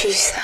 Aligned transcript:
Tu 0.00 0.10
ça. 0.12 0.40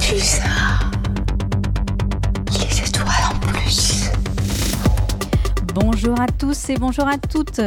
Tu 0.00 0.18
ça. 0.18 0.48
Les 2.50 2.80
étoiles 2.80 3.08
en 3.30 3.38
plus. 3.40 4.10
Bonjour 5.74 6.18
à 6.18 6.26
tous 6.28 6.70
et 6.70 6.76
bonjour 6.78 7.06
à 7.06 7.18
toutes. 7.18 7.60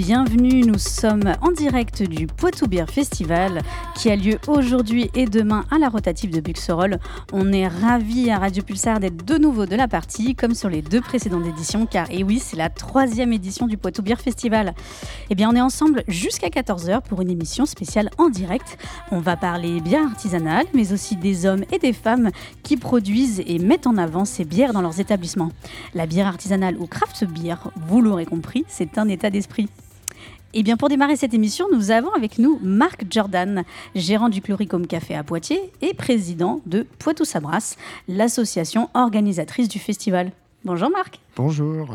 Bienvenue, 0.00 0.62
nous 0.64 0.78
sommes 0.78 1.34
en 1.42 1.50
direct 1.50 2.04
du 2.04 2.28
Poitou 2.28 2.68
Beer 2.68 2.84
Festival 2.88 3.62
qui 3.96 4.08
a 4.12 4.14
lieu 4.14 4.38
aujourd'hui 4.46 5.10
et 5.16 5.26
demain 5.26 5.64
à 5.72 5.78
la 5.78 5.88
rotative 5.88 6.30
de 6.30 6.40
Buxerolles. 6.40 7.00
On 7.32 7.52
est 7.52 7.66
ravis 7.66 8.30
à 8.30 8.38
Radio 8.38 8.62
Pulsar 8.62 9.00
d'être 9.00 9.24
de 9.24 9.38
nouveau 9.38 9.66
de 9.66 9.74
la 9.74 9.88
partie, 9.88 10.36
comme 10.36 10.54
sur 10.54 10.68
les 10.68 10.82
deux 10.82 11.00
précédentes 11.00 11.46
éditions, 11.46 11.84
car 11.84 12.08
et 12.12 12.22
oui, 12.22 12.38
c'est 12.38 12.56
la 12.56 12.70
troisième 12.70 13.32
édition 13.32 13.66
du 13.66 13.76
Poitou 13.76 14.02
Beer 14.02 14.20
Festival. 14.22 14.72
Eh 15.30 15.34
bien, 15.34 15.50
on 15.50 15.56
est 15.56 15.60
ensemble 15.60 16.04
jusqu'à 16.06 16.46
14h 16.46 17.02
pour 17.02 17.20
une 17.20 17.30
émission 17.30 17.66
spéciale 17.66 18.10
en 18.18 18.28
direct. 18.28 18.78
On 19.10 19.18
va 19.18 19.36
parler 19.36 19.80
bière 19.80 20.06
artisanale, 20.06 20.66
mais 20.74 20.92
aussi 20.92 21.16
des 21.16 21.44
hommes 21.44 21.64
et 21.72 21.80
des 21.80 21.92
femmes 21.92 22.30
qui 22.62 22.76
produisent 22.76 23.42
et 23.44 23.58
mettent 23.58 23.88
en 23.88 23.96
avant 23.96 24.24
ces 24.24 24.44
bières 24.44 24.72
dans 24.72 24.80
leurs 24.80 25.00
établissements. 25.00 25.50
La 25.92 26.06
bière 26.06 26.28
artisanale 26.28 26.76
ou 26.78 26.86
craft 26.86 27.24
beer, 27.24 27.56
vous 27.88 28.00
l'aurez 28.00 28.26
compris, 28.26 28.64
c'est 28.68 28.96
un 28.96 29.08
état 29.08 29.30
d'esprit. 29.30 29.68
Et 30.54 30.62
bien 30.62 30.78
pour 30.78 30.88
démarrer 30.88 31.16
cette 31.16 31.34
émission, 31.34 31.66
nous 31.72 31.90
avons 31.90 32.10
avec 32.14 32.38
nous 32.38 32.58
Marc 32.62 33.04
Jordan, 33.10 33.64
gérant 33.94 34.30
du 34.30 34.40
Chloricum 34.40 34.86
Café 34.86 35.14
à 35.14 35.22
Poitiers 35.22 35.60
et 35.82 35.92
président 35.92 36.62
de 36.64 36.86
Poitou 36.98 37.26
Sabras, 37.26 37.76
l'association 38.08 38.88
organisatrice 38.94 39.68
du 39.68 39.78
festival. 39.78 40.32
Bonjour 40.64 40.90
Marc. 40.90 41.20
Bonjour. 41.36 41.94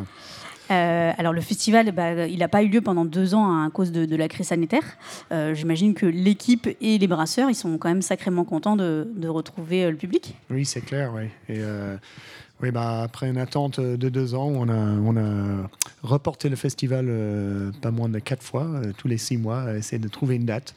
Euh, 0.71 1.11
alors 1.17 1.33
le 1.33 1.41
festival, 1.41 1.91
bah, 1.91 2.27
il 2.27 2.37
n'a 2.37 2.47
pas 2.47 2.61
eu 2.61 2.67
lieu 2.67 2.81
pendant 2.81 3.05
deux 3.05 3.33
ans 3.33 3.65
à 3.65 3.69
cause 3.71 3.91
de, 3.91 4.05
de 4.05 4.15
la 4.15 4.27
crise 4.27 4.47
sanitaire. 4.47 4.83
Euh, 5.31 5.55
J'imagine 5.55 5.95
que 5.95 6.05
l'équipe 6.05 6.69
et 6.79 6.99
les 6.99 7.07
brasseurs, 7.07 7.49
ils 7.49 7.55
sont 7.55 7.79
quand 7.79 7.89
même 7.89 8.03
sacrément 8.03 8.43
contents 8.45 8.75
de, 8.75 9.11
de 9.15 9.27
retrouver 9.27 9.85
euh, 9.85 9.91
le 9.91 9.97
public. 9.97 10.35
Oui, 10.51 10.63
c'est 10.63 10.81
clair, 10.81 11.11
oui. 11.13 11.23
Et 11.49 11.57
euh, 11.59 11.97
oui, 12.61 12.71
bah, 12.71 13.01
après 13.03 13.29
une 13.29 13.37
attente 13.37 13.79
de 13.79 14.09
deux 14.09 14.35
ans, 14.35 14.47
on 14.47 14.69
a, 14.69 14.73
on 14.75 15.17
a 15.17 15.69
reporté 16.01 16.47
le 16.49 16.55
festival 16.55 17.07
euh, 17.09 17.71
pas 17.81 17.91
moins 17.91 18.09
de 18.09 18.19
quatre 18.19 18.43
fois, 18.43 18.63
euh, 18.65 18.93
tous 18.97 19.07
les 19.07 19.17
six 19.17 19.37
mois, 19.37 19.61
à 19.63 19.75
essayer 19.75 19.99
de 19.99 20.07
trouver 20.07 20.35
une 20.35 20.45
date. 20.45 20.73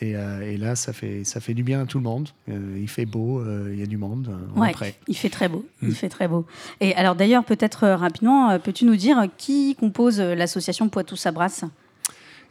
Et, 0.00 0.16
euh, 0.16 0.40
et 0.42 0.56
là, 0.56 0.74
ça 0.74 0.92
fait, 0.92 1.22
ça 1.24 1.40
fait 1.40 1.54
du 1.54 1.62
bien 1.62 1.82
à 1.82 1.86
tout 1.86 1.98
le 1.98 2.04
monde. 2.04 2.28
Euh, 2.48 2.76
il 2.80 2.88
fait 2.88 3.06
beau, 3.06 3.38
euh, 3.40 3.70
il 3.72 3.78
y 3.78 3.82
a 3.82 3.86
du 3.86 3.96
monde. 3.98 4.36
on 4.54 4.58
est 4.58 4.60
Ouais, 4.66 4.72
prêt. 4.72 4.94
il 5.06 5.16
fait 5.16 5.28
très 5.30 5.48
beau. 5.48 5.64
Mm. 5.80 5.88
Il 5.88 5.94
fait 5.94 6.08
très 6.08 6.26
beau. 6.26 6.44
Et 6.80 6.92
alors 6.96 7.14
d'ailleurs, 7.14 7.44
peut-être 7.44 7.86
rapidement, 7.88 8.58
peux-tu 8.58 8.84
nous 8.84 8.96
dire 8.96 9.28
qui 9.38 9.76
compose 9.76 10.18
l'association 10.20 10.88
Poitou 10.88 11.14
Sabras 11.14 11.62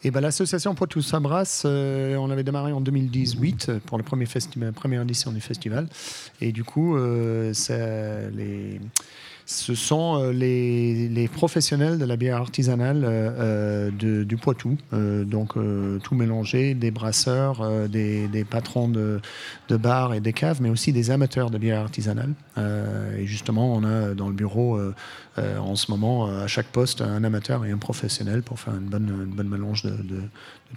Et 0.04 0.10
ben, 0.10 0.20
l'association 0.22 0.74
Poitou 0.74 1.02
Sabras, 1.02 1.62
euh, 1.66 2.16
on 2.16 2.32
avait 2.32 2.44
démarré 2.44 2.72
en 2.72 2.82
2018 2.82 3.70
euh, 3.70 3.80
pour 3.86 3.98
le 4.00 4.04
premier 4.04 4.26
festival, 4.26 4.74
première 4.74 5.04
édition 5.04 5.32
du 5.32 5.42
festival. 5.42 5.88
Et 6.42 6.52
du 6.52 6.64
coup, 6.64 6.96
euh, 6.98 7.54
ça- 7.54 8.30
les, 8.32 8.80
ce 9.52 9.76
sont 9.76 10.18
euh, 10.18 10.32
les, 10.32 11.28
professionnels 11.28 11.98
de 11.98 12.06
la 12.06 12.16
bière 12.16 12.38
artisanale 12.38 13.04
euh, 13.04 13.92
euh, 14.02 14.24
du 14.24 14.38
Poitou. 14.38 14.78
Donc, 14.92 15.54
tout 16.04 16.16
mélangé, 16.16 16.74
des 16.74 16.92
brasseurs, 16.92 17.90
des, 17.90 18.46
patrons 18.50 18.88
de, 18.88 19.20
bars 19.70 20.14
et 20.14 20.20
des 20.20 20.34
caves, 20.34 20.62
mais 20.62 20.70
aussi 20.70 20.94
des 20.94 21.12
amateurs 21.12 21.50
de 21.50 21.58
bière 21.58 21.82
artisanale. 21.82 22.34
Et 23.18 23.26
justement, 23.26 23.74
on 23.74 23.84
a 23.84 24.14
dans 24.14 24.28
le 24.28 24.34
bureau 24.34 24.80
en 25.38 25.76
ce 25.76 25.92
moment, 25.92 26.28
à 26.28 26.48
chaque 26.48 26.68
poste, 26.68 27.02
un 27.02 27.24
amateur 27.24 27.66
et 27.66 27.72
un 27.72 27.78
professionnel 27.78 28.42
pour 28.42 28.60
faire 28.60 28.76
une 28.76 28.88
bonne, 28.90 29.50
mélange 29.50 29.84
de, 29.84 30.22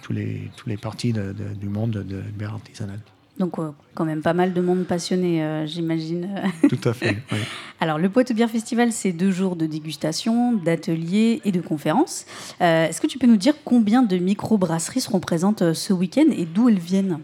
tous, 0.02 0.12
les, 0.12 0.76
parties 0.76 1.12
du 1.12 1.68
monde 1.68 1.92
de, 1.92 2.02
de 2.02 2.20
bière 2.36 2.54
artisanale. 2.54 3.00
Donc 3.38 3.58
euh, 3.58 3.70
quand 3.94 4.04
même 4.04 4.22
pas 4.22 4.32
mal 4.32 4.52
de 4.52 4.60
monde 4.60 4.84
passionné, 4.84 5.42
euh, 5.42 5.66
j'imagine. 5.66 6.28
Tout 6.68 6.88
à 6.88 6.92
fait. 6.92 7.18
oui. 7.32 7.38
Alors 7.80 7.98
le 7.98 8.08
Poitou 8.08 8.32
Beer 8.32 8.46
Festival, 8.48 8.92
c'est 8.92 9.12
deux 9.12 9.32
jours 9.32 9.56
de 9.56 9.66
dégustation, 9.66 10.52
d'ateliers 10.52 11.40
et 11.44 11.50
de 11.50 11.60
conférences. 11.60 12.26
Euh, 12.60 12.86
Est-ce 12.86 13.00
que 13.00 13.06
tu 13.08 13.18
peux 13.18 13.26
nous 13.26 13.36
dire 13.36 13.54
combien 13.64 14.02
de 14.02 14.16
micro-brasseries 14.16 15.00
seront 15.00 15.20
présentes 15.20 15.72
ce 15.72 15.92
week-end 15.92 16.26
et 16.30 16.44
d'où 16.44 16.68
elles 16.68 16.78
viennent? 16.78 17.18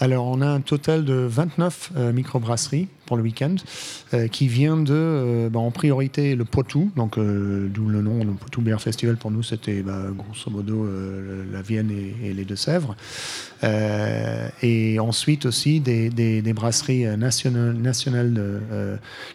Alors, 0.00 0.26
on 0.26 0.40
a 0.40 0.48
un 0.48 0.60
total 0.60 1.04
de 1.04 1.14
29 1.14 1.92
euh, 1.96 2.12
microbrasseries 2.12 2.88
pour 3.06 3.16
le 3.16 3.22
week-end 3.22 3.54
euh, 4.12 4.26
qui 4.26 4.48
vient 4.48 4.76
de, 4.76 4.92
euh, 4.92 5.48
bah, 5.48 5.60
en 5.60 5.70
priorité, 5.70 6.34
le 6.34 6.44
Poitou, 6.44 6.90
donc 6.96 7.16
euh, 7.16 7.68
d'où 7.72 7.88
le 7.88 8.02
nom, 8.02 8.24
le 8.24 8.32
Poitou 8.32 8.60
Beer 8.60 8.80
Festival 8.80 9.16
pour 9.16 9.30
nous, 9.30 9.44
c'était 9.44 9.82
bah, 9.82 10.02
grosso 10.16 10.50
modo 10.50 10.88
la 11.52 11.62
Vienne 11.62 11.90
et, 11.90 12.34
les 12.34 12.44
Deux-Sèvres. 12.44 12.96
Et 14.62 14.98
ensuite 14.98 15.46
aussi 15.46 15.80
des, 15.80 16.52
brasseries 16.54 17.04
nationales, 17.16 18.60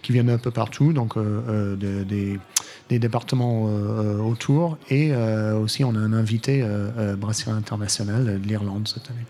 qui 0.02 0.12
viennent 0.12 0.30
un 0.30 0.38
peu 0.38 0.52
partout, 0.52 0.94
donc 0.94 1.18
de- 1.18 2.04
des, 2.04 2.40
des 2.90 3.00
départements 3.00 3.64
autour. 3.64 4.78
Et 4.90 5.14
aussi, 5.14 5.84
on 5.84 5.96
a 5.96 6.00
un 6.00 6.14
invité 6.14 6.64
brasserie 7.18 7.52
internationale 7.52 8.42
de 8.42 8.48
l'Irlande 8.48 8.88
cette 8.88 9.10
année. 9.10 9.26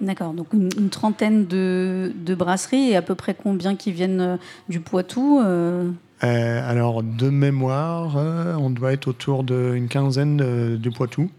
D'accord, 0.00 0.34
donc 0.34 0.52
une, 0.52 0.68
une 0.78 0.90
trentaine 0.90 1.46
de, 1.46 2.12
de 2.14 2.34
brasseries 2.34 2.90
et 2.90 2.96
à 2.96 3.02
peu 3.02 3.14
près 3.14 3.34
combien 3.34 3.76
qui 3.76 3.92
viennent 3.92 4.20
euh, 4.20 4.36
du 4.68 4.80
Poitou 4.80 5.40
euh, 5.42 5.90
Euh, 6.22 6.70
alors, 6.70 7.02
de 7.02 7.30
mémoire, 7.30 8.16
euh, 8.16 8.54
on 8.56 8.70
doit 8.70 8.92
être 8.92 9.08
autour 9.08 9.42
d'une 9.42 9.88
quinzaine 9.88 10.76
du 10.76 10.90
Poitou. 10.90 11.30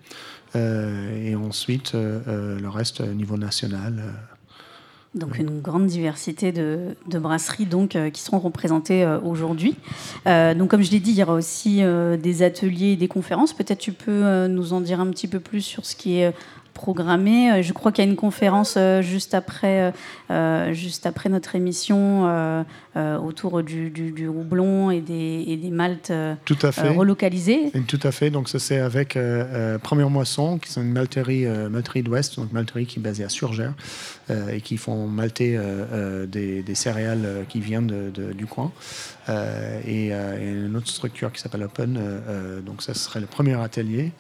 Et 0.55 1.35
ensuite, 1.35 1.93
le 1.93 2.67
reste 2.67 3.01
au 3.01 3.13
niveau 3.13 3.37
national. 3.37 4.01
Donc 5.17 5.39
une 5.39 5.61
grande 5.61 5.87
diversité 5.87 6.51
de, 6.51 6.95
de 7.07 7.19
brasseries 7.19 7.65
donc, 7.65 7.95
euh, 7.95 8.09
qui 8.09 8.21
seront 8.21 8.39
représentées 8.39 9.03
euh, 9.03 9.19
aujourd'hui. 9.21 9.75
Euh, 10.27 10.53
donc 10.53 10.69
comme 10.69 10.83
je 10.83 10.91
l'ai 10.91 10.99
dit, 10.99 11.11
il 11.11 11.17
y 11.17 11.23
aura 11.23 11.33
aussi 11.33 11.81
des 12.21 12.43
ateliers 12.43 12.91
et 12.91 12.95
des 12.95 13.07
conférences. 13.07 13.53
Peut-être 13.53 13.79
tu 13.79 13.93
peux 13.93 14.47
nous 14.47 14.73
en 14.73 14.81
dire 14.81 14.99
un 14.99 15.07
petit 15.07 15.27
peu 15.27 15.39
plus 15.39 15.61
sur 15.61 15.85
ce 15.85 15.95
qui 15.95 16.19
est 16.19 16.33
euh, 16.77 16.81
programmé. 16.81 17.51
Euh, 17.51 17.61
Je 17.61 17.73
crois 17.73 17.91
qu'il 17.91 18.03
y 18.03 18.07
a 18.07 18.09
une 18.09 18.15
conférence 18.17 18.75
euh, 18.77 19.01
juste, 19.01 19.33
après, 19.33 19.93
euh, 20.31 20.73
juste 20.73 21.05
après 21.05 21.29
notre 21.29 21.55
émission 21.55 22.25
autour 23.23 23.61
du, 23.61 23.91
du, 23.91 24.11
du 24.11 24.27
houblon 24.27 24.89
et 24.89 25.01
des, 25.01 25.43
et 25.47 25.55
des 25.57 25.69
maltes 25.69 26.11
Tout 26.45 26.57
à 26.63 26.71
fait. 26.71 26.89
relocalisés. 26.89 27.67
Et 27.75 27.81
tout 27.81 27.99
à 28.01 28.11
fait. 28.11 28.31
Donc, 28.31 28.49
ça, 28.49 28.57
c'est 28.57 28.79
avec 28.79 29.17
Première 29.83 30.09
Moisson, 30.09 30.57
qui 30.57 30.71
sont 30.71 30.81
une 30.81 30.93
malterie, 30.93 31.45
malterie 31.69 32.01
d'Ouest, 32.01 32.37
donc 32.37 32.51
malterie 32.51 32.87
qui 32.87 32.97
est 32.99 33.01
basée 33.01 33.23
à 33.23 33.29
Surgères, 33.29 33.73
euh, 34.31 34.49
et 34.49 34.61
qui 34.61 34.77
font 34.77 35.05
malter 35.07 35.59
des, 36.27 36.63
des 36.63 36.75
céréales 36.75 37.45
qui 37.49 37.59
viennent 37.59 37.85
de- 37.87 38.09
de- 38.09 38.33
du 38.33 38.47
coin. 38.47 38.71
Et, 39.85 40.07
et 40.07 40.49
une 40.65 40.75
autre 40.75 40.87
structure 40.89 41.31
qui 41.31 41.39
s'appelle 41.41 41.63
Open. 41.63 41.99
donc, 42.65 42.81
ça 42.81 42.93
serait 42.95 43.19
le 43.19 43.27
premier 43.27 43.53
atelier. 43.61 44.11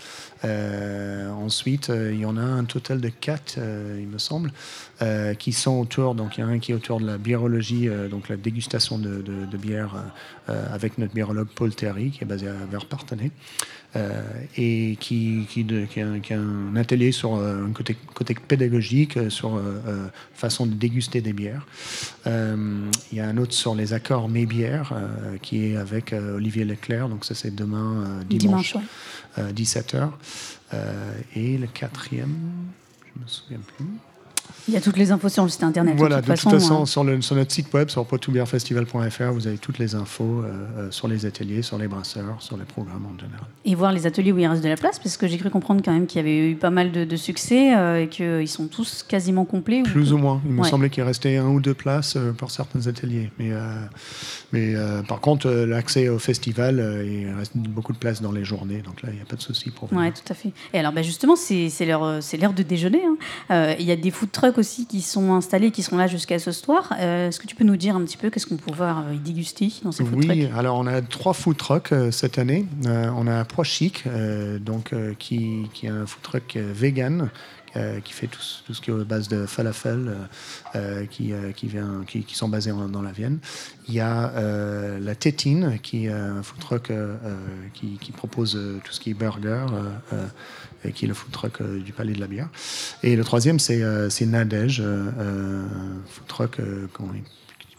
Ensuite, 1.43 1.89
il 2.11 2.19
y 2.19 2.25
en 2.25 2.37
a 2.37 2.46
un 2.47 2.65
total 2.65 3.01
de 3.01 3.09
quatre, 3.09 3.55
euh, 3.57 3.97
il 4.01 4.07
me 4.07 4.17
semble, 4.17 4.51
euh, 5.01 5.33
qui 5.33 5.51
sont 5.53 5.79
autour. 5.79 6.15
Donc, 6.15 6.37
il 6.37 6.41
y 6.41 6.43
a 6.43 6.47
un 6.47 6.59
qui 6.59 6.71
est 6.71 6.75
autour 6.75 6.99
de 6.99 7.05
la 7.05 7.17
biérologie, 7.17 7.87
euh, 7.87 8.07
donc 8.07 8.29
la 8.29 8.37
dégustation 8.37 8.97
de, 8.97 9.21
de- 9.21 9.45
de 9.45 9.57
bière 9.57 9.95
avec 10.47 10.97
notre 10.97 11.13
biérologue 11.13 11.49
Paul 11.53 11.75
Terry, 11.75 12.09
qui 12.11 12.23
est 12.23 12.27
basé 12.27 12.47
à 12.47 12.53
Verpartenay. 12.71 13.31
Et 14.57 14.95
qui, 14.99 15.45
qui, 15.49 15.63
de- 15.63 15.85
qui 15.85 16.01
a, 16.01 16.07
un- 16.07 16.19
qui 16.19 16.33
a 16.33 16.39
un 16.39 16.75
atelier 16.75 17.11
sur 17.11 17.35
un 17.35 17.71
côté, 17.73 17.97
côté 18.13 18.35
pédagogique, 18.35 19.17
sur 19.29 19.59
façon 20.33 20.65
de 20.67 20.73
déguster 20.73 21.19
des 21.21 21.33
bières. 21.33 21.65
Il 22.25 22.89
y 23.13 23.19
a 23.19 23.27
un 23.27 23.37
autre 23.37 23.53
sur 23.53 23.73
les 23.75 23.93
accords 23.93 24.29
mes 24.29 24.45
bières, 24.45 24.93
qui 25.41 25.65
est 25.65 25.77
avec 25.77 26.13
Olivier 26.13 26.63
Leclerc, 26.65 27.09
donc 27.09 27.25
ça 27.25 27.33
c'est 27.35 27.53
demain 27.55 28.19
dimanche, 28.29 28.73
Dimanche, 28.73 28.75
ouais. 28.75 28.81
euh, 29.39 29.51
17h. 29.51 30.09
Et 30.73 31.57
le 31.57 31.67
quatrième, 31.67 32.71
je 33.05 33.21
me 33.21 33.27
souviens 33.27 33.59
plus. 33.59 33.85
Il 34.67 34.73
y 34.73 34.77
a 34.77 34.81
toutes 34.81 34.97
les 34.97 35.11
infos 35.11 35.29
sur 35.29 35.43
le 35.43 35.49
site 35.49 35.63
internet. 35.63 35.95
Voilà, 35.97 36.17
de 36.17 36.21
toute 36.21 36.35
façon, 36.35 36.49
façon, 36.49 36.81
hein. 36.81 36.85
sur, 36.85 37.03
le- 37.03 37.21
sur 37.21 37.35
notre 37.35 37.51
site 37.51 37.73
web, 37.73 37.89
sur 37.89 38.05
poitoubierfestival.fr, 38.05 39.31
vous 39.31 39.47
avez 39.47 39.57
toutes 39.57 39.79
les 39.79 39.95
infos 39.95 40.41
euh, 40.43 40.51
euh, 40.77 40.91
sur 40.91 41.07
les 41.07 41.25
ateliers, 41.25 41.61
sur 41.61 41.77
les 41.77 41.87
brasseurs, 41.87 42.35
sur 42.41 42.57
les 42.57 42.65
programmes 42.65 43.05
en 43.05 43.17
général. 43.17 43.45
Et 43.65 43.75
voir 43.75 43.91
les 43.91 44.05
ateliers 44.07 44.31
où 44.31 44.37
il 44.39 44.47
reste 44.47 44.63
de 44.63 44.69
la 44.69 44.75
place, 44.75 44.99
parce 44.99 45.17
que 45.17 45.27
j'ai 45.27 45.37
cru 45.37 45.49
comprendre 45.49 45.81
quand 45.83 45.93
même 45.93 46.05
qu'il 46.07 46.17
y 46.17 46.21
avait 46.21 46.51
eu 46.51 46.55
pas 46.55 46.69
mal 46.69 46.91
de, 46.91 47.05
de 47.05 47.15
succès 47.15 47.75
euh, 47.75 48.03
et 48.03 48.07
qu'ils 48.07 48.47
sont 48.47 48.67
tous 48.67 49.03
quasiment 49.07 49.45
complets. 49.45 49.83
Plus 49.83 50.11
ou 50.13 50.17
moins. 50.17 50.41
Il 50.45 50.51
me 50.51 50.63
semblait 50.63 50.89
qu'il 50.89 51.03
restait 51.03 51.37
un 51.37 51.47
ou 51.47 51.59
deux 51.61 51.73
places 51.73 52.15
euh, 52.17 52.31
pour 52.33 52.51
certains 52.51 52.87
ateliers. 52.87 53.31
Mais, 53.39 53.51
mais 54.51 54.73
par 55.07 55.19
contre, 55.19 55.49
l'accès 55.49 56.09
au 56.09 56.19
festival, 56.19 57.03
il 57.05 57.31
reste 57.37 57.55
beaucoup 57.55 57.93
de 57.93 57.97
places 57.97 58.21
dans 58.21 58.31
les 58.31 58.43
journées. 58.43 58.81
Donc 58.81 59.01
là, 59.01 59.09
il 59.11 59.15
n'y 59.15 59.21
a 59.21 59.25
pas 59.25 59.35
de 59.35 59.41
souci 59.41 59.71
pour 59.71 59.87
vous. 59.87 59.97
Ouais, 59.97 60.11
tout 60.11 60.31
à 60.31 60.33
fait. 60.35 60.51
Et 60.73 60.79
alors, 60.79 60.91
bah, 60.91 61.01
justement, 61.01 61.35
c'est 61.35 61.69
l'heure, 61.85 62.53
de 62.53 62.63
déjeuner. 62.63 63.01
hein. 63.49 63.75
Il 63.79 63.85
y 63.85 63.91
a 63.91 63.95
des 63.95 64.11
food 64.11 64.31
trucks 64.31 64.56
aussi 64.57 64.85
qui 64.85 65.01
sont 65.01 65.33
installés, 65.33 65.71
qui 65.71 65.83
sont 65.83 65.97
là 65.97 66.07
jusqu'à 66.07 66.39
ce 66.39 66.51
soir. 66.51 66.91
Est-ce 66.99 67.39
que 67.39 67.47
tu 67.47 67.55
peux 67.55 67.63
nous 67.63 67.77
dire 67.77 67.95
un 67.95 68.01
petit 68.01 68.17
peu 68.17 68.29
qu'est-ce 68.29 68.45
qu'on 68.45 68.57
peut 68.57 68.71
pouvoir 68.71 69.13
y 69.13 69.19
déguster 69.19 69.71
dans 69.83 69.91
ces 69.91 70.03
food 70.03 70.21
trucks? 70.21 70.37
Oui, 70.37 70.49
alors 70.55 70.77
on 70.77 70.87
a 70.87 71.01
trois 71.01 71.33
food 71.33 71.57
trucks 71.57 71.93
cette 72.11 72.37
année. 72.37 72.65
on 72.85 73.27
a 73.27 73.45
Pois 73.45 73.63
Chic, 73.63 74.03
donc, 74.61 74.93
qui, 75.19 75.67
qui 75.73 75.85
est 75.85 75.89
un 75.89 76.05
food 76.05 76.21
truck 76.21 76.55
vegan 76.55 77.29
euh, 77.77 77.99
qui 77.99 78.13
fait 78.13 78.27
tout, 78.27 78.39
tout, 78.65 78.73
ce 78.73 78.81
qui 78.81 78.91
est 78.91 78.93
à 78.93 79.03
base 79.03 79.27
de 79.27 79.45
falafel, 79.45 80.07
euh, 80.07 80.25
euh, 80.75 81.05
qui, 81.05 81.33
qui, 81.55 81.67
vient, 81.67 82.03
qui, 82.07 82.23
qui, 82.23 82.35
sont 82.35 82.47
basés 82.47 82.71
dans 82.71 83.01
la 83.01 83.11
Vienne. 83.11 83.39
Il 83.87 83.93
y 83.93 83.99
a 83.99 84.31
la 84.99 85.15
Tétine, 85.15 85.77
qui 85.83 86.05
est 86.05 86.11
un 86.11 86.41
food 86.43 86.59
truck 86.59 86.91
qui, 87.73 88.11
propose 88.13 88.59
tout 88.83 88.93
ce 88.93 88.99
qui 88.99 89.11
est 89.11 89.13
burger, 89.13 89.65
et 90.87 90.91
qui 90.91 91.05
est 91.05 91.07
le 91.07 91.13
food 91.13 91.31
truck 91.31 91.61
du 91.61 91.93
Palais 91.93 92.13
de 92.13 92.19
la 92.19 92.27
Bière. 92.27 92.49
Et 93.03 93.15
le 93.15 93.23
troisième, 93.23 93.59
c'est 93.59 94.25
Nadège, 94.25 94.81
un 94.81 95.65
food 96.07 96.27
truck 96.27 96.57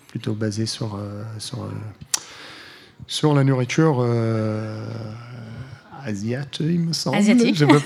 plutôt 0.08 0.34
basé 0.34 0.66
sur, 0.66 0.98
sur, 1.38 1.68
sur 3.06 3.34
la 3.34 3.44
nourriture 3.44 4.04
asiatique, 6.08 6.66
il 6.68 6.80
me 6.80 6.92
semble. 6.92 7.16
Asiatique. 7.16 7.56
Je 7.56 7.64
ne 7.64 7.72
veux, 7.72 7.78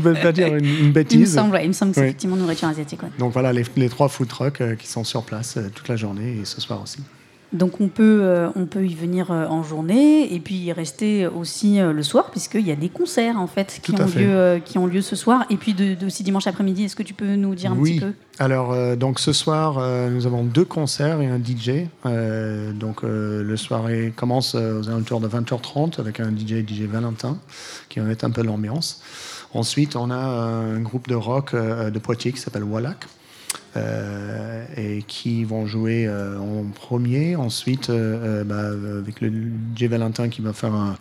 veux 0.00 0.14
pas 0.14 0.32
dire 0.32 0.54
une, 0.54 0.92
bêtise. 0.92 1.16
Il 1.16 1.20
me 1.20 1.26
semble, 1.26 1.60
il 1.62 1.68
me 1.68 1.72
semble 1.72 1.92
que 1.92 2.00
c'est 2.00 2.06
effectivement 2.06 2.36
nourriture 2.36 2.68
asiatique. 2.68 3.00
Donc 3.18 3.32
voilà, 3.32 3.52
les, 3.52 3.64
les 3.76 3.88
trois 3.88 4.08
food 4.08 4.28
trucks 4.28 4.60
euh, 4.60 4.74
qui 4.74 4.86
sont 4.86 5.04
sur 5.04 5.22
place 5.22 5.56
euh, 5.56 5.68
toute 5.74 5.88
la 5.88 5.96
journée 5.96 6.38
et 6.40 6.44
ce 6.44 6.60
soir 6.60 6.82
aussi. 6.82 6.98
Donc 7.52 7.80
on 7.80 7.88
peut, 7.88 8.20
euh, 8.22 8.48
on 8.56 8.66
peut 8.66 8.84
y 8.84 8.94
venir 8.94 9.30
euh, 9.30 9.46
en 9.46 9.62
journée 9.62 10.34
et 10.34 10.40
puis 10.40 10.56
y 10.56 10.72
rester 10.72 11.26
aussi 11.28 11.78
euh, 11.80 11.92
le 11.92 12.02
soir 12.02 12.30
puisqu'il 12.30 12.66
y 12.66 12.72
a 12.72 12.76
des 12.76 12.88
concerts 12.88 13.38
en 13.38 13.46
fait 13.46 13.80
qui, 13.82 13.92
ont, 13.92 14.04
Lieu, 14.04 14.60
qui 14.64 14.78
ont 14.78 14.86
lieu 14.86 15.00
ce 15.00 15.14
soir 15.14 15.46
et 15.48 15.56
puis 15.56 15.72
de, 15.72 15.96
aussi 16.04 16.24
dimanche 16.24 16.48
après-midi. 16.48 16.84
Est-ce 16.84 16.96
que 16.96 17.04
tu 17.04 17.14
peux 17.14 17.36
nous 17.36 17.54
dire 17.54 17.72
un 17.72 17.76
petit 17.76 18.00
peu? 18.00 18.12
Alors 18.38 18.96
donc 18.96 19.18
ce 19.18 19.32
soir 19.32 19.80
nous 20.10 20.26
avons 20.26 20.44
deux 20.44 20.64
concerts 20.64 21.22
et 21.22 21.26
un 21.26 21.38
DJ. 21.38 21.86
donc 22.74 23.02
le 23.02 23.56
soirée 23.56 24.12
commence 24.14 24.54
aux 24.54 24.88
alentours 24.88 25.20
de 25.20 25.28
20h30 25.28 26.00
avec 26.00 26.20
un 26.20 26.30
DJ 26.30 26.66
DJ 26.66 26.82
Valentin 26.82 27.38
qui 27.88 28.00
va 28.00 28.06
mettre 28.06 28.24
un 28.24 28.30
peu 28.30 28.42
l'ambiance. 28.42 29.02
Ensuite 29.54 29.96
on 29.96 30.10
a 30.10 30.16
un 30.16 30.80
groupe 30.80 31.08
de 31.08 31.14
rock 31.14 31.54
de 31.54 31.98
Poitiers 31.98 32.32
qui 32.32 32.40
s'appelle 32.40 32.64
Wallach 32.64 33.06
euh, 33.76 34.64
et 34.76 35.02
qui 35.06 35.44
vont 35.44 35.66
jouer 35.66 36.06
euh, 36.06 36.38
en 36.38 36.64
premier. 36.64 37.36
Ensuite, 37.36 37.90
euh, 37.90 38.44
bah, 38.44 38.70
avec 38.98 39.20
le 39.20 39.32
J. 39.74 39.86
Valentin 39.86 40.28
qui 40.28 40.40
va 40.40 40.52
faire 40.52 40.74
un, 40.74 40.96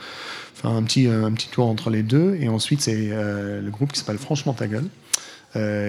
un, 0.63 0.83
petit, 0.83 1.07
un 1.07 1.31
petit 1.31 1.47
tour 1.49 1.67
entre 1.67 1.89
les 1.89 2.03
deux. 2.03 2.37
Et 2.39 2.49
ensuite, 2.49 2.81
c'est 2.81 3.09
le 3.11 3.69
groupe 3.69 3.93
qui 3.93 3.99
s'appelle 3.99 4.17
Franchement 4.17 4.53
ta 4.53 4.67
gueule. 4.67 4.87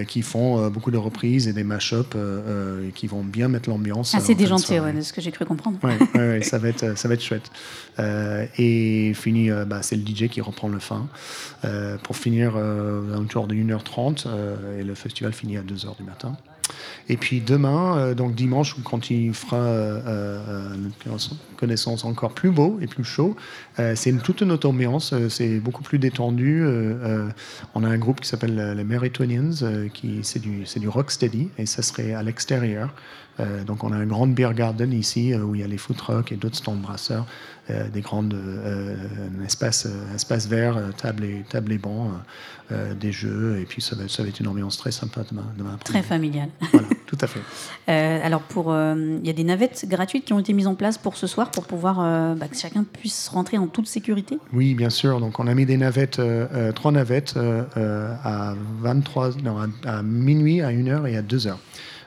qui 0.07 0.23
font 0.23 0.69
beaucoup 0.69 0.93
de 0.93 0.97
reprises 0.97 1.49
et 1.49 1.53
des 1.53 1.65
mash-ups 1.65 2.17
et 2.17 2.93
qui 2.93 3.09
vont 3.09 3.25
bien 3.25 3.49
mettre 3.49 3.69
l'ambiance. 3.69 4.15
Ah, 4.15 4.21
c'est 4.21 4.37
déjanté, 4.37 4.79
ouais, 4.79 4.93
de 4.93 5.01
ce 5.01 5.13
que 5.13 5.21
j'ai 5.21 5.33
cru 5.33 5.45
comprendre. 5.45 5.79
Oui, 5.83 5.93
ouais, 6.15 6.43
ça, 6.43 6.59
va 6.59 6.69
être, 6.69 6.97
ça 6.97 7.09
va 7.09 7.15
être 7.15 7.23
chouette. 7.23 7.51
et 7.99 9.13
fini, 9.15 9.51
bah, 9.67 9.83
c'est 9.83 9.97
le 9.97 10.07
DJ 10.07 10.29
qui 10.29 10.41
reprend 10.41 10.69
le 10.69 10.79
fin 10.79 11.09
pour 12.05 12.17
finir 12.17 12.55
autour 13.19 13.49
de 13.49 13.57
1h30 13.57 14.27
et 14.79 14.85
le 14.85 14.95
festival 14.95 15.33
finit 15.33 15.57
à 15.57 15.63
2h 15.63 15.97
du 15.97 16.05
matin. 16.05 16.37
Et 17.09 17.17
puis 17.17 17.41
demain, 17.41 17.99
euh, 17.99 18.15
donc 18.15 18.35
dimanche, 18.35 18.77
quand 18.85 19.11
il 19.11 19.33
fera 19.33 19.57
euh, 19.57 20.01
euh, 20.07 20.75
une 20.75 20.91
connaissance 21.57 22.05
encore 22.05 22.33
plus 22.33 22.51
beau 22.51 22.79
et 22.81 22.87
plus 22.87 23.05
chaud, 23.05 23.37
c'est 23.95 24.11
une 24.11 24.21
toute 24.21 24.43
autre 24.43 24.69
ambiance, 24.69 25.15
c'est 25.29 25.59
beaucoup 25.59 25.83
plus 25.83 25.99
détendu. 25.99 26.65
on 27.75 27.85
a 27.85 27.89
un 27.89 27.99
groupe 27.99 28.21
qui 28.21 28.29
s'appelle 28.29 28.75
les 28.77 28.85
Meritonians, 28.85 29.89
qui 29.93 30.21
c'est 30.23 30.39
du, 30.39 30.65
du 30.65 30.89
rocksteady, 30.89 31.51
et 31.59 31.67
ça 31.67 31.83
serait 31.83 32.13
à 32.13 32.23
l'extérieur. 32.23 32.95
donc 33.67 33.85
on 33.85 33.93
a 33.93 33.97
un 33.97 34.07
grand 34.07 34.27
beer 34.27 34.53
garden 34.55 34.93
ici, 34.93 35.35
où 35.35 35.55
il 35.55 35.61
y 35.63 35.65
a 35.65 35.67
les 35.67 35.79
food 35.79 35.97
trucks 35.97 36.33
et 36.33 36.37
d'autres 36.37 36.57
stands 36.57 36.77
brasseurs. 36.77 37.27
Euh, 37.69 37.89
des 37.89 38.01
grandes 38.01 38.35
euh, 38.35 38.95
espaces, 39.45 39.87
euh, 39.87 40.15
espaces 40.15 40.47
verts, 40.47 40.81
tables 40.97 41.25
et, 41.25 41.45
tables 41.49 41.73
et 41.73 41.79
bancs, 41.79 42.13
des 42.71 43.13
jeux, 43.13 43.59
et 43.61 43.65
puis 43.65 43.81
ça 43.81 43.95
va, 43.95 44.09
ça 44.09 44.23
va 44.23 44.29
être 44.29 44.41
une 44.41 44.49
ambiance 44.49 44.77
très 44.77 44.91
sympa 44.91 45.23
demain. 45.31 45.45
demain 45.57 45.79
très 45.85 46.03
familiale. 46.03 46.49
Voilà, 46.73 46.89
tout 47.07 47.19
à 47.21 47.27
fait. 47.27 47.41
alors, 48.23 48.43
pour, 48.43 48.75
il 48.75 49.27
y 49.27 49.31
a 49.31 49.33
des 49.33 49.45
navettes 49.45 49.87
gratuites 49.89 50.25
qui 50.25 50.33
ont 50.33 50.39
été 50.39 50.53
mises 50.53 50.67
en 50.67 50.75
place 50.75 50.99
pour 50.99 51.17
ce 51.17 51.27
soir 51.27 51.51
pour 51.51 51.67
pouvoir 51.67 51.97
bah, 52.37 52.49
que 52.49 52.57
chacun 52.57 52.85
puisse 52.85 53.29
rentrer 53.29 53.59
en 53.59 53.69
toute 53.69 53.87
sécurité? 53.87 54.39
Oui, 54.53 54.75
bien 54.75 54.91
sûr. 54.91 55.21
Donc, 55.21 55.39
on 55.39 55.47
a 55.47 55.55
mis 55.55 55.67
des 55.67 55.77
navettes, 55.77 56.21
trois 56.75 56.93
navettes 56.93 57.37
à, 57.37 58.55
23, 58.81 59.37
non, 59.43 59.59
à, 59.85 60.03
minuit, 60.03 60.61
à 60.61 60.71
1h 60.71 61.09
et 61.09 61.17
à 61.17 61.23
2h. 61.23 61.57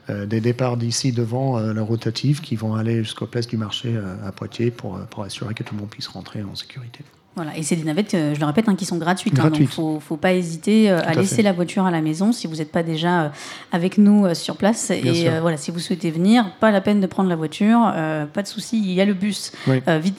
Euh, 0.09 0.25
des 0.25 0.41
départs 0.41 0.77
d'ici 0.77 1.11
devant 1.11 1.57
euh, 1.57 1.73
la 1.73 1.83
rotative 1.83 2.41
qui 2.41 2.55
vont 2.55 2.75
aller 2.75 3.03
jusqu'au 3.03 3.27
place 3.27 3.47
du 3.47 3.57
marché 3.57 3.95
euh, 3.95 4.15
à 4.25 4.31
Poitiers 4.31 4.71
pour, 4.71 4.97
pour 5.07 5.23
assurer 5.23 5.53
que 5.53 5.61
tout 5.61 5.75
le 5.75 5.81
monde 5.81 5.89
puisse 5.89 6.07
rentrer 6.07 6.41
en 6.41 6.55
sécurité. 6.55 7.03
Voilà, 7.35 7.55
et 7.55 7.63
c'est 7.63 7.75
des 7.75 7.83
navettes, 7.83 8.11
je 8.11 8.39
le 8.39 8.45
répète, 8.45 8.67
hein, 8.67 8.75
qui 8.75 8.85
sont 8.85 8.97
gratuites. 8.97 9.39
Hein, 9.39 9.43
donc, 9.45 9.59
il 9.59 9.63
ne 9.63 9.99
faut, 9.99 10.17
pas 10.17 10.33
hésiter 10.33 10.89
à, 10.89 11.13
laisser 11.13 11.41
la 11.41 11.53
voiture 11.53 11.85
à 11.85 11.91
la 11.91 12.01
maison 12.01 12.31
si 12.33 12.47
vous 12.47 12.55
n'êtes 12.55 12.71
pas 12.71 12.83
déjà 12.83 13.31
avec 13.71 13.97
nous 13.97 14.33
sur 14.35 14.57
place. 14.57 14.89
et 14.91 15.29
voilà, 15.39 15.55
si 15.55 15.71
vous 15.71 15.79
souhaitez 15.79 16.11
venir, 16.11 16.51
pas 16.59 16.71
la 16.71 16.81
peine 16.81 16.99
de 16.99 17.07
prendre 17.07 17.29
la 17.29 17.37
voiture, 17.37 17.93
pas 18.33 18.41
de 18.41 18.47
souci. 18.47 18.81
Il 18.83 18.91
y 18.91 18.99
a 18.99 19.05
le 19.05 19.13
bus, 19.13 19.53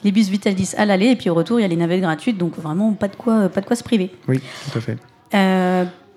les 0.02 0.12
bus 0.12 0.30
Vitalis 0.30 0.72
à 0.78 0.86
l'aller, 0.86 1.08
et 1.08 1.16
puis 1.16 1.28
au 1.28 1.34
retour, 1.34 1.58
il 1.58 1.62
y 1.62 1.66
a 1.66 1.68
les 1.68 1.76
navettes 1.76 2.00
gratuites. 2.00 2.38
Donc 2.38 2.56
vraiment, 2.56 2.92
pas 2.92 3.08
de 3.08 3.16
quoi, 3.16 3.50
pas 3.50 3.60
de 3.60 3.66
quoi 3.66 3.76
se 3.76 3.84
priver. 3.84 4.10
Oui, 4.26 4.40
tout 4.72 4.78
à 4.78 4.80
fait. 4.80 4.96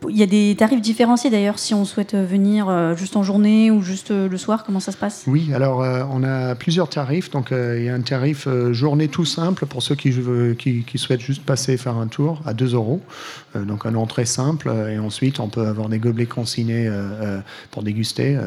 Il 0.09 0.17
y 0.17 0.23
a 0.23 0.27
des 0.27 0.55
tarifs 0.57 0.81
différenciés 0.81 1.29
d'ailleurs 1.29 1.59
si 1.59 1.73
on 1.73 1.85
souhaite 1.85 2.15
venir 2.15 2.67
euh, 2.69 2.95
juste 2.95 3.15
en 3.15 3.23
journée 3.23 3.71
ou 3.71 3.81
juste 3.81 4.11
euh, 4.11 4.27
le 4.27 4.37
soir. 4.37 4.63
Comment 4.63 4.79
ça 4.79 4.91
se 4.91 4.97
passe? 4.97 5.23
Oui, 5.27 5.51
alors 5.53 5.81
euh, 5.81 6.03
on 6.11 6.23
a 6.23 6.55
plusieurs 6.55 6.89
tarifs. 6.89 7.29
Donc 7.31 7.49
il 7.51 7.83
y 7.83 7.89
a 7.89 7.93
un 7.93 8.01
tarif 8.01 8.47
journée 8.71 9.07
tout 9.07 9.25
simple 9.25 9.65
pour 9.65 9.81
ceux 9.83 9.95
qui, 9.95 10.13
souhaitent 10.95 11.21
juste 11.21 11.43
passer 11.43 11.77
faire 11.77 11.97
un 11.97 12.07
tour 12.07 12.41
à 12.45 12.53
2 12.53 12.73
euros. 12.73 13.01
donc 13.55 13.85
un 13.85 13.95
entrée 13.95 14.25
simple 14.25 14.71
et 14.89 14.99
ensuite 14.99 15.39
on 15.39 15.47
peut 15.47 15.65
avoir 15.65 15.89
des 15.89 15.99
gobelets 15.99 16.25
consignés 16.25 16.89
pour 17.71 17.83
déguster 17.83 18.37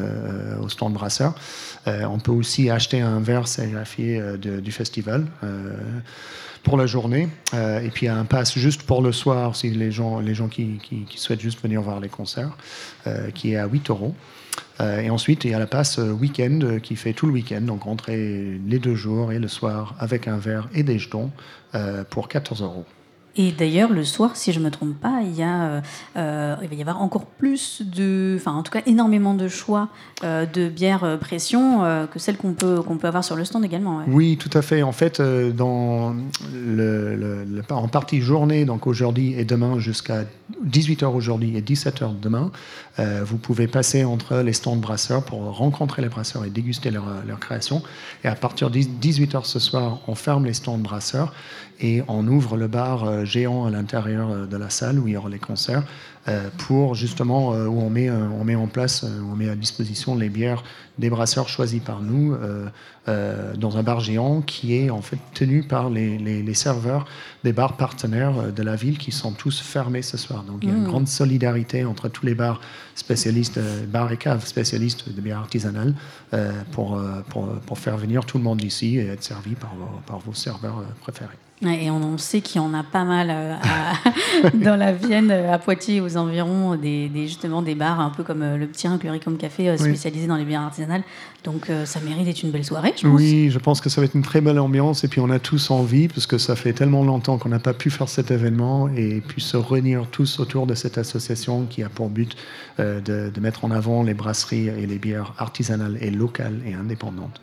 au 0.61 0.69
stand 0.69 0.93
brasseur. 0.93 1.35
on 1.85 2.19
peut 2.19 2.31
aussi 2.31 2.69
acheter 2.69 3.01
un 3.01 3.19
verre 3.19 3.47
sérigraphié 3.47 4.21
du 4.37 4.71
festival 4.71 5.25
pour 6.67 6.77
la 6.77 6.85
journée. 6.85 7.29
Euh, 7.53 7.79
et 7.79 7.89
puis 7.89 8.09
un 8.09 8.25
pass 8.25 8.57
juste 8.57 8.83
pour 8.83 9.01
le 9.01 9.13
soir, 9.13 9.55
si 9.55 9.69
les 9.69 9.89
gens, 9.89 10.19
les 10.19 10.35
gens 10.35 10.49
qui, 10.49 10.79
souhaitent 11.15 11.39
juste 11.39 11.61
venir 11.63 11.81
voir 11.81 12.01
les 12.01 12.09
concerts, 12.09 12.57
euh, 13.07 13.31
qui 13.31 13.53
est 13.53 13.55
à 13.55 13.67
8 13.67 13.89
euros. 13.89 14.13
Euh, 14.81 14.99
et 14.99 15.09
ensuite, 15.09 15.45
il 15.45 15.51
y 15.51 15.53
a 15.53 15.59
la 15.59 15.65
passe 15.67 15.97
week-end 15.97 16.79
qui 16.83 16.97
fait 16.97 17.13
tout 17.13 17.25
le 17.25 17.31
week-end, 17.31 17.61
donc 17.61 17.83
rentrer 17.83 18.59
les 18.67 18.79
deux 18.79 18.95
jours 18.95 19.31
et 19.31 19.39
le 19.39 19.47
soir 19.47 19.95
avec 19.97 20.27
un 20.27 20.37
verre 20.37 20.67
et 20.73 20.83
des 20.83 20.99
jetons 20.99 21.31
pour 22.09 22.27
14 22.27 22.61
euros. 22.61 22.85
Et 23.39 23.51
d'ailleurs, 23.51 23.91
le 23.91 24.03
soir, 24.03 24.35
si 24.35 24.51
je 24.51 24.59
ne 24.59 24.65
me 24.65 24.71
trompe 24.71 24.95
pas, 24.99 25.21
il, 25.23 25.35
y 25.35 25.43
a, 25.43 25.63
euh, 25.63 25.81
euh, 26.17 26.55
il 26.63 26.67
va 26.69 26.75
y 26.75 26.81
avoir 26.81 27.03
encore 27.03 27.27
plus 27.27 27.83
de, 27.85 28.35
enfin 28.35 28.53
en 28.53 28.63
tout 28.63 28.71
cas 28.71 28.81
énormément 28.87 29.35
de 29.35 29.47
choix 29.47 29.89
euh, 30.23 30.47
de 30.47 30.69
bières 30.69 31.19
pression 31.19 32.07
que 32.11 32.17
celles 32.17 32.37
qu'on 32.37 32.53
peut, 32.53 32.81
qu'on 32.81 32.97
peut 32.97 33.07
avoir 33.07 33.23
sur 33.23 33.35
le 33.35 33.45
stand 33.45 33.63
également. 33.63 34.01
Oui, 34.07 34.37
tout 34.37 34.49
à 34.57 34.63
fait. 34.63 34.81
En 34.81 34.91
fait, 34.91 35.21
dans 35.21 36.15
le, 36.53 37.45
en 37.69 37.87
partie 37.87 38.21
journée, 38.21 38.65
donc 38.65 38.87
aujourd'hui 38.87 39.33
et 39.33 39.45
demain 39.45 39.77
jusqu'à 39.77 40.23
18h 40.65 41.05
aujourd'hui 41.05 41.55
et 41.55 41.61
17h 41.61 42.19
demain, 42.19 42.51
vous 42.97 43.37
pouvez 43.37 43.67
passer 43.67 44.03
entre 44.03 44.37
les 44.37 44.53
stands 44.53 44.75
brasseurs 44.75 45.23
pour 45.23 45.41
rencontrer 45.55 46.01
les 46.01 46.09
brasseurs 46.09 46.45
et 46.45 46.49
déguster 46.49 46.89
leur, 46.89 47.05
leur 47.27 47.39
création. 47.39 47.83
Et 48.23 48.27
à 48.27 48.35
partir 48.35 48.71
de 48.71 48.79
18h 48.79 49.45
ce 49.45 49.59
soir, 49.59 49.99
on 50.07 50.15
ferme 50.15 50.45
les 50.45 50.53
stands 50.53 50.79
brasseurs 50.79 51.33
et 51.79 52.01
on 52.07 52.27
ouvre 52.27 52.57
le 52.57 52.67
bar 52.67 53.03
euh, 53.03 53.25
géant 53.25 53.65
à 53.65 53.69
l'intérieur 53.69 54.29
euh, 54.29 54.45
de 54.45 54.57
la 54.57 54.69
salle 54.69 54.99
où 54.99 55.07
il 55.07 55.13
y 55.13 55.17
aura 55.17 55.29
les 55.29 55.39
concerts 55.39 55.83
pour 56.57 56.95
justement 56.95 57.51
où 57.51 57.79
on 57.79 57.89
met, 57.89 58.09
on 58.09 58.43
met 58.43 58.55
en 58.55 58.67
place, 58.67 59.03
on 59.03 59.35
met 59.35 59.49
à 59.49 59.55
disposition 59.55 60.15
les 60.15 60.29
bières 60.29 60.63
des 60.97 61.09
brasseurs 61.09 61.47
choisis 61.47 61.81
par 61.81 62.01
nous 62.01 62.35
dans 63.05 63.77
un 63.77 63.83
bar 63.83 64.01
géant 64.01 64.41
qui 64.41 64.75
est 64.75 64.89
en 64.89 65.01
fait 65.01 65.19
tenu 65.33 65.63
par 65.63 65.89
les, 65.89 66.17
les, 66.17 66.53
serveurs 66.53 67.05
des 67.43 67.53
bars 67.53 67.77
partenaires 67.77 68.51
de 68.51 68.63
la 68.63 68.75
ville 68.75 68.97
qui 68.97 69.11
sont 69.11 69.31
tous 69.31 69.61
fermés 69.61 70.01
ce 70.01 70.17
soir. 70.17 70.43
Donc 70.43 70.57
il 70.63 70.69
y 70.69 70.71
a 70.71 70.75
une 70.75 70.83
mmh. 70.83 70.87
grande 70.87 71.07
solidarité 71.07 71.85
entre 71.85 72.09
tous 72.09 72.25
les 72.25 72.35
bars 72.35 72.59
spécialistes, 72.95 73.59
bars 73.87 74.11
et 74.11 74.17
caves 74.17 74.45
spécialistes 74.45 75.13
de 75.13 75.21
bières 75.21 75.39
artisanales 75.39 75.93
pour, 76.71 77.01
pour, 77.29 77.47
pour, 77.65 77.79
faire 77.79 77.97
venir 77.97 78.25
tout 78.25 78.37
le 78.37 78.43
monde 78.43 78.61
ici 78.63 78.97
et 78.97 79.07
être 79.07 79.23
servi 79.23 79.55
par 79.55 79.73
par 80.05 80.19
vos 80.19 80.33
serveurs 80.33 80.83
préférés. 81.01 81.37
Et 81.63 81.89
on, 81.89 82.19
sait 82.19 82.41
qu'il 82.41 82.61
y 82.61 82.63
en 82.63 82.73
a 82.75 82.83
pas 82.83 83.03
mal 83.03 83.29
euh, 83.31 83.55
dans 84.53 84.75
la 84.75 84.93
Vienne, 84.93 85.31
euh, 85.31 85.51
à 85.51 85.57
Poitiers, 85.57 86.01
aux 86.01 86.16
environs, 86.17 86.75
des, 86.75 87.09
justement 87.15 87.61
des 87.61 87.75
bars 87.75 87.99
un 87.99 88.09
peu 88.09 88.23
comme 88.23 88.41
euh, 88.41 88.57
le 88.57 88.67
petit 88.67 88.87
comme 89.23 89.37
Café 89.37 89.77
spécialisé 89.77 90.27
dans 90.27 90.35
les 90.35 90.45
bières 90.45 90.61
artisanales. 90.61 91.03
Donc 91.43 91.69
ça 91.85 91.99
mérite 91.99 92.25
d'être 92.25 92.43
une 92.43 92.51
belle 92.51 92.65
soirée. 92.65 92.93
je 92.95 93.07
pense. 93.07 93.19
Oui, 93.19 93.49
je 93.49 93.59
pense 93.59 93.81
que 93.81 93.89
ça 93.89 94.01
va 94.01 94.05
être 94.05 94.15
une 94.15 94.21
très 94.21 94.41
belle 94.41 94.59
ambiance 94.59 95.03
et 95.03 95.07
puis 95.07 95.19
on 95.19 95.29
a 95.29 95.39
tous 95.39 95.71
envie 95.71 96.07
parce 96.07 96.25
que 96.25 96.37
ça 96.37 96.55
fait 96.55 96.73
tellement 96.73 97.03
longtemps 97.03 97.37
qu'on 97.37 97.49
n'a 97.49 97.59
pas 97.59 97.73
pu 97.73 97.89
faire 97.89 98.09
cet 98.09 98.31
événement 98.31 98.89
et 98.89 99.21
puis 99.25 99.41
se 99.41 99.57
réunir 99.57 100.07
tous 100.11 100.39
autour 100.39 100.67
de 100.67 100.75
cette 100.75 100.97
association 100.97 101.65
qui 101.65 101.83
a 101.83 101.89
pour 101.89 102.09
but 102.09 102.35
euh, 102.79 102.99
de, 103.01 103.31
de 103.33 103.39
mettre 103.39 103.65
en 103.65 103.71
avant 103.71 104.03
les 104.03 104.13
brasseries 104.13 104.67
et 104.67 104.85
les 104.85 104.99
bières 104.99 105.33
artisanales 105.37 105.97
et 106.01 106.11
locales 106.11 106.61
et 106.65 106.73
indépendantes 106.73 107.41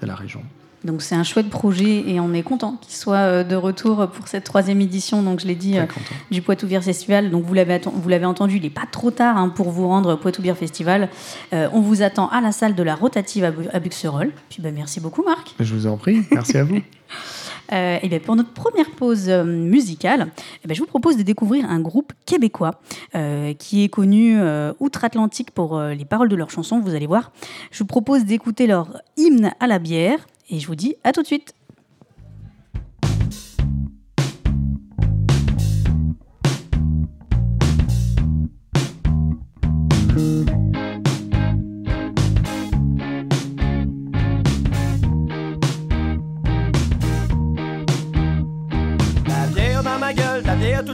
de 0.00 0.06
la 0.06 0.14
région. 0.14 0.42
Donc 0.84 1.02
c'est 1.02 1.14
un 1.14 1.22
chouette 1.22 1.48
projet 1.48 2.02
et 2.08 2.18
on 2.20 2.32
est 2.34 2.42
content 2.42 2.76
qu'il 2.80 2.94
soit 2.94 3.16
euh, 3.16 3.44
de 3.44 3.54
retour 3.54 4.08
pour 4.08 4.26
cette 4.28 4.44
troisième 4.44 4.80
édition. 4.80 5.22
Donc 5.22 5.40
je 5.40 5.46
l'ai 5.46 5.54
dit 5.54 5.78
euh, 5.78 5.86
du 6.30 6.42
Poitou 6.42 6.66
Bière 6.66 6.82
Festival. 6.82 7.30
Donc 7.30 7.44
vous 7.44 7.54
l'avez 7.54 7.80
vous 7.92 8.08
l'avez 8.08 8.26
entendu, 8.26 8.56
il 8.56 8.62
n'est 8.62 8.70
pas 8.70 8.86
trop 8.90 9.10
tard 9.10 9.36
hein, 9.36 9.48
pour 9.48 9.70
vous 9.70 9.86
rendre 9.86 10.14
au 10.14 10.16
Poitou 10.16 10.42
Bière 10.42 10.56
Festival. 10.56 11.08
Euh, 11.52 11.68
on 11.72 11.80
vous 11.80 12.02
attend 12.02 12.28
à 12.28 12.40
la 12.40 12.52
salle 12.52 12.74
de 12.74 12.82
la 12.82 12.94
rotative 12.94 13.44
à, 13.44 13.50
Bu- 13.50 13.68
à 13.72 13.78
Buxerolles. 13.80 14.32
Puis 14.48 14.60
ben, 14.60 14.74
merci 14.74 15.00
beaucoup 15.00 15.22
Marc. 15.22 15.54
Je 15.60 15.74
vous 15.74 15.86
en 15.86 15.96
prie, 15.96 16.22
merci 16.32 16.56
à 16.58 16.64
vous. 16.64 16.80
Euh, 17.72 17.98
et 18.02 18.08
bien 18.08 18.18
pour 18.18 18.36
notre 18.36 18.52
première 18.52 18.90
pause 18.90 19.30
musicale, 19.30 20.26
eh 20.62 20.68
ben, 20.68 20.74
je 20.74 20.80
vous 20.80 20.86
propose 20.86 21.16
de 21.16 21.22
découvrir 21.22 21.70
un 21.70 21.80
groupe 21.80 22.12
québécois 22.26 22.72
euh, 23.14 23.54
qui 23.54 23.84
est 23.84 23.88
connu 23.88 24.38
euh, 24.38 24.72
outre-Atlantique 24.78 25.52
pour 25.52 25.80
les 25.80 26.04
paroles 26.04 26.28
de 26.28 26.36
leurs 26.36 26.50
chansons, 26.50 26.80
vous 26.80 26.94
allez 26.94 27.06
voir. 27.06 27.30
Je 27.70 27.78
vous 27.78 27.86
propose 27.86 28.24
d'écouter 28.26 28.66
leur 28.66 29.00
hymne 29.16 29.52
à 29.58 29.66
la 29.68 29.78
bière 29.78 30.18
et 30.52 30.60
je 30.60 30.66
vous 30.66 30.76
dis 30.76 30.96
à 31.02 31.12
tout 31.12 31.22
de 31.22 31.26
suite. 31.26 31.54
La 50.44 50.56
bière 50.56 50.84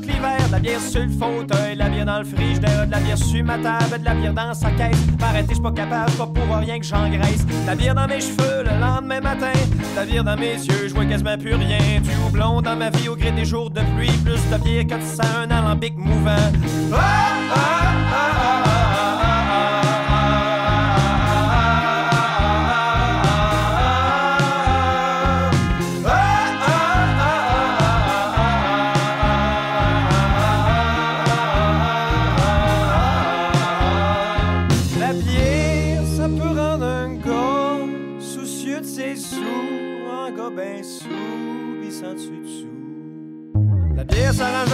la 0.58 0.62
bière 0.62 0.80
sur 0.80 1.02
le 1.02 1.08
fauteuil, 1.08 1.76
la 1.76 1.88
bière 1.88 2.04
dans 2.04 2.18
le 2.18 2.24
frigidaire, 2.24 2.84
de 2.84 2.90
la 2.90 2.98
bière 2.98 3.16
sur 3.16 3.44
ma 3.44 3.58
table, 3.58 4.00
de 4.00 4.04
la 4.04 4.14
bière 4.14 4.34
dans 4.34 4.54
sa 4.54 4.72
caisse. 4.72 4.98
M'arrêter, 5.20 5.50
j'suis 5.50 5.62
pas 5.62 5.70
capable, 5.70 6.10
pas 6.12 6.26
pour 6.26 6.56
rien 6.56 6.80
que 6.80 6.84
j'engraisse. 6.84 7.46
La 7.64 7.76
bière 7.76 7.94
dans 7.94 8.08
mes 8.08 8.20
cheveux 8.20 8.64
le 8.64 8.80
lendemain 8.80 9.20
matin, 9.20 9.52
la 9.94 10.04
bière 10.04 10.24
dans 10.24 10.36
mes 10.36 10.54
yeux, 10.54 10.88
je 10.88 10.94
vois 10.94 11.04
quasiment 11.04 11.38
plus 11.38 11.54
rien. 11.54 12.00
Du 12.00 12.10
houblon 12.26 12.60
dans 12.60 12.74
ma 12.74 12.90
vie 12.90 13.08
au 13.08 13.14
gré 13.14 13.30
des 13.30 13.44
jours 13.44 13.70
de 13.70 13.82
pluie, 13.96 14.10
plus 14.24 14.40
de 14.50 14.56
bière 14.64 14.86
que 14.88 15.00
sang, 15.04 15.22
un 15.42 15.50
alambic 15.52 15.96
mouvant. 15.96 16.50
Ah, 16.92 17.37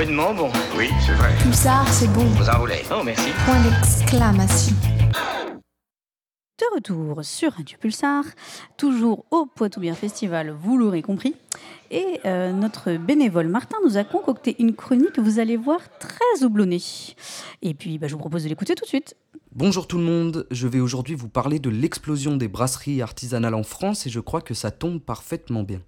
rudement 0.00 0.32
bon. 0.32 0.50
Oui, 0.78 0.88
c'est 1.04 1.12
vrai. 1.12 1.30
pulsar, 1.42 1.86
c'est 1.92 2.10
bon. 2.12 2.24
Vous 2.24 2.48
en 2.48 2.58
voulez 2.58 2.82
Oh, 2.90 3.02
merci. 3.04 3.28
Point 3.44 3.60
d'exclamation. 3.62 4.74
De 6.58 6.74
retour 6.74 7.22
sur 7.22 7.52
Radio 7.52 7.76
Pulsar, 7.78 8.24
toujours 8.78 9.26
au 9.30 9.44
Poitou 9.44 9.78
Bière 9.80 9.98
Festival, 9.98 10.56
vous 10.58 10.78
l'aurez 10.78 11.02
compris. 11.02 11.34
Et 11.90 12.18
euh, 12.24 12.50
notre 12.52 12.96
bénévole 12.96 13.48
Martin 13.48 13.76
nous 13.84 13.98
a 13.98 14.04
concocté 14.04 14.56
une 14.58 14.74
chronique, 14.74 15.18
vous 15.18 15.38
allez 15.38 15.58
voir, 15.58 15.80
très 15.98 16.44
houblonnée. 16.44 16.80
Et 17.60 17.74
puis, 17.74 17.98
bah, 17.98 18.06
je 18.06 18.14
vous 18.14 18.20
propose 18.20 18.44
de 18.44 18.48
l'écouter 18.48 18.74
tout 18.74 18.84
de 18.84 18.88
suite. 18.88 19.16
Bonjour 19.52 19.86
tout 19.86 19.98
le 19.98 20.04
monde, 20.04 20.46
je 20.50 20.66
vais 20.66 20.80
aujourd'hui 20.80 21.14
vous 21.14 21.28
parler 21.28 21.58
de 21.58 21.68
l'explosion 21.68 22.38
des 22.38 22.48
brasseries 22.48 23.02
artisanales 23.02 23.54
en 23.54 23.64
France 23.64 24.06
et 24.06 24.10
je 24.10 24.20
crois 24.20 24.40
que 24.40 24.54
ça 24.54 24.70
tombe 24.70 25.00
parfaitement 25.00 25.62
bien. 25.62 25.80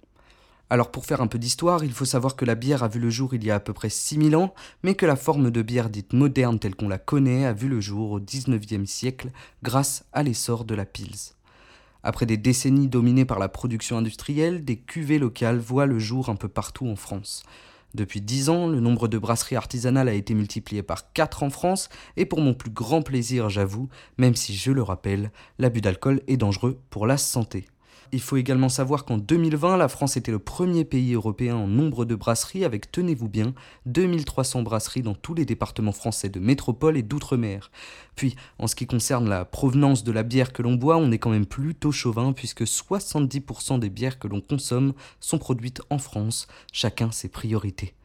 Alors 0.69 0.91
pour 0.91 1.05
faire 1.05 1.21
un 1.21 1.27
peu 1.27 1.37
d'histoire, 1.37 1.83
il 1.83 1.91
faut 1.91 2.05
savoir 2.05 2.35
que 2.35 2.45
la 2.45 2.55
bière 2.55 2.83
a 2.83 2.87
vu 2.87 2.99
le 2.99 3.09
jour 3.09 3.33
il 3.33 3.43
y 3.43 3.51
a 3.51 3.55
à 3.55 3.59
peu 3.59 3.73
près 3.73 3.89
6000 3.89 4.35
ans, 4.35 4.53
mais 4.81 4.95
que 4.95 5.05
la 5.05 5.15
forme 5.15 5.51
de 5.51 5.61
bière 5.61 5.89
dite 5.89 6.13
moderne 6.13 6.57
telle 6.57 6.75
qu'on 6.75 6.87
la 6.87 6.97
connaît 6.97 7.45
a 7.45 7.53
vu 7.53 7.67
le 7.67 7.79
jour 7.79 8.11
au 8.11 8.19
19e 8.19 8.85
siècle 8.85 9.29
grâce 9.61 10.05
à 10.13 10.23
l'essor 10.23 10.65
de 10.65 10.73
la 10.73 10.85
Pils. 10.85 11.35
Après 12.01 12.25
des 12.25 12.37
décennies 12.37 12.87
dominées 12.87 13.25
par 13.25 13.39
la 13.39 13.49
production 13.49 13.97
industrielle, 13.97 14.65
des 14.65 14.77
cuvées 14.77 15.19
locales 15.19 15.59
voient 15.59 15.85
le 15.85 15.99
jour 15.99 16.29
un 16.29 16.35
peu 16.35 16.49
partout 16.49 16.87
en 16.87 16.95
France. 16.95 17.43
Depuis 17.93 18.21
10 18.21 18.49
ans, 18.49 18.67
le 18.67 18.79
nombre 18.79 19.07
de 19.07 19.19
brasseries 19.19 19.55
artisanales 19.55 20.09
a 20.09 20.13
été 20.13 20.33
multiplié 20.33 20.81
par 20.81 21.13
4 21.13 21.43
en 21.43 21.51
France, 21.51 21.89
et 22.17 22.25
pour 22.25 22.41
mon 22.41 22.55
plus 22.55 22.71
grand 22.71 23.03
plaisir, 23.03 23.49
j'avoue, 23.49 23.87
même 24.17 24.35
si 24.35 24.55
je 24.55 24.71
le 24.71 24.81
rappelle, 24.81 25.31
l'abus 25.59 25.81
d'alcool 25.81 26.21
est 26.27 26.37
dangereux 26.37 26.79
pour 26.89 27.05
la 27.05 27.17
santé. 27.17 27.67
Il 28.13 28.21
faut 28.21 28.37
également 28.37 28.69
savoir 28.69 29.05
qu'en 29.05 29.17
2020, 29.17 29.75
la 29.75 29.87
France 29.87 30.17
était 30.17 30.31
le 30.31 30.37
premier 30.37 30.85
pays 30.85 31.15
européen 31.15 31.55
en 31.55 31.65
nombre 31.65 32.05
de 32.05 32.13
brasseries 32.13 32.63
avec, 32.63 32.91
tenez-vous 32.91 33.27
bien, 33.27 33.55
2300 33.87 34.61
brasseries 34.61 35.01
dans 35.01 35.15
tous 35.15 35.33
les 35.33 35.45
départements 35.45 35.91
français 35.91 36.29
de 36.29 36.39
métropole 36.39 36.95
et 36.95 37.01
d'outre-mer. 37.01 37.71
Puis, 38.15 38.35
en 38.59 38.67
ce 38.67 38.75
qui 38.75 38.85
concerne 38.85 39.27
la 39.27 39.45
provenance 39.45 40.03
de 40.03 40.11
la 40.11 40.21
bière 40.21 40.53
que 40.53 40.61
l'on 40.61 40.75
boit, 40.75 40.97
on 40.97 41.11
est 41.11 41.17
quand 41.17 41.31
même 41.31 41.47
plutôt 41.47 41.91
chauvin 41.91 42.33
puisque 42.33 42.65
70% 42.65 43.79
des 43.79 43.89
bières 43.89 44.19
que 44.19 44.27
l'on 44.27 44.41
consomme 44.41 44.93
sont 45.19 45.39
produites 45.39 45.81
en 45.89 45.97
France, 45.97 46.47
chacun 46.71 47.11
ses 47.11 47.29
priorités. 47.29 47.95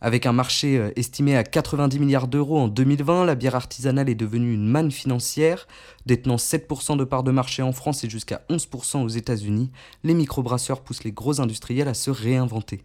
Avec 0.00 0.26
un 0.26 0.32
marché 0.32 0.78
euh, 0.78 0.92
estimé 0.94 1.36
à 1.36 1.42
90 1.42 1.98
milliards 1.98 2.28
d'euros 2.28 2.58
en 2.58 2.68
2020, 2.68 3.24
la 3.24 3.34
bière 3.34 3.56
artisanale 3.56 4.08
est 4.08 4.14
devenue 4.14 4.54
une 4.54 4.68
manne 4.68 4.92
financière. 4.92 5.66
Détenant 6.06 6.36
7% 6.36 6.96
de 6.96 7.04
part 7.04 7.24
de 7.24 7.32
marché 7.32 7.62
en 7.62 7.72
France 7.72 8.04
et 8.04 8.10
jusqu'à 8.10 8.42
11% 8.48 9.02
aux 9.02 9.08
États-Unis, 9.08 9.70
les 10.04 10.14
microbrasseurs 10.14 10.82
poussent 10.82 11.02
les 11.02 11.12
gros 11.12 11.40
industriels 11.40 11.88
à 11.88 11.94
se 11.94 12.10
réinventer. 12.10 12.82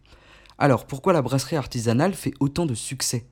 Alors 0.57 0.85
pourquoi 0.85 1.13
la 1.13 1.21
brasserie 1.21 1.55
artisanale 1.55 2.13
fait 2.13 2.33
autant 2.39 2.65
de 2.65 2.73
succès? 2.73 3.27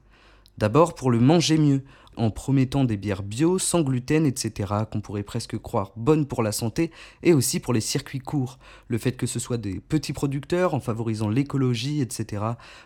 D'abord 0.60 0.94
pour 0.94 1.10
le 1.10 1.20
manger 1.20 1.58
mieux, 1.58 1.82
en 2.18 2.30
promettant 2.30 2.84
des 2.84 2.98
bières 2.98 3.24
bio, 3.24 3.58
sans 3.60 3.82
gluten, 3.82 4.26
etc., 4.26 4.74
qu'on 4.92 5.02
pourrait 5.02 5.24
presque 5.24 5.58
croire 5.58 5.92
bonnes 5.96 6.26
pour 6.26 6.44
la 6.44 6.52
santé, 6.52 6.92
et 7.24 7.34
aussi 7.34 7.60
pour 7.60 7.74
les 7.74 7.82
circuits 7.82 8.20
courts. 8.20 8.60
Le 8.88 8.98
fait 8.98 9.14
que 9.14 9.28
ce 9.28 9.40
soit 9.40 9.58
des 9.58 9.80
petits 9.80 10.14
producteurs, 10.14 10.74
en 10.74 10.80
favorisant 10.80 11.30
l'écologie, 11.30 12.02
etc. 12.02 12.44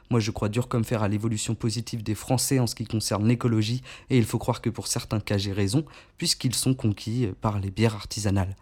Moi 0.09 0.19
je 0.19 0.31
crois 0.31 0.49
dur 0.49 0.67
comme 0.67 0.83
fer 0.83 1.03
à 1.03 1.07
l'évolution 1.07 1.55
positive 1.55 2.03
des 2.03 2.15
Français 2.15 2.59
en 2.59 2.67
ce 2.67 2.75
qui 2.75 2.85
concerne 2.85 3.27
l'écologie, 3.27 3.81
et 4.09 4.17
il 4.17 4.25
faut 4.25 4.39
croire 4.39 4.61
que 4.61 4.69
pour 4.69 4.87
certains 4.87 5.19
cas 5.19 5.37
j'ai 5.37 5.53
raison, 5.53 5.85
puisqu'ils 6.17 6.55
sont 6.55 6.73
conquis 6.73 7.27
par 7.41 7.59
les 7.59 7.71
bières 7.71 7.95
artisanales. 7.95 8.55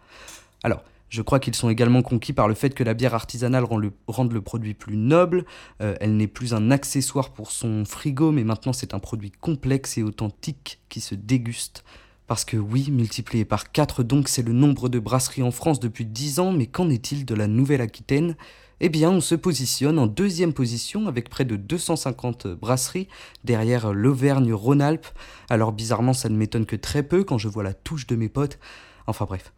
Alors, 0.62 0.82
je 1.14 1.22
crois 1.22 1.38
qu'ils 1.38 1.54
sont 1.54 1.70
également 1.70 2.02
conquis 2.02 2.32
par 2.32 2.48
le 2.48 2.54
fait 2.54 2.74
que 2.74 2.82
la 2.82 2.92
bière 2.92 3.14
artisanale 3.14 3.62
rend 3.62 3.76
le, 3.76 3.92
rende 4.08 4.32
le 4.32 4.40
produit 4.40 4.74
plus 4.74 4.96
noble. 4.96 5.44
Euh, 5.80 5.94
elle 6.00 6.16
n'est 6.16 6.26
plus 6.26 6.54
un 6.54 6.72
accessoire 6.72 7.30
pour 7.30 7.52
son 7.52 7.84
frigo, 7.84 8.32
mais 8.32 8.42
maintenant 8.42 8.72
c'est 8.72 8.94
un 8.94 8.98
produit 8.98 9.30
complexe 9.30 9.96
et 9.96 10.02
authentique 10.02 10.80
qui 10.88 11.00
se 11.00 11.14
déguste. 11.14 11.84
Parce 12.26 12.44
que 12.44 12.56
oui, 12.56 12.90
multiplié 12.90 13.44
par 13.44 13.70
4 13.70 14.02
donc, 14.02 14.28
c'est 14.28 14.42
le 14.42 14.52
nombre 14.52 14.88
de 14.88 14.98
brasseries 14.98 15.44
en 15.44 15.52
France 15.52 15.78
depuis 15.78 16.04
10 16.04 16.40
ans, 16.40 16.52
mais 16.52 16.66
qu'en 16.66 16.90
est-il 16.90 17.24
de 17.24 17.34
la 17.36 17.46
Nouvelle-Aquitaine? 17.46 18.34
Eh 18.80 18.88
bien 18.88 19.08
on 19.08 19.20
se 19.20 19.36
positionne 19.36 20.00
en 20.00 20.08
deuxième 20.08 20.52
position 20.52 21.06
avec 21.06 21.28
près 21.28 21.44
de 21.44 21.54
250 21.54 22.48
brasseries 22.48 23.06
derrière 23.44 23.92
l'Auvergne-Rhône-Alpes. 23.92 25.06
Alors 25.48 25.70
bizarrement 25.70 26.12
ça 26.12 26.28
ne 26.28 26.36
m'étonne 26.36 26.66
que 26.66 26.74
très 26.74 27.04
peu 27.04 27.22
quand 27.22 27.38
je 27.38 27.46
vois 27.46 27.62
la 27.62 27.72
touche 27.72 28.08
de 28.08 28.16
mes 28.16 28.28
potes. 28.28 28.58
Enfin 29.06 29.26
bref. 29.26 29.52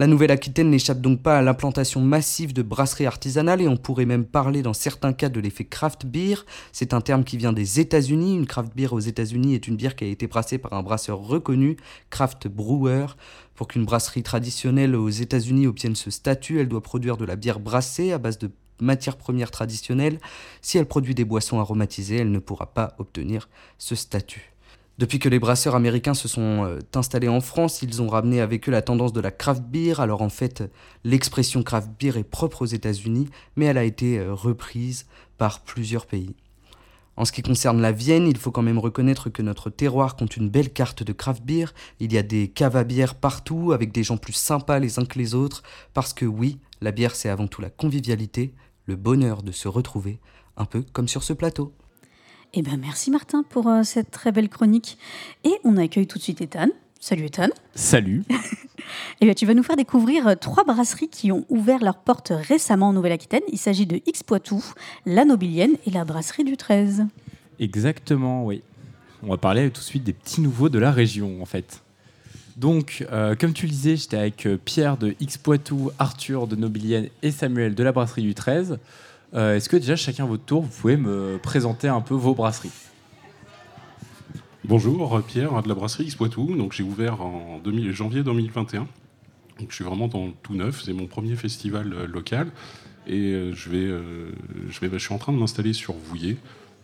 La 0.00 0.08
Nouvelle-Aquitaine 0.08 0.70
n'échappe 0.70 1.00
donc 1.00 1.22
pas 1.22 1.38
à 1.38 1.42
l'implantation 1.42 2.00
massive 2.00 2.52
de 2.52 2.62
brasseries 2.62 3.06
artisanales 3.06 3.62
et 3.62 3.68
on 3.68 3.76
pourrait 3.76 4.06
même 4.06 4.24
parler 4.24 4.60
dans 4.60 4.72
certains 4.72 5.12
cas 5.12 5.28
de 5.28 5.38
l'effet 5.38 5.66
craft 5.66 6.04
beer. 6.04 6.44
C'est 6.72 6.94
un 6.94 7.00
terme 7.00 7.22
qui 7.22 7.36
vient 7.36 7.52
des 7.52 7.78
États-Unis. 7.78 8.34
Une 8.34 8.46
craft 8.46 8.74
beer 8.74 8.92
aux 8.92 8.98
États-Unis 8.98 9.54
est 9.54 9.68
une 9.68 9.76
bière 9.76 9.94
qui 9.94 10.02
a 10.02 10.08
été 10.08 10.26
brassée 10.26 10.58
par 10.58 10.72
un 10.72 10.82
brasseur 10.82 11.18
reconnu, 11.18 11.76
craft 12.10 12.48
brewer. 12.48 13.06
Pour 13.54 13.68
qu'une 13.68 13.84
brasserie 13.84 14.24
traditionnelle 14.24 14.96
aux 14.96 15.10
États-Unis 15.10 15.68
obtienne 15.68 15.94
ce 15.94 16.10
statut, 16.10 16.58
elle 16.58 16.68
doit 16.68 16.82
produire 16.82 17.16
de 17.16 17.24
la 17.24 17.36
bière 17.36 17.60
brassée 17.60 18.10
à 18.10 18.18
base 18.18 18.38
de 18.38 18.50
matières 18.80 19.16
premières 19.16 19.52
traditionnelles. 19.52 20.18
Si 20.60 20.76
elle 20.76 20.86
produit 20.86 21.14
des 21.14 21.24
boissons 21.24 21.60
aromatisées, 21.60 22.16
elle 22.16 22.32
ne 22.32 22.40
pourra 22.40 22.74
pas 22.74 22.96
obtenir 22.98 23.48
ce 23.78 23.94
statut. 23.94 24.53
Depuis 24.96 25.18
que 25.18 25.28
les 25.28 25.40
brasseurs 25.40 25.74
américains 25.74 26.14
se 26.14 26.28
sont 26.28 26.64
euh, 26.64 26.78
installés 26.94 27.28
en 27.28 27.40
France, 27.40 27.82
ils 27.82 28.00
ont 28.00 28.08
ramené 28.08 28.40
avec 28.40 28.68
eux 28.68 28.72
la 28.72 28.82
tendance 28.82 29.12
de 29.12 29.20
la 29.20 29.32
craft 29.32 29.64
beer. 29.64 29.98
Alors 29.98 30.22
en 30.22 30.28
fait, 30.28 30.62
l'expression 31.02 31.64
craft 31.64 31.90
beer 31.98 32.16
est 32.16 32.22
propre 32.22 32.62
aux 32.62 32.66
États-Unis, 32.66 33.28
mais 33.56 33.64
elle 33.64 33.78
a 33.78 33.82
été 33.82 34.20
euh, 34.20 34.32
reprise 34.32 35.06
par 35.36 35.62
plusieurs 35.62 36.06
pays. 36.06 36.36
En 37.16 37.24
ce 37.24 37.32
qui 37.32 37.42
concerne 37.42 37.80
la 37.80 37.90
Vienne, 37.90 38.28
il 38.28 38.36
faut 38.36 38.52
quand 38.52 38.62
même 38.62 38.78
reconnaître 38.78 39.30
que 39.30 39.42
notre 39.42 39.68
terroir 39.68 40.14
compte 40.14 40.36
une 40.36 40.48
belle 40.48 40.72
carte 40.72 41.02
de 41.02 41.12
craft 41.12 41.44
beer. 41.44 41.74
Il 41.98 42.12
y 42.12 42.18
a 42.18 42.22
des 42.22 42.48
caves 42.48 42.76
à 42.76 42.84
bière 42.84 43.16
partout, 43.16 43.72
avec 43.72 43.90
des 43.90 44.04
gens 44.04 44.16
plus 44.16 44.32
sympas 44.32 44.78
les 44.78 45.00
uns 45.00 45.04
que 45.04 45.18
les 45.18 45.34
autres, 45.34 45.64
parce 45.92 46.12
que 46.12 46.24
oui, 46.24 46.58
la 46.80 46.92
bière 46.92 47.16
c'est 47.16 47.28
avant 47.28 47.48
tout 47.48 47.60
la 47.60 47.70
convivialité, 47.70 48.54
le 48.86 48.94
bonheur 48.94 49.42
de 49.42 49.52
se 49.52 49.66
retrouver, 49.66 50.20
un 50.56 50.66
peu 50.66 50.84
comme 50.92 51.08
sur 51.08 51.24
ce 51.24 51.32
plateau. 51.32 51.72
Eh 52.56 52.62
ben 52.62 52.76
merci 52.80 53.10
Martin 53.10 53.42
pour 53.42 53.68
euh, 53.68 53.82
cette 53.82 54.12
très 54.12 54.30
belle 54.30 54.48
chronique. 54.48 54.96
Et 55.42 55.54
on 55.64 55.76
accueille 55.76 56.06
tout 56.06 56.18
de 56.18 56.22
suite 56.22 56.40
Ethan. 56.40 56.68
Salut 57.00 57.24
Ethan. 57.26 57.48
Salut. 57.74 58.22
Eh 59.20 59.24
bien, 59.24 59.34
tu 59.34 59.46
vas 59.46 59.54
nous 59.54 59.62
faire 59.62 59.76
découvrir 59.76 60.28
euh, 60.28 60.34
trois 60.34 60.62
brasseries 60.62 61.08
qui 61.08 61.32
ont 61.32 61.46
ouvert 61.48 61.82
leurs 61.82 61.96
portes 61.96 62.32
récemment 62.36 62.88
en 62.88 62.92
Nouvelle-Aquitaine. 62.92 63.42
Il 63.50 63.56
s'agit 63.56 63.86
de 63.86 64.00
X 64.06 64.22
Poitou, 64.22 64.62
la 65.06 65.24
Nobilienne 65.24 65.76
et 65.86 65.90
la 65.90 66.04
brasserie 66.04 66.44
du 66.44 66.56
13. 66.56 67.06
Exactement, 67.58 68.44
oui. 68.44 68.62
On 69.22 69.28
va 69.28 69.38
parler 69.38 69.70
tout 69.70 69.80
de 69.80 69.86
suite 69.86 70.04
des 70.04 70.12
petits 70.12 70.42
nouveaux 70.42 70.68
de 70.68 70.78
la 70.78 70.92
région, 70.92 71.40
en 71.40 71.46
fait. 71.46 71.82
Donc, 72.56 73.06
euh, 73.10 73.34
comme 73.34 73.54
tu 73.54 73.66
le 73.66 73.70
disais, 73.70 73.96
j'étais 73.96 74.18
avec 74.18 74.46
Pierre 74.64 74.98
de 74.98 75.14
X 75.18 75.38
Poitou, 75.38 75.90
Arthur 75.98 76.46
de 76.46 76.54
Nobilienne 76.54 77.08
et 77.22 77.30
Samuel 77.30 77.74
de 77.74 77.82
la 77.82 77.92
brasserie 77.92 78.22
du 78.22 78.34
13. 78.34 78.78
Euh, 79.34 79.56
Est-ce 79.56 79.68
que 79.68 79.76
déjà, 79.76 79.96
chacun 79.96 80.24
à 80.24 80.26
votre 80.26 80.44
tour, 80.44 80.62
vous 80.62 80.80
pouvez 80.80 80.96
me 80.96 81.38
présenter 81.42 81.88
un 81.88 82.00
peu 82.00 82.14
vos 82.14 82.34
brasseries 82.34 82.70
Bonjour, 84.64 85.20
Pierre 85.26 85.60
de 85.62 85.68
la 85.68 85.74
brasserie 85.74 86.04
X. 86.04 86.16
Donc 86.16 86.72
j'ai 86.72 86.84
ouvert 86.84 87.20
en 87.20 87.58
2000 87.58 87.92
janvier 87.92 88.22
2021. 88.22 88.86
Donc 89.58 89.70
je 89.70 89.74
suis 89.74 89.84
vraiment 89.84 90.08
dans 90.08 90.30
tout 90.30 90.54
neuf. 90.54 90.82
C'est 90.84 90.92
mon 90.92 91.06
premier 91.06 91.34
festival 91.34 91.92
euh, 91.92 92.06
local 92.06 92.48
et 93.06 93.32
euh, 93.32 93.54
je 93.54 93.70
vais, 93.70 93.86
je 94.70 94.80
vais, 94.80 94.88
je 94.90 94.98
suis 94.98 95.12
en 95.12 95.18
train 95.18 95.32
de 95.32 95.38
m'installer 95.38 95.72
sur 95.72 95.94
Vouillé. 95.94 96.36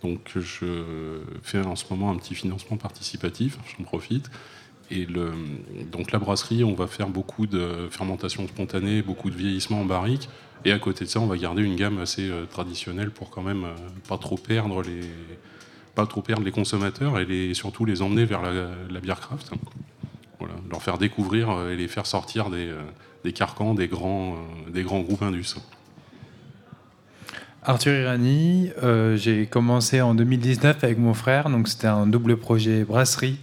Donc 0.02 0.32
je 0.34 1.20
fais 1.42 1.60
en 1.60 1.76
ce 1.76 1.84
moment 1.90 2.10
un 2.10 2.16
petit 2.16 2.34
financement 2.34 2.76
participatif. 2.76 3.58
J'en 3.78 3.84
profite. 3.84 4.30
Et 4.90 5.06
donc 5.90 6.10
la 6.10 6.18
brasserie, 6.18 6.64
on 6.64 6.74
va 6.74 6.88
faire 6.88 7.08
beaucoup 7.08 7.46
de 7.46 7.88
fermentation 7.90 8.46
spontanée, 8.48 9.02
beaucoup 9.02 9.30
de 9.30 9.36
vieillissement 9.36 9.80
en 9.82 9.84
barrique. 9.84 10.28
Et 10.64 10.72
à 10.72 10.78
côté 10.78 11.04
de 11.04 11.10
ça, 11.10 11.20
on 11.20 11.26
va 11.26 11.36
garder 11.36 11.62
une 11.62 11.76
gamme 11.76 11.98
assez 11.98 12.28
euh, 12.28 12.44
traditionnelle 12.44 13.10
pour 13.10 13.30
quand 13.30 13.42
même 13.42 13.64
euh, 13.64 13.74
pas 14.08 14.18
trop 14.18 14.36
perdre 14.36 14.82
les, 14.82 15.00
pas 15.94 16.06
trop 16.06 16.20
perdre 16.20 16.44
les 16.44 16.50
consommateurs 16.50 17.18
et 17.18 17.54
surtout 17.54 17.84
les 17.84 18.02
emmener 18.02 18.24
vers 18.24 18.42
la, 18.42 19.00
bière 19.00 19.20
craft. 19.20 19.52
Voilà, 20.38 20.54
leur 20.70 20.82
faire 20.82 20.98
découvrir 20.98 21.50
euh, 21.50 21.72
et 21.72 21.76
les 21.76 21.88
faire 21.88 22.06
sortir 22.06 22.50
des, 22.50 23.32
carcans 23.32 23.74
des 23.74 23.88
grands, 23.88 24.36
groupes 24.74 25.22
indus. 25.22 25.56
Arthur 27.62 27.92
Irani, 27.92 28.70
j'ai 29.16 29.46
commencé 29.46 30.00
en 30.00 30.14
2019 30.14 30.82
avec 30.82 30.98
mon 30.98 31.12
frère, 31.12 31.50
donc 31.50 31.68
c'était 31.68 31.86
un 31.86 32.06
double 32.06 32.38
projet 32.38 32.84
brasserie 32.84 33.38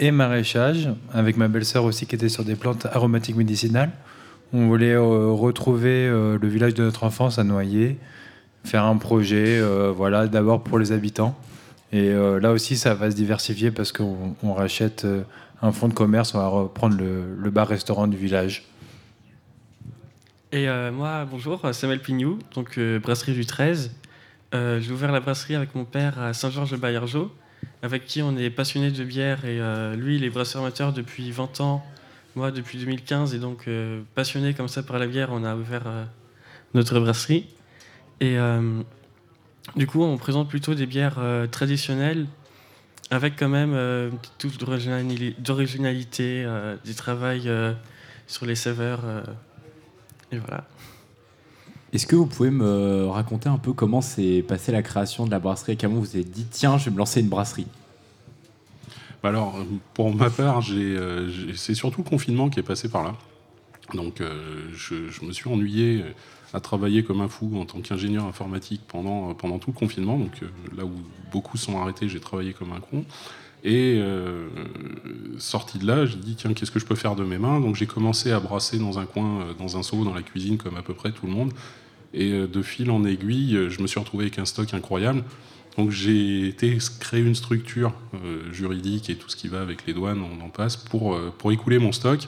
et 0.00 0.10
maraîchage, 0.10 0.88
avec 1.12 1.36
ma 1.36 1.46
belle-sœur 1.46 1.84
aussi 1.84 2.06
qui 2.06 2.16
était 2.16 2.28
sur 2.28 2.42
des 2.42 2.56
plantes 2.56 2.86
aromatiques 2.86 3.36
médicinales. 3.36 3.92
On 4.52 4.66
voulait 4.66 4.94
euh, 4.94 5.30
retrouver 5.30 6.08
euh, 6.08 6.38
le 6.40 6.48
village 6.48 6.74
de 6.74 6.82
notre 6.82 7.04
enfance 7.04 7.38
à 7.38 7.44
Noyer, 7.44 7.98
faire 8.64 8.84
un 8.84 8.96
projet, 8.96 9.60
euh, 9.60 9.92
voilà, 9.94 10.26
d'abord 10.26 10.64
pour 10.64 10.78
les 10.80 10.90
habitants. 10.90 11.38
Et 11.92 12.12
là 12.12 12.52
aussi, 12.52 12.76
ça 12.76 12.94
va 12.94 13.10
se 13.10 13.16
diversifier 13.16 13.72
parce 13.72 13.90
qu'on 13.90 14.36
on 14.44 14.54
rachète 14.54 15.04
un 15.60 15.72
fonds 15.72 15.88
de 15.88 15.92
commerce, 15.92 16.36
on 16.36 16.38
va 16.38 16.46
reprendre 16.46 16.96
le, 16.96 17.50
bar-restaurant 17.50 18.06
du 18.06 18.16
village. 18.16 18.62
Et 20.52 20.68
moi, 20.92 21.26
bonjour, 21.28 21.62
Samuel 21.72 21.98
Pignou, 21.98 22.38
donc 22.54 22.78
brasserie 23.02 23.32
du 23.32 23.44
13. 23.44 23.90
Euh, 24.54 24.80
J'ai 24.80 24.92
ouvert 24.92 25.12
la 25.12 25.20
brasserie 25.20 25.54
avec 25.54 25.74
mon 25.74 25.84
père 25.84 26.20
à 26.20 26.32
Saint-Georges-de-Bayergeau, 26.32 27.30
avec 27.82 28.06
qui 28.06 28.22
on 28.22 28.36
est 28.36 28.50
passionné 28.50 28.90
de 28.90 29.04
bière. 29.04 29.44
Et 29.44 29.60
euh, 29.60 29.96
lui, 29.96 30.16
il 30.16 30.24
est 30.24 30.30
brasseur 30.30 30.62
amateur 30.62 30.92
depuis 30.92 31.30
20 31.30 31.60
ans, 31.60 31.84
moi 32.34 32.50
depuis 32.50 32.78
2015. 32.78 33.34
Et 33.34 33.38
donc, 33.38 33.64
euh, 33.68 34.02
passionné 34.14 34.54
comme 34.54 34.68
ça 34.68 34.82
par 34.82 34.98
la 34.98 35.06
bière, 35.06 35.30
on 35.32 35.44
a 35.44 35.54
ouvert 35.54 35.82
euh, 35.86 36.04
notre 36.74 37.00
brasserie. 37.00 37.46
Et 38.20 38.36
du 39.76 39.86
coup, 39.86 40.02
on 40.02 40.18
présente 40.18 40.50
plutôt 40.50 40.74
des 40.74 40.84
bières 40.84 41.18
traditionnelles, 41.50 42.26
avec 43.10 43.34
quand 43.36 43.48
même 43.48 43.74
une 43.74 44.18
d'originalité, 45.38 46.44
euh, 46.46 46.76
du 46.84 46.94
travail 46.94 47.48
euh, 47.48 47.72
sur 48.26 48.46
les 48.46 48.54
saveurs. 48.54 49.00
et 50.32 50.38
voilà. 50.38 50.64
Est-ce 51.92 52.06
que 52.06 52.16
vous 52.16 52.26
pouvez 52.26 52.50
me 52.50 53.06
raconter 53.06 53.48
un 53.48 53.58
peu 53.58 53.72
comment 53.72 54.00
s'est 54.00 54.44
passée 54.46 54.72
la 54.72 54.82
création 54.82 55.26
de 55.26 55.30
la 55.30 55.38
brasserie? 55.38 55.76
Comment 55.76 55.96
vous 55.96 56.02
vous 56.02 56.16
êtes 56.16 56.30
dit, 56.30 56.46
tiens, 56.50 56.78
je 56.78 56.86
vais 56.86 56.90
me 56.92 56.98
lancer 56.98 57.20
une 57.20 57.28
brasserie? 57.28 57.66
Bah 59.22 59.30
Alors, 59.30 59.56
euh, 59.56 59.64
pour 59.94 60.14
ma 60.14 60.30
part, 60.30 60.62
euh, 60.70 61.30
c'est 61.56 61.74
surtout 61.74 62.02
le 62.02 62.08
confinement 62.08 62.48
qui 62.48 62.60
est 62.60 62.64
passé 62.64 62.88
par 62.88 63.02
là. 63.02 63.14
Donc, 63.94 64.20
euh, 64.20 64.68
je, 64.72 65.24
me 65.24 65.32
suis 65.32 65.50
ennuyé 65.50 66.04
à 66.52 66.60
travailler 66.60 67.02
comme 67.02 67.20
un 67.20 67.28
fou 67.28 67.50
en 67.56 67.64
tant 67.64 67.80
qu'ingénieur 67.80 68.26
informatique 68.26 68.82
pendant, 68.88 69.34
tout 69.34 69.70
le 69.70 69.78
confinement. 69.78 70.18
Donc, 70.18 70.42
euh, 70.42 70.48
là 70.76 70.84
où 70.84 70.92
beaucoup 71.30 71.56
sont 71.56 71.80
arrêtés, 71.80 72.08
j'ai 72.08 72.20
travaillé 72.20 72.52
comme 72.52 72.72
un 72.72 72.80
con. 72.80 73.04
Et 73.62 73.98
euh, 73.98 74.48
sorti 75.38 75.78
de 75.78 75.86
là, 75.86 76.06
j'ai 76.06 76.16
dit 76.16 76.34
tiens, 76.34 76.54
qu'est-ce 76.54 76.70
que 76.70 76.78
je 76.78 76.86
peux 76.86 76.94
faire 76.94 77.14
de 77.14 77.24
mes 77.24 77.38
mains? 77.38 77.60
Donc, 77.60 77.76
j'ai 77.76 77.86
commencé 77.86 78.32
à 78.32 78.40
brasser 78.40 78.78
dans 78.78 78.98
un 78.98 79.06
coin, 79.06 79.42
euh, 79.42 79.54
dans 79.58 79.76
un 79.76 79.82
seau, 79.82 80.04
dans 80.04 80.14
la 80.14 80.22
cuisine, 80.22 80.56
comme 80.56 80.76
à 80.76 80.82
peu 80.82 80.94
près 80.94 81.12
tout 81.12 81.26
le 81.26 81.32
monde. 81.32 81.52
Et 82.14 82.32
euh, 82.32 82.46
de 82.46 82.62
fil 82.62 82.90
en 82.90 83.04
aiguille, 83.04 83.56
euh, 83.56 83.68
je 83.68 83.82
me 83.82 83.86
suis 83.86 84.00
retrouvé 84.00 84.24
avec 84.24 84.38
un 84.38 84.46
stock 84.46 84.72
incroyable. 84.72 85.24
Donc 85.76 85.90
j'ai 85.90 86.48
été 86.48 86.76
créer 86.98 87.20
une 87.20 87.36
structure 87.36 87.92
juridique 88.50 89.08
et 89.08 89.14
tout 89.14 89.28
ce 89.28 89.36
qui 89.36 89.46
va 89.46 89.60
avec 89.60 89.86
les 89.86 89.94
douanes, 89.94 90.20
on 90.20 90.44
en 90.44 90.48
passe, 90.48 90.76
pour, 90.76 91.16
pour 91.38 91.52
écouler 91.52 91.78
mon 91.78 91.92
stock. 91.92 92.26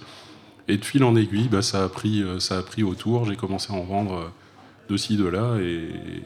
Et 0.68 0.76
de 0.76 0.84
fil 0.84 1.02
en 1.02 1.16
aiguille, 1.16 1.48
bah, 1.48 1.60
ça, 1.60 1.82
a 1.82 1.88
pris, 1.88 2.22
ça 2.38 2.58
a 2.58 2.62
pris 2.62 2.84
autour. 2.84 3.24
J'ai 3.24 3.34
commencé 3.34 3.72
à 3.72 3.76
en 3.76 3.82
vendre 3.82 4.30
de 4.92 4.96
ci, 4.98 5.16
de 5.16 5.26
là. 5.26 5.57
Et 5.61 6.22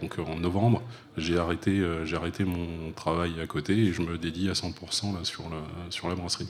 donc 0.00 0.16
en 0.18 0.40
novembre, 0.40 0.82
j'ai 1.16 1.38
arrêté, 1.38 1.78
euh, 1.78 2.04
j'ai 2.04 2.16
arrêté 2.16 2.44
mon 2.44 2.90
travail 2.96 3.32
à 3.42 3.46
côté 3.46 3.74
et 3.74 3.92
je 3.92 4.00
me 4.02 4.16
dédie 4.18 4.48
à 4.48 4.54
100% 4.54 5.12
là, 5.12 5.20
sur, 5.22 5.44
la, 5.44 5.56
sur 5.90 6.08
la 6.08 6.14
brasserie. 6.14 6.48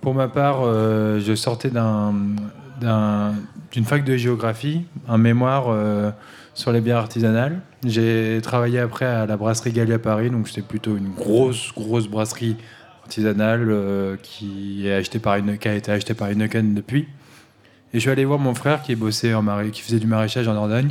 Pour 0.00 0.14
ma 0.14 0.28
part, 0.28 0.60
euh, 0.62 1.18
je 1.20 1.34
sortais 1.34 1.70
d'un- 1.70 2.14
d'un- 2.80 3.34
d'une 3.72 3.84
fac 3.84 4.04
de 4.04 4.16
géographie, 4.16 4.82
un 5.08 5.18
mémoire 5.18 5.66
euh, 5.68 6.10
sur 6.54 6.70
les 6.70 6.80
bières 6.80 6.98
artisanales. 6.98 7.60
J'ai 7.84 8.38
travaillé 8.42 8.78
après 8.78 9.06
à 9.06 9.26
la 9.26 9.36
brasserie 9.36 9.72
Gallia 9.72 9.96
à 9.96 9.98
Paris, 9.98 10.30
donc 10.30 10.48
c'était 10.48 10.62
plutôt 10.62 10.96
une 10.96 11.10
grosse, 11.10 11.72
grosse 11.74 12.06
brasserie 12.08 12.56
artisanale 13.02 13.66
euh, 13.70 14.16
qui, 14.22 14.86
est 14.86 14.92
achetée 14.94 15.18
par 15.18 15.36
une, 15.36 15.58
qui 15.58 15.68
a 15.68 15.74
été 15.74 15.90
achetée 15.90 16.14
par 16.14 16.28
Heineken 16.28 16.74
depuis. 16.74 17.08
Et 17.94 17.98
je 17.98 18.00
suis 18.00 18.10
allé 18.10 18.24
voir 18.24 18.38
mon 18.38 18.54
frère 18.54 18.82
qui, 18.82 18.94
bossait 18.96 19.32
en 19.32 19.70
qui 19.70 19.80
faisait 19.80 19.98
du 19.98 20.06
maraîchage 20.06 20.46
en 20.46 20.54
Dordogne. 20.54 20.90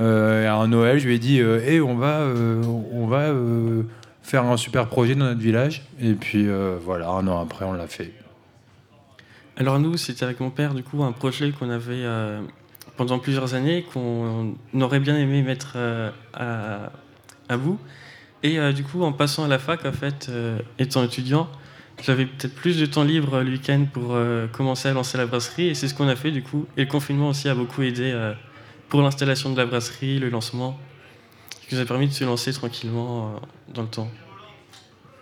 Euh, 0.00 0.48
à 0.48 0.66
Noël, 0.66 0.98
je 0.98 1.06
lui 1.06 1.16
ai 1.16 1.18
dit 1.18 1.40
euh, 1.40 1.84
on 1.84 1.96
va, 1.96 2.20
euh, 2.20 2.62
on 2.92 3.06
va 3.06 3.22
euh, 3.22 3.82
faire 4.22 4.44
un 4.44 4.56
super 4.56 4.86
projet 4.86 5.14
dans 5.14 5.26
notre 5.26 5.40
village. 5.40 5.82
Et 6.00 6.14
puis 6.14 6.48
euh, 6.48 6.78
voilà, 6.82 7.08
un 7.10 7.26
an 7.26 7.40
après, 7.40 7.64
on 7.64 7.72
l'a 7.72 7.88
fait. 7.88 8.12
Alors 9.56 9.78
nous, 9.80 9.96
c'était 9.96 10.24
avec 10.24 10.40
mon 10.40 10.50
père, 10.50 10.72
du 10.72 10.82
coup, 10.82 11.02
un 11.02 11.12
projet 11.12 11.50
qu'on 11.50 11.68
avait 11.68 12.04
pendant 12.96 13.18
plusieurs 13.18 13.54
années, 13.54 13.84
qu'on 13.92 14.54
aurait 14.80 15.00
bien 15.00 15.16
aimé 15.16 15.42
mettre 15.42 15.76
à, 16.32 16.92
à 17.48 17.56
bout. 17.56 17.78
Et 18.44 18.72
du 18.72 18.84
coup, 18.84 19.02
en 19.02 19.12
passant 19.12 19.42
à 19.42 19.48
la 19.48 19.58
fac, 19.58 19.84
en 19.84 19.90
fait, 19.90 20.30
étant 20.78 21.02
étudiant, 21.02 21.48
j'avais 22.02 22.26
peut-être 22.26 22.54
plus 22.54 22.78
de 22.78 22.86
temps 22.86 23.04
libre 23.04 23.34
euh, 23.34 23.42
le 23.42 23.50
week-end 23.50 23.86
pour 23.92 24.14
euh, 24.14 24.46
commencer 24.46 24.88
à 24.88 24.92
lancer 24.92 25.18
la 25.18 25.26
brasserie 25.26 25.68
et 25.68 25.74
c'est 25.74 25.88
ce 25.88 25.94
qu'on 25.94 26.08
a 26.08 26.16
fait 26.16 26.30
du 26.30 26.42
coup. 26.42 26.66
Et 26.76 26.82
le 26.82 26.90
confinement 26.90 27.28
aussi 27.28 27.48
a 27.48 27.54
beaucoup 27.54 27.82
aidé 27.82 28.10
euh, 28.12 28.32
pour 28.88 29.02
l'installation 29.02 29.50
de 29.50 29.56
la 29.56 29.66
brasserie, 29.66 30.18
le 30.18 30.30
lancement, 30.30 30.78
ce 31.62 31.68
qui 31.68 31.74
nous 31.74 31.80
a 31.80 31.84
permis 31.84 32.08
de 32.08 32.12
se 32.12 32.24
lancer 32.24 32.52
tranquillement 32.52 33.26
euh, 33.26 33.38
dans 33.74 33.82
le 33.82 33.88
temps. 33.88 34.08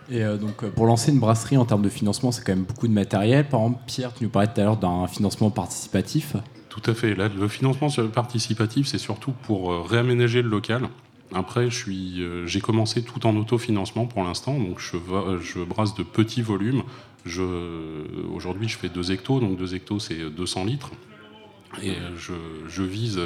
Et 0.09 0.23
euh, 0.23 0.37
donc, 0.37 0.65
pour 0.71 0.85
lancer 0.85 1.11
une 1.11 1.19
brasserie 1.19 1.57
en 1.57 1.65
termes 1.65 1.81
de 1.81 1.89
financement, 1.89 2.31
c'est 2.31 2.43
quand 2.43 2.55
même 2.55 2.63
beaucoup 2.63 2.87
de 2.87 2.93
matériel. 2.93 3.47
Par 3.47 3.61
exemple, 3.61 3.81
Pierre, 3.85 4.13
tu 4.13 4.23
nous 4.23 4.29
parlais 4.29 4.47
tout 4.47 4.61
à 4.61 4.63
l'heure 4.63 4.77
d'un 4.77 5.07
financement 5.07 5.49
participatif. 5.49 6.35
Tout 6.69 6.81
à 6.89 6.93
fait. 6.93 7.13
Là, 7.13 7.27
le 7.27 7.47
financement 7.47 7.89
participatif, 8.07 8.87
c'est 8.87 8.97
surtout 8.97 9.33
pour 9.43 9.71
euh, 9.71 9.81
réaménager 9.81 10.41
le 10.41 10.49
local. 10.49 10.87
Après, 11.33 11.67
euh, 11.87 12.47
j'ai 12.47 12.61
commencé 12.61 13.03
tout 13.03 13.25
en 13.25 13.35
autofinancement 13.35 14.05
pour 14.05 14.23
l'instant, 14.23 14.57
donc 14.57 14.79
je, 14.79 14.95
euh, 14.97 15.65
brasse 15.65 15.93
de 15.95 16.03
petits 16.03 16.41
volumes. 16.41 16.83
Aujourd'hui, 18.33 18.69
je 18.69 18.77
fais 18.77 18.89
2 18.89 19.11
hectos, 19.11 19.39
donc 19.41 19.57
2 19.57 19.75
hectos, 19.75 19.99
c'est 19.99 20.29
200 20.29 20.65
litres. 20.65 20.91
Et 21.83 21.91
euh, 21.91 22.15
je, 22.67 22.83
vise, 22.83 23.19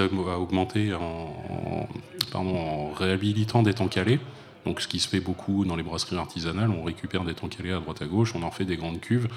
à, 0.00 0.38
augmenter 0.38 0.92
en, 0.94 2.92
réhabilitant 2.92 3.62
des 3.62 3.74
tanks 3.74 3.90
calés. 3.90 4.20
Donc, 4.64 4.80
ce 4.80 4.88
qui 4.88 5.00
se 5.00 5.08
fait 5.08 5.20
beaucoup 5.20 5.64
dans 5.64 5.76
les 5.76 5.82
brasseries 5.82 6.16
artisanales, 6.16 6.70
on 6.70 6.84
récupère 6.84 7.24
des 7.24 7.34
tanks 7.34 7.56
calés 7.56 7.72
à 7.72 7.80
droite 7.80 8.00
à 8.00 8.06
gauche, 8.06 8.34
on 8.34 8.42
en 8.42 8.50
fait 8.50 8.64
des 8.64 8.76
grandes 8.76 9.00
cuves 9.00 9.28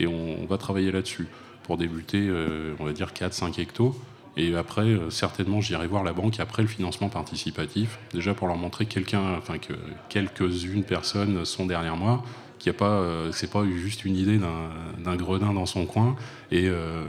et 0.00 0.06
on, 0.06 0.46
va 0.46 0.58
travailler 0.58 0.90
là-dessus 0.90 1.28
pour 1.62 1.76
débuter, 1.76 2.26
euh, 2.28 2.74
on 2.80 2.84
va 2.84 2.92
dire 2.92 3.12
4-5 3.12 3.60
hectos. 3.60 3.96
Et 4.36 4.54
après, 4.56 4.82
euh, 4.82 5.10
certainement, 5.10 5.60
j'irai 5.60 5.86
voir 5.86 6.04
la 6.04 6.12
banque 6.12 6.40
après 6.40 6.62
le 6.62 6.68
financement 6.68 7.08
participatif, 7.08 7.98
déjà 8.12 8.32
pour 8.32 8.46
leur 8.48 8.56
montrer 8.56 8.86
quelqu'un, 8.86 9.36
enfin 9.36 9.58
que 9.58 9.74
quelques-unes 10.08 10.84
personnes 10.84 11.44
sont 11.44 11.66
derrière 11.66 11.96
moi, 11.96 12.22
qu'il 12.58 12.72
y 12.72 12.74
a 12.74 12.78
pas, 12.78 12.92
euh, 12.92 13.30
c'est 13.32 13.50
pas 13.50 13.64
juste 13.66 14.04
une 14.04 14.16
idée 14.16 14.38
d'un 14.38 15.16
gredin 15.16 15.52
dans 15.52 15.66
son 15.66 15.84
coin, 15.84 16.16
et 16.50 16.68
euh, 16.68 17.04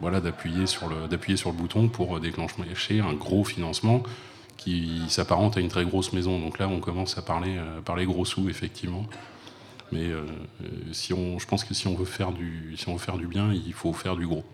voilà 0.00 0.20
d'appuyer 0.20 0.66
sur 0.66 0.88
le 0.88 1.08
d'appuyer 1.08 1.36
sur 1.36 1.50
le 1.50 1.56
bouton 1.56 1.88
pour 1.88 2.20
déclencher 2.20 3.00
un 3.00 3.14
gros 3.14 3.42
financement 3.42 4.02
qui 4.56 5.02
s'apparente 5.08 5.56
à 5.56 5.60
une 5.60 5.68
très 5.68 5.84
grosse 5.84 6.12
maison. 6.12 6.38
Donc 6.38 6.58
là, 6.58 6.68
on 6.68 6.78
commence 6.78 7.18
à 7.18 7.22
parler 7.22 7.58
parler 7.84 8.06
gros 8.06 8.24
sous 8.24 8.48
effectivement. 8.48 9.06
Mais 9.92 10.10
si 10.92 11.12
on, 11.12 11.38
je 11.38 11.46
pense 11.46 11.64
que 11.64 11.74
si 11.74 11.86
on 11.86 11.94
veut 11.94 12.04
faire 12.04 12.32
du, 12.32 12.74
si 12.76 12.88
on 12.88 12.94
veut 12.94 12.98
faire 12.98 13.18
du 13.18 13.26
bien, 13.26 13.52
il 13.52 13.72
faut 13.72 13.92
faire 13.92 14.16
du 14.16 14.26
gros 14.26 14.44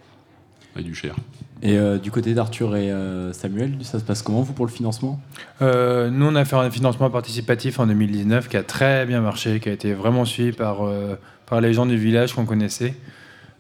et 0.79 0.83
du 0.83 0.95
cher. 0.95 1.15
Et 1.63 1.77
euh, 1.77 1.99
du 1.99 2.11
côté 2.11 2.33
d'Arthur 2.33 2.75
et 2.77 2.91
euh, 2.91 3.33
Samuel, 3.35 3.77
ça 3.83 3.99
se 3.99 4.05
passe 4.05 4.23
comment 4.23 4.41
vous 4.43 4.53
pour 4.55 4.65
le 4.67 4.71
financement? 4.73 5.21
Euh, 5.61 6.09
nous, 6.11 6.27
on 6.27 6.35
a 6.35 6.45
fait 6.45 6.57
un 6.57 6.71
financement 6.71 7.11
participatif 7.11 7.79
en 7.81 7.87
2019 7.87 8.49
qui 8.49 8.57
a 8.57 8.63
très 8.63 9.05
bien 9.05 9.21
marché, 9.21 9.61
qui 9.61 9.69
a 9.69 9.73
été 9.73 9.93
vraiment 9.93 10.25
suivi 10.25 10.53
par, 10.53 10.87
euh, 10.87 11.17
par 11.47 11.61
les 11.61 11.75
gens 11.75 11.85
du 11.87 11.97
village 11.99 12.35
qu'on 12.35 12.47
connaissait. 12.47 12.95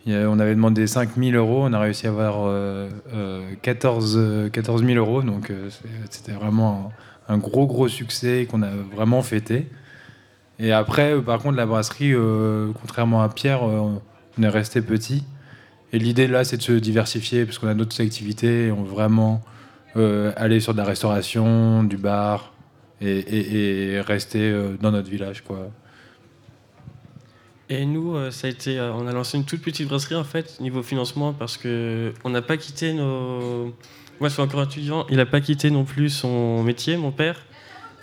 On 0.07 0.38
avait 0.40 0.55
demandé 0.55 0.87
5 0.87 1.11
000 1.18 1.33
euros, 1.37 1.64
on 1.68 1.73
a 1.75 1.79
réussi 1.79 2.07
à 2.07 2.11
avoir 2.11 2.37
euh, 2.46 2.88
euh, 3.14 3.42
14, 3.61 4.14
euh, 4.16 4.49
14 4.49 4.83
000 4.83 4.96
euros, 4.99 5.23
donc 5.23 5.51
euh, 5.51 5.68
c'est- 5.68 5.88
c'était 6.09 6.33
vraiment 6.33 6.90
un, 7.29 7.35
un 7.35 7.38
gros 7.38 7.66
gros 7.66 7.87
succès 7.87 8.49
qu'on 8.51 8.62
a 8.62 8.70
vraiment 8.96 9.20
fêté. 9.23 9.68
Et 10.59 10.73
après, 10.73 11.20
par 11.20 11.38
contre, 11.40 11.57
la 11.59 11.66
brasserie, 11.66 12.12
euh, 12.14 12.70
contrairement 12.81 13.23
à 13.23 13.29
Pierre, 13.29 13.62
euh, 13.62 13.90
on 14.38 14.42
est 14.42 14.49
resté 14.49 14.81
petit. 14.81 15.25
Et 15.92 15.98
l'idée 15.98 16.26
là, 16.26 16.44
c'est 16.44 16.57
de 16.57 16.62
se 16.62 16.72
diversifier 16.72 17.44
parce 17.44 17.59
qu'on 17.59 17.68
a 17.68 17.74
d'autres 17.74 18.00
activités 18.00 18.70
on 18.70 18.83
veut 18.83 18.90
vraiment 18.90 19.42
euh, 19.96 20.33
aller 20.37 20.61
sur 20.61 20.72
de 20.72 20.79
la 20.79 20.85
restauration, 20.85 21.83
du 21.83 21.96
bar 21.96 22.53
et, 23.00 24.00
rester 24.07 24.50
euh, 24.50 24.76
dans 24.81 24.92
notre 24.92 25.11
village. 25.11 25.42
Quoi. 25.42 25.70
Et 27.68 27.87
nous, 27.87 28.14
euh, 28.14 28.31
ça 28.31 28.46
a 28.46 28.50
été, 28.50 28.81
on 28.81 29.07
a 29.07 29.12
lancé 29.12 29.37
une 29.37 29.44
toute 29.44 29.62
petite 29.62 29.88
brasserie 29.88 30.14
en 30.16 30.24
fait 30.24 30.61
niveau 30.61 30.83
financement 30.83 31.33
parce 31.33 31.57
que 31.57 32.12
on 32.24 32.31
n'a 32.31 32.42
pas 32.42 32.57
quitté 32.57 32.92
nos. 32.92 33.74
Moi, 34.20 34.29
je 34.29 34.35
suis 34.35 34.42
encore 34.42 34.62
étudiant. 34.62 35.07
Il 35.09 35.16
n'a 35.16 35.26
pas 35.26 35.40
quitté 35.40 35.70
non 35.70 35.85
plus 35.85 36.11
son 36.11 36.62
métier, 36.62 36.96
mon 36.96 37.11
père. 37.11 37.40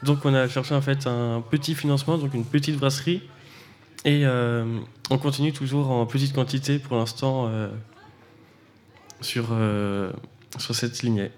Donc, 0.04 0.26
on 0.26 0.34
a 0.34 0.48
cherché 0.48 0.74
en 0.74 0.82
fait 0.82 1.06
un 1.08 1.42
petit 1.42 1.76
financement, 1.76 2.18
donc 2.18 2.34
une 2.34 2.46
petite 2.46 2.78
brasserie. 2.78 3.22
Et 4.08 4.26
euh, 4.26 4.80
on 5.10 5.18
continue 5.18 5.52
toujours 5.52 5.92
en 5.92 6.06
petite 6.06 6.34
quantité 6.34 6.80
pour 6.80 6.96
l'instant 6.96 7.48
euh, 7.50 7.68
sur 9.20 9.50
euh, 9.52 10.12
sur 10.58 10.74
cette 10.74 11.02
lignée. 11.04 11.30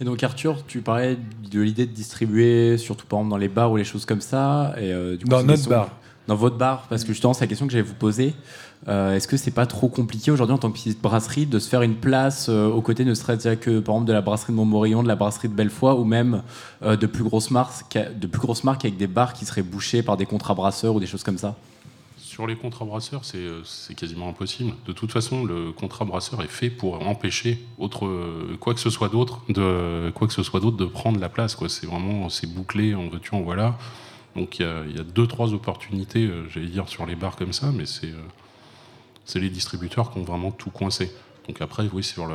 Et 0.00 0.04
donc 0.04 0.22
Arthur, 0.22 0.64
tu 0.66 0.80
parlais 0.80 1.18
de 1.50 1.60
l'idée 1.60 1.84
de 1.84 1.92
distribuer, 1.92 2.78
surtout 2.78 3.06
par 3.06 3.18
exemple 3.18 3.30
dans 3.30 3.36
les 3.36 3.48
bars 3.48 3.70
ou 3.70 3.76
les 3.76 3.84
choses 3.84 4.06
comme 4.06 4.22
ça. 4.22 4.74
Et, 4.78 4.90
euh, 4.90 5.18
du 5.18 5.24
coup, 5.24 5.30
Dans 5.30 5.42
notre 5.42 5.50
question- 5.52 5.70
bar. 5.70 5.90
Dans 6.28 6.34
votre 6.34 6.56
bar, 6.56 6.86
parce 6.88 7.04
que 7.04 7.12
justement, 7.12 7.34
c'est 7.34 7.42
la 7.44 7.46
question 7.46 7.66
que 7.66 7.72
j'allais 7.72 7.84
vous 7.84 7.94
poser. 7.94 8.34
Euh, 8.88 9.14
Est-ce 9.14 9.26
que 9.26 9.36
c'est 9.36 9.50
pas 9.50 9.66
trop 9.66 9.88
compliqué 9.88 10.30
aujourd'hui 10.30 10.54
en 10.54 10.58
tant 10.58 10.70
que 10.70 10.76
petite 10.76 11.02
brasserie 11.02 11.46
de 11.46 11.58
se 11.58 11.68
faire 11.68 11.82
une 11.82 11.96
place 11.96 12.48
euh, 12.48 12.68
aux 12.68 12.82
côtés, 12.82 13.04
ne 13.04 13.14
serait-ce 13.14 13.54
que 13.54 13.80
par 13.80 13.96
exemple 13.96 14.08
de 14.08 14.12
la 14.12 14.20
brasserie 14.20 14.52
de 14.52 14.56
Montmorillon, 14.56 15.02
de 15.02 15.08
la 15.08 15.16
brasserie 15.16 15.48
de 15.48 15.54
Bellefoy, 15.54 15.94
ou 15.94 16.04
même 16.04 16.42
euh, 16.82 16.96
de 16.96 17.06
plus 17.06 17.24
grosses 17.24 17.50
marques, 17.50 17.96
avec 17.96 18.96
des 18.96 19.06
bars 19.06 19.32
qui 19.32 19.44
seraient 19.44 19.62
bouchés 19.62 20.02
par 20.02 20.16
des 20.16 20.26
contrats 20.26 20.54
brasseurs 20.54 20.94
ou 20.94 21.00
des 21.00 21.06
choses 21.06 21.24
comme 21.24 21.38
ça? 21.38 21.56
Sur 22.18 22.46
les 22.46 22.54
contrats 22.54 22.84
brasseurs, 22.84 23.22
c'est 23.24 23.94
quasiment 23.94 24.28
impossible. 24.28 24.74
De 24.86 24.92
toute 24.92 25.10
façon, 25.10 25.44
le 25.44 25.72
contrat 25.72 26.04
brasseur 26.04 26.42
est 26.42 26.48
fait 26.48 26.68
pour 26.68 27.06
empêcher 27.06 27.64
autre, 27.78 28.10
quoi 28.60 28.74
que 28.74 28.80
ce 28.80 28.90
soit 28.90 29.08
d'autre 29.08 29.40
de 29.48 30.10
quoi 30.14 30.26
que 30.26 30.34
ce 30.34 30.42
soit 30.42 30.60
de 30.60 30.84
prendre 30.84 31.18
la 31.18 31.30
place. 31.30 31.56
C'est 31.68 31.86
vraiment 31.86 32.28
bouclé 32.48 32.94
en 32.94 33.08
voilà. 33.40 33.78
Donc 34.34 34.58
il 34.58 34.66
y 34.90 34.96
y, 34.96 35.00
a 35.00 35.02
deux 35.02 35.26
trois 35.26 35.54
opportunités, 35.54 36.28
j'allais 36.50 36.66
dire 36.66 36.88
sur 36.88 37.06
les 37.06 37.14
bars 37.14 37.36
comme 37.36 37.54
ça, 37.54 37.72
mais 37.72 37.86
c'est 37.86 38.12
c'est 39.26 39.40
les 39.40 39.50
distributeurs 39.50 40.10
qui 40.10 40.18
ont 40.18 40.24
vraiment 40.24 40.50
tout 40.50 40.70
coincé. 40.70 41.12
Donc 41.46 41.60
après, 41.60 41.88
oui, 41.92 42.02
sur 42.02 42.26
le, 42.26 42.34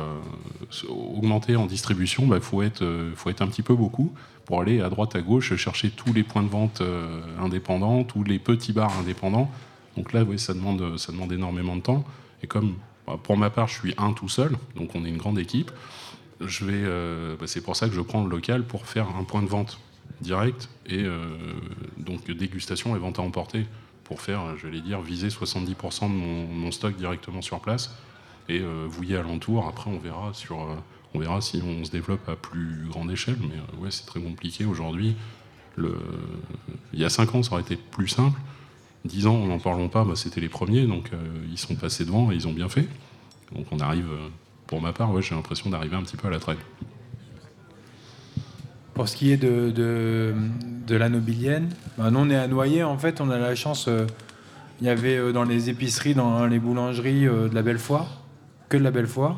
augmenter 0.88 1.56
en 1.56 1.66
distribution, 1.66 2.24
il 2.24 2.30
bah, 2.30 2.40
faut, 2.40 2.62
être, 2.62 2.82
euh, 2.82 3.12
faut 3.14 3.30
être 3.30 3.42
un 3.42 3.48
petit 3.48 3.62
peu 3.62 3.74
beaucoup 3.74 4.14
pour 4.46 4.60
aller 4.60 4.80
à 4.80 4.88
droite, 4.88 5.16
à 5.16 5.22
gauche, 5.22 5.54
chercher 5.56 5.90
tous 5.90 6.12
les 6.12 6.22
points 6.22 6.42
de 6.42 6.48
vente 6.48 6.80
euh, 6.80 7.20
indépendants, 7.38 8.04
tous 8.04 8.24
les 8.24 8.38
petits 8.38 8.72
bars 8.72 8.96
indépendants. 8.98 9.50
Donc 9.96 10.12
là, 10.12 10.24
oui, 10.24 10.38
ça 10.38 10.54
demande, 10.54 10.96
ça 10.98 11.12
demande 11.12 11.32
énormément 11.32 11.76
de 11.76 11.82
temps. 11.82 12.04
Et 12.42 12.46
comme 12.46 12.76
bah, 13.06 13.18
pour 13.22 13.36
ma 13.36 13.50
part, 13.50 13.68
je 13.68 13.74
suis 13.74 13.94
un 13.98 14.12
tout 14.12 14.28
seul, 14.28 14.56
donc 14.76 14.94
on 14.94 15.04
est 15.04 15.08
une 15.08 15.18
grande 15.18 15.38
équipe, 15.38 15.70
je 16.40 16.64
vais, 16.64 16.72
euh, 16.74 17.36
bah, 17.38 17.46
c'est 17.46 17.60
pour 17.60 17.76
ça 17.76 17.88
que 17.88 17.94
je 17.94 18.00
prends 18.00 18.24
le 18.24 18.30
local 18.30 18.64
pour 18.64 18.86
faire 18.86 19.08
un 19.16 19.24
point 19.24 19.42
de 19.42 19.48
vente 19.48 19.78
direct 20.20 20.68
et 20.86 21.04
donc 21.96 22.30
dégustation 22.30 22.94
et 22.94 22.98
vente 22.98 23.18
à 23.18 23.22
emporter 23.22 23.66
pour 24.04 24.20
faire, 24.20 24.56
je 24.56 24.66
vais 24.68 24.80
dire, 24.80 25.00
viser 25.00 25.28
70% 25.28 26.02
de 26.02 26.06
mon, 26.08 26.70
stock 26.70 26.96
directement 26.96 27.42
sur 27.42 27.60
place 27.60 27.96
et 28.48 28.60
euh, 28.60 28.86
vouiller 28.88 29.16
alentour. 29.16 29.66
Après, 29.68 29.90
on 29.90 29.98
verra 29.98 30.32
sur, 30.34 30.62
euh, 30.62 30.76
on 31.14 31.18
verra 31.18 31.40
si 31.40 31.62
on 31.62 31.84
se 31.84 31.90
développe 31.90 32.28
à 32.28 32.36
plus 32.36 32.86
grande 32.88 33.10
échelle, 33.10 33.36
mais 33.40 33.56
euh, 33.56 33.82
ouais, 33.82 33.90
c'est 33.90 34.06
très 34.06 34.20
compliqué 34.20 34.64
aujourd'hui. 34.64 35.16
Il 35.78 36.98
y 37.00 37.04
a 37.04 37.10
5 37.10 37.34
ans, 37.34 37.42
ça 37.42 37.52
aurait 37.52 37.62
été 37.62 37.76
plus 37.76 38.08
simple. 38.08 38.38
10 39.04 39.26
ans, 39.26 39.46
n'en 39.46 39.58
parlons 39.58 39.88
pas, 39.88 40.04
bah, 40.04 40.14
c'était 40.14 40.40
les 40.40 40.48
premiers, 40.48 40.86
donc 40.86 41.10
euh, 41.12 41.16
ils 41.50 41.58
sont 41.58 41.74
passés 41.74 42.04
devant 42.04 42.30
et 42.30 42.34
ils 42.34 42.46
ont 42.46 42.52
bien 42.52 42.68
fait. 42.68 42.88
Donc 43.54 43.66
on 43.70 43.80
arrive, 43.80 44.08
pour 44.66 44.80
ma 44.80 44.92
part, 44.92 45.12
ouais, 45.12 45.22
j'ai 45.22 45.34
l'impression 45.34 45.70
d'arriver 45.70 45.96
un 45.96 46.02
petit 46.02 46.16
peu 46.16 46.28
à 46.28 46.30
la 46.30 46.38
traîne. 46.38 46.58
Pour 48.94 49.08
ce 49.08 49.16
qui 49.16 49.32
est 49.32 49.38
de, 49.38 49.70
de, 49.70 50.96
la 50.96 51.08
nobilienne, 51.08 51.70
ben, 51.96 52.10
nous 52.10 52.20
on 52.20 52.30
est 52.30 52.36
à 52.36 52.46
Noyer, 52.46 52.82
en 52.82 52.98
fait 52.98 53.22
on 53.22 53.30
a 53.30 53.38
la 53.38 53.54
chance, 53.54 53.86
euh, 53.88 54.06
il 54.82 54.86
y 54.86 54.90
avait 54.90 55.16
euh, 55.16 55.32
dans 55.32 55.44
les 55.44 55.70
épiceries, 55.70 56.14
dans 56.14 56.44
les 56.46 56.58
boulangeries 56.58 57.26
euh, 57.26 57.48
de 57.48 57.54
la 57.54 57.62
Bellefoy, 57.62 58.02
que 58.68 58.76
de 58.76 58.82
la 58.82 58.90
Bellefoy. 58.90 59.32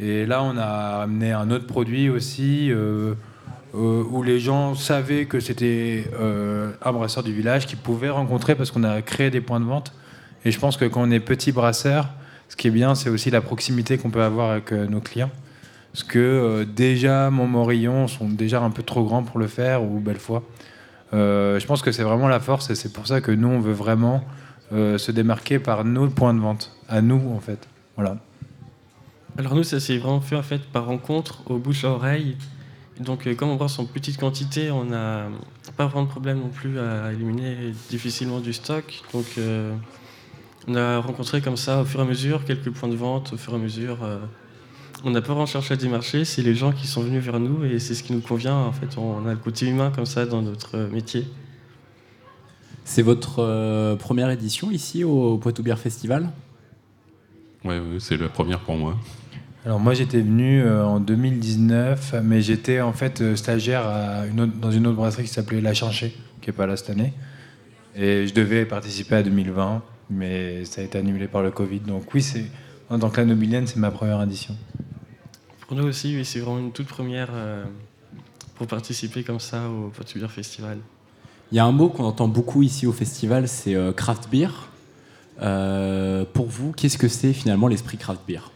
Et 0.00 0.24
là 0.24 0.42
on 0.42 0.56
a 0.56 1.02
amené 1.02 1.32
un 1.32 1.50
autre 1.50 1.66
produit 1.66 2.08
aussi, 2.08 2.72
où 3.74 4.22
les 4.22 4.40
gens 4.40 4.74
savaient 4.74 5.26
que 5.26 5.38
c'était 5.38 6.10
un 6.82 6.92
brasseur 6.92 7.22
du 7.22 7.32
village 7.32 7.66
qu'ils 7.66 7.78
pouvaient 7.78 8.10
rencontrer 8.10 8.56
parce 8.56 8.72
qu'on 8.72 8.82
a 8.82 9.02
créé 9.02 9.30
des 9.30 9.40
points 9.40 9.60
de 9.60 9.66
vente. 9.66 9.92
Et 10.44 10.50
je 10.50 10.58
pense 10.58 10.76
que 10.76 10.84
quand 10.84 11.02
on 11.02 11.10
est 11.12 11.20
petit 11.20 11.52
brasseur, 11.52 12.08
ce 12.48 12.56
qui 12.56 12.68
est 12.68 12.72
bien, 12.72 12.96
c'est 12.96 13.08
aussi 13.08 13.30
la 13.30 13.40
proximité 13.40 13.96
qu'on 13.96 14.10
peut 14.10 14.22
avoir 14.22 14.50
avec 14.50 14.72
nos 14.72 15.00
clients. 15.00 15.30
Parce 15.94 16.04
que 16.04 16.18
euh, 16.18 16.64
déjà, 16.66 17.30
Montmorillon 17.30 18.08
sont 18.08 18.28
déjà 18.28 18.60
un 18.60 18.70
peu 18.70 18.82
trop 18.82 19.04
grands 19.04 19.22
pour 19.22 19.38
le 19.38 19.46
faire, 19.46 19.82
ou 19.82 20.00
Bellefoy. 20.00 20.40
Euh, 21.14 21.58
je 21.58 21.66
pense 21.66 21.80
que 21.80 21.92
c'est 21.92 22.02
vraiment 22.02 22.28
la 22.28 22.40
force, 22.40 22.68
et 22.68 22.74
c'est 22.74 22.92
pour 22.92 23.06
ça 23.06 23.22
que 23.22 23.30
nous, 23.30 23.48
on 23.48 23.60
veut 23.60 23.72
vraiment 23.72 24.24
euh, 24.72 24.98
se 24.98 25.12
démarquer 25.12 25.58
par 25.58 25.84
nos 25.84 26.08
points 26.08 26.34
de 26.34 26.40
vente, 26.40 26.76
à 26.88 27.00
nous, 27.00 27.32
en 27.32 27.40
fait. 27.40 27.68
Voilà. 27.94 28.18
Alors 29.36 29.54
nous, 29.54 29.62
ça 29.64 29.80
s'est 29.80 29.98
vraiment 29.98 30.20
fait 30.20 30.36
en 30.36 30.42
fait 30.42 30.62
par 30.62 30.86
rencontre, 30.86 31.42
au 31.50 31.58
bouche 31.58 31.84
à 31.84 31.90
oreille. 31.90 32.36
Donc 33.00 33.26
euh, 33.26 33.34
comme 33.34 33.48
on 33.48 33.56
brasse 33.56 33.78
en 33.80 33.84
petite 33.84 34.18
quantité, 34.18 34.70
on 34.70 34.84
n'a 34.84 35.26
pas 35.76 35.86
vraiment 35.86 36.04
de 36.04 36.10
problème 36.10 36.38
non 36.38 36.50
plus 36.50 36.78
à 36.78 37.12
éliminer 37.12 37.72
difficilement 37.90 38.38
du 38.38 38.52
stock. 38.52 39.02
Donc 39.12 39.26
euh, 39.38 39.74
on 40.68 40.76
a 40.76 40.98
rencontré 40.98 41.40
comme 41.40 41.56
ça 41.56 41.80
au 41.80 41.84
fur 41.84 41.98
et 42.00 42.02
à 42.04 42.06
mesure 42.06 42.44
quelques 42.44 42.70
points 42.70 42.88
de 42.88 42.94
vente, 42.94 43.32
au 43.32 43.36
fur 43.36 43.52
et 43.52 43.56
à 43.56 43.58
mesure. 43.58 43.98
On 45.04 45.10
n'a 45.10 45.20
pas 45.20 45.28
vraiment 45.28 45.46
cherché 45.46 45.74
à 45.74 45.76
démarcher, 45.76 46.24
c'est 46.24 46.42
les 46.42 46.54
gens 46.54 46.72
qui 46.72 46.86
sont 46.86 47.02
venus 47.02 47.22
vers 47.22 47.40
nous 47.40 47.64
et 47.64 47.78
c'est 47.78 47.94
ce 47.94 48.02
qui 48.02 48.12
nous 48.12 48.20
convient. 48.20 48.54
En 48.56 48.72
fait, 48.72 48.96
on 48.98 49.26
a 49.26 49.32
le 49.32 49.38
côté 49.38 49.66
humain 49.66 49.90
comme 49.94 50.06
ça 50.06 50.26
dans 50.26 50.42
notre 50.42 50.76
euh, 50.76 50.88
métier. 50.90 51.26
C'est 52.84 53.02
votre 53.02 53.40
euh, 53.42 53.96
première 53.96 54.30
édition 54.30 54.70
ici 54.70 55.04
au 55.04 55.38
Poitou 55.38 55.62
Bière 55.62 55.78
Festival? 55.78 56.30
Ouais, 57.64 57.78
ouais, 57.78 57.98
c'est 57.98 58.16
la 58.18 58.28
première 58.28 58.60
pour 58.60 58.76
moi. 58.76 58.94
Alors 59.64 59.80
moi 59.80 59.94
j'étais 59.94 60.20
venu 60.20 60.60
euh, 60.62 60.84
en 60.84 61.00
2019, 61.00 62.16
mais 62.22 62.42
j'étais 62.42 62.82
en 62.82 62.92
fait 62.92 63.22
euh, 63.22 63.34
stagiaire 63.36 63.86
à 63.88 64.26
une 64.26 64.40
autre- 64.42 64.52
dans 64.60 64.70
une 64.70 64.86
autre 64.86 64.96
brasserie 64.96 65.22
qui 65.24 65.30
s'appelait 65.30 65.62
La 65.62 65.72
Chinchée, 65.72 66.14
qui 66.42 66.50
est 66.50 66.52
pas 66.52 66.66
là 66.66 66.76
cette 66.76 66.90
année. 66.90 67.14
Et 67.96 68.26
je 68.26 68.34
devais 68.34 68.66
participer 68.66 69.14
à 69.16 69.22
2020, 69.22 69.82
mais 70.10 70.66
ça 70.66 70.82
a 70.82 70.84
été 70.84 70.98
annulé 70.98 71.26
par 71.28 71.42
le 71.42 71.50
Covid. 71.50 71.80
Donc 71.80 72.12
oui, 72.12 72.20
c'est 72.20 72.44
en 72.90 72.98
tant 72.98 73.08
que 73.08 73.16
la 73.18 73.24
nobilienne, 73.24 73.66
c'est 73.66 73.78
ma 73.78 73.90
première 73.90 74.20
édition. 74.22 74.54
Pour 75.66 75.76
nous 75.76 75.84
aussi, 75.84 76.16
oui, 76.16 76.24
c'est 76.24 76.40
vraiment 76.40 76.58
une 76.58 76.72
toute 76.72 76.86
première 76.86 77.28
euh, 77.32 77.64
pour 78.56 78.66
participer 78.66 79.24
comme 79.24 79.40
ça 79.40 79.68
au 79.68 79.88
Poitou 79.88 80.18
Bière 80.18 80.30
Festival. 80.30 80.78
Il 81.52 81.56
y 81.56 81.58
a 81.58 81.64
un 81.64 81.72
mot 81.72 81.88
qu'on 81.88 82.04
entend 82.04 82.28
beaucoup 82.28 82.62
ici 82.62 82.86
au 82.86 82.92
festival, 82.92 83.48
c'est 83.48 83.74
euh, 83.74 83.92
craft 83.92 84.28
beer. 84.30 84.50
Euh, 85.42 86.24
pour 86.32 86.46
vous, 86.46 86.72
qu'est-ce 86.72 86.98
que 86.98 87.08
c'est 87.08 87.32
finalement 87.32 87.68
l'esprit 87.68 87.96
craft 87.96 88.20
beer? 88.26 88.50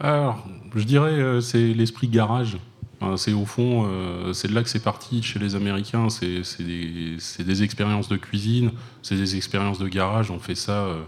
Alors, 0.00 0.46
je 0.74 0.84
dirais, 0.84 1.10
euh, 1.10 1.40
c'est 1.40 1.74
l'esprit 1.74 2.08
garage. 2.08 2.56
Enfin, 3.00 3.16
c'est 3.16 3.32
au 3.32 3.46
fond, 3.46 3.86
euh, 3.86 4.32
c'est 4.32 4.48
de 4.48 4.54
là 4.54 4.62
que 4.62 4.68
c'est 4.68 4.82
parti 4.82 5.22
chez 5.22 5.38
les 5.38 5.54
Américains. 5.54 6.08
C'est 6.08 6.42
des, 6.58 7.62
expériences 7.62 8.08
de 8.08 8.16
cuisine, 8.16 8.72
c'est 9.02 9.16
des 9.16 9.36
expériences 9.36 9.78
de 9.78 9.88
garage. 9.88 10.30
On 10.30 10.38
fait 10.38 10.54
ça 10.54 10.84
euh, 10.84 11.02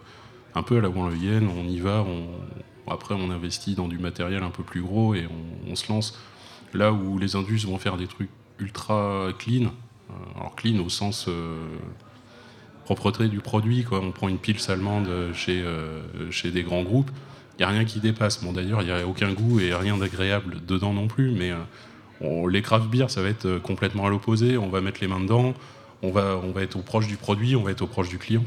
un 0.55 0.63
peu 0.63 0.79
à 0.79 0.81
la 0.81 0.89
Wanlevienne. 0.89 1.49
On 1.49 1.69
y 1.69 1.79
va. 1.79 2.05
On, 2.07 2.27
après, 2.91 3.15
on 3.15 3.31
investit 3.31 3.75
dans 3.75 3.87
du 3.87 3.99
matériel 3.99 4.43
un 4.43 4.51
peu 4.51 4.65
plus 4.65 4.83
gros 4.83 5.15
et 5.15 5.29
on, 5.69 5.77
se 5.77 5.91
lance 5.91 6.19
là 6.75 6.93
où 6.93 7.19
les 7.19 7.37
indus 7.37 7.59
vont 7.59 7.79
faire 7.79 7.97
des 7.97 8.09
trucs 8.09 8.31
ultra 8.59 9.29
clean. 9.39 9.67
Euh, 10.11 10.13
alors 10.37 10.57
clean 10.57 10.79
au 10.85 10.89
sens 10.89 11.27
euh, 11.29 11.57
propreté 12.85 13.29
du 13.29 13.39
produit. 13.39 13.85
Quoi. 13.85 14.01
On 14.01 14.11
prend 14.11 14.29
une 14.29 14.39
pile 14.39 14.57
allemande 14.69 15.09
chez, 15.35 15.63
euh, 15.63 16.03
chez 16.33 16.51
des 16.51 16.65
grands 16.65 16.83
groupes. 16.83 17.11
Il 17.55 17.63
n'y 17.63 17.65
a 17.65 17.69
rien 17.69 17.85
qui 17.85 18.01
dépasse. 18.01 18.43
Bon, 18.43 18.53
d'ailleurs, 18.53 18.83
il 18.83 18.87
n'y 18.87 18.93
a 18.93 19.07
aucun 19.07 19.33
goût 19.33 19.61
et 19.61 19.73
rien 19.73 19.97
d'agréable 19.97 20.57
dedans 20.67 20.93
non 20.93 21.07
plus. 21.07 21.31
Mais 21.31 21.53
les 22.49 22.63
craft 22.63 22.87
beer, 22.87 23.09
ça 23.09 23.23
va 23.23 23.29
être 23.29 23.59
complètement 23.59 24.07
à 24.07 24.11
l'opposé. 24.11 24.57
On 24.57 24.69
va 24.69 24.81
mettre 24.81 25.01
les 25.01 25.09
mains 25.09 25.21
dedans. 25.21 25.55
On 26.03 26.11
va, 26.11 26.41
on 26.43 26.53
va 26.53 26.63
être 26.63 26.77
au 26.77 26.83
proche 26.83 27.07
du 27.07 27.17
produit. 27.17 27.55
On 27.57 27.63
va 27.63 27.71
être 27.71 27.83
au 27.83 27.87
proche 27.87 28.09
du 28.09 28.19
client. 28.19 28.45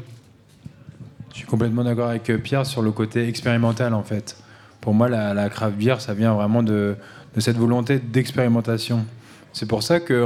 Je 1.34 1.40
suis 1.40 1.48
complètement 1.48 1.82
d'accord 1.82 2.10
avec 2.10 2.30
euh, 2.30 2.38
Pierre 2.38 2.64
sur 2.64 2.80
le 2.80 2.92
côté 2.92 3.26
expérimental 3.26 3.92
en 3.92 4.04
fait. 4.04 4.36
Pour 4.80 4.94
moi, 4.94 5.08
la, 5.08 5.48
craft 5.48 5.76
beer, 5.76 6.00
ça 6.00 6.14
vient 6.14 6.32
vraiment 6.32 6.62
de, 6.62 6.94
cette 7.38 7.56
volonté 7.56 7.98
d'expérimentation. 7.98 9.04
C'est 9.52 9.66
pour 9.66 9.82
ça 9.82 9.98
que 9.98 10.24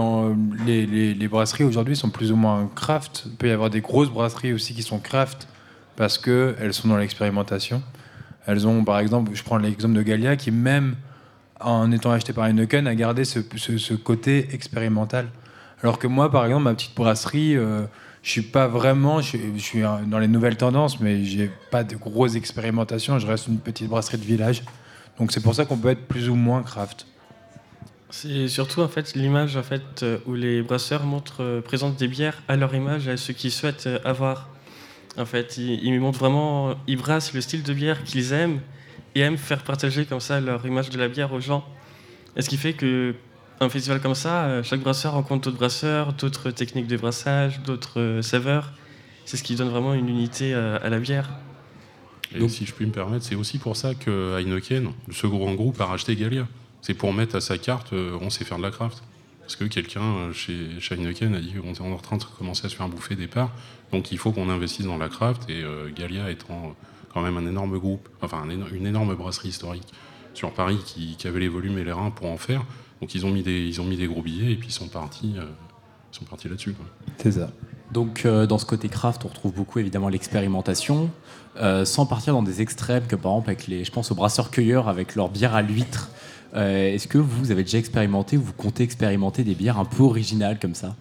les, 0.67 1.29
brasseries 1.29 1.65
aujourd'hui 1.65 1.97
sont 1.97 2.11
plus 2.11 2.31
ou 2.33 2.37
moins 2.37 2.69
craft. 2.75 3.23
Il 3.27 3.37
peut 3.37 3.49
y 3.49 3.53
avoir 3.53 3.71
des 3.71 3.81
grosses 3.81 4.11
brasseries 4.11 4.53
aussi 4.53 4.75
qui 4.75 4.83
sont 4.83 4.99
craft 4.99 5.49
parce 5.97 6.19
qu'elles 6.19 6.75
sont 6.75 6.89
dans 6.89 6.97
l'expérimentation. 6.97 7.83
Elles 8.47 8.67
ont, 8.67 8.85
par 8.85 8.99
exemple, 8.99 9.31
je 9.33 9.43
prends 9.45 9.59
l'exemple 9.59 9.95
de 9.95 10.03
Gallia 10.03 10.37
qui, 10.37 10.51
même 10.51 10.97
en 11.61 11.91
étant 11.93 12.11
acheté 12.11 12.33
par 12.33 12.47
Heineken, 12.47 12.87
a 12.87 12.95
gardé 12.95 13.25
ce 13.25 13.95
côté 13.95 14.49
expérimental. 14.53 15.29
Alors 15.83 15.99
que 15.99 16.07
moi, 16.07 16.31
par 16.31 16.45
exemple, 16.45 16.65
ma 16.65 16.75
petite 16.75 16.97
brasserie, 16.97 17.57
euh, 17.57 17.85
je 18.29 18.33
suis 18.33 18.43
pas 18.43 18.69
vraiment, 18.69 19.23
je, 19.23 19.39
suis- 19.57 19.81
dans 20.07 20.19
les 20.19 20.29
nouvelles 20.29 20.59
tendances, 20.59 21.01
mais 21.01 21.25
j'ai 21.25 21.51
pas 21.71 21.83
de 21.83 21.97
grosses 21.97 22.35
expérimentations. 22.35 23.19
Je 23.19 23.27
reste 23.27 23.47
une 23.47 23.59
petite 23.59 23.89
brasserie 23.89 24.19
de 24.19 24.25
village. 24.25 24.65
Donc 25.19 25.33
c'est 25.33 25.41
pour 25.41 25.55
ça 25.55 25.65
qu'on 25.65 25.79
peut 25.79 25.89
être 25.89 26.07
plus 26.07 26.29
ou 26.29 26.35
moins 26.35 26.63
craft. 26.63 27.07
C'est 28.11 28.47
surtout 28.49 28.83
en 28.83 28.89
fait 28.89 29.15
l'image 29.15 29.57
en 29.57 29.63
fait 29.63 30.03
euh, 30.03 30.19
où 30.27 30.35
les 30.35 30.61
brasseurs 30.61 31.01
euh, 31.41 31.63
présentent 31.63 31.97
des 31.97 32.07
bières 32.07 32.43
à 32.49 32.57
leur 32.57 32.75
image 32.75 33.09
à 33.09 33.17
ceux 33.17 33.33
qui 33.33 33.51
souhaitent 33.51 33.87
euh, 33.87 33.99
avoir. 34.05 34.51
En 35.17 35.25
fait, 35.25 35.57
ils, 35.57 35.83
ils 35.83 35.99
montrent 35.99 36.19
vraiment, 36.19 36.75
ils 36.87 36.99
brassent 36.99 37.33
le 37.33 37.41
style 37.41 37.63
de 37.63 37.73
bière 37.73 38.05
qu'ils 38.05 38.35
aiment 38.35 38.61
et 39.15 39.21
aiment 39.21 39.39
faire 39.39 39.63
partager 39.63 40.05
comme 40.05 40.21
ça 40.21 40.39
leur 40.39 40.67
image 40.67 40.91
de 40.91 40.99
la 40.99 41.09
bière 41.09 41.33
aux 41.33 41.41
gens. 41.41 41.65
Et 42.37 42.43
ce 42.43 42.51
qui 42.51 42.59
fait 42.59 42.75
que 42.75 43.15
un 43.61 43.69
festival 43.69 44.01
comme 44.01 44.15
ça, 44.15 44.45
euh, 44.45 44.63
chaque 44.63 44.81
brasseur 44.81 45.13
rencontre 45.13 45.45
d'autres 45.47 45.59
brasseurs, 45.59 46.13
d'autres 46.13 46.51
techniques 46.51 46.87
de 46.87 46.97
brassage, 46.97 47.61
d'autres 47.63 48.01
euh, 48.01 48.23
saveurs. 48.23 48.73
C'est 49.25 49.37
ce 49.37 49.43
qui 49.43 49.57
donne 49.57 49.69
vraiment 49.69 49.95
une 49.95 50.09
unité 50.09 50.55
euh, 50.55 50.79
à 50.83 50.89
la 50.89 50.99
bière. 51.01 51.31
Et 52.35 52.47
si 52.49 52.67
je 52.67 52.73
puis 52.73 52.87
me 52.87 52.93
permettre, 52.93 53.25
c'est 53.25 53.35
aussi 53.35 53.59
pour 53.59 53.77
ça 53.77 53.95
que 53.95 54.39
Heineken, 54.39 54.93
ce 55.11 55.27
grand 55.27 55.55
groupe, 55.55 55.81
a 55.81 55.87
racheté 55.87 56.15
Gallia. 56.15 56.47
C'est 56.83 56.95
pour 56.95 57.13
mettre 57.13 57.37
à 57.37 57.41
sa 57.41 57.57
carte, 57.57 57.93
on 57.93 58.29
sait 58.29 58.45
faire 58.45 58.59
de 58.59 58.63
la 58.63 58.71
craft. 58.71 59.03
Parce 59.41 59.57
que 59.57 59.65
quelqu'un 59.65 60.31
chez, 60.35 60.79
chez 60.79 60.95
Heineken 60.95 61.35
a 61.35 61.41
dit 61.41 61.55
qu'on 61.55 61.73
est 61.73 61.81
en 61.81 61.97
train 61.97 62.19
de 62.19 62.25
commencer 62.39 62.67
à 62.67 62.69
se 62.69 62.77
faire 62.77 62.87
bouffer 62.89 63.17
des 63.17 63.29
parts, 63.29 63.51
donc 63.93 64.13
il 64.13 64.19
faut 64.19 64.31
qu'on 64.31 64.51
investisse 64.51 64.85
dans 64.85 64.99
la 64.99 65.09
craft. 65.09 65.49
Et 65.49 65.65
Gallia 65.97 66.31
étant 66.31 66.77
quand 67.15 67.23
même 67.23 67.39
un 67.39 67.47
énorme 67.47 67.79
groupe, 67.79 68.07
enfin 68.21 68.47
une 68.47 68.87
énorme 68.87 69.15
brasserie 69.15 69.49
historique 69.49 69.89
sur 70.35 70.53
Paris 70.53 70.79
qui 70.85 71.27
avait 71.27 71.41
les 71.41 71.49
volumes 71.49 71.79
et 71.79 71.85
les 71.85 71.93
reins 71.93 72.11
pour 72.11 72.27
en 72.27 72.37
faire. 72.37 72.63
Donc 73.01 73.15
ils 73.15 73.25
ont 73.27 73.31
mis 73.31 73.43
des, 73.43 73.67
ils 73.67 73.81
ont 73.81 73.85
mis 73.85 73.97
des 73.97 74.07
gros 74.07 74.23
billets 74.23 74.53
et 74.53 74.57
puis 74.57 74.69
ils 74.69 74.73
sont 74.73 74.89
partis, 74.89 75.35
euh, 75.37 75.45
ils 76.13 76.17
sont 76.17 76.25
partis 76.25 76.49
là-dessus. 76.49 76.73
quoi. 76.73 76.87
C'est 77.19 77.33
ça. 77.33 77.51
Donc 77.93 78.23
euh, 78.27 78.47
dans 78.47 78.59
ce 78.59 78.67
côté 78.67 78.89
craft, 78.89 79.25
on 79.25 79.29
retrouve 79.29 79.53
beaucoup 79.55 79.79
évidemment 79.79 80.09
l'expérimentation, 80.09 81.11
euh, 81.57 81.85
sans 81.85 82.07
partir 82.07 82.35
dans 82.35 82.43
des 82.43 82.61
extrêmes 82.61 83.07
que 83.07 83.17
par 83.17 83.33
exemple 83.33 83.51
avec 83.51 83.67
les, 83.67 83.85
je 83.85 83.91
pense 83.93 84.11
aux 84.11 84.15
brasseurs-cueilleurs 84.15 84.89
avec 84.89 85.15
leur 85.15 85.29
bière 85.29 85.55
à 85.55 85.63
l'huître. 85.63 86.11
Euh, 86.55 86.95
Est-ce 86.95 87.09
que 87.09 87.19
vous 87.19 87.51
avez 87.51 87.63
déjà 87.63 87.79
expérimenté 87.79 88.37
ou 88.39 88.43
vous 88.43 88.53
comptez 88.55 88.83
expérimenter 88.83 89.45
des 89.45 89.55
bières 89.55 89.79
un 89.79 89.85
peu 89.85 90.03
originales 90.03 90.59
comme 90.59 90.75
ça? 90.75 90.97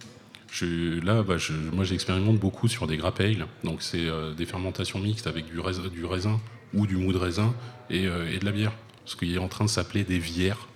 Je- 0.50 1.00
là, 1.04 1.22
bah, 1.22 1.36
je- 1.38 1.52
moi, 1.74 1.84
j'expérimente 1.84 2.38
beaucoup 2.38 2.68
sur 2.68 2.86
des 2.86 2.96
grappes 2.96 3.20
ale. 3.20 3.46
Donc, 3.64 3.82
c'est 3.82 4.06
euh, 4.08 4.34
des 4.34 4.46
fermentations 4.46 4.98
mixtes 4.98 5.26
avec 5.26 5.46
du 5.46 5.58
raisin, 5.60 5.82
du 5.92 6.04
raisin 6.04 6.38
ou 6.74 6.86
du 6.86 6.96
mou 6.96 7.12
de 7.12 7.18
raisin 7.18 7.54
et, 7.90 8.06
euh, 8.06 8.30
et 8.32 8.38
de 8.38 8.44
la 8.44 8.52
bière. 8.52 8.72
Ce 9.04 9.16
qui 9.16 9.34
est 9.34 9.38
en 9.38 9.48
train 9.48 9.64
de 9.64 9.70
s'appeler 9.70 10.04
des 10.04 10.18
vières 10.18 10.67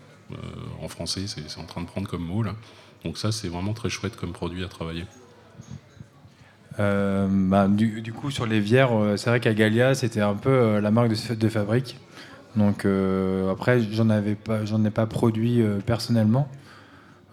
en 0.83 0.89
français. 0.89 1.23
C'est 1.27 1.61
en 1.61 1.65
train 1.65 1.81
de 1.81 1.87
prendre 1.87 2.09
comme 2.09 2.25
mot 2.25 2.43
là. 2.43 2.55
Donc 3.05 3.19
ça, 3.19 3.33
c'est 3.33 3.49
vraiment 3.49 3.73
très 3.73 3.89
chouette 3.89 4.17
comme 4.17 4.33
produit 4.33 4.65
à 4.65 4.69
travailler. 4.69 5.05
Euh, 6.81 7.27
bah, 7.31 7.69
du, 7.69 8.13
coup, 8.13 8.31
sur 8.31 8.47
les 8.47 8.61
bières, 8.61 8.97
euh, 8.97 9.17
c'est 9.17 9.29
vrai 9.31 9.41
qu'à 9.41 9.53
Gallia, 9.55 9.95
c'était 9.95 10.21
un 10.21 10.35
peu 10.35 10.51
euh, 10.51 10.81
la 10.81 10.91
marque 10.91 11.11
de, 11.11 11.49
fabrique. 11.49 11.99
Donc 12.57 12.85
euh, 12.85 13.51
après, 13.51 13.81
j'en 13.93 14.11
avais 14.11 14.35
pas, 14.35 14.65
j'en 14.65 14.85
ai 14.85 14.91
pas 14.91 15.07
produit 15.07 15.61
euh, 15.61 15.79
personnellement. 15.85 16.49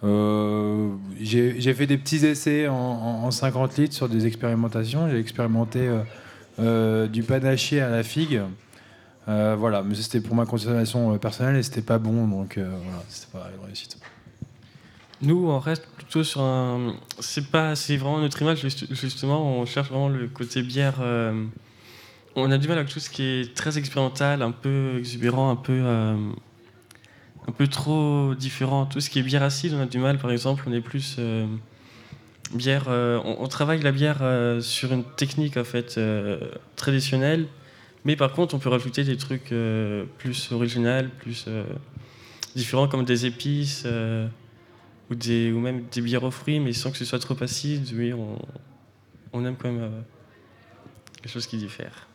Euh, 0.03 0.89
j'ai 1.19 1.73
fait 1.73 1.87
des 1.87 1.97
petits 1.97 2.25
essais 2.25 2.67
en, 2.67 2.73
en- 2.73 3.23
en 3.25 3.31
50 3.31 3.77
litres 3.77 3.95
sur 3.95 4.09
des 4.09 4.25
expérimentations. 4.25 5.09
J'ai 5.09 5.19
expérimenté 5.19 5.87
euh, 5.87 5.99
euh, 6.59 7.07
du 7.07 7.23
panaché 7.23 7.81
à 7.81 7.89
la 7.89 8.03
figue. 8.03 8.41
Euh, 9.29 9.55
voilà, 9.55 9.83
mais 9.83 9.93
c'était 9.93 10.21
pour 10.21 10.35
ma 10.35 10.45
consommation 10.47 11.13
euh, 11.13 11.17
personnelle 11.19 11.55
et 11.57 11.61
c'était 11.63 11.83
pas 11.83 11.99
bon, 11.99 12.27
donc 12.27 12.57
euh, 12.57 12.67
voilà, 12.83 13.03
c'était 13.09 13.31
pas 13.31 13.47
une 13.55 13.63
réussite. 13.63 13.97
Nous, 15.21 15.47
on 15.49 15.59
reste 15.59 15.85
plutôt 15.97 16.23
sur 16.23 16.41
un. 16.41 16.95
C'est 17.19 17.51
pas, 17.51 17.75
c'est 17.75 17.95
vraiment 17.97 18.19
notre 18.19 18.41
image 18.41 18.61
juste- 18.61 18.91
justement. 18.93 19.59
On 19.59 19.65
cherche 19.65 19.89
vraiment 19.89 20.09
le 20.09 20.27
côté 20.27 20.63
bière. 20.63 20.95
euh, 21.01 21.45
On 22.35 22.49
a 22.51 22.57
du 22.57 22.67
mal 22.67 22.77
avec 22.79 22.89
tout 22.89 22.99
ce 22.99 23.09
qui 23.09 23.21
est 23.23 23.53
très 23.55 23.77
expérimental, 23.77 24.41
un 24.41 24.51
peu 24.51 24.95
exubérant, 24.97 25.51
un 25.51 25.55
peu, 25.57 25.81
un 25.85 27.51
peu 27.51 27.67
trop 27.67 28.33
différent. 28.33 28.85
Tout 28.85 29.01
ce 29.01 29.09
qui 29.09 29.19
est 29.19 29.23
bière 29.23 29.43
acide, 29.43 29.73
on 29.73 29.81
a 29.81 29.85
du 29.85 29.97
mal. 29.99 30.17
Par 30.19 30.31
exemple, 30.31 30.63
on 30.67 30.71
est 30.73 30.79
plus 30.81 31.17
bière. 32.53 32.85
on, 32.87 33.35
on 33.39 33.47
travaille 33.47 33.81
la 33.81 33.91
bière 33.91 34.21
sur 34.61 34.93
une 34.93 35.03
technique 35.03 35.57
en 35.57 35.65
fait 35.65 35.99
traditionnelle, 36.77 37.47
mais 38.05 38.15
par 38.15 38.31
contre, 38.31 38.55
on 38.55 38.59
peut 38.59 38.69
rajouter 38.69 39.03
des 39.03 39.17
trucs 39.17 39.51
euh, 39.51 40.05
plus 40.17 40.51
originaux, 40.51 41.07
plus 41.19 41.45
euh, 41.47 41.63
différents, 42.55 42.87
comme 42.87 43.05
des 43.05 43.25
épices. 43.25 43.83
euh, 43.85 44.27
ou, 45.09 45.15
des, 45.15 45.51
ou 45.51 45.59
même 45.59 45.85
des 45.91 46.01
bières 46.01 46.23
aux 46.23 46.31
fruits, 46.31 46.59
mais 46.59 46.73
sans 46.73 46.91
que 46.91 46.97
ce 46.97 47.05
soit 47.05 47.19
trop 47.19 47.35
acide. 47.41 47.87
Oui, 47.95 48.13
on, 48.13 48.37
on 49.33 49.45
aime 49.45 49.55
quand 49.55 49.71
même 49.71 49.81
euh, 49.81 50.01
quelque 51.21 51.31
chose 51.31 51.47
qui 51.47 51.57
diffère. 51.57 52.07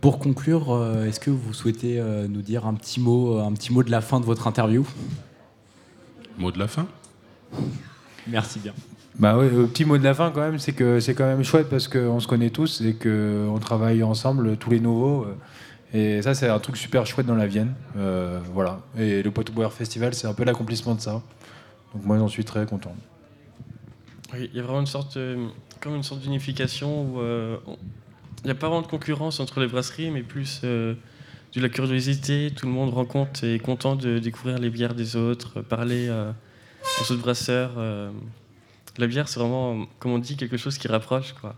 Pour 0.00 0.18
conclure, 0.18 0.72
euh, 0.72 1.06
est-ce 1.06 1.20
que 1.20 1.30
vous 1.30 1.54
souhaitez 1.54 1.98
euh, 1.98 2.26
nous 2.28 2.42
dire 2.42 2.66
un 2.66 2.74
petit 2.74 3.00
mot, 3.00 3.38
un 3.38 3.52
petit 3.52 3.72
mot 3.72 3.82
de 3.82 3.90
la 3.90 4.00
fin 4.00 4.20
de 4.20 4.24
votre 4.24 4.46
interview? 4.46 4.86
Mot 6.38 6.50
de 6.50 6.58
la 6.58 6.68
fin? 6.68 6.86
Merci 8.26 8.58
bien. 8.58 8.74
Bah 9.18 9.36
oui, 9.38 9.48
le 9.50 9.66
petit 9.66 9.84
mot 9.84 9.98
de 9.98 10.02
la 10.04 10.14
fin 10.14 10.30
quand 10.30 10.40
même, 10.40 10.58
c'est 10.58 10.72
que 10.72 10.98
c'est 10.98 11.14
quand 11.14 11.26
même 11.26 11.44
chouette 11.44 11.68
parce 11.68 11.86
qu'on 11.86 12.18
se 12.18 12.26
connaît 12.26 12.50
tous 12.50 12.80
et 12.80 12.94
qu'on 12.94 13.58
travaille 13.60 14.02
ensemble, 14.02 14.56
tous 14.56 14.70
les 14.70 14.80
nouveaux. 14.80 15.24
euh, 15.24 15.34
Et 16.18 16.22
ça, 16.22 16.34
c'est 16.34 16.48
un 16.48 16.58
truc 16.58 16.76
super 16.78 17.04
chouette 17.06 17.26
dans 17.26 17.34
la 17.34 17.46
Vienne. 17.46 17.74
Euh, 17.98 18.40
voilà. 18.54 18.80
Et 18.98 19.22
le 19.22 19.30
Poitou 19.30 19.52
Boer 19.52 19.70
Festival, 19.70 20.14
c'est 20.14 20.26
un 20.26 20.32
peu 20.34 20.44
l'accomplissement 20.44 20.94
de 20.94 21.00
ça. 21.00 21.22
Donc 21.94 22.04
moi, 22.04 22.16
j'en 22.18 22.28
suis 22.28 22.44
très 22.44 22.64
content. 22.64 22.94
Oui, 24.32 24.48
il 24.50 24.56
y 24.56 24.60
a 24.60 24.62
vraiment 24.62 24.80
une 24.80 24.86
sorte, 24.86 25.18
de- 25.18 25.36
comme 25.80 25.94
une 25.94 26.02
sorte 26.02 26.22
d'unification 26.22 27.02
où 27.04 27.20
euh, 27.20 27.58
il 28.42 28.46
n'y 28.46 28.50
a 28.50 28.54
pas 28.54 28.68
vraiment 28.68 28.80
de 28.82 28.86
concurrence 28.86 29.38
entre 29.40 29.60
les 29.60 29.66
brasseries, 29.66 30.10
mais 30.10 30.22
plus 30.22 30.62
euh, 30.64 30.94
de 31.54 31.60
la 31.60 31.68
curiosité. 31.68 32.50
Tout 32.56 32.64
le 32.64 32.72
monde 32.72 32.94
rencontre 32.94 33.44
et 33.44 33.56
est 33.56 33.58
content 33.58 33.94
de 33.94 34.18
découvrir 34.18 34.58
les 34.58 34.70
bières 34.70 34.94
des 34.94 35.16
autres, 35.16 35.58
euh, 35.58 35.62
parler 35.62 36.06
euh, 36.08 36.32
aux 37.02 37.12
autres 37.12 37.20
brasseurs. 37.22 37.72
La 38.98 39.06
bière, 39.06 39.28
c'est 39.28 39.40
vraiment, 39.40 39.86
comme 39.98 40.12
on 40.12 40.18
dit, 40.18 40.36
quelque 40.36 40.56
chose 40.56 40.78
qui 40.78 40.88
rapproche. 40.88 41.32
Quoi. 41.32 41.54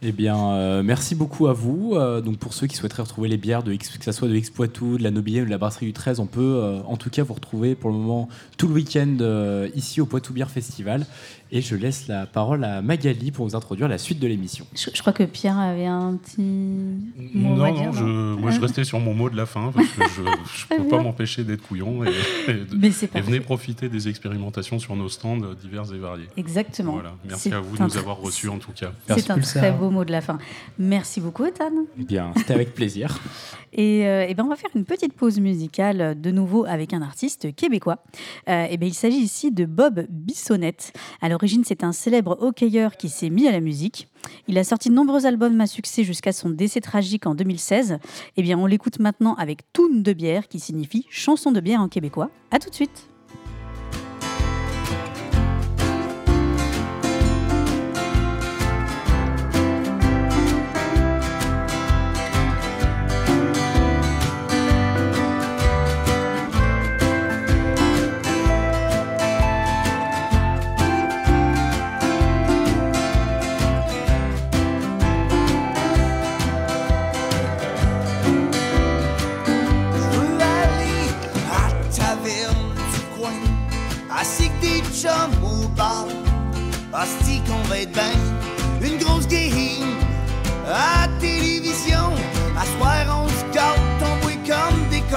Eh 0.00 0.12
bien, 0.12 0.52
euh, 0.52 0.82
merci 0.84 1.16
beaucoup 1.16 1.48
à 1.48 1.52
vous. 1.52 1.94
Euh, 1.94 2.20
donc, 2.20 2.38
pour 2.38 2.54
ceux 2.54 2.68
qui 2.68 2.76
souhaiteraient 2.76 3.02
retrouver 3.02 3.28
les 3.28 3.36
bières, 3.36 3.64
de 3.64 3.74
que 3.74 4.04
ce 4.04 4.12
soit 4.12 4.28
de 4.28 4.34
X 4.36 4.48
Poitou, 4.50 4.96
de 4.96 5.02
la 5.02 5.10
Nobilienne 5.10 5.42
ou 5.42 5.46
de 5.46 5.50
la 5.50 5.58
Brasserie 5.58 5.86
du 5.86 5.92
13, 5.92 6.20
on 6.20 6.26
peut 6.26 6.40
euh, 6.40 6.80
en 6.86 6.96
tout 6.96 7.10
cas 7.10 7.24
vous 7.24 7.34
retrouver 7.34 7.74
pour 7.74 7.90
le 7.90 7.96
moment 7.96 8.28
tout 8.56 8.68
le 8.68 8.74
week-end 8.74 9.16
ici 9.74 10.00
au 10.00 10.06
Poitou 10.06 10.32
Bière 10.32 10.50
Festival. 10.50 11.04
Et 11.50 11.62
je 11.62 11.74
laisse 11.76 12.08
la 12.08 12.26
parole 12.26 12.62
à 12.62 12.82
Magali 12.82 13.30
pour 13.30 13.46
vous 13.46 13.56
introduire 13.56 13.88
la 13.88 13.96
suite 13.96 14.18
de 14.20 14.26
l'émission. 14.26 14.66
Je, 14.74 14.90
je 14.92 15.00
crois 15.00 15.14
que 15.14 15.22
Pierre 15.22 15.58
avait 15.58 15.86
un 15.86 16.16
petit 16.16 16.42
mot 16.42 17.56
Non, 17.56 17.64
à 17.64 17.70
non, 17.70 17.92
je, 17.92 18.04
moi 18.04 18.50
je 18.50 18.60
restais 18.60 18.84
sur 18.84 19.00
mon 19.00 19.14
mot 19.14 19.30
de 19.30 19.36
la 19.36 19.46
fin 19.46 19.72
parce 19.74 19.88
que 19.88 20.02
je 20.14 20.74
ne 20.74 20.82
peux 20.82 20.88
pas 20.88 21.02
m'empêcher 21.02 21.44
d'être 21.44 21.62
couillon 21.66 22.04
et, 22.04 22.08
et 22.48 22.52
de- 22.52 22.76
Mais 22.76 22.90
c'est 22.90 23.14
et 23.16 23.20
venez 23.22 23.40
profiter 23.40 23.88
des 23.88 24.08
expérimentations 24.08 24.78
sur 24.78 24.94
nos 24.94 25.08
stands 25.08 25.38
divers 25.60 25.90
et 25.94 25.98
variés. 25.98 26.26
Exactement. 26.36 26.92
Voilà. 26.92 27.14
Merci 27.26 27.50
à 27.52 27.60
vous 27.60 27.76
de 27.78 27.82
nous 27.82 27.96
avoir 27.96 28.18
reçus 28.18 28.48
en 28.50 28.58
tout 28.58 28.72
cas. 28.72 28.92
C'est 29.16 29.30
un 29.30 29.38
très 29.38 29.72
beau 29.72 29.88
mot 29.90 30.04
de 30.04 30.12
la 30.12 30.20
fin. 30.20 30.38
Merci 30.78 31.20
beaucoup, 31.20 31.44
Ethan. 31.46 31.70
Eh 31.98 32.04
bien, 32.04 32.30
c'était 32.36 32.54
avec 32.54 32.74
plaisir. 32.74 33.18
Et, 33.74 34.06
euh, 34.06 34.24
eh 34.26 34.32
ben, 34.34 34.44
on 34.44 34.48
va 34.48 34.56
faire 34.56 34.70
une 34.74 34.86
petite 34.86 35.12
pause 35.12 35.38
musicale 35.40 36.00
euh, 36.00 36.14
de 36.14 36.30
nouveau 36.30 36.64
avec 36.64 36.94
un 36.94 37.02
artiste 37.02 37.54
québécois. 37.54 38.02
Euh, 38.48 38.66
eh 38.70 38.76
ben, 38.78 38.86
il 38.88 38.94
s'agit 38.94 39.18
ici 39.18 39.52
de 39.52 39.66
Bob 39.66 40.06
Bissonnette. 40.08 40.92
À 41.20 41.28
l'origine, 41.38 41.62
c'est 41.64 41.84
un 41.84 41.92
célèbre 41.92 42.36
hockeyeur 42.40 42.96
qui 42.96 43.08
s'est 43.08 43.30
mis 43.30 43.46
à 43.46 43.52
la 43.52 43.60
musique. 43.60 44.08
Il 44.48 44.58
a 44.58 44.64
sorti 44.64 44.88
de 44.88 44.94
nombreux 44.94 45.24
albums 45.24 45.60
à 45.60 45.68
succès 45.68 46.02
jusqu'à 46.02 46.32
son 46.32 46.50
décès 46.50 46.80
tragique 46.80 47.26
en 47.26 47.36
2016. 47.36 47.98
Eh 48.36 48.42
bien, 48.42 48.58
on 48.58 48.66
l'écoute 48.66 48.98
maintenant 48.98 49.34
avec 49.36 49.60
Toune 49.72 50.02
de 50.02 50.12
bière, 50.12 50.48
qui 50.48 50.58
signifie 50.58 51.06
chanson 51.10 51.52
de 51.52 51.60
bière 51.60 51.80
en 51.80 51.88
québécois. 51.88 52.28
À 52.50 52.58
tout 52.58 52.70
de 52.70 52.74
suite. 52.74 53.07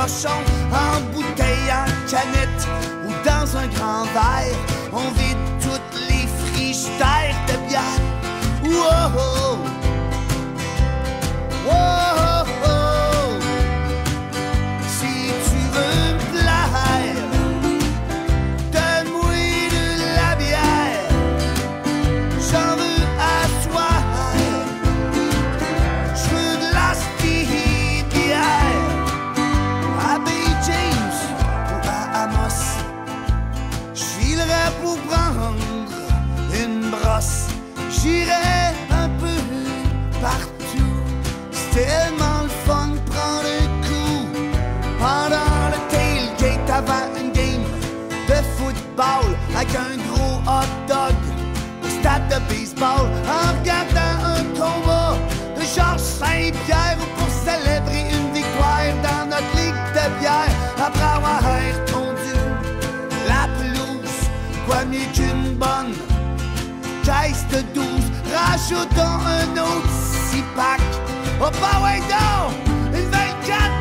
En 0.02 1.02
bouteille, 1.14 1.72
en 1.72 1.86
canette 2.10 2.68
ou 3.06 3.12
dans 3.24 3.56
un 3.56 3.68
grand 3.68 4.06
verre. 4.06 4.58
On 4.92 5.12
vide 5.12 5.38
toutes 5.62 6.02
les 6.10 6.26
frigidaires 6.40 7.36
de 7.48 7.68
bière. 7.68 8.02
Wow! 8.64 9.60
Wow! 11.68 12.11
Avec 49.62 49.76
un 49.76 49.97
gros 50.10 50.39
hot 50.47 50.71
dog 50.88 51.15
au 51.84 51.88
stade 51.88 52.28
de 52.30 52.39
baseball. 52.52 53.06
En 53.28 53.60
regardant 53.60 54.17
un 54.36 54.43
combat 54.60 55.15
de 55.56 55.62
Georges 55.62 56.00
Saint-Pierre 56.00 56.97
ou 57.00 57.19
pour 57.19 57.30
célébrer 57.30 58.06
une 58.10 58.34
victoire 58.34 58.91
dans 59.04 59.26
notre 59.30 59.56
ligue 59.56 59.84
de 59.93 60.19
bière. 60.19 60.54
Après 60.78 61.15
avoir 61.15 61.41
tondu 61.86 62.38
la 63.28 63.47
pelouse 63.58 64.19
quoi 64.65 64.84
mieux 64.86 65.08
qu'une 65.13 65.56
bonne 65.56 65.93
caisse 67.04 67.45
de 67.52 67.62
12 67.74 67.86
rajoutons 68.34 69.19
un 69.28 69.52
autre 69.62 69.89
six 70.30 70.43
pack 70.56 70.82
bah 71.39 71.82
ouais 71.84 72.00
donc 72.10 72.95
une 72.95 73.10
24 73.10 73.81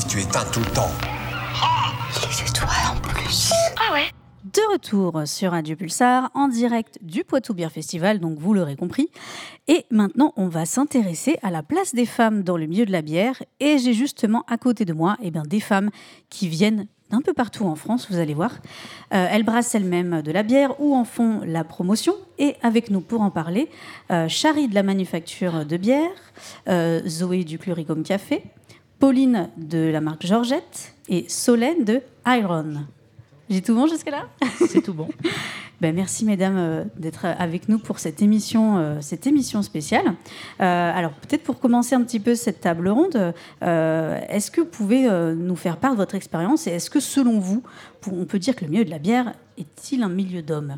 tu 0.00 0.20
éteins 0.20 0.44
tout 0.52 0.60
le 0.60 0.70
temps. 0.70 0.90
Les 2.22 2.48
étoiles 2.48 2.68
en 2.90 3.00
plus. 3.00 3.52
Ah 3.76 3.92
ouais 3.92 4.08
de 4.44 4.72
retour 4.72 5.22
sur 5.24 5.52
Radio 5.52 5.76
Pulsar 5.76 6.30
en 6.34 6.48
direct 6.48 6.98
du 7.00 7.24
Poitou 7.24 7.54
Beer 7.54 7.70
Festival, 7.70 8.18
donc 8.18 8.38
vous 8.38 8.52
l'aurez 8.52 8.76
compris. 8.76 9.08
Et 9.66 9.86
maintenant, 9.90 10.34
on 10.36 10.48
va 10.48 10.66
s'intéresser 10.66 11.38
à 11.42 11.50
la 11.50 11.62
place 11.62 11.94
des 11.94 12.04
femmes 12.04 12.42
dans 12.42 12.58
le 12.58 12.66
milieu 12.66 12.84
de 12.84 12.92
la 12.92 13.00
bière. 13.00 13.42
Et 13.60 13.78
j'ai 13.78 13.94
justement 13.94 14.44
à 14.48 14.58
côté 14.58 14.84
de 14.84 14.92
moi 14.92 15.16
eh 15.22 15.30
bien, 15.30 15.42
des 15.42 15.60
femmes 15.60 15.90
qui 16.28 16.48
viennent 16.48 16.86
d'un 17.12 17.20
peu 17.20 17.34
partout 17.34 17.66
en 17.66 17.76
France, 17.76 18.08
vous 18.10 18.18
allez 18.18 18.34
voir. 18.34 18.52
Euh, 19.14 19.28
elles 19.30 19.44
brassent 19.44 19.74
elles-mêmes 19.74 20.22
de 20.22 20.32
la 20.32 20.42
bière 20.42 20.80
ou 20.80 20.96
en 20.96 21.04
font 21.04 21.40
la 21.46 21.62
promotion. 21.62 22.14
Et 22.38 22.56
avec 22.62 22.90
nous 22.90 23.00
pour 23.00 23.20
en 23.20 23.30
parler, 23.30 23.68
euh, 24.10 24.28
Chari 24.28 24.66
de 24.66 24.74
la 24.74 24.82
manufacture 24.82 25.64
de 25.64 25.76
bière, 25.76 26.10
euh, 26.68 27.00
Zoé 27.06 27.44
du 27.44 27.58
Cluricum 27.58 28.02
Café, 28.02 28.42
Pauline 29.02 29.48
de 29.56 29.90
la 29.90 30.00
marque 30.00 30.24
Georgette 30.24 30.94
et 31.08 31.24
Solène 31.28 31.82
de 31.82 32.02
Iron. 32.24 32.84
J'ai 33.50 33.60
tout 33.60 33.74
bon 33.74 33.88
jusque-là? 33.88 34.28
C'est 34.68 34.80
tout 34.80 34.94
bon. 34.94 35.08
Ben, 35.80 35.92
merci 35.92 36.24
mesdames 36.24 36.56
euh, 36.58 36.84
d'être 36.96 37.24
avec 37.24 37.68
nous 37.68 37.80
pour 37.80 37.98
cette 37.98 38.22
émission, 38.22 38.78
euh, 38.78 38.98
cette 39.00 39.26
émission 39.26 39.62
spéciale. 39.62 40.06
Euh, 40.60 40.92
alors 40.94 41.10
peut-être 41.10 41.42
pour 41.42 41.58
commencer 41.58 41.96
un 41.96 42.02
petit 42.04 42.20
peu 42.20 42.36
cette 42.36 42.60
table 42.60 42.88
ronde, 42.88 43.34
est-ce 43.60 44.52
que 44.52 44.60
vous 44.60 44.68
pouvez 44.68 45.08
nous 45.34 45.56
faire 45.56 45.78
part 45.78 45.90
de 45.90 45.96
votre 45.96 46.14
expérience 46.14 46.68
et 46.68 46.70
est-ce 46.70 46.88
que 46.88 47.00
selon 47.00 47.40
vous, 47.40 47.64
pour- 48.00 48.12
on 48.16 48.26
peut 48.26 48.38
dire 48.38 48.54
que 48.54 48.64
le 48.64 48.70
milieu 48.70 48.84
de 48.84 48.90
la 48.90 49.00
bière 49.00 49.32
est-il 49.58 50.04
un 50.04 50.08
milieu 50.08 50.42
d'hommes? 50.42 50.76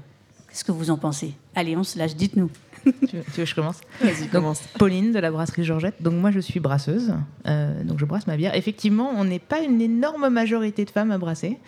Qu'est-ce 0.48 0.64
que 0.64 0.72
vous 0.72 0.88
en 0.90 0.96
pensez? 0.96 1.34
Allez, 1.54 1.76
on 1.76 1.84
se 1.84 1.98
lâche, 1.98 2.16
dites-nous. 2.16 2.48
tu, 3.08 3.16
veux, 3.16 3.22
tu 3.22 3.30
veux 3.32 3.44
que 3.44 3.44
je 3.44 3.54
commence? 3.54 3.80
Vas-y, 4.00 4.28
commence. 4.28 4.60
Pauline 4.78 5.12
de 5.12 5.18
la 5.18 5.30
brasserie 5.30 5.64
Georgette. 5.64 6.02
Donc 6.02 6.14
moi 6.14 6.30
je 6.30 6.40
suis 6.40 6.60
brasseuse, 6.60 7.14
Euh, 7.46 7.82
donc 7.84 7.98
je 7.98 8.04
brasse 8.04 8.26
ma 8.26 8.36
bière. 8.36 8.54
Effectivement, 8.54 9.10
on 9.16 9.24
n'est 9.24 9.38
pas 9.38 9.60
une 9.60 9.80
énorme 9.80 10.28
majorité 10.28 10.84
de 10.84 10.90
femmes 10.90 11.10
à 11.10 11.18
brasser. 11.18 11.58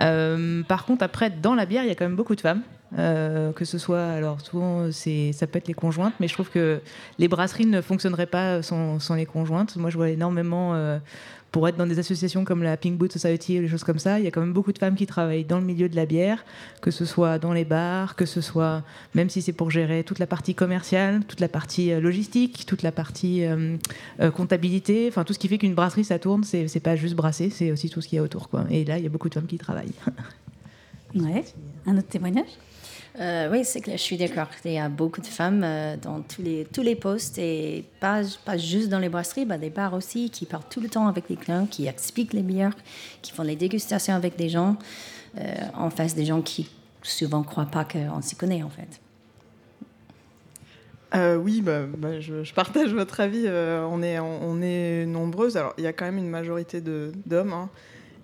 Euh, 0.00 0.62
par 0.64 0.84
contre, 0.84 1.02
après 1.04 1.30
dans 1.30 1.54
la 1.54 1.66
bière, 1.66 1.84
il 1.84 1.88
y 1.88 1.90
a 1.90 1.94
quand 1.94 2.04
même 2.04 2.16
beaucoup 2.16 2.34
de 2.34 2.40
femmes. 2.40 2.62
Euh, 2.96 3.50
que 3.52 3.64
ce 3.64 3.76
soit, 3.76 4.04
alors 4.04 4.40
souvent 4.40 4.92
c'est, 4.92 5.32
ça 5.32 5.48
peut 5.48 5.58
être 5.58 5.66
les 5.66 5.74
conjointes, 5.74 6.14
mais 6.20 6.28
je 6.28 6.34
trouve 6.34 6.48
que 6.48 6.80
les 7.18 7.26
brasseries 7.26 7.66
ne 7.66 7.80
fonctionneraient 7.80 8.26
pas 8.26 8.62
sans, 8.62 9.00
sans 9.00 9.16
les 9.16 9.26
conjointes. 9.26 9.74
Moi 9.76 9.90
je 9.90 9.96
vois 9.96 10.10
énormément, 10.10 10.74
euh, 10.74 10.98
pour 11.54 11.68
être 11.68 11.76
dans 11.76 11.86
des 11.86 12.00
associations 12.00 12.44
comme 12.44 12.64
la 12.64 12.76
Pink 12.76 12.98
Boot 12.98 13.12
Society 13.12 13.60
ou 13.60 13.62
des 13.62 13.68
choses 13.68 13.84
comme 13.84 14.00
ça, 14.00 14.18
il 14.18 14.24
y 14.24 14.26
a 14.26 14.32
quand 14.32 14.40
même 14.40 14.52
beaucoup 14.52 14.72
de 14.72 14.78
femmes 14.78 14.96
qui 14.96 15.06
travaillent 15.06 15.44
dans 15.44 15.60
le 15.60 15.64
milieu 15.64 15.88
de 15.88 15.94
la 15.94 16.04
bière, 16.04 16.44
que 16.80 16.90
ce 16.90 17.04
soit 17.04 17.38
dans 17.38 17.52
les 17.52 17.64
bars, 17.64 18.16
que 18.16 18.26
ce 18.26 18.40
soit, 18.40 18.82
même 19.14 19.30
si 19.30 19.40
c'est 19.40 19.52
pour 19.52 19.70
gérer 19.70 20.02
toute 20.02 20.18
la 20.18 20.26
partie 20.26 20.56
commerciale, 20.56 21.22
toute 21.28 21.38
la 21.38 21.46
partie 21.46 21.92
euh, 21.92 22.00
logistique, 22.00 22.66
toute 22.66 22.82
la 22.82 22.90
partie 22.90 23.44
euh, 23.44 23.76
euh, 24.18 24.32
comptabilité, 24.32 25.06
enfin 25.06 25.22
tout 25.22 25.32
ce 25.32 25.38
qui 25.38 25.46
fait 25.46 25.58
qu'une 25.58 25.76
brasserie 25.76 26.02
ça 26.02 26.18
tourne, 26.18 26.42
c'est, 26.42 26.66
c'est 26.66 26.80
pas 26.80 26.96
juste 26.96 27.14
brasser, 27.14 27.50
c'est 27.50 27.70
aussi 27.70 27.88
tout 27.88 28.00
ce 28.00 28.08
qu'il 28.08 28.16
y 28.16 28.18
a 28.18 28.24
autour. 28.24 28.48
Quoi. 28.48 28.64
Et 28.68 28.84
là, 28.84 28.98
il 28.98 29.04
y 29.04 29.06
a 29.06 29.10
beaucoup 29.10 29.28
de 29.28 29.34
femmes 29.34 29.46
qui 29.46 29.58
travaillent. 29.58 29.94
Ouais. 31.14 31.44
Un 31.86 31.96
autre 31.96 32.08
témoignage? 32.08 32.48
Euh, 33.20 33.48
oui, 33.50 33.64
c'est 33.64 33.80
clair, 33.80 33.96
je 33.96 34.02
suis 34.02 34.16
d'accord. 34.16 34.48
Il 34.64 34.72
y 34.72 34.78
a 34.78 34.88
beaucoup 34.88 35.20
de 35.20 35.26
femmes 35.26 35.62
euh, 35.62 35.96
dans 35.96 36.20
tous 36.20 36.42
les, 36.42 36.64
tous 36.64 36.82
les 36.82 36.96
postes 36.96 37.38
et 37.38 37.84
pas, 38.00 38.22
pas 38.44 38.56
juste 38.56 38.88
dans 38.88 38.98
les 38.98 39.08
brasseries, 39.08 39.44
bah, 39.44 39.56
des 39.56 39.70
bars 39.70 39.94
aussi, 39.94 40.30
qui 40.30 40.46
parlent 40.46 40.68
tout 40.68 40.80
le 40.80 40.88
temps 40.88 41.06
avec 41.06 41.28
les 41.28 41.36
clients, 41.36 41.66
qui 41.66 41.86
expliquent 41.86 42.32
les 42.32 42.42
bières, 42.42 42.76
qui 43.22 43.30
font 43.30 43.44
les 43.44 43.54
dégustations 43.54 44.14
avec 44.14 44.36
des 44.36 44.48
gens, 44.48 44.76
euh, 45.38 45.54
en 45.74 45.90
face 45.90 46.16
des 46.16 46.24
gens 46.24 46.42
qui 46.42 46.68
souvent 47.02 47.40
ne 47.40 47.44
croient 47.44 47.66
pas 47.66 47.84
qu'on 47.84 48.20
s'y 48.20 48.34
connaît 48.34 48.62
en 48.62 48.70
fait. 48.70 49.00
Oui, 51.16 51.60
bah, 51.60 51.82
bah, 51.96 52.18
je, 52.18 52.52
partage 52.54 52.92
votre 52.92 53.20
avis. 53.20 53.46
on, 53.48 54.02
est, 54.02 54.18
on, 54.18 54.60
est 54.60 55.06
nombreuses. 55.06 55.56
Alors, 55.56 55.72
il 55.78 55.84
y 55.84 55.86
a 55.86 55.92
quand 55.92 56.06
même 56.06 56.18
une 56.18 56.28
majorité 56.28 56.80
d'hommes. 56.80 57.52
hein. 57.52 57.70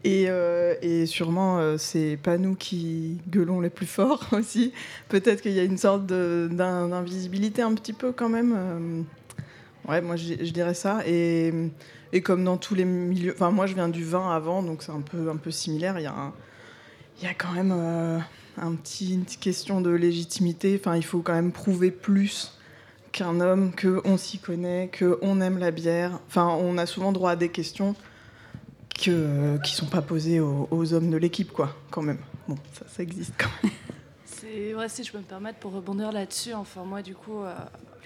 Et, 0.02 0.26
euh, 0.28 0.74
et 0.80 1.04
sûrement, 1.06 1.58
euh, 1.58 1.76
c'est 1.76 2.16
pas 2.22 2.38
nous 2.38 2.54
qui 2.54 3.18
gueulons 3.28 3.60
les 3.60 3.68
plus 3.70 3.86
forts 3.86 4.26
aussi. 4.32 4.72
Peut-être 5.08 5.42
qu'il 5.42 5.52
y 5.52 5.60
a 5.60 5.64
une 5.64 5.78
sorte 5.78 6.06
d'invisibilité 6.06 7.62
un 7.62 7.74
petit 7.74 7.92
peu 7.92 8.12
quand 8.12 8.28
même. 8.28 8.54
euh. 8.56 9.02
Ouais, 9.88 10.00
moi, 10.00 10.16
je, 10.16 10.34
dirais 10.52 10.74
ça. 10.74 11.00
Et, 11.06 11.52
comme 12.22 12.44
dans 12.44 12.56
tous 12.56 12.74
les 12.74 12.84
milieux... 12.84 13.32
Enfin, 13.34 13.50
moi, 13.50 13.66
je 13.66 13.74
viens 13.74 13.88
du 13.88 14.04
vin 14.04 14.30
avant, 14.30 14.62
donc 14.62 14.82
c'est 14.82 14.92
un 14.92 15.00
peu, 15.00 15.30
un 15.30 15.36
peu 15.36 15.50
similaire. 15.50 15.98
Il 15.98 16.02
y 16.02 16.06
a 16.06 16.12
un- 16.14 16.32
il 17.20 17.24
y 17.24 17.28
a 17.28 17.34
quand 17.34 17.52
même 17.52 17.72
euh, 17.74 18.18
un 18.56 18.72
petit, 18.74 19.14
une 19.14 19.24
petite 19.24 19.40
question 19.40 19.80
de 19.80 19.90
légitimité. 19.90 20.78
Enfin, 20.80 20.96
il 20.96 21.04
faut 21.04 21.20
quand 21.20 21.34
même 21.34 21.52
prouver 21.52 21.90
plus 21.90 22.58
qu'un 23.12 23.40
homme, 23.40 23.72
qu'on 23.74 24.16
s'y 24.16 24.38
connaît, 24.38 24.90
qu'on 24.96 25.40
aime 25.40 25.58
la 25.58 25.70
bière. 25.70 26.20
Enfin, 26.28 26.46
on 26.60 26.78
a 26.78 26.86
souvent 26.86 27.12
droit 27.12 27.32
à 27.32 27.36
des 27.36 27.48
questions 27.48 27.94
que, 29.00 29.58
qui 29.62 29.74
sont 29.74 29.86
pas 29.86 30.02
posées 30.02 30.40
aux, 30.40 30.92
hommes 30.92 31.10
de 31.10 31.16
l'équipe, 31.16 31.52
quoi, 31.52 31.74
quand 31.90 32.02
même. 32.02 32.18
Bon, 32.48 32.56
ça, 32.86 33.02
existe 33.02 33.34
quand 33.38 33.48
même. 33.62 33.72
C'est 34.24 34.74
si 34.88 35.04
je 35.04 35.12
peux 35.12 35.18
me 35.18 35.24
permettre 35.24 35.58
pour 35.58 35.72
rebondir 35.72 36.12
là-dessus. 36.12 36.54
Enfin, 36.54 36.84
moi, 36.84 37.02
du 37.02 37.14
coup, 37.14 37.42
euh, 37.42 37.54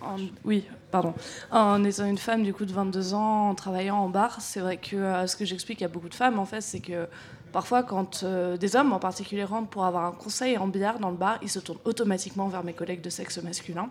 en- 0.00 0.16
oui, 0.44 0.66
pardon. 0.90 1.14
En 1.50 1.82
étant 1.84 2.04
une 2.06 2.18
femme, 2.18 2.42
du 2.42 2.52
coup, 2.52 2.64
de 2.64 2.72
22 2.72 3.14
ans, 3.14 3.50
en 3.50 3.54
travaillant 3.54 3.96
en 3.98 4.08
bar, 4.08 4.40
c'est 4.40 4.60
vrai 4.60 4.76
que 4.76 4.96
euh, 4.96 5.26
ce 5.26 5.36
que 5.36 5.44
j'explique 5.44 5.82
à 5.82 5.88
beaucoup 5.88 6.08
de 6.08 6.14
femmes, 6.14 6.38
en 6.38 6.44
fait, 6.44 6.60
c'est 6.60 6.80
que 6.80 7.06
parfois, 7.52 7.82
quand 7.82 8.22
euh, 8.22 8.56
des 8.56 8.76
hommes 8.76 8.92
en 8.92 8.98
particulier 8.98 9.44
rentrent 9.44 9.68
pour 9.70 9.84
avoir 9.84 10.04
un 10.04 10.12
conseil 10.12 10.58
en 10.58 10.66
bière 10.66 10.98
dans 10.98 11.10
le 11.10 11.16
bar, 11.16 11.38
ils 11.42 11.50
se 11.50 11.60
tournent 11.60 11.78
automatiquement 11.84 12.48
vers 12.48 12.64
mes 12.64 12.74
collègues 12.74 13.02
de 13.02 13.10
sexe 13.10 13.38
masculin. 13.42 13.88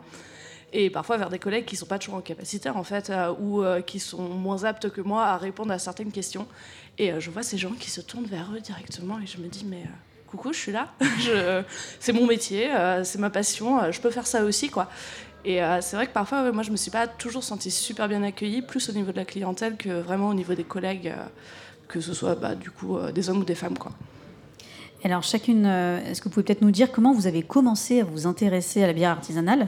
Et 0.75 0.89
parfois 0.89 1.17
vers 1.17 1.29
des 1.29 1.37
collègues 1.37 1.65
qui 1.65 1.75
sont 1.75 1.85
pas 1.85 1.99
toujours 1.99 2.15
en 2.15 2.21
capacité, 2.21 2.67
en 2.67 2.83
fait, 2.83 3.11
euh, 3.11 3.31
ou 3.39 3.61
euh, 3.61 3.81
qui 3.81 3.99
sont 3.99 4.27
moins 4.27 4.63
aptes 4.63 4.89
que 4.89 5.01
moi 5.01 5.25
à 5.25 5.37
répondre 5.37 5.71
à 5.71 5.77
certaines 5.77 6.11
questions. 6.11 6.47
Et 6.97 7.11
euh, 7.11 7.19
je 7.19 7.29
vois 7.29 7.43
ces 7.43 7.59
gens 7.59 7.71
qui 7.71 7.91
se 7.91 8.01
tournent 8.01 8.25
vers 8.25 8.51
eux 8.55 8.59
directement, 8.59 9.19
et 9.19 9.27
je 9.27 9.37
me 9.37 9.47
dis, 9.47 9.65
mais. 9.65 9.83
coucou, 10.25 10.51
je 10.51 10.57
suis 10.57 10.71
là. 10.71 10.91
C'est 11.99 12.11
mon 12.11 12.25
métier, 12.25 12.71
c'est 13.03 13.19
ma 13.19 13.29
passion, 13.29 13.91
je 13.91 14.01
peux 14.01 14.09
faire 14.09 14.25
ça 14.25 14.43
aussi, 14.43 14.69
quoi. 14.69 14.89
Et 15.45 15.59
c'est 15.81 15.95
vrai 15.95 16.07
que 16.07 16.13
parfois, 16.13 16.51
moi, 16.51 16.63
je 16.63 16.71
me 16.71 16.77
suis 16.77 16.89
pas 16.89 17.05
toujours 17.05 17.43
sentie 17.43 17.69
super 17.69 18.07
bien 18.07 18.23
accueillie, 18.23 18.63
plus 18.63 18.89
au 18.89 18.93
niveau 18.93 19.11
de 19.11 19.17
la 19.17 19.25
clientèle 19.25 19.77
que 19.77 20.01
vraiment 20.01 20.29
au 20.29 20.33
niveau 20.33 20.55
des 20.55 20.63
collègues, 20.63 21.13
que 21.87 22.01
ce 22.01 22.15
soit 22.15 22.33
bah, 22.33 22.55
du 22.55 22.71
coup 22.71 22.97
des 23.13 23.29
hommes 23.29 23.41
ou 23.41 23.45
des 23.45 23.53
femmes, 23.53 23.77
quoi. 23.77 23.91
Alors, 25.03 25.21
chacune, 25.21 25.65
est-ce 25.65 26.21
que 26.21 26.29
vous 26.29 26.33
pouvez 26.33 26.45
peut-être 26.45 26.61
nous 26.61 26.71
dire 26.71 26.91
comment 26.91 27.13
vous 27.13 27.27
avez 27.27 27.43
commencé 27.43 28.01
à 28.01 28.03
vous 28.05 28.25
intéresser 28.25 28.83
à 28.83 28.87
la 28.87 28.93
bière 28.93 29.11
artisanale 29.11 29.67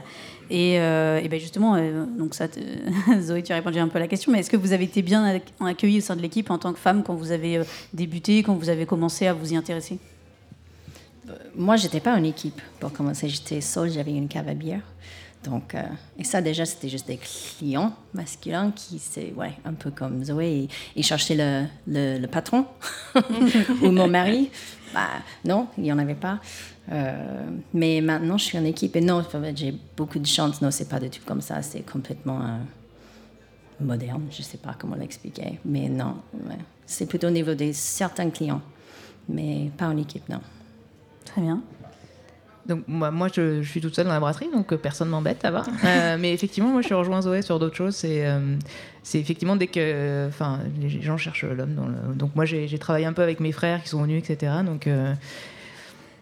Et, 0.50 0.78
euh, 0.78 1.20
et 1.22 1.28
ben 1.28 1.40
justement, 1.40 1.74
euh, 1.74 2.04
donc 2.06 2.34
Zoé, 3.20 3.42
tu 3.42 3.52
as 3.52 3.56
répondu 3.56 3.78
un 3.78 3.88
peu 3.88 3.96
à 3.96 4.00
la 4.00 4.08
question, 4.08 4.30
mais 4.30 4.40
est-ce 4.40 4.50
que 4.50 4.56
vous 4.56 4.72
avez 4.72 4.84
été 4.84 5.02
bien 5.02 5.36
ac- 5.36 5.42
accueillie 5.60 5.98
au 5.98 6.02
sein 6.02 6.14
de 6.16 6.22
l'équipe 6.22 6.50
en 6.50 6.58
tant 6.58 6.72
que 6.72 6.78
femme 6.78 7.02
quand 7.02 7.14
vous 7.14 7.32
avez 7.32 7.58
euh, 7.58 7.64
débuté, 7.92 8.42
quand 8.42 8.54
vous 8.54 8.68
avez 8.68 8.86
commencé 8.86 9.26
à 9.26 9.32
vous 9.32 9.52
y 9.52 9.56
intéresser? 9.56 9.98
Moi, 11.56 11.74
j'étais 11.76 11.98
pas 11.98 12.14
en 12.14 12.22
équipe 12.22 12.60
pour 12.78 12.92
commencer. 12.92 13.28
J'étais 13.28 13.60
seule, 13.60 13.90
j'avais 13.90 14.12
une 14.12 14.28
cave 14.28 14.48
à 14.48 14.54
bière. 14.54 14.82
Donc, 15.42 15.74
et 16.18 16.24
ça, 16.24 16.40
déjà, 16.40 16.64
c'était 16.64 16.88
juste 16.88 17.06
des 17.06 17.18
clients 17.18 17.92
masculins 18.14 18.72
qui, 18.74 18.98
c'est 18.98 19.32
ouais, 19.36 19.52
un 19.64 19.74
peu 19.74 19.90
comme 19.90 20.24
Zoé, 20.24 20.68
ils, 20.94 21.04
cherchaient 21.04 21.36
le 21.86 22.26
patron 22.26 22.66
ou 23.82 23.90
mon 23.90 24.08
mari. 24.08 24.50
Bah, 24.96 25.20
non, 25.44 25.68
il 25.76 25.82
n'y 25.82 25.92
en 25.92 25.98
avait 25.98 26.14
pas. 26.14 26.40
Euh, 26.90 27.50
mais 27.74 28.00
maintenant, 28.00 28.38
je 28.38 28.44
suis 28.44 28.56
en 28.56 28.64
équipe. 28.64 28.96
Et 28.96 29.02
non, 29.02 29.22
j'ai 29.54 29.74
beaucoup 29.94 30.18
de 30.18 30.26
chance. 30.26 30.62
Non, 30.62 30.70
c'est 30.70 30.88
pas 30.88 30.98
du 30.98 31.10
tout 31.10 31.20
comme 31.26 31.42
ça. 31.42 31.60
C'est 31.60 31.82
complètement 31.82 32.40
euh, 32.40 33.84
moderne. 33.84 34.22
Je 34.30 34.40
sais 34.40 34.56
pas 34.56 34.74
comment 34.78 34.96
l'expliquer. 34.96 35.60
Mais 35.66 35.90
non, 35.90 36.14
c'est 36.86 37.04
plutôt 37.04 37.26
au 37.26 37.30
niveau 37.30 37.52
de 37.52 37.72
certains 37.74 38.30
clients. 38.30 38.62
Mais 39.28 39.70
pas 39.76 39.88
en 39.88 39.98
équipe, 39.98 40.26
non. 40.30 40.40
Très 41.26 41.42
bien. 41.42 41.60
Donc 42.66 42.82
moi, 42.88 43.10
moi 43.10 43.28
je, 43.32 43.62
je 43.62 43.68
suis 43.68 43.80
toute 43.80 43.94
seule 43.94 44.06
dans 44.06 44.12
la 44.12 44.20
brasserie, 44.20 44.48
donc 44.52 44.72
euh, 44.72 44.76
personne 44.76 45.08
m'embête, 45.08 45.38
ça 45.42 45.50
va. 45.50 45.64
Euh, 45.84 46.16
mais 46.18 46.32
effectivement, 46.32 46.70
moi 46.70 46.80
je 46.80 46.86
suis 46.86 46.94
rejoint 46.94 47.22
Zoé 47.22 47.42
sur 47.42 47.58
d'autres 47.58 47.76
choses. 47.76 47.94
C'est 47.94 48.26
euh, 48.26 48.56
c'est 49.02 49.20
effectivement 49.20 49.54
dès 49.54 49.68
que, 49.68 50.26
enfin, 50.28 50.60
les 50.80 51.00
gens 51.02 51.16
cherchent 51.16 51.44
l'homme. 51.44 51.76
Le... 52.08 52.14
Donc 52.14 52.34
moi 52.34 52.44
j'ai 52.44 52.78
travaillé 52.78 53.06
un 53.06 53.12
peu 53.12 53.22
avec 53.22 53.38
mes 53.38 53.52
frères 53.52 53.82
qui 53.82 53.88
sont 53.88 54.02
venus, 54.02 54.22
etc. 54.28 54.52
Donc 54.64 54.88
euh, 54.88 55.14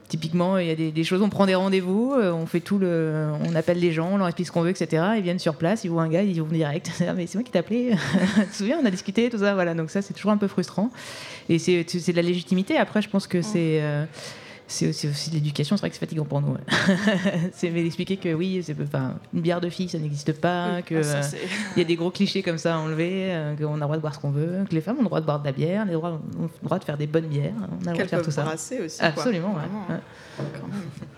typiquement, 0.09 0.59
il 0.59 0.67
y 0.67 0.71
a 0.71 0.75
des, 0.75 0.93
des 0.93 1.05
choses, 1.05 1.23
on 1.23 1.31
prend 1.31 1.47
des 1.47 1.55
rendez-vous, 1.55 2.15
on 2.15 2.45
fait 2.45 2.61
tout 2.61 2.79
le, 2.79 3.31
on 3.43 3.55
appelle 3.55 3.79
les 3.79 3.93
gens, 3.93 4.11
on 4.13 4.17
leur 4.19 4.27
explique 4.27 4.49
ce 4.49 4.53
qu'on 4.53 4.61
veut, 4.61 4.71
etc. 4.71 5.03
Ils 5.17 5.23
viennent 5.23 5.39
sur 5.39 5.55
place, 5.55 5.85
ils 5.85 5.89
voient 5.89 6.03
un 6.03 6.11
gars, 6.11 6.23
ils 6.23 6.43
vont 6.43 6.49
direct. 6.49 6.91
Ah, 7.09 7.15
mais 7.15 7.27
c'est 7.27 7.39
moi 7.39 7.43
qui 7.43 7.53
t'ai 7.53 7.59
appelé. 7.59 7.93
tu 8.37 8.47
te 8.49 8.55
souviens, 8.55 8.79
on 8.83 8.85
a 8.85 8.91
discuté, 8.91 9.31
tout 9.31 9.39
ça, 9.39 9.55
voilà. 9.55 9.73
Donc 9.73 9.91
ça, 9.91 10.03
c'est 10.03 10.13
toujours 10.13 10.33
un 10.33 10.37
peu 10.37 10.49
frustrant. 10.49 10.91
Et 11.49 11.59
c'est 11.59 11.85
de 11.85 12.17
la 12.17 12.23
légitimité. 12.23 12.77
Après, 12.77 13.01
je 13.01 13.09
pense 13.09 13.27
que 13.27 13.41
c'est 13.41 13.83
c'est 14.67 14.89
aussi, 14.89 15.31
de 15.31 15.35
l'éducation, 15.35 15.77
c'est 15.77 15.83
vrai 15.83 15.91
que 15.91 15.95
c'est 15.95 16.01
fatigant 16.01 16.25
pour 16.25 16.41
nous. 16.41 16.53
ouais. 16.53 16.61
c'est 17.53 17.71
d'expliquer 17.71 18.17
que 18.17 18.33
oui, 18.33 18.63
c'est 18.65 18.77
enfin, 18.81 19.17
une 19.33 19.41
bière 19.41 19.61
de 19.61 19.69
fille, 19.69 19.89
ça 19.89 19.99
n'existe 19.99 20.33
pas, 20.33 20.81
que 20.83 20.95
ah, 20.95 21.17
euh, 21.17 21.77
y 21.77 21.81
a 21.81 21.85
des 21.85 21.97
gros 21.97 22.11
clichés 22.11 22.43
comme 22.43 22.59
ça 22.59 22.77
à 22.77 22.79
enlever, 22.79 23.33
euh, 23.33 23.57
qu'on 23.57 23.73
a 23.73 23.75
le 23.75 23.81
droit 23.81 23.97
de 23.97 24.01
boire 24.01 24.15
ce 24.15 24.21
qu'on 24.21 24.31
veut, 24.31 24.65
que 24.69 24.75
les 24.75 24.81
femmes 24.81 24.97
ont 24.99 25.03
le 25.03 25.07
droit 25.07 25.21
de 25.21 25.27
boire 25.27 25.41
de 25.41 25.45
la 25.45 25.53
bière, 25.53 25.85
les 25.85 25.93
droits, 25.93 26.21
ont 26.39 26.43
le 26.43 26.65
droit 26.65 26.79
de 26.79 26.85
faire 26.85 26.97
des 26.97 27.07
bonnes 27.07 27.29
bières, 27.29 27.53
on 27.59 27.87
a 27.87 27.91
le 27.91 27.93
droit 27.93 28.05
de 28.05 28.09
faire 28.09 28.23
tout 28.23 28.31
ça. 28.31 28.55
aussi, 28.55 28.77
quoi. 28.77 29.07
Absolument. 29.07 29.53
Vraiment, 29.53 29.87
Ouais. 29.89 29.97
Quand 30.37 30.67
même. 30.67 30.81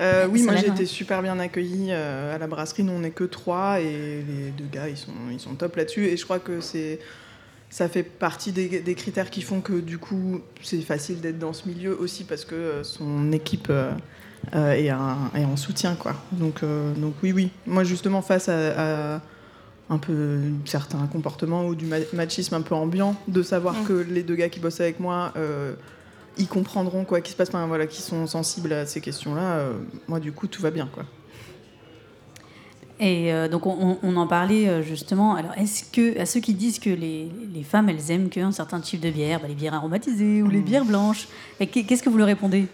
Euh, 0.00 0.28
oui, 0.30 0.42
moi 0.42 0.54
j'ai 0.56 0.68
été 0.68 0.86
super 0.86 1.22
bien 1.22 1.38
accueillie 1.38 1.88
euh, 1.90 2.34
à 2.34 2.38
la 2.38 2.46
brasserie. 2.46 2.84
Nous 2.84 2.92
on 2.92 3.00
n'est 3.00 3.10
que 3.10 3.24
trois 3.24 3.80
et 3.80 4.22
les 4.26 4.50
deux 4.56 4.68
gars 4.70 4.88
ils 4.88 4.96
sont, 4.96 5.12
ils 5.30 5.40
sont 5.40 5.54
top 5.54 5.76
là-dessus. 5.76 6.06
Et 6.06 6.16
je 6.16 6.24
crois 6.24 6.38
que 6.38 6.60
c'est 6.60 7.00
ça 7.70 7.88
fait 7.88 8.02
partie 8.02 8.52
des, 8.52 8.80
des 8.80 8.94
critères 8.94 9.30
qui 9.30 9.42
font 9.42 9.60
que 9.60 9.74
du 9.74 9.98
coup 9.98 10.40
c'est 10.62 10.80
facile 10.80 11.20
d'être 11.20 11.38
dans 11.38 11.52
ce 11.52 11.68
milieu 11.68 11.98
aussi 12.00 12.24
parce 12.24 12.44
que 12.44 12.54
euh, 12.54 12.84
son 12.84 13.30
équipe 13.32 13.68
euh, 13.70 13.92
euh, 14.54 14.72
est, 14.72 14.88
un- 14.88 15.30
est 15.34 15.44
en 15.44 15.56
soutien 15.56 15.94
quoi. 15.94 16.14
Donc, 16.32 16.62
euh, 16.62 16.92
donc 16.94 17.14
oui 17.22 17.32
oui. 17.32 17.50
Moi 17.66 17.84
justement 17.84 18.22
face 18.22 18.48
à, 18.48 19.14
à 19.16 19.20
un 19.90 19.98
peu 19.98 20.38
certains 20.66 21.06
comportements 21.06 21.66
ou 21.66 21.74
du 21.74 21.86
ma- 21.86 21.96
machisme 22.12 22.54
un 22.54 22.60
peu 22.62 22.74
ambiant, 22.74 23.14
de 23.26 23.42
savoir 23.42 23.74
Mm. 23.74 23.86
que 23.86 23.92
les 23.94 24.22
deux 24.22 24.34
gars 24.36 24.48
qui 24.48 24.60
bossent 24.60 24.80
avec 24.80 25.00
moi 25.00 25.32
euh, 25.36 25.74
ils 26.40 26.46
comprendront 26.46 27.04
quoi 27.04 27.20
qui 27.20 27.32
se 27.32 27.36
passe, 27.36 27.48
enfin, 27.48 27.66
voilà, 27.66 27.86
qui 27.88 28.00
sont 28.00 28.26
sensibles 28.28 28.72
à 28.72 28.86
ces 28.86 29.00
questions-là. 29.00 29.56
euh, 29.58 29.72
moi, 30.06 30.20
du 30.20 30.30
coup, 30.30 30.46
tout 30.46 30.62
va 30.62 30.70
bien, 30.70 30.86
quoi. 30.86 31.02
Et 33.00 33.32
euh, 33.32 33.48
donc 33.48 33.66
on, 33.66 33.98
on 34.02 34.16
en 34.16 34.26
parlait 34.26 34.68
euh, 34.68 34.82
justement. 34.82 35.34
Alors 35.34 35.52
est-ce 35.56 35.84
que 35.84 36.18
à 36.18 36.26
ceux 36.26 36.40
qui 36.40 36.54
disent 36.54 36.78
que 36.78 36.90
les, 36.90 37.30
les 37.54 37.62
femmes 37.62 37.88
elles 37.88 38.10
aiment 38.10 38.28
qu'un 38.28 38.52
certain 38.52 38.80
type 38.80 39.00
de 39.00 39.10
bière, 39.10 39.40
bah, 39.40 39.48
les 39.48 39.54
bières 39.54 39.74
aromatisées 39.74 40.42
ou 40.42 40.48
les 40.48 40.60
bières 40.60 40.84
blanches, 40.84 41.28
qu'est-ce 41.58 42.02
que 42.02 42.10
vous 42.10 42.18
leur 42.18 42.26
répondez? 42.26 42.66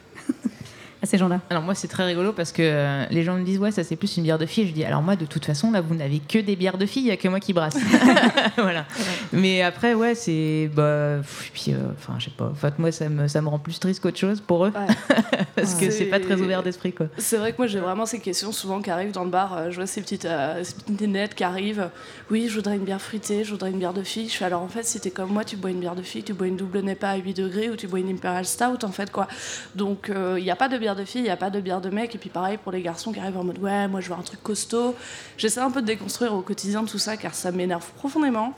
À 1.05 1.07
ces 1.07 1.19
gens-là 1.19 1.41
Alors 1.51 1.63
moi 1.63 1.75
c'est 1.75 1.89
très 1.89 2.05
rigolo 2.05 2.33
parce 2.33 2.51
que 2.51 2.63
euh, 2.63 3.05
les 3.11 3.23
gens 3.23 3.35
me 3.35 3.45
disent 3.45 3.59
ouais 3.59 3.71
ça 3.71 3.85
c'est 3.85 3.97
plus 3.97 4.17
une 4.17 4.23
bière 4.25 4.39
de 4.39 4.47
fille. 4.47 4.67
Je 4.67 4.73
dis 4.73 4.85
alors 4.85 5.03
moi 5.03 5.17
de 5.17 5.27
toute 5.27 5.45
façon 5.45 5.71
là 5.71 5.81
vous 5.81 5.95
n'avez 5.95 6.19
que 6.19 6.39
des 6.39 6.57
bières 6.57 6.79
de 6.79 6.87
filles, 6.87 7.03
il 7.03 7.09
y 7.09 7.11
a 7.13 7.17
que 7.17 7.29
moi 7.29 7.41
qui 7.41 7.53
brasse. 7.53 7.77
voilà. 8.57 8.87
Mais 9.33 9.63
après 9.63 9.95
ouais 9.95 10.15
c'est 10.15 10.71
bah 10.75 11.17
pff, 11.19 11.51
puis 11.53 11.67
euh, 11.69 11.93
enfin 11.93 12.15
je 12.19 12.25
sais 12.25 12.31
pas. 12.31 12.47
En 12.47 12.55
fait 12.55 12.79
moi 12.79 12.91
ça 12.91 13.09
me 13.09 13.29
ça 13.29 13.43
me 13.43 13.49
rend 13.49 13.59
plus 13.59 13.79
triste 13.79 14.01
qu'autre 14.03 14.19
chose 14.19 14.41
pour 14.41 14.65
eux 14.67 14.73
parce 15.57 15.75
que 15.75 15.91
c'est 15.91 16.07
pas 16.07 16.21
très 16.21 16.41
ouvert 16.41 16.63
d'esprit 16.63 16.93
quoi. 16.93 17.07
C'est 17.19 17.37
vrai 17.37 17.53
que 17.53 17.59
moi 17.59 17.67
j'ai 17.67 17.81
vraiment 17.81 18.07
ces 18.07 18.19
questions 18.21 18.51
souvent 18.53 18.81
qui 18.81 18.91
arrivent 18.91 19.13
dans 19.13 19.25
le 19.25 19.31
bar. 19.31 19.57
euh, 19.57 19.71
Je 19.71 19.77
vois 19.77 19.87
ces 19.87 20.01
petites, 20.01 20.25
euh, 20.25 20.65
ces 20.65 20.75
petites 20.75 21.01
nénettes 21.01 21.35
qui 21.35 21.45
arrivent. 21.45 21.91
Oui, 22.31 22.49
je 22.49 22.55
voudrais 22.55 22.77
une 22.77 22.85
bière 22.85 23.01
fruitée, 23.01 23.45
je 23.45 23.51
voudrais 23.51 23.71
une 23.71 23.79
bière 23.79 23.93
de 23.93 24.03
fille. 24.03 24.29
Je 24.29 24.37
fais 24.37 24.47
alors 24.47 24.63
en 24.63 24.69
fait, 24.69 24.85
si 24.85 25.01
t'es 25.01 25.11
comme 25.11 25.31
moi, 25.31 25.45
tu 25.45 25.57
bois 25.57 25.71
une 25.71 25.81
bière 25.81 25.95
de 25.95 26.03
fille, 26.03 26.23
tu 26.23 26.33
bois 26.33 26.47
une 26.47 26.57
double 26.57 26.81
NEPA 26.81 27.11
à 27.11 27.17
8 27.17 27.35
degrés 27.35 27.69
ou 27.69 27.77
tu 27.77 27.87
bois 27.89 27.99
une 28.01 28.09
Imperial 28.11 28.47
Stout 28.47 28.85
en 28.85 28.93
fait 28.93 29.11
quoi. 29.11 29.29
Donc 29.75 30.11
il 30.11 30.43
n'y 30.43 30.51
a 30.51 30.57
pas 30.57 30.69
de 30.69 30.79
bière 30.79 30.94
de 30.95 31.05
fille, 31.05 31.23
il 31.23 31.25
n'y 31.25 31.31
a 31.31 31.37
pas 31.37 31.51
de 31.51 31.61
bière 31.61 31.81
de 31.81 31.91
mec. 31.91 32.15
Et 32.15 32.19
puis 32.19 32.31
pareil 32.31 32.57
pour 32.57 32.73
les 32.73 32.83
garçons 32.83 33.13
qui 33.13 33.21
arrivent 33.21 33.39
en 33.39 33.45
mode 33.45 33.59
ouais, 33.59 33.89
moi 33.89 34.01
je 34.01 34.09
veux 34.09 34.15
un 34.15 34.23
truc 34.23 34.43
costaud. 34.43 34.95
J'essaie 35.37 35.61
un 35.61 35.71
peu 35.71 35.83
de 35.83 35.87
déconstruire 35.87 36.35
au 36.35 36.43
quotidien 36.43 36.85
tout 36.85 36.99
ça 36.99 37.17
car 37.17 37.35
ça 37.35 37.53
m'énerve 37.53 37.91
profondément. 37.97 38.55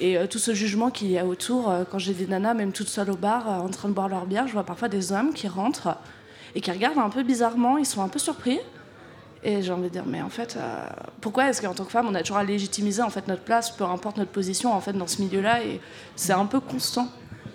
Et 0.00 0.16
euh, 0.16 0.26
tout 0.26 0.38
ce 0.38 0.54
jugement 0.54 0.90
qu'il 0.90 1.10
y 1.10 1.18
a 1.18 1.26
autour, 1.26 1.70
euh, 1.70 1.84
quand 1.88 1.98
j'ai 1.98 2.14
des 2.14 2.26
nanas, 2.26 2.54
même 2.54 2.72
toutes 2.72 2.88
seules 2.88 3.10
au 3.10 3.16
bar, 3.16 3.48
euh, 3.48 3.60
en 3.60 3.68
train 3.68 3.88
de 3.88 3.94
boire 3.94 4.08
leur 4.08 4.24
bière, 4.24 4.48
je 4.48 4.52
vois 4.54 4.64
parfois 4.64 4.88
des 4.88 5.12
hommes 5.12 5.34
qui 5.34 5.46
rentrent 5.46 5.96
et 6.54 6.62
qui 6.62 6.70
regardent 6.70 6.98
un 6.98 7.10
peu 7.10 7.22
bizarrement, 7.22 7.76
ils 7.76 7.86
sont 7.86 8.02
un 8.02 8.08
peu 8.08 8.18
surpris. 8.18 8.58
Et 9.42 9.62
j'ai 9.62 9.72
envie 9.72 9.84
de 9.84 9.88
dire, 9.88 10.04
mais 10.06 10.20
en 10.20 10.28
fait, 10.28 10.58
pourquoi 11.22 11.48
est-ce 11.48 11.62
qu'en 11.62 11.72
tant 11.72 11.84
que 11.84 11.90
femme, 11.90 12.06
on 12.06 12.14
a 12.14 12.20
toujours 12.20 12.36
à 12.36 12.44
légitimiser 12.44 13.00
en 13.00 13.08
fait 13.08 13.26
notre 13.26 13.40
place, 13.40 13.70
peu 13.70 13.84
importe 13.84 14.18
notre 14.18 14.32
position 14.32 14.74
en 14.74 14.80
fait 14.82 14.92
dans 14.92 15.06
ce 15.06 15.22
milieu-là, 15.22 15.64
et 15.64 15.80
c'est 16.14 16.34
un 16.34 16.44
peu 16.44 16.60
constant. 16.60 17.08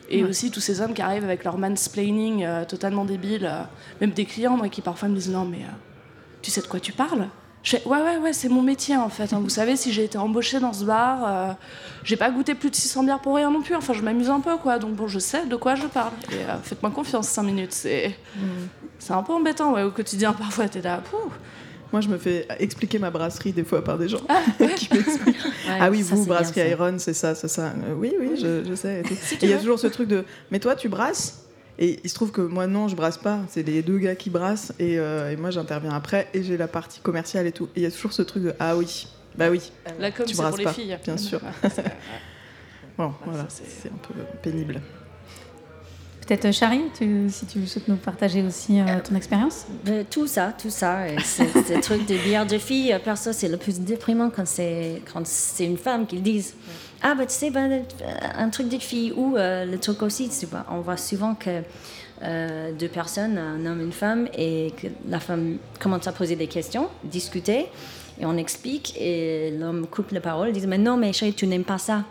Et 0.10 0.24
Ouais. 0.24 0.30
aussi 0.30 0.52
tous 0.52 0.60
ces 0.60 0.82
hommes 0.82 0.94
qui 0.94 1.02
arrivent 1.02 1.24
avec 1.24 1.44
leur 1.44 1.58
mansplaining 1.58 2.44
euh, 2.44 2.64
totalement 2.66 3.06
débile, 3.06 3.46
euh, 3.52 3.64
même 4.02 4.12
des 4.12 4.26
clients 4.26 4.56
moi 4.58 4.70
qui 4.70 4.82
parfois 4.82 5.08
me 5.10 5.16
disent 5.16 5.32
non 5.32 5.46
mais 5.46 5.58
euh, 5.64 5.72
tu 6.42 6.52
sais 6.52 6.62
de 6.62 6.68
quoi 6.68 6.80
tu 6.80 6.92
parles? 6.92 7.28
Je 7.64 7.72
fais, 7.78 7.88
ouais 7.88 8.00
ouais 8.00 8.18
ouais 8.18 8.32
c'est 8.34 8.48
mon 8.50 8.62
métier 8.62 8.96
en 8.96 9.10
fait. 9.10 9.34
hein. 9.34 9.40
Vous 9.42 9.50
savez 9.50 9.76
si 9.76 9.92
j'ai 9.92 10.04
été 10.04 10.20
embauchée 10.20 10.60
dans 10.60 10.72
ce 10.74 10.86
bar, 10.86 11.56
j'ai 12.04 12.16
pas 12.16 12.30
goûté 12.30 12.54
plus 12.54 12.70
de 12.70 12.76
600 12.76 13.04
bières 13.04 13.20
pour 13.20 13.36
rien 13.36 13.50
non 13.50 13.64
plus. 13.64 13.74
Enfin 13.76 13.94
je 13.94 14.04
m'amuse 14.04 14.30
un 14.30 14.40
peu 14.40 14.56
quoi. 14.58 14.78
Donc 14.78 14.94
bon 14.94 15.08
je 15.08 15.18
sais 15.18 15.48
de 15.48 15.56
quoi 15.56 15.74
je 15.74 15.88
parle. 15.88 16.12
Et 16.32 16.46
faites-moi 16.62 16.92
confiance 16.92 17.28
5 17.30 17.42
minutes. 17.42 17.74
C'est 17.74 18.16
c'est 19.00 19.14
un 19.14 19.24
peu 19.24 19.34
embêtant 19.34 19.74
ouais 19.74 19.82
au 19.82 19.90
quotidien 19.90 20.34
parfois 20.44 20.68
t'es 20.70 20.82
là. 20.84 20.98
Pouh. 21.10 21.18
Moi, 21.92 22.02
je 22.02 22.10
me 22.10 22.18
fais 22.18 22.48
expliquer 22.60 23.00
ma 23.00 23.10
brasserie 23.10 23.52
des 23.54 23.64
fois 23.64 23.84
par 23.84 23.98
des 23.98 24.10
gens 24.10 24.22
qui 24.76 24.94
m'expliquent. 24.94 25.46
Ouais, 25.46 25.78
ah 25.80 25.90
oui, 25.90 26.04
ça, 26.04 26.16
vous, 26.16 26.26
bien, 26.26 26.36
brasserie. 26.36 26.70
Iron, 26.70 26.96
c'est 26.98 27.14
ça, 27.14 27.36
c'est 27.36 27.48
ça. 27.48 27.68
Euh, 27.68 27.94
oui, 27.96 28.14
oui, 28.20 28.32
je, 28.36 28.64
je 28.68 28.76
sais. 28.76 29.02
et. 29.02 29.16
Si 29.16 29.38
il 29.42 29.50
y 29.50 29.54
a 29.54 29.58
toujours 29.58 29.80
ce 29.80 29.88
truc 29.88 30.08
de 30.08 30.24
Mais 30.52 30.60
toi, 30.60 30.76
tu 30.76 30.90
brasses? 30.90 31.42
Et 31.78 32.00
il 32.04 32.10
se 32.10 32.16
trouve 32.16 32.32
que 32.32 32.42
moi, 32.42 32.68
non, 32.68 32.88
je 32.88 32.96
brasse 32.96 33.18
pas. 33.18 33.40
C'est 33.50 33.64
les 33.64 33.82
deux 33.82 33.98
gars 33.98 34.16
qui 34.16 34.30
brassent 34.30 34.74
et, 34.80 34.98
euh, 34.98 35.32
et 35.32 35.36
moi, 35.36 35.52
j'interviens 35.52 35.92
après 35.92 36.28
et 36.34 36.42
j'ai 36.42 36.58
la 36.58 36.68
partie 36.68 37.02
commerciale 37.02 37.48
et 37.48 37.52
tout. 37.52 37.66
Et 37.76 37.82
il 37.82 37.84
y 37.84 37.86
a 37.86 37.92
toujours 37.92 38.14
ce 38.14 38.22
truc 38.22 38.44
de 38.44 38.54
Ah 38.60 38.78
oui, 38.78 39.08
bah 39.38 39.50
oui. 39.50 39.72
La 40.00 40.12
com, 40.12 40.26
tu 40.26 40.34
c'est 40.34 40.42
brasses 40.42 40.52
pour 40.52 40.58
les 40.60 40.64
pas, 40.64 40.74
filles. 40.74 40.98
Bien 41.04 41.18
sûr. 41.18 41.42
Bon, 42.98 43.14
voilà, 43.26 43.46
c'est 43.50 43.90
un 43.90 43.98
peu 43.98 44.14
pénible. 44.42 44.82
Peut-être 46.28 46.46
euh, 46.46 46.52
Chari, 46.52 46.82
tu- 46.98 47.28
si 47.30 47.46
tu 47.46 47.66
souhaites 47.68 47.88
nous 47.88 47.98
partager 47.98 48.42
aussi 48.42 48.80
euh, 48.80 48.86
ton 49.08 49.16
expérience 49.16 49.66
Euh, 49.88 50.04
tout 50.10 50.26
ça, 50.26 50.54
tout 50.60 50.72
ça. 50.72 51.02
Ce 51.24 51.80
truc 51.82 52.08
de 52.08 52.16
bière 52.16 52.46
de 52.48 52.58
fille, 52.58 52.92
euh, 52.94 53.00
perso, 53.00 53.32
c'est 53.32 53.48
le 53.48 53.58
plus 53.58 53.80
déprimant 53.80 54.32
quand 54.32 54.46
c'est 54.48 55.02
une 55.60 55.78
femme 55.78 56.08
qui 56.08 56.16
le 56.16 56.22
dise. 56.22 56.56
Ah, 57.04 57.14
bah 57.14 57.26
tu 57.28 57.34
sais, 57.36 57.52
euh, 57.56 57.80
un 58.38 58.50
truc 58.50 58.70
de 58.70 58.80
fille. 58.80 59.12
Ou 59.16 59.38
euh, 59.38 59.66
le 59.66 59.78
truc 59.78 60.02
aussi, 60.02 60.30
tu 60.30 60.48
vois, 60.48 60.66
on 60.72 60.80
voit 60.82 60.98
souvent 60.98 61.36
que 61.36 61.62
euh, 62.24 62.72
deux 62.72 62.88
personnes, 62.88 63.38
un 63.38 63.64
homme 63.66 63.82
et 63.82 63.84
une 63.84 63.92
femme, 63.92 64.28
et 64.36 64.74
que 64.82 64.88
la 65.08 65.20
femme 65.20 65.58
commence 65.80 66.08
à 66.08 66.12
poser 66.12 66.36
des 66.36 66.48
questions, 66.48 66.88
discuter, 67.04 67.68
et 68.20 68.26
on 68.26 68.36
explique, 68.38 68.96
et 69.00 69.52
l'homme 69.52 69.86
coupe 69.86 70.10
la 70.12 70.22
parole, 70.22 70.52
dit 70.54 70.66
Mais 70.66 70.80
non, 70.80 70.98
mais 70.98 71.14
chérie, 71.14 71.34
tu 71.34 71.46
n'aimes 71.46 71.66
pas 71.66 71.78
ça. 71.78 72.04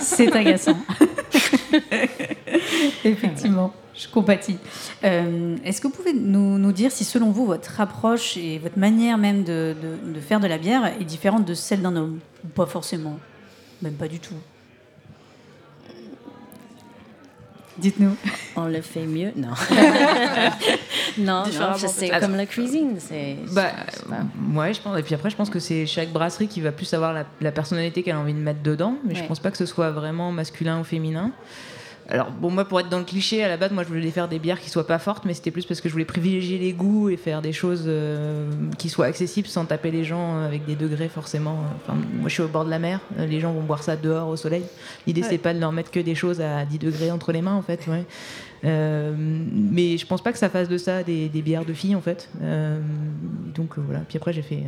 C'est 0.00 0.34
agaçant. 0.34 0.78
Effectivement, 3.04 3.72
je 3.94 4.08
compatis. 4.08 4.58
Euh, 5.04 5.56
Est-ce 5.64 5.80
que 5.80 5.88
vous 5.88 5.92
pouvez 5.94 6.12
nous, 6.12 6.72
dire 6.72 6.90
si, 6.92 7.04
selon 7.04 7.30
vous, 7.30 7.46
votre 7.46 7.80
approche 7.80 8.36
et 8.36 8.58
votre 8.58 8.78
manière 8.78 9.18
même 9.18 9.44
de- 9.44 9.74
de 10.14 10.20
faire 10.20 10.40
de 10.40 10.46
la 10.46 10.58
bière 10.58 10.86
est 11.00 11.04
différente 11.04 11.44
de 11.44 11.54
celle 11.54 11.82
d'un 11.82 11.96
homme? 11.96 12.20
Ou 12.44 12.48
pas 12.48 12.66
forcément 12.66 13.18
Même 13.82 13.94
pas 13.94 14.08
du 14.08 14.20
tout. 14.20 14.34
Dites-nous. 17.78 18.14
On 18.56 18.64
le 18.66 18.80
fait 18.80 19.06
mieux? 19.06 19.30
Non. 19.36 19.48
non, 21.18 21.44
non, 21.44 21.44
je 21.76 21.86
peut-être. 21.86 22.20
comme 22.20 22.36
la 22.36 22.46
cuisine. 22.46 22.96
c'est 22.98 23.36
Bah, 23.52 23.70
c'est 23.88 24.04
pas- 24.08 24.24
ouais, 24.54 24.74
je 24.74 24.80
pense. 24.80 24.98
Et 24.98 25.02
puis 25.02 25.14
après, 25.14 25.30
je 25.30 25.36
pense 25.36 25.50
que 25.50 25.58
c'est 25.60 25.86
chaque 25.86 26.10
brasserie 26.10 26.48
qui 26.48 26.60
va 26.60 26.72
plus 26.72 26.92
avoir 26.94 27.12
la, 27.12 27.24
la 27.40 27.52
personnalité 27.52 28.02
qu'elle 28.02 28.16
a 28.16 28.20
envie 28.20 28.34
de 28.34 28.38
mettre 28.38 28.62
dedans. 28.62 28.96
Mais 29.06 29.14
je 29.14 29.20
Ouais. 29.20 29.26
pense 29.28 29.40
pas 29.40 29.50
que 29.50 29.56
ce 29.58 29.66
soit 29.66 29.90
vraiment 29.90 30.32
masculin 30.32 30.80
ou 30.80 30.84
féminin. 30.84 31.30
Alors, 32.10 32.30
bon, 32.30 32.50
moi, 32.50 32.64
pour 32.64 32.80
être 32.80 32.88
dans 32.88 32.98
le 33.00 33.04
cliché, 33.04 33.44
à 33.44 33.48
la 33.48 33.58
base, 33.58 33.70
moi, 33.70 33.82
je 33.82 33.88
voulais 33.88 34.10
faire 34.10 34.28
des 34.28 34.38
bières 34.38 34.60
qui 34.60 34.70
soient 34.70 34.86
pas 34.86 34.98
fortes, 34.98 35.26
mais 35.26 35.34
c'était 35.34 35.50
plus 35.50 35.66
parce 35.66 35.82
que 35.82 35.90
je 35.90 35.92
voulais 35.92 36.06
privilégier 36.06 36.56
les 36.56 36.72
goûts 36.72 37.10
et 37.10 37.18
faire 37.18 37.42
des 37.42 37.52
choses 37.52 37.84
euh, 37.86 38.48
qui 38.78 38.88
soient 38.88 39.04
accessibles 39.04 39.46
sans 39.46 39.66
taper 39.66 39.90
les 39.90 40.04
gens 40.04 40.38
avec 40.42 40.64
des 40.64 40.74
degrés 40.74 41.10
forcément. 41.10 41.58
Enfin, 41.76 41.98
moi, 42.14 42.28
je 42.28 42.32
suis 42.32 42.42
au 42.42 42.48
bord 42.48 42.64
de 42.64 42.70
la 42.70 42.78
mer. 42.78 43.00
euh, 43.18 43.26
Les 43.26 43.40
gens 43.40 43.52
vont 43.52 43.60
boire 43.62 43.82
ça 43.82 43.94
dehors 43.94 44.28
au 44.28 44.36
soleil. 44.36 44.62
L'idée, 45.06 45.20
Ouais. 45.20 45.26
c'est 45.28 45.38
pas 45.38 45.52
de 45.52 45.60
leur 45.60 45.70
mettre 45.72 45.90
que 45.90 46.00
des 46.00 46.14
choses 46.14 46.40
à 46.40 46.64
10 46.64 46.78
degrés 46.78 47.10
entre 47.10 47.30
les 47.30 47.42
mains, 47.42 47.54
en 47.54 47.62
fait. 47.62 47.86
Ouais. 47.86 48.04
Euh, 48.64 49.12
mais 49.16 49.98
je 49.98 50.06
pense 50.06 50.22
pas 50.22 50.32
que 50.32 50.38
ça 50.38 50.48
fasse 50.48 50.68
de 50.70 50.78
ça 50.78 51.02
des, 51.02 51.28
des 51.28 51.42
bières 51.42 51.66
de 51.66 51.74
filles, 51.74 51.94
en 51.94 52.00
fait. 52.00 52.30
Euh, 52.42 52.80
donc 53.54 53.76
euh, 53.76 53.82
voilà. 53.84 54.00
Puis 54.08 54.16
après, 54.16 54.32
j'ai 54.32 54.42
fait. 54.42 54.62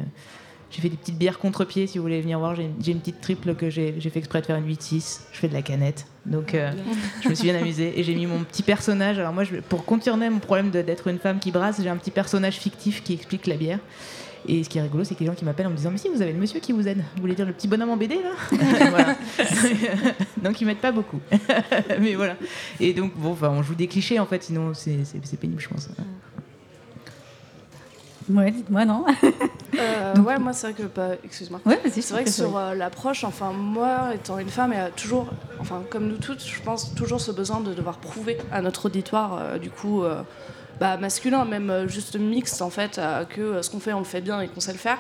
J'ai 0.70 0.82
fait 0.82 0.88
des 0.88 0.96
petites 0.96 1.18
bières 1.18 1.38
contre-pied, 1.38 1.88
si 1.88 1.98
vous 1.98 2.02
voulez 2.02 2.20
venir 2.20 2.38
voir. 2.38 2.54
J'ai 2.54 2.92
une 2.92 3.00
petite 3.00 3.20
triple 3.20 3.54
que 3.54 3.70
j'ai 3.70 3.92
fait 4.00 4.18
exprès 4.18 4.40
de 4.40 4.46
faire 4.46 4.56
une 4.56 4.68
8-6. 4.68 5.22
Je 5.32 5.38
fais 5.38 5.48
de 5.48 5.52
la 5.52 5.62
canette. 5.62 6.06
Donc, 6.26 6.54
euh, 6.54 6.70
je 7.22 7.28
me 7.28 7.34
suis 7.34 7.44
bien 7.44 7.56
amusée. 7.56 7.98
Et 7.98 8.04
j'ai 8.04 8.14
mis 8.14 8.26
mon 8.26 8.44
petit 8.44 8.62
personnage. 8.62 9.18
Alors, 9.18 9.32
moi, 9.32 9.42
pour 9.68 9.84
contourner 9.84 10.30
mon 10.30 10.38
problème 10.38 10.70
d'être 10.70 11.08
une 11.08 11.18
femme 11.18 11.40
qui 11.40 11.50
brasse, 11.50 11.80
j'ai 11.82 11.88
un 11.88 11.96
petit 11.96 12.12
personnage 12.12 12.58
fictif 12.58 13.02
qui 13.02 13.14
explique 13.14 13.48
la 13.48 13.56
bière. 13.56 13.80
Et 14.46 14.64
ce 14.64 14.68
qui 14.68 14.78
est 14.78 14.82
rigolo, 14.82 15.04
c'est 15.04 15.14
que 15.14 15.20
les 15.20 15.26
gens 15.26 15.34
qui 15.34 15.44
m'appellent 15.44 15.66
en 15.66 15.70
me 15.70 15.76
disant 15.76 15.90
Mais 15.90 15.98
si, 15.98 16.08
vous 16.08 16.22
avez 16.22 16.32
le 16.32 16.38
monsieur 16.38 16.60
qui 16.60 16.72
vous 16.72 16.86
aide. 16.86 16.98
Vous 17.16 17.20
voulez 17.20 17.34
dire 17.34 17.46
le 17.46 17.52
petit 17.52 17.68
bonhomme 17.68 17.90
en 17.90 17.96
BD, 17.96 18.16
là. 18.16 18.30
Donc, 20.42 20.60
ils 20.60 20.66
m'aident 20.66 20.78
pas 20.78 20.92
beaucoup. 20.92 21.20
Mais 22.00 22.14
voilà. 22.14 22.36
Et 22.78 22.94
donc, 22.94 23.12
bon, 23.16 23.32
enfin, 23.32 23.50
on 23.50 23.62
joue 23.62 23.74
des 23.74 23.88
clichés, 23.88 24.20
en 24.20 24.26
fait, 24.26 24.44
sinon, 24.44 24.72
c'est 24.72 25.36
pénible, 25.38 25.60
je 25.60 25.68
pense. 25.68 25.88
Ouais, 28.32 28.50
dites-moi, 28.50 28.84
non 28.84 29.04
Euh, 29.78 30.14
ouais, 30.22 30.38
moi 30.38 30.52
c'est 30.52 30.72
vrai 30.72 30.82
que, 30.82 30.88
bah, 30.94 31.10
excuse-moi. 31.24 31.60
Ouais, 31.64 31.80
vas-y, 31.82 32.02
c'est 32.02 32.12
vrai 32.12 32.24
que 32.24 32.30
sur 32.30 32.56
euh, 32.56 32.74
l'approche, 32.74 33.24
enfin 33.24 33.52
moi 33.52 34.14
étant 34.14 34.38
une 34.38 34.48
femme, 34.48 34.72
y 34.72 34.76
a 34.76 34.90
toujours, 34.90 35.28
enfin 35.60 35.82
comme 35.90 36.08
nous 36.08 36.16
toutes, 36.18 36.44
je 36.44 36.60
pense 36.60 36.94
toujours 36.94 37.20
ce 37.20 37.30
besoin 37.30 37.60
de 37.60 37.72
devoir 37.72 37.98
prouver 37.98 38.36
à 38.52 38.62
notre 38.62 38.86
auditoire, 38.86 39.38
euh, 39.40 39.58
du 39.58 39.70
coup, 39.70 40.02
euh, 40.02 40.22
bah, 40.80 40.96
masculin, 40.96 41.44
même 41.44 41.68
euh, 41.68 41.88
juste 41.88 42.18
mixte 42.18 42.62
en 42.62 42.70
fait, 42.70 42.98
euh, 42.98 43.26
que 43.26 43.40
euh, 43.42 43.62
ce 43.62 43.68
qu'on 43.68 43.80
fait 43.80 43.92
on 43.92 43.98
le 43.98 44.06
fait 44.06 44.22
bien 44.22 44.40
et 44.40 44.48
qu'on 44.48 44.60
sait 44.60 44.72
le 44.72 44.78
faire. 44.78 44.96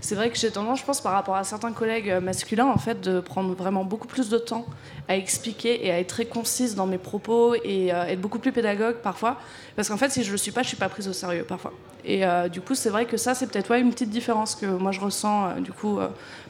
C'est 0.00 0.14
vrai 0.14 0.30
que 0.30 0.38
j'ai 0.38 0.52
tendance, 0.52 0.78
je 0.78 0.84
pense, 0.84 1.00
par 1.00 1.12
rapport 1.12 1.34
à 1.34 1.42
certains 1.42 1.72
collègues 1.72 2.20
masculins, 2.22 2.66
en 2.66 2.78
fait, 2.78 3.00
de 3.00 3.18
prendre 3.18 3.52
vraiment 3.54 3.84
beaucoup 3.84 4.06
plus 4.06 4.28
de 4.28 4.38
temps 4.38 4.64
à 5.08 5.16
expliquer 5.16 5.84
et 5.84 5.90
à 5.90 5.98
être 5.98 6.06
très 6.06 6.26
concise 6.26 6.76
dans 6.76 6.86
mes 6.86 6.98
propos 6.98 7.56
et 7.56 7.88
être 7.88 8.20
beaucoup 8.20 8.38
plus 8.38 8.52
pédagogue 8.52 8.96
parfois, 8.96 9.38
parce 9.76 9.88
qu'en 9.88 9.98
fait 9.98 10.10
si 10.10 10.22
je 10.22 10.30
le 10.30 10.38
suis 10.38 10.52
pas, 10.52 10.62
je 10.62 10.68
suis 10.68 10.76
pas 10.76 10.88
prise 10.88 11.08
au 11.08 11.12
sérieux 11.12 11.44
parfois. 11.44 11.72
Et 12.06 12.22
du 12.50 12.60
coup, 12.60 12.74
c'est 12.74 12.90
vrai 12.90 13.06
que 13.06 13.16
ça, 13.16 13.34
c'est 13.34 13.46
peut-être 13.46 13.70
ouais, 13.70 13.80
une 13.80 13.90
petite 13.90 14.10
différence 14.10 14.54
que 14.54 14.66
moi 14.66 14.92
je 14.92 15.00
ressens 15.00 15.60
du 15.60 15.72
coup 15.72 15.98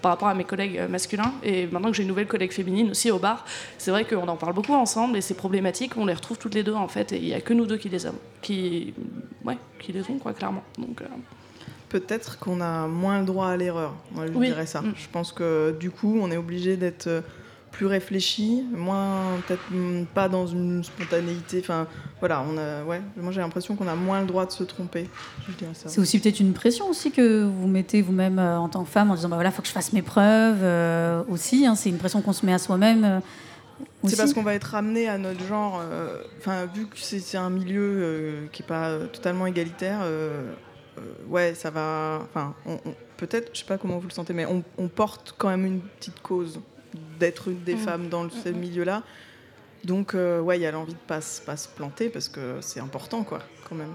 par 0.03 0.13
rapport 0.13 0.29
à 0.29 0.35
mes 0.35 0.45
collègues 0.45 0.83
masculins. 0.89 1.33
Et 1.43 1.67
maintenant 1.67 1.91
que 1.91 1.97
j'ai 1.97 2.03
une 2.03 2.09
nouvelle 2.09 2.29
collègue 2.29 2.53
féminine 2.53 2.91
aussi 2.91 3.11
au 3.11 3.19
bar, 3.19 3.45
c'est 3.79 3.91
vrai 3.91 4.05
qu'on 4.05 4.29
en 4.29 4.37
parle 4.37 4.53
beaucoup 4.53 4.75
ensemble 4.75 5.17
et 5.17 5.21
ces 5.21 5.35
problématiques, 5.35 5.97
on 5.97 6.07
les 6.07 6.15
retrouve 6.15 6.39
toutes 6.39 6.55
les 6.55 6.63
deux 6.63 6.75
en 6.75 6.89
fait. 6.89 7.13
Et 7.13 7.19
il 7.19 7.29
y 7.29 7.35
a 7.35 7.41
que 7.41 7.55
nous 7.55 7.67
deux 7.67 7.77
qui 7.77 7.89
les 7.89 8.07
avons, 8.07 8.19
ouais, 9.45 9.59
qui 9.79 9.93
les 9.93 10.03
ont 10.11 10.19
quoi, 10.19 10.33
clairement. 10.33 10.63
Donc, 10.79 11.01
euh, 11.03 11.07
Peut-être 11.89 12.39
qu'on 12.41 12.61
a 12.61 12.89
moins 12.89 13.21
le 13.21 13.25
droit 13.25 13.49
à 13.49 13.57
l'erreur. 13.57 13.95
Je 14.17 14.33
Oui. 14.37 14.47
dirais 14.49 14.67
ça. 14.67 14.81
Mm. 14.81 14.95
Je 14.97 15.09
pense 15.13 15.31
que 15.33 15.77
du 15.79 15.91
coup, 15.91 16.19
on 16.21 16.31
est 16.31 16.37
obligé 16.37 16.77
d'être 16.77 17.07
euh, 17.07 17.21
plus 17.71 17.87
réfléchi, 17.87 18.65
moins 18.75 19.21
peut-être 19.47 19.63
mm, 19.71 20.07
pas 20.13 20.29
dans 20.29 20.45
une 20.47 20.83
spontanéité. 20.83 21.61
Enfin, 21.61 21.87
voilà, 22.19 22.45
on 22.51 22.57
a, 22.59 22.83
ouais. 22.85 23.01
Moi, 23.17 23.31
j'ai 23.31 23.41
l'impression 23.41 23.77
qu'on 23.77 23.87
a 23.87 23.95
moins 23.95 24.21
le 24.23 24.27
droit 24.27 24.45
de 24.47 24.51
se 24.51 24.65
tromper. 24.65 25.09
C'est 25.75 26.01
aussi 26.01 26.19
peut-être 26.19 26.41
une 26.41 26.53
pression 26.53 26.89
aussi 26.89 27.13
que 27.13 27.45
vous 27.45 27.69
mettez 27.69 28.03
vous-même 28.03 28.41
euh, 28.41 28.59
en 28.59 28.69
tant 28.69 28.83
que 28.83 28.91
femme 28.91 29.11
en 29.13 29.15
disant 29.15 29.29
bah 29.29 29.37
voilà, 29.37 29.53
faut 29.53 29.63
que 29.63 29.69
je 29.69 29.73
fasse 29.73 29.93
mes 29.93 30.03
preuves 30.03 30.63
euh, 30.63 31.23
aussi. 31.29 31.65
hein, 31.67 31.77
c'est 31.77 31.91
une 31.91 31.99
pression 31.99 32.23
qu'on 32.23 32.33
se 32.33 32.45
met 32.45 32.53
à 32.55 32.59
soi-même. 32.59 33.05
euh, 33.05 33.21
C'est 34.05 34.17
parce 34.17 34.33
qu'on 34.35 34.43
va 34.43 34.55
être 34.55 34.75
amené 34.75 35.09
à 35.09 35.19
notre 35.19 35.45
genre. 35.47 35.81
euh, 35.83 36.23
Enfin, 36.39 36.67
vu 36.67 36.87
que 36.87 36.97
c'est 36.99 37.37
un 37.39 37.51
milieu 37.51 37.81
euh, 37.83 38.47
qui 38.53 38.63
est 38.63 38.67
pas 38.67 38.99
totalement 39.13 39.47
égalitaire, 39.47 40.01
euh, 40.03 40.53
ouais, 41.29 41.55
ça 41.55 41.71
va. 41.71 42.21
Enfin, 42.23 42.55
on- 42.67 42.79
on- 42.87 42.95
peut-être, 43.17 43.51
je 43.55 43.61
sais 43.61 43.65
pas 43.67 43.79
comment 43.79 43.99
vous 43.99 44.09
le 44.09 44.13
sentez, 44.13 44.33
mais 44.33 44.47
on, 44.47 44.63
on 44.79 44.89
porte 44.89 45.35
quand 45.39 45.49
même 45.49 45.65
une 45.67 45.81
petite 45.81 46.21
cause 46.21 46.61
d'être 47.19 47.49
une 47.49 47.63
des 47.65 47.75
Mm. 47.75 47.79
femmes 47.79 48.09
dans 48.09 48.25
le- 48.25 48.31
ce 48.31 48.49
milieu-là. 48.51 49.03
Donc, 49.85 50.15
ouais, 50.15 50.59
il 50.59 50.63
y 50.63 50.67
a 50.67 50.71
l'envie 50.71 50.95
de 50.95 50.99
pas, 51.07 51.21
pas 51.45 51.57
se 51.57 51.69
planter 51.69 52.09
parce 52.09 52.29
que 52.29 52.59
c'est 52.61 52.81
important, 52.81 53.23
quoi, 53.23 53.41
quand 53.69 53.75
même. 53.75 53.95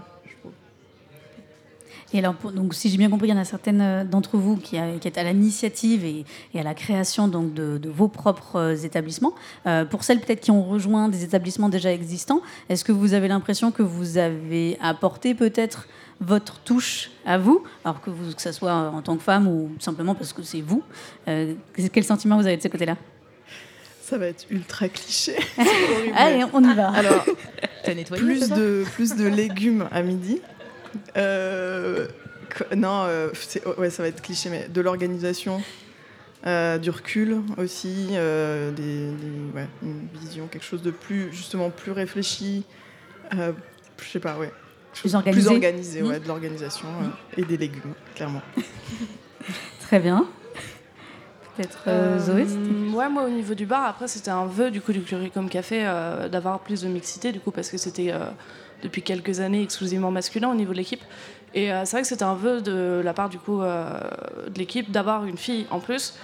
Et 2.13 2.19
alors, 2.19 2.33
pour- 2.33 2.51
donc, 2.51 2.73
si 2.73 2.89
j'ai 2.89 2.97
bien 2.97 3.09
compris, 3.09 3.27
il 3.27 3.31
y 3.31 3.33
en 3.33 3.37
a 3.39 3.45
certaines 3.45 3.81
euh, 3.81 4.03
d'entre 4.03 4.37
vous 4.37 4.55
qui, 4.57 4.77
a- 4.77 4.97
qui 4.99 5.07
est 5.07 5.17
à 5.17 5.23
l'initiative 5.23 6.03
et, 6.05 6.25
et 6.55 6.59
à 6.59 6.63
la 6.63 6.73
création 6.73 7.27
donc, 7.27 7.53
de, 7.53 7.77
de 7.77 7.89
vos 7.89 8.07
propres 8.07 8.55
euh, 8.55 8.75
établissements. 8.75 9.33
Euh, 9.67 9.85
pour 9.85 10.03
celles 10.03 10.19
peut-être 10.19 10.41
qui 10.41 10.49
ont 10.51 10.63
rejoint 10.63 11.07
des 11.09 11.23
établissements 11.23 11.69
déjà 11.69 11.91
existants, 11.93 12.41
est-ce 12.67 12.83
que 12.83 12.91
vous 12.91 13.13
avez 13.13 13.27
l'impression 13.27 13.69
que 13.71 13.83
vous 13.83 14.17
avez 14.17 14.77
apporté 14.81 15.35
peut-être 15.35 15.87
votre 16.21 16.59
touche 16.61 17.11
à 17.25 17.37
vous, 17.37 17.63
alors 17.85 18.01
que, 18.01 18.09
vous, 18.09 18.33
que 18.33 18.41
ce 18.41 18.51
soit 18.51 18.73
en 18.73 19.01
tant 19.01 19.15
que 19.15 19.23
femme 19.23 19.47
ou 19.47 19.69
simplement 19.79 20.15
parce 20.15 20.33
que 20.33 20.41
c'est 20.43 20.61
vous 20.61 20.81
Euh, 21.27 21.53
Quel 21.93 22.03
sentiment 22.03 22.37
vous 22.37 22.47
avez 22.47 22.57
de 22.57 22.61
ce 22.63 22.67
côté-là? 22.69 22.97
Ça 24.01 24.17
va 24.17 24.25
être 24.25 24.45
ultra 24.49 24.89
cliché. 24.89 25.35
Allez, 26.15 26.43
on 26.51 26.63
y 26.63 26.73
va. 26.73 26.89
Alors, 26.89 27.23
T'as 27.83 27.93
nettoyé, 27.93 28.23
plus 28.23 28.49
de, 28.49 28.83
plus 28.95 29.15
de 29.15 29.27
légumes 29.27 29.87
à 29.91 30.01
midi. 30.01 30.41
Euh, 31.17 32.07
non, 32.75 33.03
euh, 33.05 33.29
c'est- 33.33 33.65
ouais, 33.77 33.89
ça 33.89 34.03
va 34.03 34.09
être 34.09 34.21
cliché, 34.21 34.49
mais 34.49 34.67
de 34.67 34.81
l'organisation, 34.81 35.61
euh, 36.47 36.77
du 36.77 36.89
recul 36.89 37.37
aussi, 37.57 38.07
euh, 38.13 38.71
des, 38.71 39.11
des- 39.11 39.53
ouais, 39.55 39.67
une 39.83 40.07
vision, 40.21 40.47
quelque 40.47 40.65
chose 40.65 40.81
de 40.81 40.91
plus, 40.91 41.31
justement, 41.31 41.69
plus 41.69 41.91
réfléchi. 41.91 42.65
euh, 43.35 43.51
je 44.01 44.09
sais 44.09 44.19
pas, 44.19 44.37
ouais. 44.37 44.51
De 45.05 45.13
organisé. 45.15 45.41
Plus 45.47 45.53
organisé, 45.53 46.01
ouais, 46.01 46.17
Mhm. 46.17 46.23
de 46.23 46.27
l'organisation 46.27 46.87
euh, 47.03 47.07
et 47.41 47.43
des 47.45 47.57
légumes, 47.57 47.93
clairement. 48.15 48.41
Très 49.81 49.99
bien. 49.99 50.25
Peut-être 51.55 51.83
euh, 51.87 52.17
Zoé 52.19 52.45
c'était- 52.47 52.95
ouais, 52.95 53.09
moi 53.09 53.23
au 53.25 53.29
niveau 53.29 53.53
du 53.53 53.65
bar, 53.65 53.85
après 53.85 54.07
c'était 54.07 54.31
un 54.31 54.45
vœu 54.45 54.71
du 54.71 54.81
coup 54.81 54.93
du 54.93 55.01
Curicum 55.01 55.49
Café 55.49 55.81
euh, 55.85 56.29
d'avoir 56.29 56.59
plus 56.61 56.81
de 56.81 56.87
mixité 56.87 57.31
du 57.33 57.39
coup 57.39 57.51
parce 57.51 57.69
que 57.69 57.77
c'était 57.77 58.11
euh, 58.11 58.19
depuis 58.81 59.01
quelques 59.01 59.39
années 59.39 59.61
exclusivement 59.63 60.11
masculin 60.11 60.49
au 60.49 60.55
niveau 60.55 60.73
de 60.73 60.77
l'équipe. 60.77 61.01
Et 61.53 61.71
euh, 61.71 61.85
c'est 61.85 61.91
vrai 61.91 62.01
que 62.01 62.07
c'était 62.07 62.23
un 62.23 62.35
vœu 62.35 62.61
de 62.61 63.01
la 63.03 63.13
part 63.13 63.29
du 63.29 63.39
coup 63.39 63.61
euh, 63.61 63.99
de 64.47 64.59
l'équipe 64.59 64.91
d'avoir 64.91 65.25
une 65.25 65.37
fille 65.37 65.65
en 65.71 65.79
plus. 65.79 66.15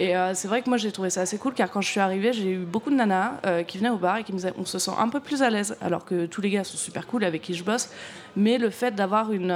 Et 0.00 0.16
euh, 0.16 0.32
c'est 0.32 0.46
vrai 0.46 0.62
que 0.62 0.68
moi 0.68 0.78
j'ai 0.78 0.92
trouvé 0.92 1.10
ça 1.10 1.22
assez 1.22 1.38
cool 1.38 1.54
car 1.54 1.70
quand 1.70 1.80
je 1.80 1.88
suis 1.88 1.98
arrivée, 1.98 2.32
j'ai 2.32 2.52
eu 2.52 2.58
beaucoup 2.58 2.90
de 2.90 2.94
nanas 2.94 3.32
qui 3.66 3.78
venaient 3.78 3.90
au 3.90 3.96
bar 3.96 4.18
et 4.18 4.24
qui 4.24 4.32
me 4.32 4.36
disaient 4.36 4.54
on 4.56 4.64
se 4.64 4.78
sent 4.78 4.92
un 4.96 5.08
peu 5.08 5.18
plus 5.18 5.42
à 5.42 5.50
l'aise 5.50 5.76
alors 5.80 6.04
que 6.04 6.26
tous 6.26 6.40
les 6.40 6.50
gars 6.50 6.62
sont 6.62 6.76
super 6.76 7.08
cool 7.08 7.24
avec 7.24 7.42
qui 7.42 7.54
je 7.54 7.64
bosse. 7.64 7.90
Mais 8.36 8.58
le 8.58 8.70
fait 8.70 8.94
d'avoir 8.94 9.32
une, 9.32 9.52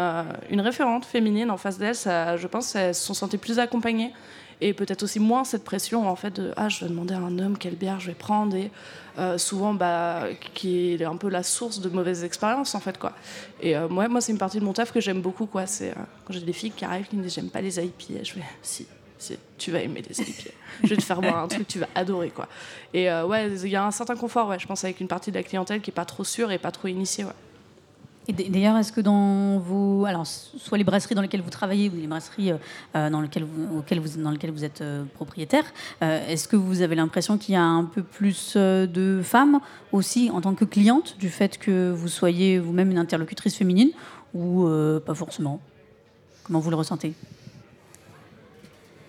une 0.50 0.60
référente 0.60 1.04
féminine 1.04 1.52
en 1.52 1.56
face 1.56 1.78
d'elle, 1.78 1.94
je 1.94 2.46
pense 2.48 2.72
qu'elles 2.72 2.94
se 2.94 3.06
sont 3.06 3.14
senties 3.14 3.38
plus 3.38 3.60
accompagnées 3.60 4.12
et 4.62 4.74
peut-être 4.74 5.02
aussi 5.02 5.18
moins 5.18 5.42
cette 5.42 5.64
pression 5.64 6.08
en 6.08 6.14
fait 6.14 6.30
de 6.40 6.52
ah 6.56 6.68
je 6.68 6.80
dois 6.80 6.88
demander 6.88 7.14
à 7.14 7.18
un 7.18 7.38
homme 7.40 7.58
quelle 7.58 7.74
bière 7.74 7.98
je 7.98 8.06
vais 8.06 8.14
prendre 8.14 8.56
et 8.56 8.70
euh, 9.18 9.36
souvent 9.36 9.74
bah 9.74 10.28
qui 10.54 10.94
est 10.94 11.04
un 11.04 11.16
peu 11.16 11.28
la 11.28 11.42
source 11.42 11.80
de 11.80 11.88
mauvaises 11.88 12.22
expériences 12.22 12.74
en 12.76 12.80
fait 12.80 12.96
quoi. 12.96 13.12
Et 13.60 13.76
euh, 13.76 13.88
moi 13.88 14.08
moi 14.08 14.20
c'est 14.20 14.30
une 14.30 14.38
partie 14.38 14.60
de 14.60 14.64
mon 14.64 14.72
taf 14.72 14.92
que 14.92 15.00
j'aime 15.00 15.20
beaucoup 15.20 15.46
quoi. 15.46 15.66
C'est 15.66 15.90
euh, 15.90 15.94
quand 16.24 16.32
j'ai 16.32 16.40
des 16.40 16.52
filles 16.52 16.70
qui 16.70 16.84
arrivent 16.84 17.08
qui 17.08 17.16
me 17.16 17.22
disent 17.22 17.34
j'aime 17.34 17.50
pas 17.50 17.60
les 17.60 17.78
IPA 17.78 18.22
je 18.22 18.32
fais 18.32 18.44
si 18.62 18.86
tu 19.58 19.70
vas 19.70 19.80
aimer 19.80 20.02
les 20.08 20.20
IPA. 20.20 20.50
Je 20.84 20.88
vais 20.88 20.96
te 20.96 21.02
faire 21.02 21.20
boire 21.20 21.38
un 21.38 21.48
truc 21.48 21.66
tu 21.66 21.80
vas 21.80 21.88
adorer 21.94 22.30
quoi 22.30 22.48
et 22.94 23.10
ouais 23.10 23.50
il 23.50 23.68
y 23.68 23.76
a 23.76 23.84
un 23.84 23.90
certain 23.90 24.16
confort 24.16 24.48
ouais 24.48 24.58
je 24.60 24.66
pense 24.66 24.84
avec 24.84 25.00
une 25.00 25.08
partie 25.08 25.30
de 25.30 25.36
la 25.36 25.42
clientèle 25.42 25.80
qui 25.80 25.90
est 25.90 25.94
pas 25.94 26.04
trop 26.04 26.24
sûre 26.24 26.52
et 26.52 26.58
pas 26.58 26.70
trop 26.70 26.88
initiée 26.88 27.24
Et 28.28 28.32
d'ailleurs, 28.32 28.76
est-ce 28.76 28.92
que 28.92 29.00
dans 29.00 29.58
vos, 29.58 30.04
alors 30.04 30.26
soit 30.26 30.78
les 30.78 30.84
brasseries 30.84 31.16
dans 31.16 31.22
lesquelles 31.22 31.42
vous 31.42 31.50
travaillez 31.50 31.90
ou 31.90 31.96
les 31.96 32.06
brasseries 32.06 32.52
euh, 32.52 32.56
euh, 32.94 33.10
dans 33.10 33.20
lesquelles 33.20 33.44
vous, 33.44 33.66
vous, 33.66 34.22
dans 34.22 34.30
lesquelles 34.30 34.52
vous 34.52 34.64
êtes 34.64 34.80
euh, 34.80 35.04
propriétaire, 35.14 35.64
est-ce 36.00 36.46
que 36.46 36.54
vous 36.54 36.82
avez 36.82 36.94
l'impression 36.94 37.36
qu'il 37.36 37.54
y 37.54 37.56
a 37.56 37.62
un 37.62 37.84
peu 37.84 38.02
plus 38.02 38.56
de 38.56 39.20
femmes 39.22 39.60
aussi 39.90 40.30
en 40.30 40.40
tant 40.40 40.54
que 40.54 40.64
cliente 40.64 41.16
du 41.18 41.30
fait 41.30 41.58
que 41.58 41.90
vous 41.90 42.08
soyez 42.08 42.58
vous-même 42.58 42.90
une 42.90 42.98
interlocutrice 42.98 43.56
féminine 43.56 43.90
ou 44.34 44.68
pas 45.04 45.14
forcément? 45.14 45.60
Comment 46.44 46.60
vous 46.60 46.70
le 46.70 46.76
ressentez? 46.76 47.14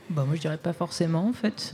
Bah, 0.09 0.23
moi, 0.25 0.35
je 0.35 0.41
dirais 0.41 0.57
pas 0.57 0.73
forcément, 0.73 1.27
en 1.27 1.33
fait. 1.33 1.71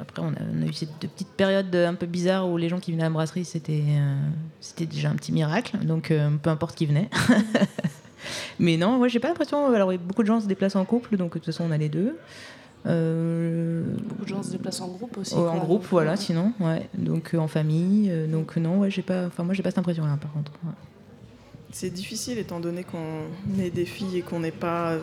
Après, 0.00 0.22
on 0.22 0.28
a, 0.28 0.38
on 0.58 0.62
a 0.62 0.66
eu 0.66 0.72
ces 0.72 0.86
deux 1.00 1.08
petites 1.08 1.28
périodes 1.28 1.74
un 1.74 1.94
peu 1.94 2.06
bizarres 2.06 2.48
où 2.48 2.56
les 2.56 2.68
gens 2.68 2.80
qui 2.80 2.92
venaient 2.92 3.04
à 3.04 3.06
la 3.06 3.12
brasserie, 3.12 3.44
c'était 3.44 3.82
euh, 3.88 4.16
c'était 4.60 4.86
déjà 4.86 5.10
un 5.10 5.14
petit 5.16 5.32
miracle. 5.32 5.78
Donc, 5.78 6.10
euh, 6.10 6.30
peu 6.42 6.50
importe 6.50 6.76
qui 6.76 6.86
venait. 6.86 7.08
Mais 8.58 8.76
non, 8.76 8.98
moi, 8.98 9.08
j'ai 9.08 9.18
pas 9.20 9.28
l'impression. 9.28 9.66
Alors, 9.72 9.92
beaucoup 9.98 10.22
de 10.22 10.28
gens 10.28 10.40
se 10.40 10.46
déplacent 10.46 10.76
en 10.76 10.84
couple, 10.84 11.16
donc 11.16 11.30
de 11.30 11.38
toute 11.38 11.46
façon, 11.46 11.64
on 11.68 11.70
a 11.70 11.78
les 11.78 11.88
deux. 11.88 12.16
Euh, 12.86 13.84
beaucoup 14.08 14.24
de 14.24 14.28
gens 14.28 14.42
se 14.42 14.50
déplacent 14.50 14.80
en 14.80 14.88
groupe 14.88 15.16
aussi 15.18 15.34
en 15.34 15.50
quoi. 15.50 15.60
groupe, 15.60 15.86
voilà, 15.90 16.16
sinon, 16.16 16.52
ouais. 16.60 16.88
Donc, 16.94 17.34
euh, 17.34 17.38
en 17.38 17.48
famille. 17.48 18.08
euh, 18.10 18.26
donc, 18.26 18.56
non, 18.56 18.78
ouais, 18.78 18.90
j'ai 18.90 19.02
pas. 19.02 19.26
Enfin, 19.26 19.44
moi, 19.44 19.54
j'ai 19.54 19.62
pas 19.62 19.70
cette 19.70 19.78
impression-là, 19.78 20.18
par 20.20 20.32
contre. 20.32 20.52
ouais. 20.64 20.72
C'est 21.70 21.90
difficile 21.90 22.38
étant 22.38 22.60
donné 22.60 22.84
qu'on 22.84 23.58
est 23.58 23.70
des 23.70 23.86
filles 23.86 24.18
et 24.18 24.22
qu'on 24.22 24.40
n'est 24.40 24.50
pas, 24.50 24.96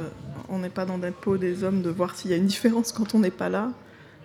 on 0.50 0.60
n'est 0.60 0.70
pas 0.70 0.86
dans 0.86 0.98
la 0.98 1.12
peau 1.12 1.38
des 1.38 1.64
hommes 1.64 1.82
de 1.82 1.90
voir 1.90 2.16
s'il 2.16 2.30
y 2.30 2.34
a 2.34 2.38
une 2.38 2.46
différence 2.46 2.92
quand 2.92 3.16
on 3.16 3.20
n'est 3.20 3.32
pas 3.32 3.50
là. 3.50 3.72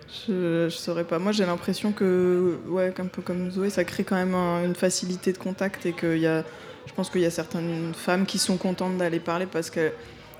Je, 0.07 0.67
je 0.69 0.75
saurais 0.75 1.03
pas. 1.03 1.17
Moi, 1.19 1.31
j'ai 1.31 1.45
l'impression 1.45 1.91
que, 1.91 2.59
ouais, 2.67 2.93
un 2.99 3.07
peu 3.07 3.21
comme 3.21 3.49
Zoé, 3.49 3.69
ça 3.69 3.83
crée 3.83 4.03
quand 4.03 4.15
même 4.15 4.35
un- 4.35 4.63
une 4.63 4.75
facilité 4.75 5.33
de 5.33 5.37
contact 5.37 5.85
et 5.85 5.93
qu'il 5.93 6.19
y 6.19 6.27
a, 6.27 6.43
je 6.85 6.93
pense 6.93 7.09
qu'il 7.09 7.21
y 7.21 7.25
a 7.25 7.31
certaines 7.31 7.93
femmes 7.95 8.25
qui 8.25 8.37
sont 8.37 8.57
contentes 8.57 8.97
d'aller 8.97 9.19
parler 9.19 9.47
parce 9.47 9.69
qu'elles 9.69 9.93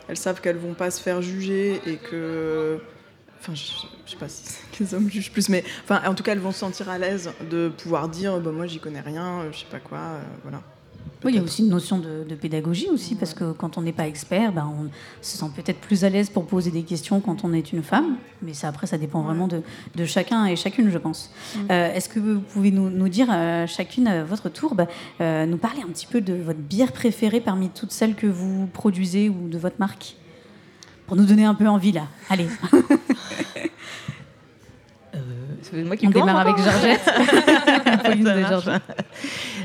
elles 0.08 0.18
savent 0.18 0.40
qu'elles 0.40 0.58
vont 0.58 0.76
pas 0.76 0.92
se 0.92 1.02
faire 1.02 1.22
juger 1.24 1.82
et 1.88 1.98
que, 1.98 2.80
enfin, 3.40 3.56
je, 3.56 3.64
je 4.06 4.12
sais 4.12 4.18
pas 4.18 4.30
si 4.30 4.44
que 4.72 4.84
les 4.84 4.94
hommes 4.94 5.10
jugent 5.10 5.32
plus, 5.32 5.50
mais 5.50 5.64
enfin, 5.84 6.02
en 6.08 6.14
tout 6.14 6.22
cas, 6.24 6.34
elles 6.34 6.40
vont 6.40 6.52
se 6.52 6.60
sentir 6.60 6.88
à 6.90 7.00
l'aise 7.00 7.32
de 7.50 7.70
pouvoir 7.70 8.08
dire, 8.08 8.40
bah, 8.40 8.52
moi, 8.52 8.68
j'y 8.68 8.80
connais 8.80 9.02
rien, 9.02 9.46
je 9.52 9.58
sais 9.60 9.66
pas 9.72 9.80
quoi, 9.80 9.98
euh, 9.98 10.22
voilà. 10.44 10.62
Oui, 11.26 11.32
il 11.34 11.38
y 11.38 11.40
a 11.40 11.44
aussi 11.44 11.64
une 11.64 11.70
notion 11.70 11.98
de, 11.98 12.24
de 12.24 12.36
pédagogie 12.36 12.88
aussi, 12.92 13.16
parce 13.16 13.34
que 13.34 13.52
quand 13.52 13.80
on 13.80 13.82
n'est 13.82 13.92
pas 13.92 14.08
expert, 14.08 14.52
ben, 14.52 14.72
on 14.72 14.90
se 15.24 15.38
sent 15.38 15.46
peut-être 15.56 15.80
plus 15.80 16.04
à 16.04 16.10
l'aise 16.10 16.30
pour 16.30 16.46
poser 16.46 16.70
des 16.70 16.84
questions 16.84 17.20
quand 17.20 17.44
on 17.44 17.52
est 17.52 17.74
une 17.74 17.82
femme, 17.82 18.18
mais 18.44 18.54
ça, 18.54 18.68
après, 18.68 18.86
ça 18.86 19.00
dépend 19.00 19.24
vraiment 19.24 19.48
de, 19.48 19.64
de 19.96 20.06
chacun 20.06 20.46
et 20.46 20.56
chacune, 20.56 20.92
je 20.92 21.00
pense. 21.00 21.32
Mm. 21.56 21.60
Euh, 21.72 21.94
Est-ce 21.94 22.10
que 22.10 22.20
vous 22.20 22.42
pouvez 22.42 22.70
nous, 22.70 22.92
nous 22.92 23.10
dire, 23.10 23.28
euh, 23.32 23.66
chacune 23.66 24.08
à 24.08 24.24
votre 24.24 24.50
tour, 24.50 24.76
euh, 25.20 25.46
nous 25.48 25.58
parler 25.58 25.82
un 25.82 25.92
petit 25.92 26.06
peu 26.06 26.22
de 26.22 26.36
votre 26.36 26.60
bière 26.60 26.92
préférée 26.92 27.42
parmi 27.42 27.70
toutes 27.70 27.92
celles 27.92 28.14
que 28.14 28.28
vous 28.28 28.68
produisez 28.68 29.28
ou 29.28 29.50
de 29.50 29.58
votre 29.58 29.80
marque? 29.80 30.18
Pour 31.08 31.18
nous 31.18 31.26
donner 31.26 31.46
un 31.46 31.56
peu 31.56 31.68
envie, 31.68 31.92
là. 31.92 32.04
Allez. 32.30 32.48
C'est 35.72 35.84
moi 35.84 35.96
qui 35.98 36.08
On 36.08 36.12
commence 36.12 36.28
démarre 36.28 36.48
avec 36.48 36.58
Georgette. 36.58 37.02
De. 38.06 38.80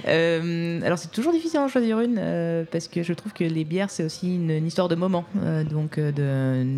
Euh, 0.08 0.80
alors 0.84 0.98
c'est 0.98 1.10
toujours 1.10 1.32
difficile 1.32 1.60
d'en 1.60 1.68
choisir 1.68 2.00
une 2.00 2.16
euh, 2.18 2.64
parce 2.70 2.88
que 2.88 3.02
je 3.02 3.12
trouve 3.12 3.32
que 3.32 3.44
les 3.44 3.64
bières 3.64 3.90
c'est 3.90 4.04
aussi 4.04 4.34
une, 4.34 4.50
une 4.50 4.66
histoire 4.66 4.88
de 4.88 4.94
moment, 4.94 5.24
euh, 5.42 5.62
donc 5.64 5.98
de, 5.98 6.10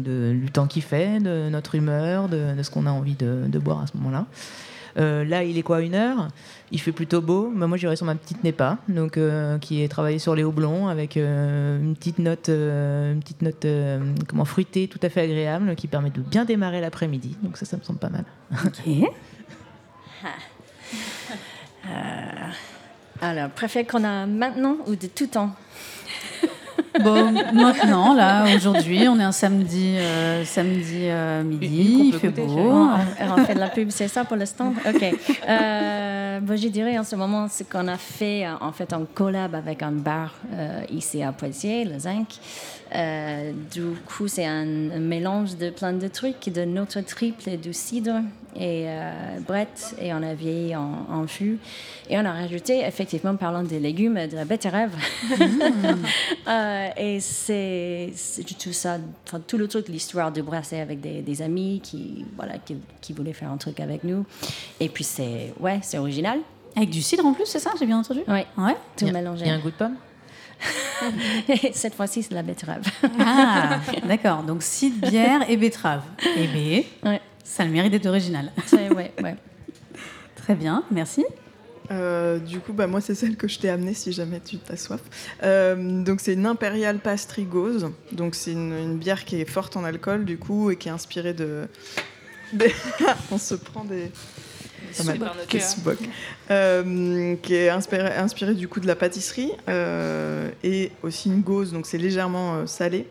de- 0.03 0.33
du 0.35 0.51
temps 0.51 0.67
qu'il 0.67 0.83
fait, 0.83 1.19
de 1.21 1.49
notre 1.49 1.75
humeur, 1.77 2.29
de, 2.29 2.55
de 2.57 2.63
ce 2.63 2.71
qu'on 2.71 2.87
a 2.87 2.91
envie 2.91 3.15
de, 3.15 3.43
de 3.47 3.59
boire 3.59 3.83
à 3.83 3.87
ce 3.87 3.97
moment-là. 3.99 4.27
Euh, 4.99 5.25
là, 5.25 5.43
il 5.45 5.59
est 5.59 5.63
quoi, 5.63 5.81
une 5.81 5.95
heure? 5.95 6.29
Il 6.71 6.81
fait 6.81 6.93
plutôt 6.93 7.21
beau. 7.21 7.53
Bah, 7.55 7.67
moi, 7.67 7.77
j'irai 7.77 7.97
sur 7.97 8.07
ma 8.07 8.15
petite 8.15 8.45
Nepa, 8.45 8.79
donc 8.89 9.17
euh, 9.17 9.59
qui 9.59 9.83
est 9.83 9.89
travaillée 9.89 10.19
sur 10.19 10.35
les 10.35 10.45
houblons 10.45 10.89
avec 10.89 11.17
euh, 11.17 11.81
une 11.81 11.97
petite 11.97 12.19
note, 12.19 12.49
une 12.49 13.21
petite 13.21 13.43
note 13.43 13.67
comment 14.29 14.45
fruitée, 14.45 14.89
tout 14.89 15.01
à 15.03 15.09
fait 15.09 15.23
agréable, 15.23 15.75
qui 15.77 15.87
permet 15.89 16.11
de 16.11 16.21
bien 16.21 16.45
démarrer 16.45 16.81
l'après-midi. 16.81 17.37
Donc 17.43 17.57
ça, 17.57 17.67
ça 17.67 17.77
me 17.77 17.83
semble 17.83 17.99
pas 17.99 18.11
mal. 18.11 18.25
Ok. 18.65 18.81
Alors, 23.21 23.51
préfère 23.51 23.87
qu'on 23.87 24.03
a 24.05 24.27
maintenant 24.27 24.79
ou 24.87 24.97
de 24.97 25.07
tout 25.07 25.29
temps? 25.29 25.55
Bon, 27.01 27.33
maintenant, 27.55 28.15
là, 28.15 28.45
aujourd'hui, 28.55 29.07
on 29.09 29.19
est 29.19 29.23
un 29.23 29.33
samedi, 29.33 29.97
euh, 29.99 30.45
samedi 30.45 31.03
euh, 31.03 31.43
midi, 31.43 32.11
il 32.13 32.15
fait 32.19 32.29
beau. 32.29 32.45
On, 32.59 32.91
on 33.39 33.45
fait 33.45 33.55
de 33.55 33.61
la 33.61 33.69
pub, 33.69 33.91
c'est 33.91 34.09
ça 34.09 34.25
pour 34.25 34.37
l'instant 34.37 34.75
Ok. 34.89 35.03
Euh, 35.49 36.41
bon, 36.41 36.57
je 36.57 36.69
dirais 36.69 36.99
en 36.99 37.05
ce 37.05 37.17
moment 37.17 37.49
ce 37.49 37.65
qu'on 37.65 37.89
a 37.89 37.97
fait 37.97 38.45
euh, 38.47 38.53
en 38.61 38.73
fait 38.73 38.93
en 38.93 39.05
collab 39.05 39.55
avec 39.55 39.83
un 39.83 39.93
bar 39.93 40.35
euh, 40.53 40.83
ici 40.91 41.23
à 41.23 41.33
Poitiers, 41.33 41.85
le 41.85 41.99
Zinc. 41.99 42.29
Euh, 42.95 43.53
du 43.73 43.83
coup, 44.07 44.29
c'est 44.29 44.45
un, 44.47 44.91
un 44.91 45.01
mélange 45.01 45.57
de 45.57 45.71
plein 45.71 45.93
de 45.95 46.09
trucs, 46.09 46.51
de 46.53 46.65
notre 46.65 47.01
triple 47.01 47.49
et 47.49 47.57
du 47.57 47.73
cidre 47.73 48.21
et 48.55 48.85
euh, 48.87 49.39
Brett, 49.47 49.95
et 50.01 50.13
on 50.13 50.23
a 50.23 50.35
vieilli 50.35 50.77
en, 50.77 51.07
en 51.11 51.27
fût. 51.27 51.59
Et 52.11 52.19
on 52.19 52.25
a 52.25 52.33
rajouté, 52.33 52.81
effectivement, 52.81 53.35
parlant 53.37 53.63
des 53.63 53.81
légumes, 53.81 54.15
de 54.27 54.35
la 54.37 54.45
betterave. 54.45 54.91
Euh, 55.41 55.95
euh, 56.49 56.89
et 56.97 57.21
c'est 57.21 58.13
tout 58.59 58.73
ça, 58.73 58.99
tout 59.47 59.57
le 59.59 59.69
truc, 59.69 59.89
l'histoire 59.89 60.33
de 60.33 60.43
brasser 60.43 60.81
avec 60.81 61.01
des, 61.01 61.23
des 61.23 61.43
amis 61.43 61.81
qui, 61.83 62.25
voilà, 62.37 62.59
qui, 62.59 62.77
qui 63.01 63.13
voulaient 63.13 63.33
faire 63.33 63.51
un 63.51 63.57
truc 63.57 63.81
avec 63.81 64.05
nous. 64.05 64.25
Et 64.81 64.89
puis 64.89 65.05
c'est 65.05 65.53
ouais, 65.61 65.79
c'est 65.83 65.99
original. 65.99 66.39
Avec 66.77 66.91
du 66.91 67.03
cidre 67.03 67.25
en 67.27 67.33
plus, 67.35 67.47
c'est 67.47 67.59
ça 67.59 67.71
J'ai 67.79 67.87
bien 67.87 67.99
entendu? 67.99 68.21
Ouais. 68.29 68.47
Ouais. 68.57 68.77
Tout 68.97 69.07
a- 69.07 69.13
mélangé. 69.13 69.45
il 69.45 69.49
y 69.49 69.51
a 69.51 69.55
un 69.55 69.59
goût 69.59 69.71
de 69.71 69.75
pomme? 69.77 69.97
Et 71.49 71.73
Cette 71.75 71.95
fois-ci, 71.95 72.23
c'est 72.23 72.31
de 72.31 72.35
la 72.35 72.43
betterave. 72.43 72.83
Ah, 73.19 73.81
d'accord. 74.07 74.43
Donc 74.43 74.63
cidre, 74.63 75.09
bière 75.09 75.49
et 75.51 75.57
betterave. 75.57 76.03
Eh 76.37 76.47
bien, 76.47 76.83
ça 77.45 77.63
a 77.63 77.67
le 77.67 77.73
mérite 77.73 77.93
d'être 77.93 78.07
original. 78.07 78.53
ouais, 78.73 79.13
ouais. 79.23 79.37
Très 80.37 80.55
bien, 80.55 80.85
merci. 80.91 81.25
Euh, 81.91 82.39
du 82.39 82.61
coup, 82.61 82.73
bah, 82.73 82.87
moi, 82.87 83.01
c'est 83.01 83.15
celle 83.15 83.37
que 83.37 83.49
je 83.49 83.59
t'ai 83.59 83.69
amenée 83.69 83.93
si 83.95 84.13
jamais 84.13 84.41
tu 84.41 84.57
t'as 84.59 84.77
soif. 84.77 85.01
Euh, 85.43 86.03
donc, 86.03 86.21
c'est 86.21 86.33
une 86.35 86.47
Imperial 86.47 86.99
Pastry 86.99 87.45
Gauze. 87.45 87.91
Donc, 88.13 88.35
c'est 88.35 88.53
une, 88.53 88.73
une 88.73 88.99
bière 88.99 89.25
qui 89.25 89.41
est 89.41 89.45
forte 89.45 89.77
en 89.77 89.85
alcool, 89.85 90.25
du 90.25 90.39
coup, 90.39 90.71
et 90.71 90.77
qui 90.77 90.89
est 90.89 90.93
inspirée 90.93 91.35
de. 91.35 91.67
des- 92.53 92.73
On 93.31 93.39
se 93.39 93.55
prend 93.55 93.85
des. 93.85 94.11
Mal. 95.05 95.19
Des 95.51 95.61
sous-bocs. 95.61 96.09
Euh, 96.51 97.35
qui 97.37 97.55
est 97.55 97.69
inspirée, 97.71 98.55
du 98.55 98.69
coup 98.69 98.79
de 98.81 98.87
la 98.87 98.97
pâtisserie 98.97 99.53
euh, 99.69 100.51
et 100.63 100.91
aussi 101.03 101.29
une 101.31 101.41
gauze, 101.41 101.73
donc 101.73 101.87
c'est 101.87 101.97
légèrement 101.99 102.57
euh, 102.57 102.67
salé. 102.67 103.07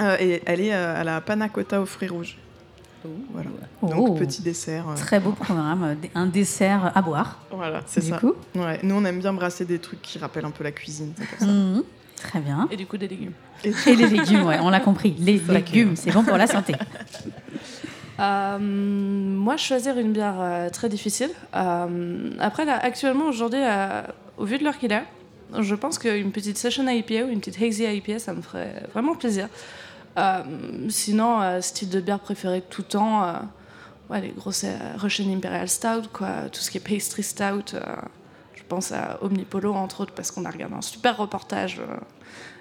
Euh, 0.00 0.16
et 0.18 0.42
elle 0.46 0.60
est 0.60 0.74
euh, 0.74 1.00
à 1.00 1.04
la 1.04 1.20
panna 1.20 1.48
cotta 1.48 1.80
aux 1.80 1.86
fruits 1.86 2.08
rouges. 2.08 2.36
Voilà. 3.32 3.50
Donc 3.82 4.08
Oh. 4.10 4.14
petit 4.14 4.42
dessert. 4.42 4.88
euh, 4.88 4.94
Très 4.96 5.20
beau 5.20 5.32
programme, 5.32 5.82
euh, 5.84 6.08
un 6.14 6.26
dessert 6.26 6.92
à 6.94 7.02
boire. 7.02 7.38
Voilà, 7.50 7.82
c'est 7.86 8.00
ça. 8.00 8.18
coup 8.18 8.34
Ouais, 8.54 8.80
nous, 8.82 8.94
on 8.94 9.04
aime 9.04 9.18
bien 9.18 9.32
brasser 9.32 9.64
des 9.64 9.78
trucs 9.78 10.02
qui 10.02 10.18
rappellent 10.18 10.44
un 10.44 10.50
peu 10.50 10.64
la 10.64 10.72
cuisine. 10.72 11.12
ça. 11.38 11.46
Mhm. 11.46 11.82
Très 12.16 12.40
bien. 12.40 12.68
Et 12.70 12.76
du 12.76 12.86
coup, 12.86 12.96
des 12.96 13.08
légumes. 13.08 13.32
Et 13.64 13.94
les 13.96 14.06
légumes, 14.08 14.44
ouais, 14.44 14.58
on 14.60 14.70
l'a 14.70 14.80
compris. 14.80 15.14
Les 15.18 15.38
légumes, 15.38 15.94
c'est 15.96 16.10
bon 16.10 16.24
pour 16.24 16.36
la 16.36 16.46
santé. 16.46 16.74
Euh, 18.20 18.58
moi, 18.60 19.56
choisir 19.56 19.98
une 19.98 20.12
bière 20.12 20.36
euh, 20.38 20.70
très 20.70 20.88
difficile. 20.88 21.30
Euh, 21.56 22.30
après, 22.38 22.64
là, 22.64 22.78
actuellement, 22.80 23.24
aujourd'hui, 23.26 23.58
euh, 23.60 24.02
au 24.38 24.44
vu 24.44 24.56
de 24.58 24.62
l'heure 24.64 24.78
qu'il 24.78 24.92
est, 24.92 25.02
je 25.58 25.74
pense 25.74 25.98
qu'une 25.98 26.30
petite 26.30 26.56
session 26.56 26.86
IPA 26.88 27.24
ou 27.24 27.28
une 27.30 27.40
petite 27.40 27.60
hazy 27.60 27.84
IPA, 27.84 28.20
ça 28.20 28.32
me 28.32 28.40
ferait 28.40 28.84
vraiment 28.92 29.16
plaisir. 29.16 29.48
Euh, 30.16 30.42
sinon, 30.88 31.40
euh, 31.42 31.60
style 31.60 31.88
de 31.88 32.00
bière 32.00 32.20
préféré 32.20 32.60
de 32.60 32.64
tout 32.64 32.82
temps, 32.82 33.24
euh, 33.24 33.32
ouais, 34.10 34.20
les 34.20 34.28
grosses 34.30 34.64
euh, 34.64 34.76
Russian 34.96 35.28
Imperial 35.32 35.68
Stout, 35.68 36.08
quoi, 36.12 36.48
tout 36.52 36.60
ce 36.60 36.70
qui 36.70 36.78
est 36.78 36.80
pastry 36.80 37.22
stout. 37.22 37.74
euh, 37.74 37.80
je 38.54 38.62
pense 38.68 38.92
à 38.92 39.18
Omnipolo, 39.22 39.74
entre 39.74 40.00
autres, 40.02 40.12
parce 40.14 40.30
qu'on 40.30 40.44
a 40.44 40.50
regardé 40.50 40.74
un 40.74 40.80
super 40.82 41.16
reportage 41.18 41.80
euh, 41.80 41.96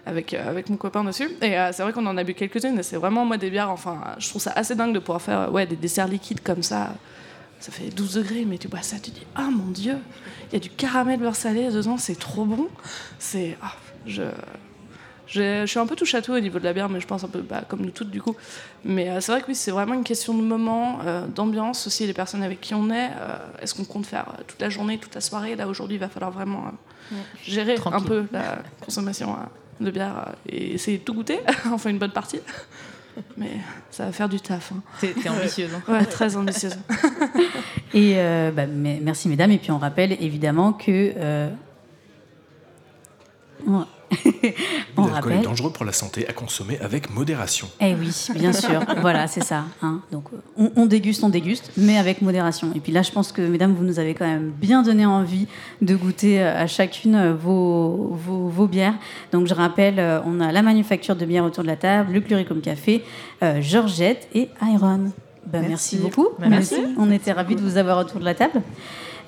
avec, 0.06 0.34
euh, 0.34 0.50
avec 0.50 0.70
mon 0.70 0.76
copain 0.78 1.04
dessus. 1.04 1.30
Et 1.42 1.58
euh, 1.58 1.72
c'est 1.72 1.84
vrai 1.84 1.94
qu'on 1.94 2.06
en 2.08 2.18
a 2.18 2.24
bu 2.24 2.34
quelques-unes, 2.34 2.78
et 2.80 2.84
c'est 2.84 2.98
vraiment, 2.98 3.24
moi, 3.24 3.38
des 3.38 3.50
bières, 3.50 3.70
enfin, 3.70 4.02
je 4.18 4.28
trouve 4.30 4.42
ça 4.42 4.52
assez 4.56 4.76
dingue 4.76 4.94
de 4.94 5.00
pouvoir 5.00 5.22
faire 5.22 5.40
euh, 5.42 5.50
ouais, 5.50 5.66
des 5.66 5.76
desserts 5.78 6.08
liquides 6.08 6.42
comme 6.42 6.64
ça. 6.64 6.96
Ça 7.60 7.72
fait 7.72 7.90
12 7.90 8.16
degrés, 8.16 8.44
mais 8.46 8.58
tu 8.58 8.68
bois 8.68 8.82
ça, 8.82 8.98
tu 9.00 9.12
dis, 9.12 9.26
ah 9.36 9.50
mon 9.50 9.72
dieu, 9.72 9.96
il 10.50 10.54
y 10.54 10.56
a 10.58 10.60
du 10.60 10.70
caramel 10.70 11.18
beurre 11.20 11.36
salé 11.38 11.72
dedans, 11.72 11.98
c'est 11.98 12.20
trop 12.20 12.44
bon. 12.44 12.68
C'est. 13.20 13.58
ah, 13.62 13.72
je. 14.06 14.24
Je, 15.34 15.66
suis 15.66 15.80
un 15.80 15.86
peu 15.88 15.96
tout 15.96 16.06
au 16.32 16.40
niveau 16.40 16.60
de 16.60 16.64
la 16.64 16.74
bière, 16.74 16.90
mais 16.90 17.00
je 17.00 17.08
pense 17.08 17.24
un 17.24 17.28
peu 17.28 17.42
bah, 17.42 17.64
comme 17.68 17.82
nous 17.82 17.90
toutes 17.92 18.12
du 18.12 18.22
coup. 18.22 18.36
Mais 18.86 19.10
euh, 19.10 19.20
c'est 19.20 19.32
vrai 19.32 19.42
que 19.42 19.48
oui, 19.48 19.56
c'est 19.56 19.72
vraiment 19.72 19.94
une 19.96 20.04
question 20.04 20.34
de 20.36 20.42
moment, 20.44 21.00
euh, 21.06 21.26
d'ambiance 21.28 21.88
aussi, 21.88 22.06
les 22.06 22.14
personnes 22.14 22.44
avec 22.44 22.62
qui 22.62 22.76
on 22.76 22.90
est. 22.92 23.08
euh, 23.20 23.38
Est-ce 23.62 23.74
qu'on 23.74 23.84
compte 23.86 24.06
faire 24.06 24.26
toute 24.48 24.62
la 24.62 24.70
journée, 24.70 24.98
toute 25.00 25.16
la 25.16 25.22
soirée? 25.22 25.56
Là 25.56 25.68
aujourd'hui, 25.68 25.96
il 25.98 26.00
va 26.00 26.10
falloir 26.10 26.32
vraiment 26.32 26.66
Ouais. 27.12 27.18
gérer 27.44 27.76
Tranquille. 27.76 28.00
un 28.02 28.08
peu 28.08 28.26
la 28.32 28.60
consommation 28.80 29.36
de 29.82 29.92
bière 29.92 30.30
et 30.48 30.74
essayer 30.76 31.00
de 31.00 31.04
tout 31.04 31.14
goûter, 31.14 31.40
enfin 31.72 31.90
une 31.90 31.98
bonne 31.98 32.12
partie. 32.12 32.40
Mais 33.38 33.52
ça 33.92 34.06
va 34.06 34.12
faire 34.12 34.30
du 34.30 34.40
taf. 34.40 34.72
hein. 34.72 34.82
T'es- 35.02 35.14
ambitieuse, 35.30 35.70
hein. 35.74 35.82
Ouais, 35.92 36.06
très 36.06 36.36
ambitieuse. 36.38 36.78
Et 37.94 38.14
euh, 38.18 38.52
bah, 38.52 38.66
merci 38.68 39.28
mesdames. 39.30 39.52
Et 39.52 39.58
puis 39.58 39.72
on 39.72 39.78
rappelle 39.80 40.14
évidemment 40.24 40.74
que. 40.74 41.14
euh, 41.18 41.50
on- 44.98 45.06
L'alcool 45.06 45.32
est 45.32 45.36
rappelle. 45.36 45.42
dangereux 45.42 45.72
pour 45.72 45.86
la 45.86 45.92
santé 45.92 46.28
à 46.28 46.34
consommer 46.34 46.80
avec 46.80 47.10
modération. 47.14 47.68
Eh 47.80 47.96
oui, 47.96 48.10
bien 48.36 48.54
sûr. 48.54 48.82
voilà, 49.02 49.28
c'est 49.28 49.44
ça. 49.44 49.66
hein. 49.82 50.02
Donc, 50.12 50.26
on, 50.58 50.72
on 50.76 50.86
déguste, 50.86 51.24
on 51.24 51.30
déguste, 51.30 51.72
mais 51.78 51.98
avec 51.98 52.22
modération. 52.22 52.72
Et 52.76 52.80
puis 52.80 52.92
là, 52.92 53.02
je 53.02 53.12
pense 53.12 53.32
que, 53.32 53.42
mesdames, 53.42 53.74
vous 53.74 53.84
nous 53.84 54.00
avez 54.00 54.14
quand 54.14 54.26
même 54.28 54.52
bien 54.52 54.82
donné 54.84 55.06
envie 55.06 55.48
de 55.82 55.96
goûter 55.96 56.42
euh, 56.42 56.62
à 56.64 56.68
chacune 56.68 57.16
euh, 57.16 57.34
vos, 57.34 58.18
vos, 58.26 58.48
vos 58.48 58.68
bières. 58.68 58.96
Donc, 59.32 59.48
je 59.48 59.54
rappelle, 59.54 60.00
euh, 60.00 60.20
on 60.26 60.40
a 60.40 60.52
la 60.52 60.62
manufacture 60.62 61.16
de 61.16 61.26
bière 61.26 61.44
autour 61.44 61.64
de 61.64 61.68
la 61.70 61.76
table, 61.76 62.14
le 62.14 62.22
Cluricum 62.22 62.62
Café, 62.62 63.04
euh, 63.42 63.62
Georgette 63.62 64.28
et 64.34 64.50
Iron. 64.64 65.12
Ben, 65.46 65.60
merci. 65.68 65.70
Merci. 65.70 65.98
beaucoup. 65.98 66.28
Ben, 66.40 66.50
merci. 66.50 66.76
On 66.98 67.12
était 67.12 67.34
ravis 67.34 67.56
de 67.56 67.62
vous 67.62 67.78
avoir 67.78 67.98
autour 67.98 68.20
de 68.20 68.26
la 68.26 68.34
table. 68.34 68.62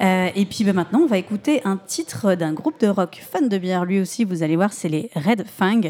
Euh, 0.02 0.30
et 0.36 0.46
puis 0.46 0.64
ben, 0.64 0.74
maintenant, 0.74 1.00
on 1.00 1.06
va 1.08 1.18
écouter 1.18 1.62
un 1.66 1.78
titre 1.78 2.36
d'un 2.36 2.54
groupe 2.54 2.80
de 2.80 2.88
rock 2.88 3.22
fan 3.22 3.50
de 3.50 3.58
bière. 3.58 3.86
Lui 3.86 4.00
aussi, 4.00 4.24
vous 4.24 4.44
allez 4.44 4.56
voir, 4.56 4.74
c'est 4.74 4.90
les 4.90 5.10
Red 5.16 5.46
Fang. 5.48 5.82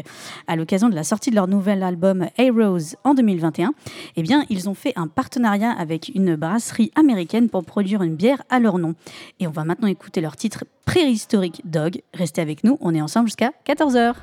À 0.46 0.56
l'occasion 0.56 0.88
de 0.88 0.94
la 0.94 1.04
sortie 1.04 1.30
de 1.30 1.34
leur 1.34 1.48
nouvel 1.48 1.82
album 1.82 2.26
Heroes 2.38 2.96
en 3.04 3.14
2021, 3.14 3.72
eh 4.16 4.22
bien, 4.22 4.44
ils 4.50 4.68
ont 4.68 4.74
fait 4.74 4.92
un 4.96 5.06
partenariat 5.08 5.72
avec 5.72 6.10
une 6.14 6.36
brasserie 6.36 6.90
américaine 6.94 7.48
pour 7.48 7.64
produire 7.64 8.02
une 8.02 8.16
bière 8.16 8.42
à 8.50 8.58
leur 8.58 8.78
nom. 8.78 8.94
Et 9.40 9.46
on 9.46 9.52
va 9.52 9.64
maintenant 9.64 9.88
écouter 9.88 10.20
leur 10.20 10.36
titre 10.36 10.64
préhistorique 10.84 11.62
Dog. 11.64 12.00
Restez 12.14 12.40
avec 12.40 12.64
nous, 12.64 12.78
on 12.80 12.94
est 12.94 13.02
ensemble 13.02 13.28
jusqu'à 13.28 13.52
14h. 13.66 14.14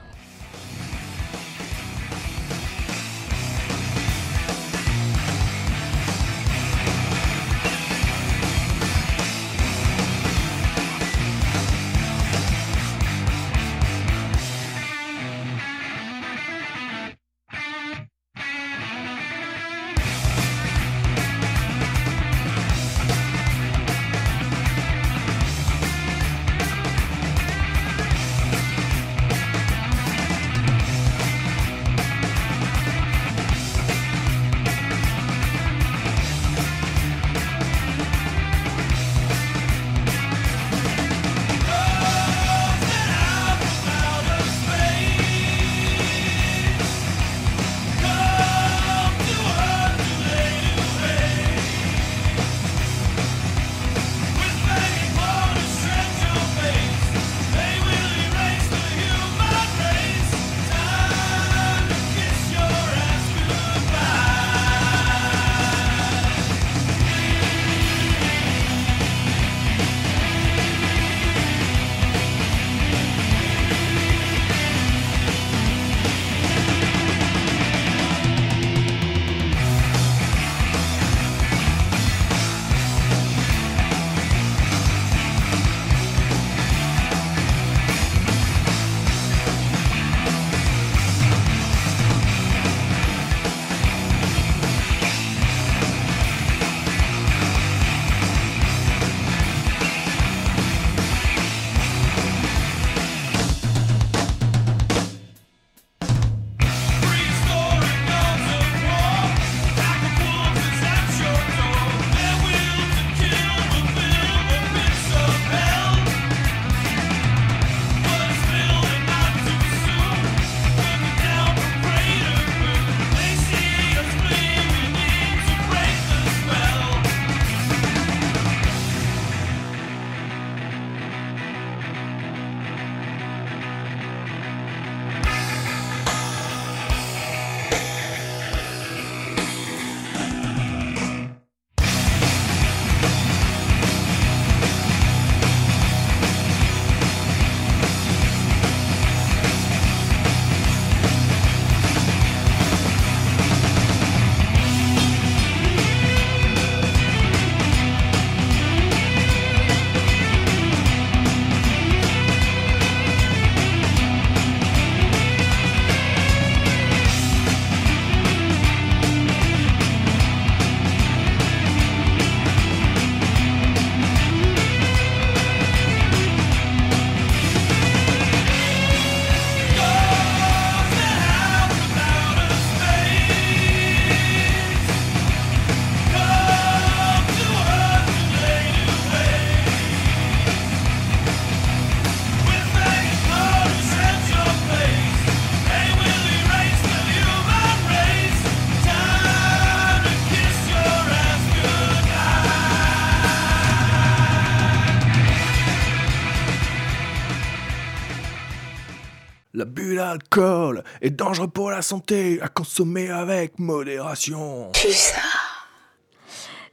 Est 211.04 211.12
dangereux 211.12 211.49
pour 211.49 211.70
la 211.70 211.82
santé, 211.82 212.41
à 212.41 212.47
consommer 212.47 213.10
avec 213.10 213.60
modération. 213.60 214.72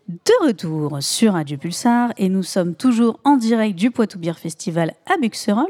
De 0.08 0.46
retour 0.46 0.98
sur 1.00 1.34
Radio 1.34 1.56
Pulsar 1.56 2.12
et 2.16 2.28
nous 2.28 2.42
sommes 2.42 2.74
toujours 2.74 3.20
en 3.24 3.36
direct 3.36 3.76
du 3.76 3.92
Poitou 3.92 4.18
Beer 4.18 4.32
Festival 4.34 4.94
à 5.06 5.16
Buxerolles. 5.18 5.66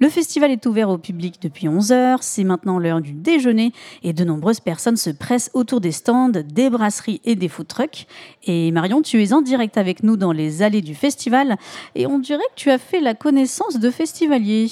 Le 0.00 0.08
festival 0.08 0.50
est 0.50 0.66
ouvert 0.66 0.88
au 0.88 0.98
public 0.98 1.40
depuis 1.40 1.68
11 1.68 1.92
heures. 1.92 2.22
C'est 2.22 2.42
maintenant 2.42 2.80
l'heure 2.80 3.00
du 3.00 3.12
déjeuner 3.12 3.72
et 4.02 4.12
de 4.12 4.24
nombreuses 4.24 4.58
personnes 4.58 4.96
se 4.96 5.10
pressent 5.10 5.50
autour 5.54 5.80
des 5.80 5.92
stands, 5.92 6.30
des 6.30 6.70
brasseries 6.70 7.20
et 7.24 7.36
des 7.36 7.48
food 7.48 7.68
trucks. 7.68 8.06
Et 8.44 8.72
Marion, 8.72 9.02
tu 9.02 9.22
es 9.22 9.32
en 9.32 9.40
direct 9.40 9.76
avec 9.78 10.02
nous 10.02 10.16
dans 10.16 10.32
les 10.32 10.62
allées 10.62 10.82
du 10.82 10.96
festival 10.96 11.56
et 11.94 12.06
on 12.06 12.18
dirait 12.18 12.42
que 12.56 12.60
tu 12.60 12.70
as 12.70 12.78
fait 12.78 13.00
la 13.00 13.14
connaissance 13.14 13.78
de 13.78 13.90
festivaliers. 13.90 14.68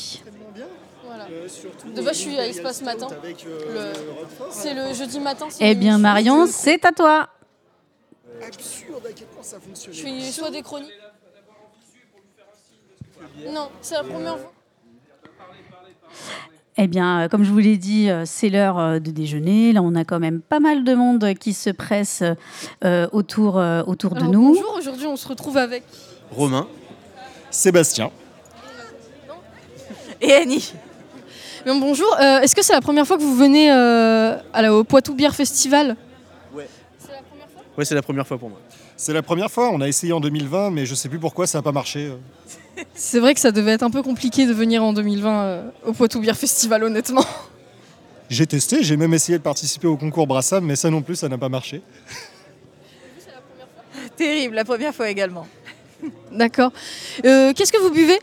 De 1.94 2.02
base, 2.02 2.14
je 2.16 2.20
suis 2.20 2.38
à 2.38 2.46
Espace 2.46 2.82
Matin. 2.82 3.08
Le- 3.22 3.92
C'est 4.50 4.74
le 4.74 4.94
jeudi 4.94 5.20
matin. 5.20 5.46
Eh 5.60 5.74
le- 5.74 5.80
bien 5.80 5.98
Marion, 5.98 6.46
c'est 6.46 6.84
à 6.84 6.92
toi. 6.92 7.28
Absurde 8.46 9.02
à 9.06 9.12
quel 9.12 9.26
point 9.28 9.42
ça 9.42 9.58
fonctionne. 9.60 9.94
Je 9.94 9.98
suis 10.00 10.32
soit 10.32 10.50
des 10.50 10.62
chroniques. 10.62 10.90
Non, 13.52 13.68
c'est 13.82 13.94
la 13.94 14.04
première 14.04 14.38
fois. 14.38 14.52
Eh 16.76 16.86
bien, 16.88 17.20
euh, 17.22 17.28
comme 17.28 17.44
je 17.44 17.50
vous 17.52 17.58
l'ai 17.58 17.76
dit, 17.76 18.10
euh, 18.10 18.24
c'est 18.26 18.48
l'heure 18.48 18.78
euh, 18.78 18.98
de 18.98 19.10
déjeuner. 19.12 19.72
Là, 19.72 19.80
on 19.82 19.94
a 19.94 20.04
quand 20.04 20.18
même 20.18 20.40
pas 20.40 20.58
mal 20.60 20.82
de 20.82 20.94
monde 20.94 21.34
qui 21.34 21.52
se 21.52 21.70
presse 21.70 22.22
euh, 22.84 23.06
autour, 23.12 23.58
euh, 23.58 23.82
autour 23.86 24.14
de 24.14 24.22
nous. 24.24 24.54
Bonjour, 24.54 24.74
aujourd'hui 24.78 25.06
on 25.06 25.16
se 25.16 25.28
retrouve 25.28 25.56
avec. 25.56 25.84
Romain. 26.32 26.66
Sébastien. 27.50 28.10
Et 30.20 30.32
Annie. 30.32 30.72
Bien, 31.64 31.76
bonjour, 31.76 32.14
Euh, 32.20 32.40
est-ce 32.40 32.54
que 32.54 32.62
c'est 32.62 32.74
la 32.74 32.80
première 32.80 33.06
fois 33.06 33.16
que 33.16 33.22
vous 33.22 33.34
venez 33.36 33.72
euh, 33.72 34.36
à 34.52 34.62
la, 34.62 34.74
au 34.74 34.84
Poitou 34.84 35.14
Bière 35.14 35.34
Festival? 35.34 35.96
Ouais, 36.54 36.66
c'est 37.84 37.94
la 37.94 38.02
première 38.02 38.26
fois? 38.26 38.38
Pour 38.38 38.50
moi. 38.50 38.60
C'est 38.96 39.12
la 39.12 39.22
première 39.22 39.50
fois, 39.50 39.70
on 39.70 39.80
a 39.80 39.88
essayé 39.88 40.12
en 40.12 40.20
2020, 40.20 40.70
mais 40.70 40.86
je 40.86 40.94
sais 40.94 41.08
plus 41.08 41.18
pourquoi 41.18 41.46
ça 41.46 41.58
n'a 41.58 41.62
pas 41.62 41.72
marché. 41.72 42.12
C'est 42.94 43.18
vrai 43.18 43.34
que 43.34 43.40
ça 43.40 43.50
devait 43.50 43.72
être 43.72 43.82
un 43.82 43.90
peu 43.90 44.02
compliqué 44.02 44.46
de 44.46 44.52
venir 44.52 44.84
en 44.84 44.92
2020 44.92 45.42
euh, 45.44 45.62
au 45.86 45.92
Poitou 45.92 46.20
Bière 46.20 46.36
Festival, 46.36 46.84
honnêtement. 46.84 47.24
J'ai 48.30 48.46
testé, 48.46 48.82
j'ai 48.82 48.96
même 48.96 49.12
essayé 49.14 49.38
de 49.38 49.42
participer 49.42 49.86
au 49.86 49.96
concours 49.96 50.26
Brassam, 50.26 50.64
mais 50.64 50.76
ça 50.76 50.90
non 50.90 51.02
plus, 51.02 51.16
ça 51.16 51.28
n'a 51.28 51.38
pas 51.38 51.48
marché. 51.48 51.82
Terrible, 54.16 54.54
la 54.54 54.64
première 54.64 54.94
fois 54.94 55.08
également. 55.10 55.46
D'accord. 56.30 56.72
Euh, 57.24 57.52
Qu'est-ce 57.54 57.72
que 57.72 57.78
vous 57.80 57.90
buvez? 57.90 58.18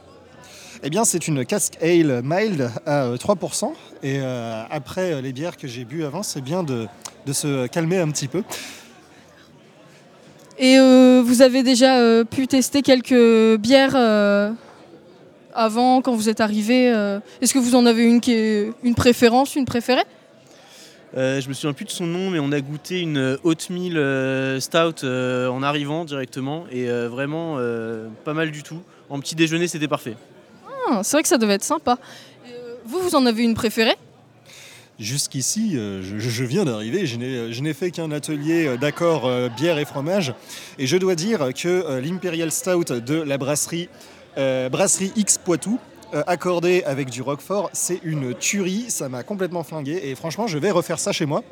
Eh 0.83 0.89
bien, 0.89 1.03
c'est 1.05 1.27
une 1.27 1.45
casque 1.45 1.77
ale 1.81 2.21
mild 2.23 2.71
à 2.87 3.03
euh, 3.03 3.15
3%. 3.15 3.71
Et 4.01 4.17
euh, 4.19 4.63
après 4.71 5.13
euh, 5.13 5.21
les 5.21 5.31
bières 5.31 5.55
que 5.55 5.67
j'ai 5.67 5.85
bu 5.85 6.03
avant, 6.03 6.23
c'est 6.23 6.41
bien 6.41 6.63
de, 6.63 6.87
de 7.27 7.33
se 7.33 7.67
calmer 7.67 7.99
un 7.99 8.09
petit 8.09 8.27
peu. 8.27 8.41
Et 10.57 10.79
euh, 10.79 11.21
vous 11.23 11.43
avez 11.43 11.61
déjà 11.61 11.99
euh, 11.99 12.23
pu 12.23 12.47
tester 12.47 12.81
quelques 12.81 13.59
bières 13.59 13.95
euh, 13.95 14.51
avant, 15.53 16.01
quand 16.01 16.15
vous 16.15 16.29
êtes 16.29 16.41
arrivé 16.41 16.91
euh, 16.91 17.19
Est-ce 17.41 17.53
que 17.53 17.59
vous 17.59 17.75
en 17.75 17.85
avez 17.85 18.03
une 18.03 18.19
qui 18.19 18.33
est 18.33 18.71
une 18.83 18.95
préférence, 18.95 19.55
une 19.55 19.65
préférée? 19.65 20.03
Euh, 21.15 21.41
je 21.41 21.49
me 21.49 21.53
souviens 21.53 21.73
plus 21.73 21.85
de 21.85 21.91
son 21.91 22.07
nom, 22.07 22.31
mais 22.31 22.39
on 22.39 22.51
a 22.51 22.61
goûté 22.61 23.01
une 23.01 23.17
euh, 23.17 23.37
oatmeal 23.43 23.97
euh, 23.97 24.59
stout 24.59 25.03
euh, 25.03 25.47
en 25.49 25.61
arrivant 25.61 26.05
directement 26.05 26.65
et 26.71 26.89
euh, 26.89 27.07
vraiment 27.07 27.57
euh, 27.59 28.07
pas 28.23 28.33
mal 28.33 28.49
du 28.49 28.63
tout. 28.63 28.81
En 29.09 29.19
petit 29.19 29.35
déjeuner, 29.35 29.67
c'était 29.67 29.89
parfait. 29.89 30.15
Ah, 30.89 31.01
C'est 31.03 31.17
vrai 31.17 31.23
que 31.23 31.29
ça 31.29 31.37
devait 31.37 31.53
être 31.53 31.63
sympa. 31.63 31.97
Euh, 32.47 32.75
vous, 32.85 32.99
vous 32.99 33.15
en 33.15 33.25
avez 33.25 33.43
une 33.43 33.53
préférée? 33.53 33.95
Jusqu'ici, 34.99 35.77
euh, 35.77 36.03
je, 36.03 36.19
je 36.19 36.43
viens 36.43 36.63
d'arriver, 36.63 37.07
je 37.07 37.17
n'ai 37.17 37.49
n'ai 37.61 37.73
fait 37.73 37.89
qu'un 37.89 38.11
atelier 38.11 38.67
euh, 38.67 38.77
d'accord 38.77 39.25
euh, 39.25 39.49
bière 39.49 39.79
et 39.79 39.85
fromage. 39.85 40.33
Et 40.77 40.85
je 40.85 40.95
dois 40.97 41.15
dire 41.15 41.39
que 41.55 41.67
euh, 41.67 42.01
l'Imperial 42.01 42.51
Stout 42.51 42.83
de 42.83 43.15
la 43.15 43.37
brasserie, 43.39 43.89
euh, 44.37 44.69
brasserie 44.69 45.11
X 45.15 45.39
Poitou, 45.39 45.79
euh, 46.13 46.21
accordée 46.27 46.83
avec 46.83 47.09
du 47.09 47.23
Roquefort, 47.23 47.71
c'est 47.73 47.99
une 48.03 48.35
tuerie, 48.35 48.85
ça 48.89 49.09
m'a 49.09 49.23
complètement 49.23 49.63
flingué. 49.63 50.01
Et 50.03 50.13
franchement, 50.13 50.45
je 50.45 50.59
vais 50.59 50.69
refaire 50.69 50.99
ça 50.99 51.11
chez 51.11 51.25
moi. 51.25 51.43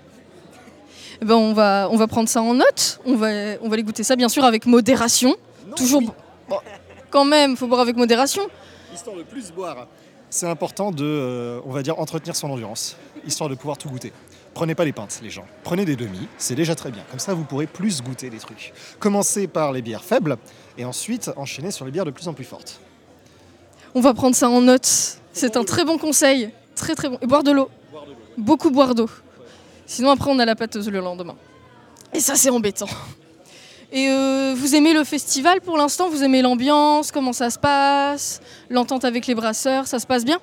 Eh 1.21 1.25
ben, 1.25 1.35
on, 1.35 1.53
va, 1.53 1.87
on 1.91 1.97
va 1.97 2.07
prendre 2.07 2.29
ça 2.29 2.41
en 2.43 2.53
note. 2.53 2.99
On 3.03 3.15
va, 3.15 3.29
on 3.61 3.67
va 3.67 3.73
aller 3.73 3.83
goûter 3.83 4.03
ça, 4.03 4.15
bien 4.15 4.29
sûr, 4.29 4.43
avec 4.45 4.67
modération. 4.67 5.35
Toujours. 5.75 6.01
Bon, 6.47 6.57
quand 7.09 7.25
même, 7.25 7.57
faut 7.57 7.67
boire 7.67 7.81
avec 7.81 7.95
modération. 7.95 8.43
Histoire 8.99 9.15
de 9.15 9.23
plus 9.23 9.53
boire. 9.53 9.87
C'est 10.29 10.45
important 10.45 10.91
de, 10.91 11.05
euh, 11.05 11.61
on 11.65 11.71
va 11.71 11.83
dire, 11.83 11.97
entretenir 11.99 12.35
son 12.35 12.49
endurance, 12.49 12.97
histoire 13.25 13.49
de 13.49 13.55
pouvoir 13.55 13.77
tout 13.77 13.87
goûter. 13.87 14.11
Prenez 14.53 14.75
pas 14.75 14.83
les 14.83 14.91
pintes, 14.91 15.21
les 15.23 15.29
gens. 15.29 15.45
Prenez 15.63 15.85
des 15.85 15.95
demi, 15.95 16.27
c'est 16.37 16.53
déjà 16.53 16.75
très 16.75 16.91
bien. 16.91 17.01
Comme 17.09 17.19
ça, 17.19 17.33
vous 17.33 17.45
pourrez 17.45 17.65
plus 17.65 18.01
goûter 18.01 18.29
des 18.29 18.39
trucs. 18.39 18.73
Commencez 18.99 19.47
par 19.47 19.71
les 19.71 19.81
bières 19.81 20.03
faibles 20.03 20.35
et 20.77 20.83
ensuite 20.83 21.31
enchaînez 21.37 21.71
sur 21.71 21.85
les 21.85 21.91
bières 21.91 22.03
de 22.03 22.11
plus 22.11 22.27
en 22.27 22.33
plus 22.33 22.43
fortes. 22.43 22.81
On 23.95 24.01
va 24.01 24.13
prendre 24.13 24.35
ça 24.35 24.49
en 24.49 24.59
note. 24.59 25.17
C'est 25.31 25.55
un 25.55 25.63
très 25.63 25.85
bon 25.85 25.97
conseil. 25.97 26.51
Très 26.75 26.93
très 26.93 27.07
bon. 27.07 27.19
Et 27.21 27.25
boire 27.25 27.43
de 27.43 27.51
l'eau. 27.51 27.69
Beaucoup 28.37 28.69
boire 28.69 28.95
d'eau. 28.95 29.09
Sinon 29.85 30.09
après 30.09 30.29
on 30.29 30.39
a 30.39 30.45
la 30.45 30.57
pâteuse 30.57 30.89
le 30.89 30.99
lendemain. 30.99 31.37
Et 32.13 32.19
ça 32.19 32.35
c'est 32.35 32.49
embêtant. 32.49 32.89
Et 33.91 34.07
euh, 34.07 34.53
vous 34.55 34.75
aimez 34.75 34.93
le 34.93 35.03
festival 35.03 35.61
pour 35.61 35.75
l'instant? 35.75 36.09
Vous 36.09 36.23
aimez 36.23 36.43
l'ambiance? 36.43 37.11
Comment 37.11 37.33
ça 37.33 37.49
se 37.49 37.57
passe? 37.57 38.39
L'entente 38.69 39.03
avec 39.03 39.25
les 39.25 39.33
brasseurs, 39.33 39.87
ça 39.87 39.97
se 39.97 40.05
passe 40.05 40.23
bien? 40.23 40.39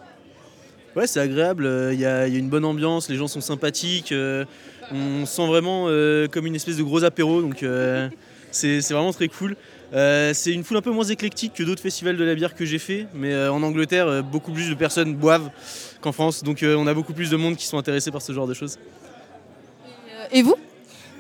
Ouais, 0.97 1.07
c'est 1.07 1.20
agréable, 1.20 1.66
euh, 1.66 1.92
il 1.92 2.01
y, 2.01 2.07
a 2.07 2.26
il 2.26 2.32
y 2.32 2.36
a 2.36 2.40
une 2.40 2.49
bonne 2.49 2.64
ambiance, 2.64 3.09
les 3.09 3.16
gens 3.16 3.28
sont 3.28 3.42
sympathiques, 3.42 4.12
euh, 4.12 4.47
on 4.90 5.26
se 5.26 5.36
sent 5.36 5.47
vraiment 5.47 5.84
comme 6.30 6.47
une 6.47 6.57
espèce 6.57 6.78
de 6.78 6.82
gros 6.82 7.05
apéro, 7.05 7.42
donc 7.42 7.64
c'est 8.51 8.80
vraiment 8.90 9.12
très 9.12 9.28
cool. 9.28 9.57
C'est 9.92 10.53
une 10.53 10.64
foule 10.64 10.78
un 10.78 10.82
peu 10.82 10.90
moins 10.90 11.05
éclectique 11.05 11.53
que 11.55 11.62
d'autres 11.62 11.82
festivals 11.82 12.16
de 12.16 12.24
la 12.24 12.34
bière 12.34 12.55
que 12.55 12.64
j'ai 12.64 12.78
fait, 12.78 13.07
mais 13.14 13.36
en 13.49 13.62
Angleterre, 13.62 14.24
beaucoup 14.24 14.53
plus 14.53 14.70
de 14.70 14.74
personnes 14.74 15.14
boivent 15.14 15.51
qu'en 16.01 16.12
France, 16.12 16.42
donc 16.42 16.64
on 16.64 16.86
a 16.86 16.94
beaucoup 16.94 17.12
plus 17.12 17.30
de 17.30 17.36
monde 17.36 17.57
qui 17.57 17.66
sont 17.66 17.78
intéressés 17.78 18.11
par 18.11 18.22
ce 18.22 18.32
genre 18.32 18.47
de 18.47 18.55
choses. 18.55 18.78
Et 20.32 20.42
vous? 20.42 20.57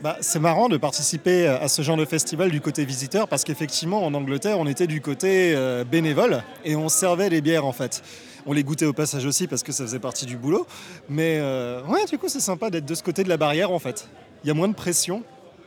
Bah, 0.02 0.18
c'est 0.20 0.38
marrant 0.38 0.68
de 0.68 0.76
participer 0.76 1.46
à 1.46 1.68
ce 1.68 1.80
genre 1.82 1.96
de 1.96 2.04
festival 2.04 2.50
du 2.50 2.60
côté 2.60 2.84
visiteur 2.84 3.28
parce 3.28 3.44
qu'effectivement 3.44 4.04
en 4.04 4.12
Angleterre 4.12 4.58
on 4.58 4.66
était 4.66 4.86
du 4.86 5.00
côté 5.00 5.54
euh, 5.54 5.84
bénévole 5.84 6.42
et 6.64 6.76
on 6.76 6.88
servait 6.88 7.30
les 7.30 7.40
bières 7.40 7.64
en 7.64 7.72
fait. 7.72 8.02
On 8.44 8.52
les 8.52 8.62
goûtait 8.62 8.84
au 8.84 8.92
passage 8.92 9.24
aussi 9.24 9.46
parce 9.46 9.62
que 9.62 9.72
ça 9.72 9.84
faisait 9.84 9.98
partie 9.98 10.26
du 10.26 10.36
boulot. 10.36 10.66
Mais 11.08 11.38
euh, 11.40 11.82
ouais 11.84 12.04
du 12.04 12.18
coup 12.18 12.28
c'est 12.28 12.40
sympa 12.40 12.68
d'être 12.68 12.84
de 12.84 12.94
ce 12.94 13.02
côté 13.02 13.24
de 13.24 13.28
la 13.28 13.38
barrière 13.38 13.72
en 13.72 13.78
fait. 13.78 14.08
Il 14.44 14.48
y 14.48 14.50
a 14.50 14.54
moins 14.54 14.68
de 14.68 14.74
pression. 14.74 15.22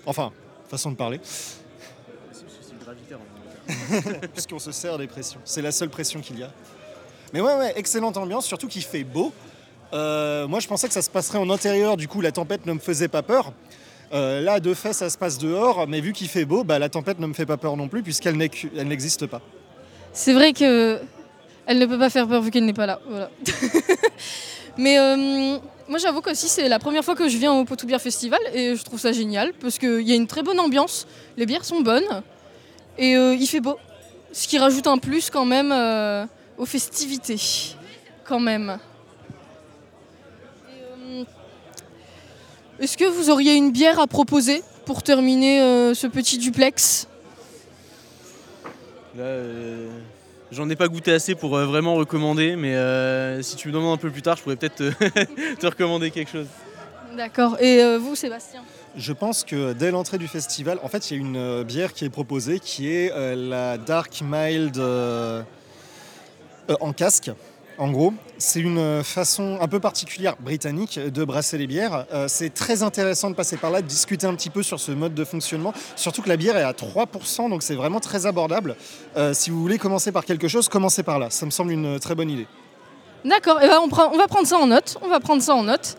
Enfin, 0.06 0.32
façon 0.70 0.92
de 0.92 0.96
parler. 0.96 1.20
Puisqu'on 4.34 4.60
se 4.60 4.72
sert 4.72 4.98
des 4.98 5.08
pressions. 5.08 5.40
C'est 5.44 5.62
la 5.62 5.72
seule 5.72 5.90
pression 5.90 6.22
qu'il 6.22 6.40
y 6.40 6.44
a. 6.44 6.52
Mais 7.34 7.42
ouais, 7.42 7.56
ouais, 7.56 7.74
excellente 7.76 8.18
ambiance, 8.18 8.46
surtout 8.46 8.68
qu'il 8.68 8.84
fait 8.84 9.04
beau. 9.04 9.32
Euh, 9.94 10.48
moi, 10.48 10.60
je 10.60 10.68
pensais 10.68 10.88
que 10.88 10.94
ça 10.94 11.02
se 11.02 11.10
passerait 11.10 11.38
en 11.38 11.50
intérieur, 11.50 11.98
du 11.98 12.08
coup, 12.08 12.22
la 12.22 12.32
tempête 12.32 12.66
ne 12.66 12.74
me 12.74 12.80
faisait 12.80 13.08
pas 13.08 13.22
peur. 13.22 13.54
Euh, 14.12 14.41
là, 14.41 14.60
de 14.60 14.74
fait, 14.74 14.93
ça 14.93 15.10
se 15.10 15.18
passe 15.18 15.38
dehors, 15.38 15.88
mais 15.88 16.01
vu 16.01 16.14
qu'il 16.14 16.28
fait 16.28 16.45
beau, 16.45 16.64
bah, 16.64 16.80
la 16.80 16.89
tempête 16.89 17.20
ne 17.20 17.28
me 17.28 17.34
fait 17.34 17.45
pas 17.45 17.57
peur 17.57 17.78
non 17.78 17.88
plus, 17.88 18.01
puisqu'elle 18.01 18.38
n'existe 18.38 19.28
pas. 19.28 19.41
C'est 20.14 20.34
vrai 20.34 20.53
que 20.53 20.99
elle 21.66 21.78
ne 21.78 21.86
peut 21.86 21.99
pas 21.99 22.10
faire 22.10 22.28
peur 22.28 22.41
vu 22.41 22.49
qu'elle 22.49 22.66
n'est 22.66 22.74
pas 22.74 22.88
là. 22.88 22.99
Voilà. 23.07 23.30
Mais 24.78 24.97
euh, 24.97 25.60
moi 25.88 25.99
j'avoue 25.99 26.22
qu'aussi 26.22 26.47
c'est 26.47 26.68
la 26.68 26.80
première 26.80 27.03
fois 27.03 27.14
que 27.14 27.28
je 27.28 27.38
viens 27.38 27.53
au 27.53 27.64
Poitou 27.66 27.86
Bière 27.86 28.01
Festival 28.01 28.39
et 28.53 28.76
je 28.76 28.84
trouve 28.84 28.99
ça 28.99 29.12
génial 29.12 29.53
parce 29.53 29.78
qu'il 29.78 30.07
y 30.07 30.12
a 30.12 30.16
une 30.16 30.26
très 30.26 30.41
bonne 30.41 30.60
ambiance, 30.60 31.05
les 31.38 31.45
bières 31.45 31.66
sont 31.66 31.82
bonnes 31.82 32.24
et 32.97 33.16
euh, 33.16 33.36
il 33.36 33.45
fait 33.45 33.60
beau. 33.60 33.78
Ce 34.32 34.47
qui 34.47 34.57
rajoute 34.57 34.88
un 34.88 34.97
plus 34.97 35.30
quand 35.30 35.45
même 35.45 35.72
aux 36.57 36.66
festivités. 36.66 37.39
Quand 38.26 38.39
même. 38.39 38.78
Et, 40.70 40.82
euh, 40.84 41.24
Est-ce 42.82 42.98
que 42.98 43.06
vous 43.06 43.30
auriez 43.30 43.56
une 43.56 43.72
bière 43.72 44.00
à 44.00 44.08
proposer 44.08 44.64
pour 44.86 45.04
terminer 45.04 45.62
euh, 45.62 45.94
ce 45.94 46.08
petit 46.08 46.38
duplex? 46.38 47.08
Là, 49.18 49.24
euh, 49.24 49.90
j'en 50.52 50.70
ai 50.70 50.78
pas 50.78 50.88
goûté 50.88 51.12
assez 51.12 51.36
pour 51.36 51.58
euh, 51.58 51.66
vraiment 51.66 51.96
recommander, 51.96 52.56
mais 52.56 52.76
euh, 52.76 53.42
si 53.42 53.58
tu 53.58 53.68
me 53.68 53.74
demandes 53.74 53.96
un 53.96 54.02
peu 54.02 54.10
plus 54.10 54.22
tard, 54.22 54.38
je 54.38 54.44
pourrais 54.44 54.56
peut-être 54.56 54.76
te, 54.76 55.56
te 55.60 55.66
recommander 55.66 56.10
quelque 56.10 56.32
chose. 56.32 56.48
D'accord. 57.18 57.58
Et 57.60 57.84
euh, 57.84 57.98
vous 57.98 58.16
Sébastien? 58.16 58.62
Je 58.96 59.12
pense 59.12 59.44
que 59.44 59.74
dès 59.74 59.92
l'entrée 59.92 60.18
du 60.18 60.28
festival, 60.28 60.80
en 60.82 60.88
fait, 60.88 61.12
il 61.12 61.18
y 61.18 61.20
a 61.20 61.22
une 61.22 61.36
euh, 61.36 61.64
bière 61.66 61.92
qui 61.94 62.06
est 62.06 62.10
proposée, 62.10 62.60
qui 62.60 62.90
est 62.90 63.12
euh, 63.12 63.36
la 63.36 63.78
Dark 63.78 64.22
Mild 64.24 64.78
euh, 64.78 65.44
euh, 66.70 66.76
en 66.80 66.94
casque. 66.94 67.32
En 67.80 67.92
gros, 67.92 68.14
c'est 68.38 68.60
une 68.60 69.02
façon 69.06 69.58
un 69.62 69.68
peu 69.70 69.80
particulière 69.80 70.36
britannique 70.42 71.00
de 71.00 71.24
brasser 71.24 71.58
les 71.58 71.66
bières. 71.66 72.06
Euh, 72.14 72.26
c'est 72.28 72.54
très 72.54 72.84
intéressant 72.84 73.30
de 73.30 73.36
passer 73.36 73.56
par 73.56 73.72
là, 73.72 73.82
de 73.82 73.88
discuter 73.88 74.28
un 74.28 74.36
petit 74.36 74.50
peu 74.50 74.64
sur 74.64 74.82
ce 74.82 74.92
mode 74.92 75.14
de 75.14 75.24
fonctionnement. 75.24 75.74
Surtout 75.96 76.22
que 76.22 76.28
la 76.28 76.36
bière 76.36 76.58
est 76.58 76.64
à 76.64 76.74
3%, 76.74 77.50
donc 77.50 77.64
c'est 77.64 77.76
vraiment 77.76 78.02
très 78.02 78.26
abordable. 78.26 78.76
Euh, 79.16 79.34
si 79.34 79.50
vous 79.50 79.62
voulez 79.62 79.78
commencer 79.78 80.12
par 80.12 80.26
quelque 80.26 80.50
chose, 80.50 80.68
commencez 80.68 81.04
par 81.04 81.20
là. 81.20 81.30
Ça 81.30 81.46
me 81.46 81.52
semble 81.52 81.72
une 81.72 82.00
très 82.02 82.16
bonne 82.16 82.30
idée. 82.30 82.48
D'accord, 83.24 83.62
et 83.62 83.68
ben 83.68 83.80
on, 83.82 83.88
prend- 83.88 84.12
on 84.14 84.18
va 84.18 84.28
prendre 84.28 84.46
ça 84.48 84.58
en 84.58 84.68
note. 84.68 84.98
On 85.02 85.08
va 85.08 85.22
prendre 85.22 85.42
ça 85.42 85.56
en 85.56 85.64
note. 85.64 85.98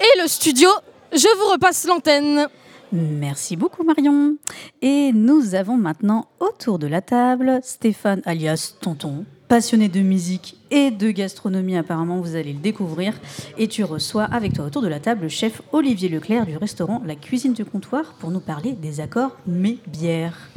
Et 0.00 0.20
le 0.20 0.26
studio, 0.26 0.68
je 1.12 1.38
vous 1.38 1.52
repasse 1.52 1.86
l'antenne. 1.86 2.48
Merci 2.90 3.56
beaucoup 3.56 3.84
Marion. 3.84 4.34
Et 4.82 5.12
nous 5.14 5.54
avons 5.54 5.76
maintenant 5.76 6.26
autour 6.40 6.80
de 6.80 6.88
la 6.88 7.00
table 7.00 7.60
Stéphane 7.62 8.22
alias 8.26 8.74
Tonton, 8.80 9.24
passionné 9.52 9.90
de 9.90 10.00
musique 10.00 10.56
et 10.70 10.90
de 10.90 11.10
gastronomie 11.10 11.76
apparemment, 11.76 12.22
vous 12.22 12.36
allez 12.36 12.54
le 12.54 12.58
découvrir. 12.58 13.12
Et 13.58 13.68
tu 13.68 13.84
reçois 13.84 14.24
avec 14.24 14.54
toi 14.54 14.64
autour 14.64 14.80
de 14.80 14.88
la 14.88 14.98
table 14.98 15.24
le 15.24 15.28
chef 15.28 15.60
Olivier 15.72 16.08
Leclerc 16.08 16.46
du 16.46 16.56
restaurant 16.56 17.02
La 17.04 17.16
Cuisine 17.16 17.52
du 17.52 17.66
Comptoir 17.66 18.14
pour 18.18 18.30
nous 18.30 18.40
parler 18.40 18.72
des 18.72 19.00
accords 19.00 19.36
mes 19.46 19.76
bières. 19.88 20.48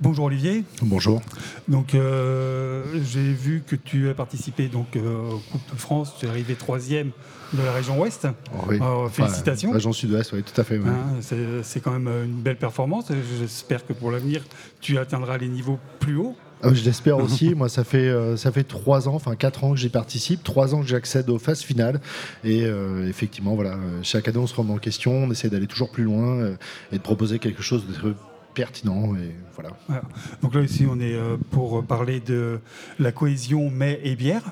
Bonjour 0.00 0.24
Olivier. 0.24 0.64
Bonjour. 0.80 1.20
Donc 1.68 1.94
euh, 1.94 2.82
j'ai 3.04 3.30
vu 3.30 3.62
que 3.66 3.76
tu 3.76 4.08
as 4.08 4.14
participé 4.14 4.68
donc 4.68 4.96
euh, 4.96 5.32
au 5.32 5.38
Coupe 5.52 5.74
de 5.74 5.78
France, 5.78 6.14
tu 6.18 6.24
es 6.24 6.28
arrivé 6.30 6.54
troisième 6.54 7.10
de 7.52 7.62
la 7.62 7.72
région 7.72 8.00
Ouest. 8.00 8.26
Oui. 8.66 8.78
Euh, 8.80 9.06
félicitations. 9.08 9.68
Enfin, 9.68 9.76
Région 9.76 9.92
Sud-Ouest, 9.92 10.32
oui, 10.32 10.42
tout 10.42 10.58
à 10.58 10.64
fait. 10.64 10.78
oui. 10.78 10.88
Hein, 10.88 11.18
c'est 11.20 11.62
c'est 11.62 11.80
quand 11.80 11.92
même 11.92 12.08
une 12.24 12.40
belle 12.40 12.56
performance. 12.56 13.12
J'espère 13.38 13.86
que 13.86 13.92
pour 13.92 14.10
l'avenir, 14.10 14.42
tu 14.80 14.96
atteindras 14.96 15.36
les 15.36 15.48
niveaux 15.48 15.78
plus 16.00 16.16
hauts. 16.16 16.34
Ah, 16.70 16.74
je 16.74 16.84
l'espère 16.84 17.18
aussi. 17.24 17.54
Moi, 17.54 17.68
ça 17.68 17.84
fait, 17.84 18.08
euh, 18.08 18.36
ça 18.36 18.52
fait 18.52 18.64
trois 18.64 19.08
ans, 19.08 19.14
enfin 19.14 19.34
quatre 19.36 19.64
ans 19.64 19.72
que 19.72 19.78
j'y 19.78 19.88
participe, 19.88 20.42
trois 20.42 20.74
ans 20.74 20.80
que 20.80 20.86
j'accède 20.88 21.28
aux 21.30 21.38
phases 21.38 21.62
finales. 21.62 22.00
Et 22.42 22.64
euh, 22.64 23.08
effectivement, 23.08 23.54
voilà, 23.54 23.72
euh, 23.72 24.00
chaque 24.02 24.28
année, 24.28 24.38
on 24.38 24.46
se 24.46 24.54
remet 24.54 24.72
en 24.72 24.78
question, 24.78 25.12
on 25.12 25.30
essaie 25.30 25.48
d'aller 25.50 25.66
toujours 25.66 25.90
plus 25.90 26.04
loin 26.04 26.54
et 26.92 26.96
de 26.96 27.02
proposer 27.02 27.38
quelque 27.38 27.62
chose 27.62 27.84
de 27.86 28.14
pertinent. 28.54 29.14
Et 29.16 29.34
voilà. 29.54 29.70
Voilà. 29.88 30.02
Donc 30.42 30.54
là 30.54 30.60
ici, 30.62 30.86
on 30.88 31.00
est 31.00 31.16
pour 31.50 31.82
parler 31.84 32.20
de 32.20 32.60
la 33.00 33.10
cohésion 33.12 33.68
mets 33.70 34.00
et 34.04 34.14
bière. 34.14 34.42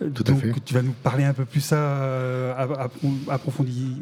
Tout 0.00 0.24
à 0.26 0.30
Donc, 0.30 0.40
fait. 0.40 0.52
Tu 0.64 0.74
vas 0.74 0.82
nous 0.82 0.92
parler 1.02 1.24
un 1.24 1.32
peu 1.32 1.44
plus 1.46 1.60
ça, 1.62 2.54
appro- 2.58 3.30
approfondi, 3.30 3.92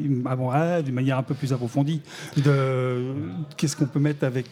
ah, 0.51 0.81
d'une 0.81 0.95
manière 0.95 1.17
un 1.17 1.23
peu 1.23 1.33
plus 1.33 1.53
approfondie, 1.53 2.01
de 2.37 3.03
qu'est-ce 3.55 3.75
qu'on 3.75 3.85
peut 3.85 3.99
mettre 3.99 4.25
avec 4.25 4.45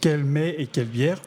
quel 0.00 0.24
mets 0.24 0.54
et 0.58 0.66
quelle 0.66 0.86
bière. 0.86 1.20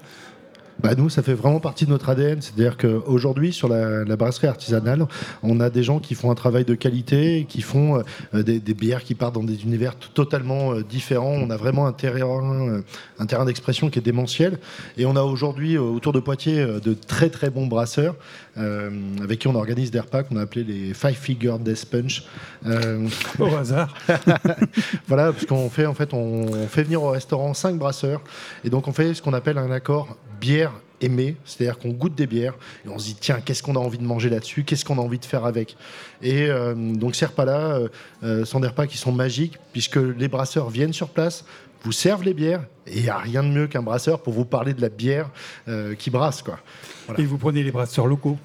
Bah 0.82 0.96
nous, 0.96 1.10
ça 1.10 1.22
fait 1.22 1.34
vraiment 1.34 1.60
partie 1.60 1.86
de 1.86 1.90
notre 1.90 2.08
ADN. 2.08 2.42
C'est-à-dire 2.42 2.78
qu'aujourd'hui, 2.78 3.52
sur 3.52 3.68
la, 3.68 4.06
la 4.06 4.16
brasserie 4.16 4.48
artisanale, 4.48 5.06
on 5.44 5.60
a 5.60 5.70
des 5.70 5.84
gens 5.84 6.00
qui 6.00 6.16
font 6.16 6.32
un 6.32 6.36
travail 6.36 6.64
de 6.64 6.74
qualité, 6.74 7.46
qui 7.50 7.62
font 7.62 8.02
euh, 8.34 8.44
des, 8.44 8.60
des 8.60 8.74
bières 8.74 9.04
qui 9.04 9.14
partent 9.14 9.36
dans 9.36 9.44
des 9.44 9.64
univers 9.64 9.96
totalement 9.98 10.74
euh, 10.74 10.84
différents. 10.84 11.34
On 11.34 11.50
a 11.50 11.58
vraiment 11.58 11.86
un 11.86 11.92
terrain, 11.92 12.70
euh, 12.70 12.82
un 13.20 13.26
terrain 13.26 13.44
d'expression 13.44 13.90
qui 13.90 14.00
est 14.00 14.02
démentiel. 14.02 14.58
Et 14.98 15.06
on 15.06 15.18
a 15.18 15.22
aujourd'hui, 15.22 15.78
autour 15.78 16.14
de 16.14 16.22
Poitiers, 16.22 16.66
de 16.66 16.94
très 16.94 17.30
très 17.30 17.50
bons 17.50 17.68
brasseurs 17.68 18.16
avec 18.56 19.40
qui 19.40 19.48
on 19.48 19.56
organise 19.56 19.90
des 19.90 20.02
repas 20.02 20.24
qu'on 20.24 20.36
a 20.36 20.42
appelés 20.42 20.66
les 20.66 20.94
Five 20.94 21.16
Figure 21.16 21.60
Death 21.60 21.86
Punch. 21.86 22.26
Au 23.40 23.56
hasard. 23.56 23.94
voilà, 25.08 25.32
parce 25.32 25.46
qu'on 25.46 25.70
fait 25.70 25.86
en 25.86 25.94
fait, 25.94 26.14
on, 26.14 26.46
on 26.52 26.68
fait 26.68 26.84
venir 26.84 27.02
au 27.02 27.12
restaurant 27.12 27.54
cinq 27.54 27.78
brasseurs, 27.78 28.22
et 28.66 28.70
donc 28.70 28.88
on 28.90 28.92
fait 28.92 29.14
ce 29.14 29.22
qu'on 29.22 29.34
appelle 29.34 29.58
un 29.58 29.72
accord 29.72 30.18
bière 30.40 30.69
aimée, 31.02 31.36
c'est-à-dire 31.46 31.80
qu'on 31.80 31.90
goûte 31.90 32.16
des 32.16 32.28
bières 32.28 32.56
et 32.86 32.90
on 32.90 33.00
se 33.00 33.06
dit 33.06 33.18
tiens 33.20 33.40
qu'est-ce 33.40 33.64
qu'on 33.64 33.76
a 33.76 33.80
envie 33.80 33.98
de 33.98 34.04
manger 34.04 34.30
là-dessus, 34.30 34.64
qu'est-ce 34.64 34.86
qu'on 34.86 34.98
a 34.98 35.02
envie 35.02 35.20
de 35.20 35.26
faire 35.26 35.46
avec? 35.46 35.78
Et 36.22 36.48
euh, 36.48 36.76
donc 36.76 37.16
ces 37.16 37.26
repas-là 37.26 37.60
euh, 37.60 37.88
euh, 38.24 38.46
sont 38.46 38.60
des 38.60 38.68
repas 38.68 38.88
qui 38.88 38.98
sont 38.98 39.12
magiques 39.12 39.58
puisque 39.72 39.98
les 39.98 40.28
brasseurs 40.28 40.70
viennent 40.70 40.94
sur 40.94 41.10
place. 41.10 41.46
Vous 41.84 41.94
servent 41.94 42.24
les 42.24 42.34
bières 42.34 42.66
et 42.88 42.98
il 42.98 43.04
n'y 43.04 43.10
a 43.10 43.18
rien 43.18 43.42
de 43.42 43.48
mieux 43.48 43.68
qu'un 43.68 43.82
brasseur 43.82 44.20
pour 44.22 44.34
vous 44.34 44.44
parler 44.44 44.74
de 44.74 44.82
la 44.82 44.90
bière 44.90 45.30
euh, 45.70 45.96
qui 45.96 46.10
brasse. 46.10 46.42
Quoi. 46.42 46.60
Voilà. 47.08 47.22
Et 47.22 47.26
vous 47.26 47.38
prenez 47.38 47.64
les 47.64 47.72
brasseurs 47.72 48.06
locaux? 48.06 48.38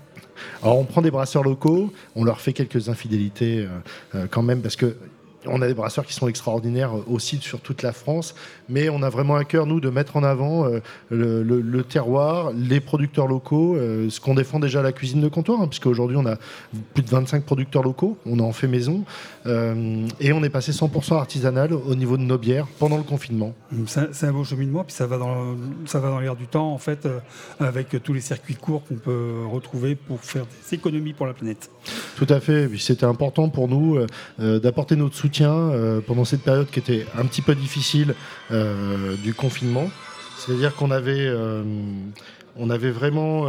Alors 0.62 0.78
on 0.78 0.84
prend 0.84 1.02
des 1.02 1.10
brasseurs 1.10 1.42
locaux, 1.42 1.92
on 2.14 2.24
leur 2.24 2.40
fait 2.40 2.52
quelques 2.52 2.88
infidélités 2.88 3.66
euh, 4.14 4.26
quand 4.30 4.42
même 4.42 4.62
parce 4.62 4.76
que 4.76 4.96
on 5.46 5.62
a 5.62 5.66
des 5.66 5.74
brasseurs 5.74 6.06
qui 6.06 6.14
sont 6.14 6.28
extraordinaires 6.28 6.96
euh, 6.96 7.04
aussi 7.08 7.38
sur 7.38 7.60
toute 7.60 7.82
la 7.82 7.92
France, 7.92 8.34
mais 8.68 8.88
on 8.88 9.02
a 9.02 9.10
vraiment 9.10 9.36
à 9.36 9.44
cœur, 9.44 9.66
nous, 9.66 9.80
de 9.80 9.90
mettre 9.90 10.16
en 10.16 10.22
avant 10.22 10.66
euh, 10.66 10.80
le, 11.10 11.82
terroir, 11.82 12.52
les 12.52 12.80
producteurs 12.80 13.26
locaux, 13.26 13.76
euh, 13.76 14.08
ce 14.10 14.20
qu'on 14.20 14.34
défend 14.34 14.58
déjà 14.58 14.80
à 14.80 14.82
la 14.82 14.92
cuisine 14.92 15.20
de 15.20 15.28
comptoir, 15.28 15.60
hein, 15.60 15.68
puisque 15.68 15.86
aujourd'hui 15.86 16.16
on 16.16 16.26
a 16.26 16.36
plus 16.94 17.02
de 17.02 17.10
25 17.10 17.44
producteurs 17.44 17.82
locaux, 17.82 18.18
on 18.26 18.38
en 18.40 18.52
fait 18.52 18.66
maison, 18.66 19.04
euh, 19.46 20.06
et 20.20 20.32
on 20.32 20.42
est 20.42 20.48
passé 20.48 20.72
100% 20.72 21.16
artisanal 21.16 21.72
au 21.72 21.94
niveau 21.94 22.16
de 22.16 22.22
nos 22.22 22.38
bières 22.38 22.66
pendant 22.78 22.96
le 22.96 23.02
confinement. 23.02 23.54
C'est 23.86 24.26
un 24.26 24.32
beau 24.32 24.44
cheminement, 24.44 24.84
puis 24.84 24.94
ça 24.94 25.06
va 25.06 25.18
dans, 25.18 25.56
ça 25.86 26.00
va 26.00 26.08
dans 26.08 26.20
l'air 26.20 26.34
du 26.34 26.46
temps, 26.46 26.72
en 26.72 26.78
fait, 26.78 27.04
euh, 27.04 27.18
avec 27.60 28.02
tous 28.02 28.12
les 28.12 28.20
circuits 28.20 28.54
courts 28.54 28.82
qu'on 28.84 28.94
peut 28.94 29.44
retrouver 29.50 29.96
pour 29.96 30.20
faire 30.20 30.46
des 30.46 30.74
économies 30.74 31.12
pour 31.12 31.26
la 31.26 31.34
planète. 31.34 31.70
Tout 32.16 32.26
à 32.28 32.40
fait. 32.40 32.70
C'était 32.78 33.04
important 33.04 33.48
pour 33.50 33.68
nous 33.68 33.98
euh, 34.40 34.60
d'apporter 34.60 34.96
notre 34.96 35.14
soutien 35.14 35.72
pendant 36.06 36.24
cette 36.24 36.42
période 36.42 36.70
qui 36.70 36.78
était 36.78 37.06
un 37.18 37.26
petit 37.26 37.42
peu 37.42 37.54
difficile 37.54 38.14
du 38.50 39.34
confinement. 39.34 39.88
C'est-à-dire 40.38 40.74
qu'on 40.74 40.90
avait, 40.90 41.32
on 42.56 42.70
avait 42.70 42.90
vraiment 42.90 43.48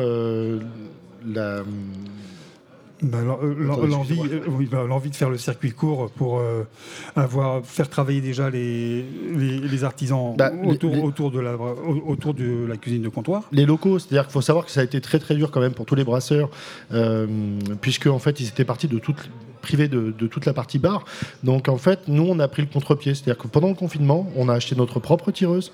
la. 1.25 1.63
Bah, 3.01 3.17
euh, 3.43 3.53
L'envie 3.87 4.17
euh, 4.31 4.39
oui, 4.47 4.67
bah, 4.71 4.85
l'envie 4.87 5.09
de 5.09 5.15
faire 5.15 5.29
le 5.29 5.37
circuit 5.37 5.71
court 5.71 6.09
pour 6.11 6.39
euh, 6.39 6.63
avoir, 7.15 7.65
faire 7.65 7.89
travailler 7.89 8.21
déjà 8.21 8.49
les, 8.49 9.03
les, 9.35 9.59
les 9.59 9.83
artisans 9.83 10.33
Bah, 10.37 10.51
autour, 10.65 10.95
les- 10.95 11.01
autour, 11.01 11.29
de 11.31 11.39
la, 11.41 11.55
au- 11.57 12.03
autour 12.07 12.33
de 12.33 12.65
la 12.65 12.77
cuisine 12.77 13.01
de 13.01 13.09
comptoir. 13.09 13.43
Les 13.51 13.65
locaux, 13.65 13.99
c'est-à-dire 13.99 14.23
qu'il 14.23 14.31
faut 14.33 14.41
savoir 14.41 14.65
que 14.65 14.71
ça 14.71 14.79
a 14.79 14.83
été 14.83 15.01
très 15.01 15.19
très 15.19 15.35
dur 15.35 15.51
quand 15.51 15.59
même 15.59 15.73
pour 15.73 15.85
tous 15.85 15.95
les 15.95 16.05
brasseurs, 16.05 16.49
euh, 16.93 17.27
puisque 17.81 18.07
en 18.07 18.19
fait 18.19 18.39
ils 18.39 18.47
étaient 18.47 18.63
partis 18.65 18.87
de 18.87 18.97
toute 18.97 19.29
privés 19.65 19.87
de, 19.87 20.11
toute 20.27 20.45
la 20.45 20.53
partie 20.53 20.79
bar. 20.79 21.05
Donc 21.43 21.67
en 21.67 21.77
fait, 21.77 22.07
nous 22.07 22.27
on 22.27 22.39
a 22.39 22.47
pris 22.47 22.61
le 22.61 22.67
contre-pied, 22.67 23.15
c'est-à-dire 23.15 23.37
que 23.41 23.47
pendant 23.47 23.69
le 23.69 23.75
confinement, 23.75 24.31
on 24.35 24.47
a 24.47 24.53
acheté 24.53 24.75
notre 24.75 24.99
propre 24.99 25.31
tireuse. 25.31 25.71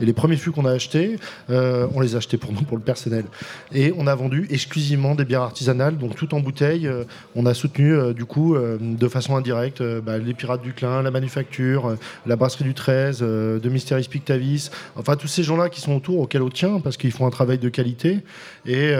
Et 0.00 0.04
les 0.04 0.12
premiers 0.12 0.36
fûts 0.36 0.52
qu'on 0.52 0.64
a 0.64 0.70
achetés, 0.70 1.18
euh, 1.50 1.88
on 1.92 2.00
les 2.00 2.14
a 2.14 2.18
achetés 2.18 2.36
pour 2.36 2.52
nous, 2.52 2.62
pour 2.62 2.76
le 2.76 2.84
personnel. 2.84 3.24
Et 3.72 3.92
on 3.96 4.06
a 4.06 4.14
vendu 4.14 4.46
exclusivement 4.50 5.16
des 5.16 5.24
bières 5.24 5.42
artisanales, 5.42 5.98
donc 5.98 6.14
tout 6.14 6.34
en 6.34 6.40
bouteille. 6.40 6.86
Euh, 6.86 7.02
on 7.34 7.46
a 7.46 7.52
soutenu 7.52 7.92
euh, 7.92 8.12
du 8.12 8.24
coup 8.24 8.56
de 8.56 9.08
façon 9.08 9.36
indirecte 9.36 9.82
bah, 9.82 10.18
les 10.18 10.34
Pirates 10.34 10.62
du 10.62 10.72
Clin, 10.72 11.02
la 11.02 11.10
Manufacture, 11.10 11.96
la 12.26 12.36
Brasserie 12.36 12.64
du 12.64 12.74
13, 12.74 13.20
euh, 13.22 13.58
de 13.58 13.68
Mysteries 13.68 14.08
Pictavis, 14.08 14.70
enfin 14.96 15.16
tous 15.16 15.28
ces 15.28 15.42
gens-là 15.42 15.68
qui 15.68 15.80
sont 15.80 15.94
autour, 15.94 16.20
auxquels 16.20 16.42
on 16.42 16.50
tient, 16.50 16.80
parce 16.80 16.96
qu'ils 16.96 17.12
font 17.12 17.26
un 17.26 17.30
travail 17.30 17.58
de 17.58 17.68
qualité. 17.68 18.20
Et, 18.66 18.94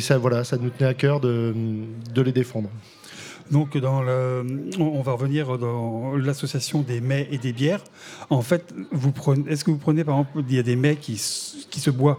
ça, 0.00 0.18
voilà, 0.18 0.44
ça 0.44 0.56
nous 0.56 0.70
tenait 0.70 0.88
à 0.88 0.94
cœur 0.94 1.20
de 1.20 1.52
les 2.16 2.32
défendre. 2.32 2.70
Donc, 3.50 3.76
dans 3.78 4.02
le, 4.02 4.44
on 4.78 5.00
va 5.02 5.12
revenir 5.12 5.56
dans 5.58 6.16
l'association 6.16 6.82
des 6.82 7.00
mets 7.00 7.28
et 7.30 7.38
des 7.38 7.52
bières. 7.52 7.82
En 8.30 8.42
fait, 8.42 8.74
vous 8.92 9.12
prenez, 9.12 9.50
est-ce 9.50 9.64
que 9.64 9.70
vous 9.70 9.78
prenez, 9.78 10.04
par 10.04 10.14
exemple, 10.16 10.44
il 10.48 10.54
y 10.54 10.58
a 10.58 10.62
des 10.62 10.76
mets 10.76 10.96
qui, 10.96 11.16
se 11.16 11.90
boivent? 11.90 12.16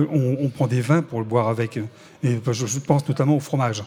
Euh, 0.00 0.06
on, 0.10 0.36
on 0.40 0.48
prend 0.48 0.66
des 0.66 0.80
vins 0.80 1.02
pour 1.02 1.20
le 1.20 1.24
boire 1.24 1.46
avec. 1.46 1.76
Et 2.24 2.34
bah, 2.44 2.50
je, 2.52 2.66
je 2.66 2.78
pense 2.80 3.08
notamment 3.08 3.36
au 3.36 3.40
fromage. 3.40 3.84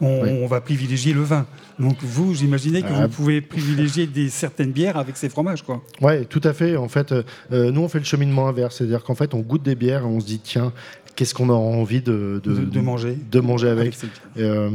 On, 0.00 0.22
Oui. 0.22 0.28
on 0.42 0.46
va 0.46 0.60
privilégier 0.60 1.12
le 1.12 1.22
vin. 1.22 1.44
Donc, 1.80 1.96
vous, 2.02 2.34
j'imaginais 2.34 2.82
que 2.82 2.86
Ah. 2.94 3.06
vous 3.06 3.12
pouvez 3.12 3.40
privilégier 3.40 4.06
des 4.06 4.28
certaines 4.28 4.70
bières 4.70 4.96
avec 4.96 5.16
ces 5.16 5.28
fromages, 5.28 5.62
quoi. 5.62 5.82
Ouais, 6.00 6.24
tout 6.26 6.40
à 6.44 6.52
fait. 6.52 6.76
En 6.76 6.88
fait, 6.88 7.10
euh, 7.10 7.22
euh, 7.50 7.72
nous, 7.72 7.80
on 7.80 7.88
fait 7.88 7.98
le 7.98 8.04
cheminement 8.04 8.46
inverse. 8.46 8.76
C'est-à-dire 8.76 9.02
qu'en 9.02 9.16
fait, 9.16 9.34
on 9.34 9.40
goûte 9.40 9.64
des 9.64 9.74
bières 9.74 10.02
et 10.02 10.06
on 10.06 10.20
se 10.20 10.26
dit, 10.26 10.38
tiens, 10.38 10.72
qu'est-ce 11.16 11.34
qu'on 11.34 11.50
a 11.50 11.54
envie 11.54 12.00
de, 12.00 12.40
De- 12.44 12.54
de 12.64 12.80
manger. 12.80 13.18
de 13.30 13.40
manger 13.40 13.68
avec? 13.70 13.96
Euh, 14.38 14.70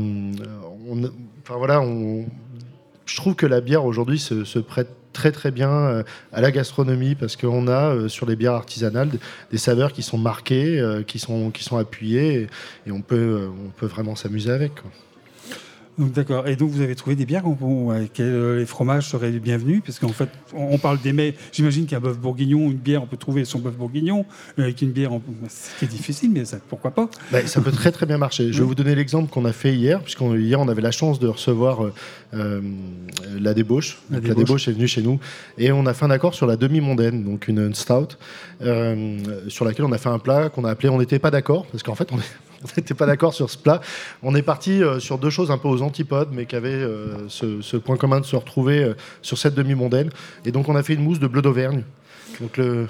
on- 0.90 1.10
enfin, 1.46 1.58
voilà, 1.58 1.84
je 3.06 3.16
trouve 3.16 3.36
que 3.36 3.46
la 3.46 3.62
bière 3.62 3.86
aujourd'hui 3.86 4.18
se, 4.18 4.60
prête 4.60 4.90
très 5.14 5.52
bien 5.52 5.70
euh, 5.70 6.04
à 6.34 6.42
la 6.42 6.52
gastronomie 6.52 7.16
parce 7.16 7.36
qu'on 7.38 7.68
a 7.68 7.94
euh, 7.94 8.08
sur 8.10 8.26
les 8.26 8.36
bières 8.36 8.54
artisanales 8.54 9.10
des, 9.52 9.58
saveurs 9.58 9.94
qui 9.94 10.04
sont 10.04 10.18
marquées, 10.18 10.80
euh, 10.80 11.04
qui, 11.04 11.20
sont, 11.20 11.52
qui 11.52 11.64
sont 11.64 11.78
appuyées 11.78 12.48
et, 12.86 12.92
on, 12.92 13.02
peut, 13.02 13.50
vraiment 13.80 14.16
s'amuser 14.16 14.52
avec. 14.52 14.72
Donc 15.98 16.12
d'accord. 16.12 16.48
Et 16.48 16.56
donc 16.58 16.72
vous 16.72 16.82
avez 16.82 16.94
trouvé 16.96 17.16
des 17.16 17.26
bières 17.26 17.46
où, 17.48 17.92
euh, 17.92 18.58
les 18.60 18.66
fromages 18.66 19.08
seraient 19.08 19.32
les 19.32 19.40
bienvenus, 19.40 19.82
parce 19.86 19.98
qu'en 19.98 20.10
fait, 20.10 20.30
on 20.54 20.78
parle 20.78 21.00
des 21.00 21.14
mets. 21.14 21.36
J'imagine 21.54 21.86
qu'un 21.86 22.02
bœuf 22.02 22.18
bourguignon, 22.18 22.70
une 22.70 22.74
bière, 22.78 23.02
on 23.02 23.06
peut 23.08 23.16
trouver 23.18 23.46
son 23.46 23.60
bœuf 23.60 23.76
bourguignon. 23.76 24.26
euh, 24.60 24.64
Avec 24.64 24.82
une 24.82 24.92
bière, 24.92 25.12
ce 25.50 25.80
qui 25.80 25.86
est 25.86 25.88
difficile, 25.88 26.32
mais 26.32 26.44
ça, 26.44 26.58
pourquoi 26.68 26.92
pas? 26.92 27.10
Bah, 27.32 27.46
ça 27.48 27.62
peut 27.62 27.72
très 27.72 27.92
très 27.94 28.06
bien 28.06 28.18
marcher. 28.18 28.52
Je 28.52 28.60
vais 28.60 28.66
vous 28.66 28.76
donner 28.76 28.94
l'exemple 28.94 29.30
qu'on 29.32 29.46
a 29.46 29.54
fait 29.54 29.74
hier, 29.74 30.02
puisqu'on 30.02 30.36
hier 30.36 30.60
on 30.60 30.68
avait 30.68 30.82
la 30.82 30.92
chance 30.92 31.18
de 31.20 31.28
recevoir 31.28 31.80
euh, 32.34 32.62
la 33.40 33.54
débauche. 33.54 34.00
La 34.12 34.20
Donc, 34.20 34.28
La 34.28 34.34
débauche. 34.36 34.68
est 34.68 34.74
venue 34.74 34.88
chez 34.90 35.02
nous 35.02 35.20
et 35.58 35.72
on 35.72 35.86
a 35.86 35.94
fait 35.94 36.04
un 36.06 36.12
accord 36.12 36.34
sur 36.34 36.46
la 36.46 36.58
demi-mondaine, 36.58 37.24
donc 37.24 37.48
une, 37.48 37.60
une 37.60 37.74
stout, 37.76 38.18
euh, 38.62 39.18
sur 39.48 39.64
laquelle 39.64 39.86
on 39.86 39.92
a 39.94 39.98
fait 39.98 40.10
un 40.10 40.20
plat 40.20 40.50
qu'on 40.50 40.66
a 40.66 40.72
appelé 40.72 40.90
On 40.90 41.00
n'était 41.00 41.20
pas 41.20 41.32
d'accord, 41.32 41.66
parce 41.68 41.84
qu'en 41.84 41.96
fait 41.96 42.10
on 42.12 42.18
est- 42.18 42.32
on 42.78 42.82
n'était 42.82 42.94
pas 42.94 43.06
d'accord 43.06 43.34
sur 43.34 43.50
ce 43.50 43.58
plat. 43.58 43.82
On 44.24 44.36
est 44.36 44.42
parti 44.42 44.84
euh, 44.84 45.00
sur 45.00 45.18
deux 45.18 45.30
choses 45.30 45.52
un 45.52 45.58
peu 45.58 45.68
aux 45.68 45.82
antipodes, 45.82 46.30
mais 46.32 46.46
qui 46.46 46.56
avaient 46.56 46.70
euh, 46.70 47.28
ce, 47.28 47.62
ce 47.62 47.78
point 47.78 47.98
commun 47.98 48.20
de 48.20 48.26
se 48.26 48.36
retrouver 48.36 48.84
euh, 48.84 48.94
sur 49.22 49.38
cette 49.38 49.56
demi-mondaine. 49.56 50.10
Et 50.46 50.52
donc 50.52 50.70
on 50.70 50.76
a 50.76 50.84
fait 50.84 50.94
une 50.96 51.04
mousse 51.04 51.20
de 51.20 51.28
bleu 51.28 51.42
d'Auvergne. 51.42 51.84
Donc 52.42 52.58
le, 52.58 52.88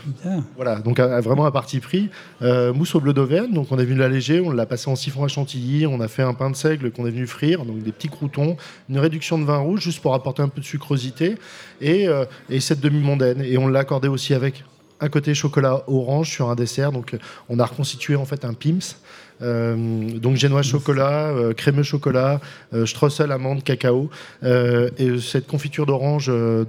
voilà, 0.55 0.78
donc 0.80 0.99
à- 0.99 1.17
à 1.17 1.21
vraiment 1.21 1.45
à 1.45 1.51
parti 1.51 1.80
pris. 1.80 2.09
Euh, 2.41 2.73
mousse 2.73 2.95
au 2.95 2.99
bleu 2.99 3.13
d'Auvergne, 3.13 3.53
donc 3.53 3.67
on 3.71 3.78
est 3.78 3.86
venu 3.86 3.99
l'alléger, 3.99 4.39
on 4.41 4.49
l'a 4.49 4.65
passé 4.65 4.89
en 4.89 4.95
siphon 4.95 5.23
à 5.23 5.28
chantilly, 5.28 5.86
on 5.86 5.99
a 5.99 6.07
fait 6.07 6.23
un 6.23 6.34
pain 6.34 6.49
de 6.49 6.55
seigle 6.55 6.89
qu'on 6.89 7.05
est 7.05 7.11
venu 7.11 7.28
frire, 7.28 7.63
donc 7.63 7.84
des 7.84 7.91
petits 7.91 8.07
croutons, 8.09 8.57
une 8.89 8.97
réduction 8.97 9.38
de 9.38 9.43
vin 9.45 9.57
rouge 9.57 9.82
juste 9.82 10.01
pour 10.01 10.15
apporter 10.15 10.41
un 10.41 10.47
peu 10.47 10.61
de 10.61 10.65
sucrosité 10.65 11.36
et, 11.80 12.07
euh, 12.07 12.26
et 12.49 12.59
cette 12.59 12.80
demi-mondaine. 12.80 13.41
Et 13.43 13.59
on 13.59 13.67
l'a 13.67 13.82
accordé 13.82 14.07
aussi 14.07 14.34
avec 14.34 14.63
un 14.99 15.09
côté 15.09 15.36
chocolat 15.36 15.84
orange 15.88 16.32
sur 16.32 16.49
un 16.49 16.55
dessert. 16.55 16.91
Donc 16.91 17.15
on 17.49 17.59
a 17.59 17.65
reconstitué 17.65 18.15
en 18.15 18.26
fait 18.26 18.45
un 18.45 18.53
pims. 18.53 18.95
Euh, 19.41 19.75
donc 20.19 20.38
génois 20.38 20.61
chocolat, 20.61 21.27
euh, 21.27 21.53
crémeux 21.53 21.83
chocolat, 21.83 22.39
euh, 22.73 22.86
streusel 22.86 23.31
amande, 23.31 23.63
cacao 23.63 24.09
et 24.43 25.19
cette 25.19 25.47
confiture 25.47 25.86
d'orange 25.86 26.27
de, 26.27 26.65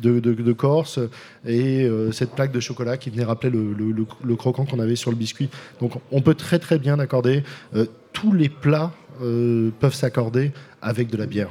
de, 0.00 0.20
de- 0.20 0.52
Corse 0.52 0.98
et 1.46 1.88
cette 2.12 2.30
plaque 2.30 2.52
de 2.52 2.60
chocolat 2.60 2.96
qui 2.96 3.10
venait 3.10 3.24
rappeler 3.24 3.50
le, 3.50 3.72
le- 3.72 4.36
croquant 4.36 4.64
qu'on 4.64 4.78
avait 4.80 4.96
sur 4.96 5.10
le 5.10 5.16
biscuit. 5.16 5.48
Donc 5.80 5.92
on 6.10 6.22
peut 6.22 6.34
très 6.34 6.58
très 6.58 6.78
bien 6.78 6.98
accorder 6.98 7.42
tous 8.12 8.32
les 8.32 8.48
plats 8.48 8.92
peuvent 9.18 9.94
s'accorder 9.94 10.52
avec 10.82 11.08
de 11.08 11.16
la 11.16 11.26
bière. 11.26 11.50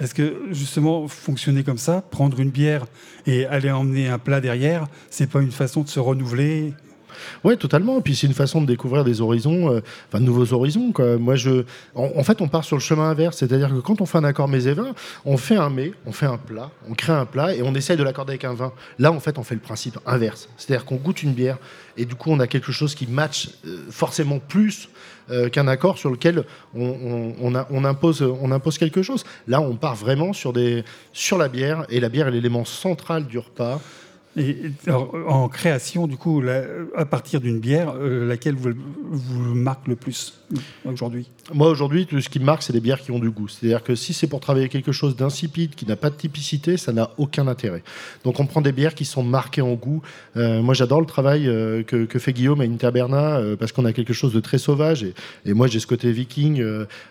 Est-ce 0.00 0.14
que 0.14 0.46
justement 0.50 1.08
fonctionner 1.08 1.62
comme 1.62 1.78
ça, 1.78 2.02
prendre 2.10 2.40
une 2.40 2.50
bière 2.50 2.86
et 3.26 3.44
aller 3.46 3.70
emmener 3.70 4.08
un 4.08 4.18
plat 4.18 4.40
derrière, 4.40 4.86
c'est 5.10 5.28
pas 5.28 5.42
une 5.42 5.50
façon 5.52 5.82
de 5.82 5.88
se 5.88 6.00
renouveler? 6.00 6.72
Oui, 7.44 7.56
totalement. 7.56 7.98
Et 7.98 8.02
puis 8.02 8.14
c'est 8.16 8.26
une 8.26 8.34
façon 8.34 8.60
de 8.60 8.66
découvrir 8.66 9.04
des 9.04 9.20
horizons, 9.20 9.72
euh, 9.72 9.80
enfin 10.08 10.20
de 10.20 10.26
nouveaux 10.26 10.52
horizons. 10.52 10.92
Moi, 11.18 11.36
je, 11.36 11.64
en, 11.94 12.22
fait, 12.22 12.40
on 12.40 12.48
part 12.48 12.64
sur 12.64 12.76
le 12.76 12.82
chemin 12.82 13.10
inverse, 13.10 13.38
c'est-à-dire 13.38 13.68
que 13.70 13.80
quand 13.80 14.00
on 14.00 14.06
fait 14.06 14.18
un 14.18 14.24
accord 14.24 14.48
mets 14.48 14.64
et 14.64 14.74
vin, 14.74 14.94
on 15.24 15.36
fait 15.36 15.56
un 15.56 15.70
mets, 15.70 15.92
on 16.06 16.12
fait 16.12 16.26
un 16.26 16.38
plat, 16.38 16.70
on 16.88 16.94
crée 16.94 17.12
un 17.12 17.26
plat 17.26 17.54
et 17.54 17.62
on 17.62 17.74
essaye 17.74 17.96
de 17.96 18.02
l'accorder 18.02 18.32
avec 18.32 18.44
un 18.44 18.54
vin. 18.54 18.72
Là, 18.98 19.12
en 19.12 19.20
fait, 19.20 19.38
on 19.38 19.42
fait 19.42 19.54
le 19.54 19.60
principe 19.60 19.98
inverse, 20.06 20.48
c'est-à-dire 20.56 20.84
qu'on 20.84 20.96
goûte 20.96 21.22
une 21.22 21.32
bière 21.32 21.58
et 21.96 22.04
du 22.04 22.14
coup, 22.14 22.30
on 22.30 22.40
a 22.40 22.46
quelque 22.46 22.72
chose 22.72 22.94
qui 22.94 23.06
match 23.06 23.50
euh, 23.66 23.78
forcément 23.90 24.38
plus. 24.38 24.88
euh, 25.30 25.48
qu'un 25.48 25.68
accord 25.68 25.98
sur 25.98 26.10
lequel 26.10 26.44
on, 26.74 27.32
on 27.40 27.84
impose, 27.84 28.22
on 28.22 28.50
impose 28.52 28.78
quelque 28.78 29.02
chose. 29.02 29.24
Là, 29.46 29.60
on 29.60 29.76
part 29.76 29.94
vraiment 29.94 30.32
sur, 30.32 30.52
des, 30.52 30.84
sur 31.12 31.38
la 31.38 31.48
bière, 31.48 31.84
et 31.88 32.00
la 32.00 32.08
bière 32.08 32.28
est 32.28 32.32
l'élément 32.32 32.64
central 32.64 33.26
du 33.26 33.38
repas. 33.38 33.80
Et 34.36 34.56
alors, 34.86 35.12
en 35.26 35.48
création, 35.48 36.06
du 36.06 36.16
coup, 36.16 36.40
la- 36.40 36.62
à 36.96 37.04
partir 37.04 37.40
d'une 37.40 37.58
bière, 37.58 37.94
euh, 37.96 38.28
laquelle 38.28 38.54
vous, 38.54 38.70
vous 39.10 39.54
marque 39.56 39.88
le 39.88 39.96
plus 39.96 40.40
aujourd'hui? 40.84 41.28
Moi, 41.52 41.68
aujourd'hui, 41.68 42.06
tout 42.06 42.20
ce 42.20 42.28
qui 42.28 42.38
me 42.38 42.44
marque, 42.44 42.62
c'est 42.62 42.72
les 42.72 42.80
bières 42.80 43.00
qui 43.00 43.10
ont 43.10 43.18
du 43.18 43.30
goût. 43.30 43.48
C'est-à-dire 43.48 43.82
que 43.82 43.96
si 43.96 44.12
c'est 44.12 44.28
pour 44.28 44.38
travailler 44.38 44.68
quelque 44.68 44.92
chose 44.92 45.16
d'insipide, 45.16 45.74
qui 45.74 45.84
n'a 45.84 45.96
pas 45.96 46.10
de 46.10 46.14
typicité, 46.14 46.76
ça 46.76 46.92
n'a 46.92 47.10
aucun 47.18 47.48
intérêt. 47.48 47.82
Donc, 48.22 48.38
on 48.38 48.46
prend 48.46 48.60
des 48.60 48.70
bières 48.70 48.94
qui 48.94 49.04
sont 49.04 49.24
marquées 49.24 49.62
en 49.62 49.72
goût. 49.74 50.00
Euh, 50.36 50.62
moi, 50.62 50.74
j'adore 50.74 51.00
le 51.00 51.06
travail 51.06 51.48
euh, 51.48 51.82
que, 51.82 52.04
que 52.04 52.18
fait 52.20 52.32
Guillaume 52.32 52.60
à 52.60 52.64
Interberna, 52.64 53.38
euh, 53.38 53.56
parce 53.56 53.72
qu'on 53.72 53.84
a 53.84 53.92
quelque 53.92 54.12
chose 54.12 54.32
de 54.32 54.40
très 54.40 54.58
sauvage. 54.58 55.02
Et, 55.02 55.14
et 55.44 55.54
moi, 55.54 55.66
j'ai 55.66 55.80
ce 55.80 55.88
côté 55.88 56.12
viking, 56.12 56.62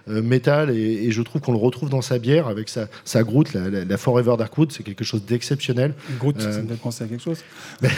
métal, 0.08 0.70
et, 0.72 1.06
et 1.06 1.12
je 1.12 1.22
trouve 1.22 1.42
qu'on 1.42 1.52
le 1.52 1.58
retrouve 1.58 1.90
dans 1.90 2.02
sa 2.02 2.18
bière, 2.18 2.48
avec 2.48 2.70
sa, 2.70 2.88
sa 3.04 3.24
groute, 3.24 3.52
la, 3.54 3.70
la- 3.70 3.84
la 3.84 3.98
Forever 3.98 4.36
Darkwood. 4.38 4.72
C'est 4.72 4.84
quelque 4.84 5.04
chose 5.04 5.26
d'exceptionnel. 5.26 5.94
Groot, 6.18 6.38
Euh, 6.40 6.52
ça 6.92 7.09
quelque 7.10 7.24
chose. 7.24 7.44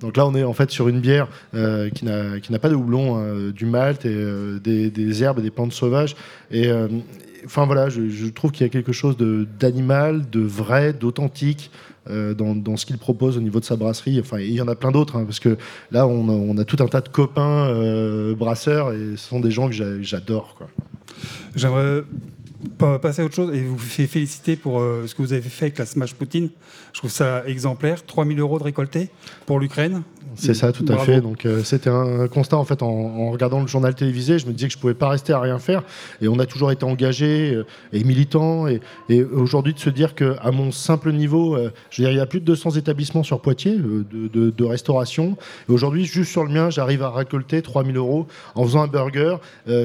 donc 0.00 0.16
là, 0.16 0.26
on 0.26 0.34
est 0.34 0.44
en 0.44 0.52
fait 0.52 0.70
sur 0.70 0.88
une 0.88 1.00
bière 1.00 1.28
euh, 1.54 1.90
qui 1.90 2.04
n'a 2.04 2.40
qui 2.40 2.52
n'a 2.52 2.58
pas 2.58 2.68
de 2.68 2.74
houblon, 2.74 3.16
hein, 3.16 3.50
du 3.54 3.66
malt 3.66 4.04
et 4.04 4.08
euh, 4.14 4.58
des, 4.58 4.90
des 4.90 5.22
herbes 5.22 5.38
et 5.38 5.42
des 5.42 5.50
plantes 5.50 5.72
sauvages. 5.72 6.16
Et 6.50 6.68
euh, 6.68 6.88
enfin 7.44 7.66
voilà, 7.66 7.88
je, 7.88 8.08
je 8.08 8.26
trouve 8.26 8.50
qu'il 8.52 8.66
y 8.66 8.68
a 8.68 8.70
quelque 8.70 8.92
chose 8.92 9.16
de- 9.16 9.46
d'animal, 9.58 10.28
de, 10.30 10.40
vrai, 10.40 10.92
d'authentique. 10.92 11.70
euh, 12.10 12.34
dans, 12.34 12.56
dans 12.56 12.76
ce 12.76 12.84
qu'il 12.84 12.98
propose 12.98 13.36
au 13.36 13.40
niveau 13.40 13.60
de 13.60 13.64
sa 13.64 13.76
brasserie. 13.76 14.18
Enfin, 14.18 14.40
il 14.40 14.50
y 14.54 14.60
en 14.60 14.66
a 14.66 14.74
plein 14.74 14.90
d'autres, 14.90 15.14
hein, 15.16 15.24
parce 15.24 15.38
que 15.38 15.56
là, 15.92 16.04
on 16.08 16.28
a, 16.28 16.32
on 16.32 16.58
a 16.58 16.64
tout 16.64 16.78
un 16.82 16.88
tas 16.88 17.00
de 17.00 17.08
copains 17.08 17.68
euh, 17.68 18.34
brasseurs 18.34 18.92
et 18.92 19.16
ce 19.16 19.28
sont 19.28 19.38
des 19.38 19.52
gens 19.52 19.68
que 19.68 19.72
j'a- 19.74 20.02
j'adore. 20.02 20.56
quoi. 20.58 20.66
J'aimerais 21.54 22.02
passer 22.78 23.22
à 23.22 23.24
autre 23.24 23.34
chose 23.34 23.54
et 23.54 23.62
vous 23.62 23.78
féliciter 23.78 24.56
pour 24.56 24.80
euh, 24.80 25.04
ce 25.06 25.14
que 25.14 25.22
vous 25.22 25.32
avez 25.32 25.42
fait 25.42 25.66
avec 25.66 25.78
la 25.78 25.86
Smash 25.86 26.14
Poutine. 26.14 26.50
Je 26.92 26.98
trouve 26.98 27.10
ça 27.10 27.42
exemplaire. 27.46 28.04
3000 28.04 28.38
euros 28.40 28.58
de 28.58 28.64
récoltés 28.64 29.08
pour 29.46 29.58
l'Ukraine. 29.60 30.02
C'est 30.34 30.54
ça, 30.54 30.72
tout 30.72 30.84
à 30.88 30.94
Bravo. 30.94 31.04
fait. 31.04 31.20
Donc 31.20 31.44
euh, 31.44 31.62
c'était 31.62 31.90
un 31.90 32.26
constat 32.26 32.56
en 32.56 32.64
fait 32.64 32.82
en, 32.82 32.86
en 32.88 33.30
regardant 33.32 33.60
le 33.60 33.66
journal 33.66 33.94
télévisé, 33.94 34.38
je 34.38 34.46
me 34.46 34.52
disais 34.52 34.68
que 34.68 34.72
je 34.72 34.78
pouvais 34.78 34.94
pas 34.94 35.10
rester 35.10 35.32
à 35.34 35.40
rien 35.40 35.58
faire. 35.58 35.82
Et 36.22 36.28
on 36.28 36.38
a 36.38 36.46
toujours 36.46 36.70
été 36.72 36.84
engagé 36.84 37.52
euh, 37.54 37.66
et 37.92 38.02
militant. 38.04 38.66
Et, 38.66 38.80
et 39.10 39.22
aujourd'hui 39.22 39.74
de 39.74 39.78
se 39.78 39.90
dire 39.90 40.14
que 40.14 40.36
à 40.40 40.50
mon 40.50 40.70
simple 40.72 41.12
niveau, 41.12 41.54
euh, 41.56 41.70
je 41.90 42.00
veux 42.02 42.08
dire, 42.08 42.14
il 42.14 42.18
y 42.18 42.20
a 42.20 42.26
plus 42.26 42.40
de 42.40 42.46
200 42.46 42.70
établissements 42.72 43.22
sur 43.22 43.40
Poitiers 43.40 43.76
de, 43.76 44.04
de- 44.28 44.50
de 44.50 44.64
restauration. 44.64 45.36
Et 45.68 45.72
aujourd'hui, 45.72 46.06
juste 46.06 46.30
sur 46.30 46.44
le 46.44 46.50
mien, 46.50 46.70
j'arrive 46.70 47.02
à 47.02 47.10
récolter 47.10 47.60
3000 47.60 47.96
euros 47.96 48.26
en 48.54 48.64
faisant 48.64 48.82
un 48.82 48.86
burger 48.86 49.36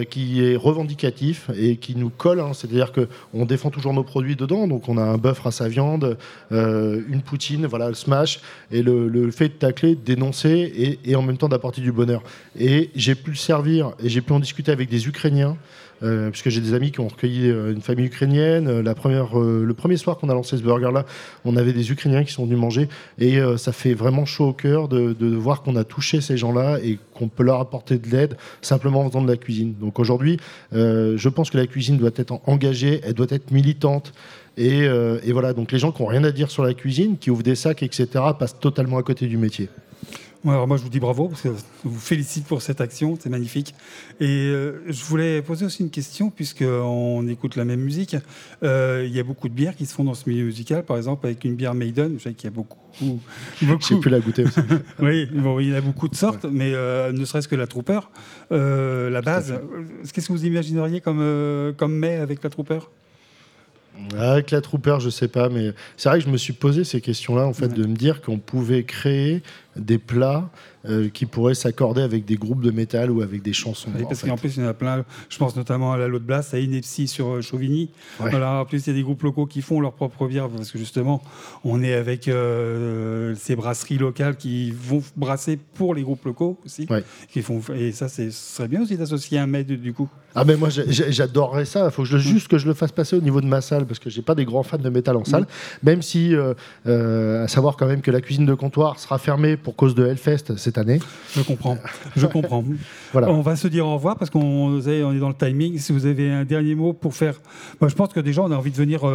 qui 0.10 0.44
est 0.45 0.56
revendicatif 0.56 1.49
et 1.58 1.76
qui 1.78 1.95
nous 1.95 2.10
colle. 2.10 2.40
hein. 2.40 2.52
C'est-à-dire 2.68 2.91
que 2.91 3.07
on 3.34 3.45
défend 3.45 3.69
toujours 3.69 3.94
nos 3.94 4.03
produits 4.03 4.35
dedans. 4.35 4.68
Donc 4.68 4.89
on 4.89 4.98
a 4.98 5.03
un 5.03 5.18
bœuf 5.18 5.45
à 5.45 5.52
sa 5.52 5.68
viande, 5.68 6.18
euh, 6.52 7.02
une 7.10 7.22
poutine, 7.22 7.65
voilà 7.65 7.88
le 7.88 7.94
smash 7.94 8.39
et 8.72 8.81
le, 8.81 9.31
fait 9.31 9.49
de 9.49 9.53
tacler, 9.53 9.95
dénoncer 9.95 10.99
et 11.03 11.15
en 11.15 11.22
même 11.22 11.38
temps 11.38 11.49
d'apporter 11.49 11.81
du 11.81 11.91
bonheur. 11.91 12.22
Et 12.60 12.89
j'ai 12.95 13.15
pu 13.15 13.31
le 13.31 13.35
servir 13.35 13.91
et 14.03 14.10
j'ai 14.10 14.22
pu 14.22 14.34
en 14.34 14.39
discuter 14.39 14.72
avec 14.72 14.89
des 14.89 15.07
Ukrainiens. 15.07 15.57
Euh, 16.03 16.30
puisque 16.30 16.49
j'ai 16.49 16.61
des 16.61 16.74
amis 16.74 16.91
qui 16.91 16.99
ont 16.99 17.07
recueilli 17.07 17.49
euh, 17.49 17.74
une 17.74 17.82
famille 17.82 18.06
ukrainienne. 18.06 18.68
Euh, 18.68 18.84
La 18.84 18.94
première, 18.94 19.38
le 19.38 19.74
premier 19.74 19.98
soir 19.98 20.18
qu'on 20.18 20.30
a 20.30 20.34
lancé 20.34 20.57
ce 20.57 20.61
burger-là, 20.61 21.06
on 21.45 21.57
avait 21.57 21.74
des 21.74 21.91
Ukrainiens 21.91 22.24
qui 22.24 22.32
sont 22.32 22.45
venus 22.45 22.60
manger. 22.60 22.88
Et 23.19 23.40
ça 23.57 23.72
fait 23.72 23.94
vraiment 23.94 24.26
chaud 24.26 24.48
au 24.48 24.53
cœur 24.53 24.88
de, 24.88 25.36
voir 25.36 25.61
qu'on 25.61 25.76
a 25.76 25.84
touché 25.84 26.22
ces 26.22 26.38
gens-là 26.38 26.80
et 26.84 26.99
qu'on 27.14 27.28
peut 27.28 27.44
leur 27.44 27.60
apporter 27.60 27.98
de 27.98 28.07
l'aide 28.10 28.38
simplement 28.61 29.02
en 29.02 29.10
faisant 29.10 29.22
de 29.22 29.30
la 29.30 29.38
cuisine. 29.38 29.74
Donc 29.80 29.99
aujourd'hui, 29.99 30.38
je 30.72 31.30
pense 31.30 31.49
que 31.49 31.57
la 31.57 31.68
cuisine 31.68 31.98
doit 31.98 32.11
être 32.15 32.40
engagée, 32.45 33.02
elle 33.03 33.14
doit 33.14 33.28
être 33.30 33.52
militante. 33.52 34.14
Et 34.57 34.88
voilà, 35.32 35.53
donc 35.53 35.72
les 35.72 35.80
gens 35.80 35.91
qui 35.91 36.02
n'ont 36.02 36.07
rien 36.07 36.24
à 36.24 36.32
dire 36.32 36.49
sur 36.49 36.64
la 36.64 36.74
cuisine, 36.74 37.18
qui 37.18 37.32
ouvrent 37.32 37.44
des 37.44 37.56
sacs, 37.56 37.84
etc., 37.84 38.07
passent 38.38 38.60
totalement 38.60 38.98
à 38.98 39.03
côté 39.03 39.28
du 39.28 39.38
métier. 39.38 39.69
Alors 40.46 40.68
moi, 40.68 40.78
je 40.78 40.84
vous 40.84 40.90
dis 40.90 41.00
bravo, 41.00 41.28
parce 41.28 41.42
que 41.42 41.50
je 41.50 41.90
vous 41.90 42.00
félicite 42.00 42.46
pour 42.46 42.62
cette 42.62 42.80
action, 42.82 43.18
c'est 43.20 43.30
magnifique. 43.30 43.74
Et 44.20 44.26
euh, 44.28 44.82
je 44.88 45.04
voulais 45.04 45.42
poser 45.42 45.66
aussi 45.66 45.84
une 45.84 45.90
question, 45.90 46.30
puisqu'on 46.30 47.28
écoute 47.28 47.56
la 47.56 47.66
même 47.66 47.82
musique. 47.82 48.16
Euh, 48.64 49.06
Il 49.08 49.16
y 49.16 49.20
a 49.20 49.24
beaucoup 49.24 49.50
de 49.50 49.54
bières 49.54 49.76
qui 49.76 49.86
se 49.86 49.94
font 49.94 50.04
dans 50.04 50.14
ce 50.14 50.30
milieu 50.30 50.46
musical, 50.46 50.84
par 50.84 50.98
exemple, 50.98 51.26
avec 51.26 51.44
une 51.44 51.56
bière 51.56 51.74
Maiden, 51.74 52.16
je 52.18 52.24
sais 52.24 52.34
qu'il 52.34 52.50
y 52.50 52.54
a 52.54 52.56
beaucoup. 52.56 52.78
beaucoup 53.62 53.84
J'ai 53.90 54.00
pu 54.00 54.10
la 54.10 54.20
goûter 54.20 54.44
aussi. 54.44 54.60
oui, 55.00 55.28
bon, 55.34 55.60
il 55.60 55.70
y 55.70 55.74
en 55.74 55.78
a 55.78 55.82
beaucoup 55.82 56.08
de 56.08 56.16
sortes, 56.16 56.46
mais 56.50 56.72
euh, 56.74 57.12
ne 57.12 57.26
serait-ce 57.26 57.48
que 57.48 57.56
la 57.56 57.68
Trooper, 57.68 58.00
la 58.52 59.22
base. 59.22 59.60
Qu'est-ce 60.14 60.28
que 60.28 60.34
vous 60.34 60.46
imagineriez 60.46 61.02
comme, 61.02 61.74
comme 61.78 61.94
mets 61.94 62.18
avec 62.18 62.44
la 62.44 62.50
Trooper? 62.50 62.80
Avec 64.18 64.52
la 64.52 64.62
Trooper, 64.62 64.98
je 65.00 65.10
sais 65.10 65.28
pas, 65.28 65.50
mais 65.50 65.74
c'est 65.96 66.10
vrai 66.10 66.20
que 66.20 66.26
je 66.26 66.30
me 66.30 66.38
suis 66.38 66.54
posé 66.54 66.84
ces 66.84 67.02
questions-là, 67.02 67.46
en 67.46 67.54
fait, 67.54 67.70
de 67.70 67.86
me 67.86 67.96
dire 67.96 68.22
qu'on 68.22 68.38
pouvait 68.38 68.84
créer 68.84 69.42
des 69.78 69.98
plats 69.98 70.49
euh, 70.90 71.10
qui 71.10 71.26
pourraient 71.26 71.56
s'accorder 71.56 72.02
avec 72.02 72.24
des 72.24 72.36
groupes 72.36 72.62
de 72.62 72.72
métal 72.72 73.12
ou 73.12 73.22
avec 73.22 73.41
des 73.41 73.52
chansons. 73.52 73.90
Oui, 73.94 74.04
parce 74.08 74.22
qu'en 74.22 74.38
plus, 74.38 74.56
il 74.56 74.64
y 74.64 74.66
en 74.66 74.70
a 74.70 74.74
plein. 74.74 75.04
Je 75.28 75.38
pense 75.38 75.56
notamment 75.56 75.91
à 75.91 75.98
la 75.98 76.08
Lot 76.08 76.24
Blast, 76.24 76.54
à 76.54 76.60
Inepsi 76.60 77.08
sur 77.10 77.28
euh, 77.28 77.41
Chauvigny. 77.41 77.90
Ouais. 78.22 78.30
Voilà, 78.30 78.62
en 78.62 78.66
plus, 78.66 78.86
il 78.86 78.91
y 78.91 78.94
a 78.94 78.95
des 78.95 79.04
groupes 79.04 79.22
locaux 79.24 79.48
qui 79.48 79.62
font 79.62 79.82
leur 79.82 79.91
propre 79.91 80.28
bière 80.28 80.48
parce 80.48 80.72
que 80.72 80.80
justement, 80.80 81.22
on 81.66 81.84
est 81.84 81.94
avec 81.94 82.28
euh, 82.28 83.36
ces 83.36 83.58
brasseries 83.58 83.98
locales 83.98 84.38
qui 84.38 84.72
vont 84.72 85.04
brasser 85.18 85.58
pour 85.58 85.94
les 85.94 86.04
groupes 86.04 86.24
locaux 86.24 86.58
aussi. 86.66 86.88
Qui 87.30 87.41
font, 87.41 87.60
et 87.76 87.91
ça, 87.91 88.08
ce 88.08 88.30
serait 88.30 88.70
bien 88.70 88.82
aussi 88.84 88.95
d'associer 88.95 89.40
un 89.40 89.48
maître 89.48 89.74
du 89.74 89.94
coup. 89.94 90.08
Ah 90.36 90.45
mais 90.45 90.56
moi 90.56 90.70
j'adorerais 90.70 91.66
ça. 91.66 91.86
Il 91.86 91.91
faut 91.91 92.04
que 92.04 92.08
je, 92.08 92.20
juste 92.20 92.48
que 92.48 92.60
je 92.60 92.68
le 92.68 92.76
fasse 92.76 92.91
passer 92.91 93.16
au 93.16 93.22
niveau 93.22 93.41
de 93.41 93.48
ma 93.48 93.60
salle 93.60 93.88
parce 93.88 93.98
que 93.98 94.12
j'ai 94.12 94.22
pas 94.22 94.36
des 94.36 94.45
grands 94.45 94.62
fans 94.62 94.78
de 94.78 94.90
métal 94.90 95.18
en 95.18 95.26
salle. 95.26 95.48
Même 95.82 96.04
si, 96.04 96.36
euh, 96.36 97.44
à 97.44 97.48
savoir 97.48 97.76
quand 97.76 97.88
même 97.88 98.02
que 98.02 98.12
la 98.12 98.22
cuisine 98.22 98.45
de 98.45 98.54
comptoir 98.54 98.99
sera 98.99 99.18
fermée 99.18 99.58
pour 99.68 99.76
cause 99.76 99.95
de 99.95 100.06
Hellfest 100.06 100.56
cette 100.56 100.77
année. 100.77 100.99
Je 101.35 101.41
comprends. 101.41 101.77
Je 102.15 102.26
comprends. 102.26 102.64
Voilà. 103.11 103.30
On 103.30 103.41
va 103.41 103.57
se 103.57 103.68
dire 103.68 103.85
au 103.85 103.95
revoir 103.95 104.15
parce 104.15 104.30
qu'on 104.30 104.80
est 104.80 105.19
dans 105.19 105.27
le 105.27 105.34
timing. 105.34 105.77
Si 105.77 105.91
vous 105.91 106.06
avez 106.06 106.31
un 106.31 106.45
dernier 106.45 106.73
mot 106.73 106.94
pour 106.94 107.14
faire. 107.14 107.41
Moi, 107.81 107.89
je 107.89 107.95
pense 107.95 108.14
que 108.14 108.22
déjà, 108.22 108.44
on 108.44 108.52
a 108.52 108.56
envie 108.56 108.72
de 108.72 108.77
venir 108.77 109.02
euh, 109.03 109.10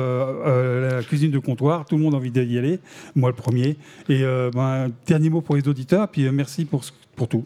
euh, 0.46 0.90
à 0.90 0.94
la 0.96 1.02
cuisine 1.02 1.30
de 1.30 1.38
comptoir. 1.38 1.86
Tout 1.86 1.96
le 1.96 2.02
monde 2.02 2.12
a 2.12 2.18
envie 2.18 2.30
d'y 2.30 2.58
aller. 2.58 2.80
Moi, 3.14 3.30
le 3.30 3.34
premier. 3.34 3.78
Et 4.10 4.24
euh, 4.24 4.50
ben, 4.52 4.88
un 4.88 4.90
dernier 5.06 5.30
mot 5.30 5.40
pour 5.40 5.56
les 5.56 5.66
auditeurs. 5.66 6.06
Puis 6.08 6.26
euh, 6.26 6.32
merci 6.32 6.66
pour, 6.66 6.84
pour 7.16 7.28
tout. 7.28 7.44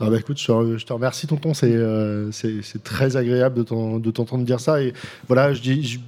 Ah 0.00 0.08
bah 0.08 0.18
écoute, 0.18 0.38
je 0.40 0.84
te, 0.84 0.92
remercie 0.92 1.26
tonton, 1.26 1.54
c'est 1.54 1.72
euh, 1.72 2.30
très 2.84 3.16
agréable 3.16 3.56
de 3.56 3.62
t'en- 3.64 3.98
de 3.98 4.10
t'entendre 4.12 4.44
dire 4.44 4.60
ça. 4.60 4.80
Et 4.80 4.92
voilà, 5.26 5.54
je 5.54 5.60
dis, 5.60 6.00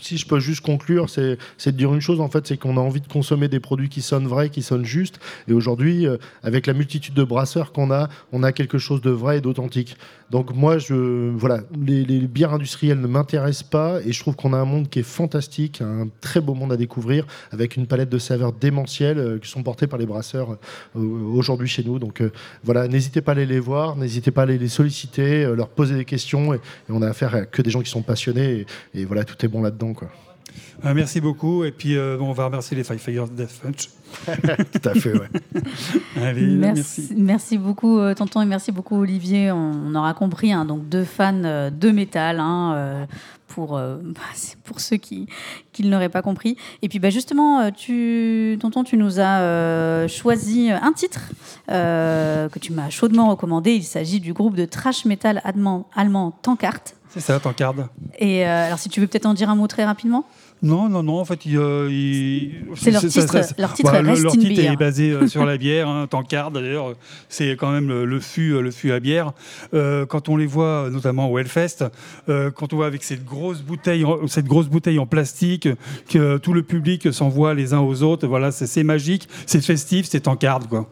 si 0.00 0.16
je 0.16 0.26
peux 0.26 0.40
juste 0.40 0.60
conclure, 0.60 1.08
c'est 1.10 1.38
de 1.66 1.70
dire 1.70 1.92
une 1.94 2.00
chose 2.00 2.20
en 2.20 2.28
fait, 2.28 2.46
c'est 2.46 2.56
qu'on 2.56 2.76
a 2.76 2.80
envie 2.80 3.00
de 3.00 3.08
consommer 3.08 3.48
des 3.48 3.60
produits 3.60 3.88
qui 3.88 4.02
sonnent 4.02 4.26
vrais, 4.26 4.50
qui 4.50 4.62
sonnent 4.62 4.84
justes. 4.84 5.20
Et 5.48 5.52
aujourd'hui, 5.52 6.06
euh, 6.06 6.16
avec 6.42 6.66
la 6.66 6.72
multitude 6.72 7.14
de 7.14 7.24
brasseurs 7.24 7.72
qu'on 7.72 7.90
a, 7.90 8.08
on 8.32 8.42
a 8.42 8.52
quelque 8.52 8.78
chose 8.78 9.00
de 9.00 9.10
vrai 9.10 9.38
et 9.38 9.40
d'authentique. 9.40 9.96
Donc 10.30 10.54
moi, 10.54 10.76
je, 10.78 11.30
voilà, 11.30 11.60
les, 11.80 12.04
les 12.04 12.20
bières 12.20 12.52
industrielles 12.52 13.00
ne 13.00 13.06
m'intéressent 13.06 13.68
pas 13.68 14.00
et 14.04 14.12
je 14.12 14.20
trouve 14.20 14.36
qu'on 14.36 14.52
a 14.52 14.58
un 14.58 14.64
monde 14.66 14.88
qui 14.90 14.98
est 14.98 15.02
fantastique, 15.02 15.80
un 15.80 16.08
très 16.20 16.40
beau 16.40 16.54
monde 16.54 16.72
à 16.72 16.76
découvrir 16.76 17.26
avec 17.50 17.76
une 17.76 17.86
palette 17.86 18.10
de 18.10 18.18
saveurs 18.18 18.52
démentielles 18.52 19.18
euh, 19.18 19.38
qui 19.38 19.48
sont 19.48 19.62
portées 19.62 19.86
par 19.86 19.98
les 19.98 20.06
brasseurs 20.06 20.58
euh, 20.96 21.00
aujourd'hui 21.00 21.68
chez 21.68 21.82
nous. 21.82 21.98
Donc 21.98 22.20
euh, 22.20 22.30
voilà, 22.62 22.88
n'hésitez 22.88 23.22
pas 23.22 23.32
à 23.32 23.34
aller 23.36 23.46
les 23.46 23.60
voir, 23.60 23.96
n'hésitez 23.96 24.30
pas 24.30 24.42
à 24.42 24.44
aller 24.44 24.58
les 24.58 24.68
solliciter, 24.68 25.44
leur 25.54 25.68
poser 25.68 25.94
des 25.94 26.04
questions 26.04 26.52
et, 26.52 26.58
et 26.58 26.90
on 26.90 27.00
a 27.00 27.08
affaire 27.08 27.34
à 27.34 27.42
que 27.46 27.62
des 27.62 27.70
gens 27.70 27.80
qui 27.80 27.90
sont 27.90 28.02
passionnés 28.02 28.66
et, 28.94 29.00
et 29.00 29.04
voilà, 29.06 29.24
tout 29.24 29.42
est 29.44 29.48
bon 29.48 29.62
là-dedans 29.62 29.94
quoi. 29.94 30.10
Euh, 30.84 30.94
merci 30.94 31.20
beaucoup. 31.20 31.64
Et 31.64 31.72
puis, 31.72 31.96
euh, 31.96 32.16
bon, 32.18 32.28
on 32.28 32.32
va 32.32 32.46
remercier 32.46 32.76
les 32.76 32.84
Five 32.84 32.98
Fire 32.98 33.28
Death 33.28 33.60
Punch. 33.60 33.88
Tout 34.72 34.88
à 34.88 34.94
fait, 34.94 35.12
ouais. 35.12 35.28
Allez, 36.22 36.46
Merci, 36.46 37.12
merci 37.16 37.58
beaucoup, 37.58 37.98
euh, 37.98 38.14
Tonton, 38.14 38.40
et 38.40 38.46
merci 38.46 38.72
beaucoup, 38.72 38.96
Olivier. 38.96 39.50
On, 39.52 39.72
on 39.86 39.94
aura 39.94 40.14
compris, 40.14 40.52
hein, 40.52 40.64
donc 40.64 40.88
deux 40.88 41.04
fans 41.04 41.44
euh, 41.44 41.70
de 41.70 41.90
métal, 41.90 42.40
hein, 42.40 42.72
euh, 42.74 43.06
pour, 43.48 43.80
pour 44.64 44.80
ceux 44.80 44.96
qui, 44.96 45.26
qui 45.72 45.82
ne 45.82 45.90
l'auraient 45.90 46.08
pas 46.08 46.22
compris. 46.22 46.56
Et 46.82 46.88
puis, 46.88 46.98
bah, 46.98 47.10
justement, 47.10 47.70
tu, 47.70 48.56
Tonton, 48.60 48.84
tu 48.84 48.96
nous 48.96 49.20
as 49.20 49.40
euh, 49.40 50.08
choisi 50.08 50.70
un 50.70 50.92
titre 50.92 51.20
euh, 51.70 52.48
que 52.48 52.58
tu 52.58 52.72
m'as 52.72 52.90
chaudement 52.90 53.28
recommandé. 53.30 53.72
Il 53.72 53.84
s'agit 53.84 54.20
du 54.20 54.32
groupe 54.32 54.56
de 54.56 54.64
trash 54.64 55.04
metal 55.04 55.40
allemand, 55.44 55.88
allemand 55.94 56.30
Tankard. 56.42 56.80
C'est 57.10 57.20
ça, 57.20 57.40
t'encarde. 57.40 57.88
Et 58.18 58.46
euh, 58.46 58.66
alors, 58.66 58.78
si 58.78 58.88
tu 58.88 59.00
veux 59.00 59.06
peut-être 59.06 59.26
en 59.26 59.34
dire 59.34 59.50
un 59.50 59.54
mot 59.56 59.66
très 59.66 59.84
rapidement? 59.84 60.26
Non, 60.62 60.88
non, 60.88 61.02
non. 61.02 61.20
En 61.20 61.24
fait, 61.24 61.46
il, 61.46 61.56
euh, 61.56 61.88
il- 61.90 62.64
C'est 62.74 62.90
leur 62.90 63.00
titre- 63.02 63.54
leur 63.58 63.72
titre 63.74 63.92
le- 64.02 64.08
Rest 64.10 64.22
leur 64.24 64.32
titre 64.32 64.48
Beer. 64.48 64.72
est 64.72 64.76
basé 64.76 65.10
euh, 65.12 65.26
sur 65.28 65.44
la 65.46 65.56
bière. 65.58 65.88
Hein, 65.88 66.06
Tankard, 66.08 66.50
d'ailleurs, 66.50 66.94
c'est 67.28 67.50
quand 67.52 67.70
même 67.70 67.88
le, 67.88 68.04
le 68.04 68.20
fût, 68.20 68.60
le 68.60 68.70
fût 68.70 68.90
à 68.92 68.98
bière. 69.00 69.32
Euh, 69.74 70.04
quand 70.06 70.28
on 70.28 70.36
les 70.36 70.46
voit, 70.46 70.88
notamment 70.90 71.30
au 71.30 71.38
Hellfest, 71.38 71.84
euh, 72.28 72.50
quand 72.50 72.72
on 72.72 72.76
voit 72.76 72.86
avec 72.86 73.04
cette 73.04 73.24
grosse 73.24 73.60
bouteille, 73.62 74.04
en- 74.04 74.26
cette 74.26 74.46
grosse 74.46 74.66
bouteille 74.68 74.98
en 74.98 75.06
plastique 75.06 75.68
que 76.08 76.38
tout 76.38 76.52
le 76.52 76.62
public 76.62 77.12
s'envoie 77.12 77.54
les 77.54 77.72
uns 77.72 77.80
aux 77.80 78.02
autres, 78.02 78.26
voilà, 78.26 78.50
c'est 78.50 78.66
c'est 78.66 78.84
magique, 78.84 79.28
c'est 79.46 79.60
festif, 79.64 80.06
c'est 80.10 80.20
Tankard, 80.20 80.68
quoi. 80.68 80.90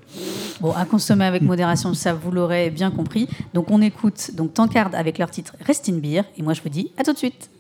Bon, 0.61 0.73
à 0.73 0.85
consommer 0.85 1.25
avec 1.25 1.43
modération, 1.43 1.93
ça 1.93 2.15
vous 2.15 2.31
l'aurez 2.31 2.71
bien 2.71 2.91
compris. 2.91 3.29
Donc 3.53 3.71
on 3.71 3.83
écoute 3.83 4.31
donc 4.35 4.55
Tankard 4.55 4.91
avec 4.95 5.19
leur 5.19 5.31
titre 5.31 5.55
Rest 5.67 5.89
in 5.89 5.99
Beer. 5.99 6.23
Et 6.39 6.43
moi 6.43 6.53
je 6.55 6.63
vous 6.63 6.69
dis 6.69 6.93
à 6.97 7.03
tout 7.03 7.13
de 7.13 7.19
suite. 7.19 7.51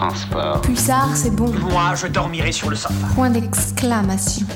Transport. 0.00 0.62
Pulsar, 0.62 1.14
c'est 1.14 1.30
bon. 1.30 1.52
Moi, 1.70 1.94
je 1.94 2.06
dormirai 2.06 2.52
sur 2.52 2.70
le 2.70 2.76
sofa. 2.76 3.06
Point 3.14 3.28
d'exclamation. 3.28 4.46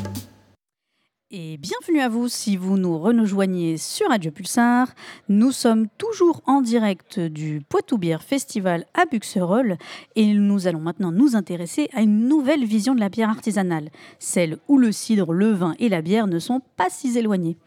et 1.30 1.58
bienvenue 1.58 2.00
à 2.00 2.08
vous 2.08 2.28
si 2.28 2.56
vous 2.56 2.78
nous 2.78 2.98
rejoignez 2.98 3.76
sur 3.76 4.08
Radio 4.08 4.30
Pulsar. 4.30 4.86
Nous 5.28 5.52
sommes 5.52 5.88
toujours 5.98 6.40
en 6.46 6.62
direct 6.62 7.20
du 7.20 7.60
Poitou 7.68 7.98
Bière 7.98 8.22
Festival 8.22 8.86
à 8.94 9.04
Buxerolles 9.04 9.76
et 10.16 10.32
nous 10.32 10.66
allons 10.66 10.80
maintenant 10.80 11.12
nous 11.12 11.36
intéresser 11.36 11.90
à 11.92 12.00
une 12.00 12.26
nouvelle 12.26 12.64
vision 12.64 12.94
de 12.94 13.00
la 13.00 13.10
bière 13.10 13.28
artisanale, 13.28 13.90
celle 14.18 14.56
où 14.68 14.78
le 14.78 14.92
cidre, 14.92 15.34
le 15.34 15.52
vin 15.52 15.74
et 15.78 15.90
la 15.90 16.00
bière 16.00 16.26
ne 16.26 16.38
sont 16.38 16.62
pas 16.78 16.88
si 16.88 17.18
éloignés. 17.18 17.58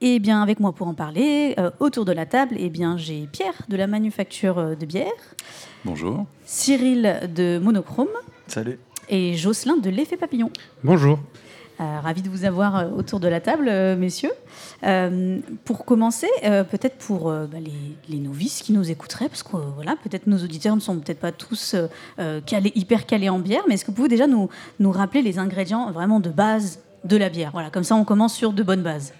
Et 0.00 0.20
bien 0.20 0.40
avec 0.40 0.60
moi 0.60 0.72
pour 0.72 0.86
en 0.86 0.94
parler, 0.94 1.56
euh, 1.58 1.70
autour 1.80 2.04
de 2.04 2.12
la 2.12 2.26
table, 2.26 2.54
eh 2.58 2.70
bien 2.70 2.96
j'ai 2.96 3.26
Pierre 3.26 3.64
de 3.68 3.76
la 3.76 3.88
manufacture 3.88 4.58
euh, 4.58 4.74
de 4.76 4.86
bière, 4.86 5.34
Bonjour. 5.84 6.26
Cyril 6.44 7.20
de 7.34 7.58
Monochrome 7.62 8.08
Salut. 8.46 8.78
et 9.08 9.34
Jocelyn 9.34 9.76
de 9.76 9.90
l'effet 9.90 10.16
papillon. 10.16 10.50
Bonjour. 10.84 11.18
Euh, 11.80 12.00
ravi 12.00 12.22
de 12.22 12.28
vous 12.28 12.44
avoir 12.44 12.76
euh, 12.76 12.88
autour 12.90 13.20
de 13.20 13.28
la 13.28 13.40
table, 13.40 13.68
euh, 13.68 13.96
messieurs. 13.96 14.32
Euh, 14.82 15.38
pour 15.64 15.84
commencer, 15.84 16.26
euh, 16.44 16.64
peut-être 16.64 16.96
pour 16.98 17.30
euh, 17.30 17.46
bah, 17.46 17.58
les, 17.60 17.72
les 18.08 18.18
novices 18.18 18.62
qui 18.62 18.72
nous 18.72 18.90
écouteraient, 18.90 19.28
parce 19.28 19.44
que 19.44 19.56
euh, 19.56 19.60
voilà, 19.76 19.94
peut-être 20.02 20.26
nos 20.26 20.38
auditeurs 20.38 20.74
ne 20.74 20.80
sont 20.80 20.98
peut-être 20.98 21.20
pas 21.20 21.30
tous 21.30 21.76
calés, 22.46 22.72
hyper 22.74 23.06
calés 23.06 23.28
en 23.28 23.38
bière, 23.38 23.62
mais 23.68 23.74
est-ce 23.74 23.84
que 23.84 23.92
vous 23.92 23.96
pouvez 23.96 24.08
déjà 24.08 24.26
nous, 24.26 24.48
nous 24.80 24.90
rappeler 24.90 25.22
les 25.22 25.38
ingrédients 25.38 25.92
vraiment 25.92 26.18
de 26.18 26.30
base 26.30 26.80
de 27.04 27.16
la 27.16 27.28
bière? 27.28 27.50
Voilà, 27.52 27.70
comme 27.70 27.84
ça 27.84 27.94
on 27.94 28.04
commence 28.04 28.34
sur 28.34 28.52
de 28.52 28.62
bonnes 28.64 28.82
bases. 28.82 29.12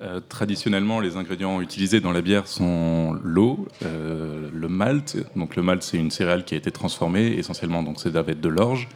Euh, 0.00 0.20
traditionnellement, 0.28 1.00
les 1.00 1.16
ingrédients 1.16 1.60
utilisés 1.60 2.00
dans 2.00 2.12
la 2.12 2.20
bière 2.20 2.46
sont 2.46 3.16
l'eau, 3.22 3.68
euh, 3.84 4.48
le 4.52 4.68
malt. 4.68 5.16
Donc 5.36 5.56
le 5.56 5.62
malt, 5.62 5.82
c'est 5.82 5.98
une 5.98 6.10
céréale 6.10 6.44
qui 6.44 6.54
a 6.54 6.56
été 6.56 6.70
transformée 6.70 7.26
essentiellement, 7.38 7.82
donc 7.82 8.00
c'est 8.00 8.16
avec 8.16 8.40
de 8.40 8.48
l'orge 8.48 8.88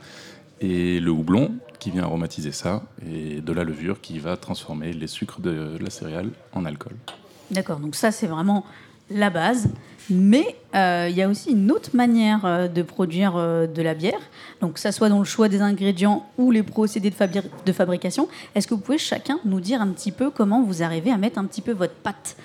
et 0.61 0.99
le 0.99 1.11
houblon 1.11 1.55
qui 1.79 1.91
vient 1.91 2.03
aromatiser 2.03 2.51
ça 2.51 2.83
et 3.09 3.41
de 3.41 3.53
la 3.53 3.63
levure 3.63 4.01
qui 4.01 4.19
va 4.19 4.37
transformer 4.37 4.93
les 4.93 5.07
sucres 5.07 5.41
de 5.41 5.79
la 5.81 5.91
céréale 5.91 6.31
en 6.53 6.65
alcool. 6.65 6.97
D'accord, 7.51 7.79
donc 7.79 7.95
ça 7.95 8.11
c'est 8.11 8.27
vraiment 8.27 8.65
la 9.11 9.31
base. 9.31 9.69
Mais 10.11 10.57
euh, 10.75 11.07
il 11.11 11.17
y 11.17 11.21
a 11.23 11.29
aussi 11.29 11.51
une 11.51 11.71
autre 11.71 11.91
manière 11.95 12.47
euh, 12.47 12.67
de 12.67 12.81
produire 12.81 13.35
euh, 13.37 13.67
de 13.67 13.83
la 13.83 13.93
bière, 13.93 14.19
donc 14.63 14.75
que 14.75 14.81
ça 14.81 14.91
soit 14.91 15.11
dans 15.11 15.19
le 15.19 15.27
choix 15.27 15.51
des 15.51 15.61
ingrédients 15.61 16.27
ou 16.39 16.51
les 16.51 16.63
procédés 16.63 17.11
de, 17.11 17.15
fabri- 17.15 17.43
de 17.67 17.73
fabrication. 17.73 18.27
Est-ce 18.55 18.67
que 18.67 18.73
vous 18.75 18.81
pouvez 18.81 18.97
chacun 18.97 19.39
nous 19.45 19.61
dire 19.61 19.83
un 19.83 19.89
petit 19.89 20.11
peu 20.11 20.31
comment 20.31 20.63
vous 20.63 20.83
arrivez 20.83 21.11
à 21.11 21.19
mettre 21.19 21.39
un 21.39 21.45
petit 21.45 21.61
peu 21.61 21.73
votre 21.73 21.93
patte 21.93 22.37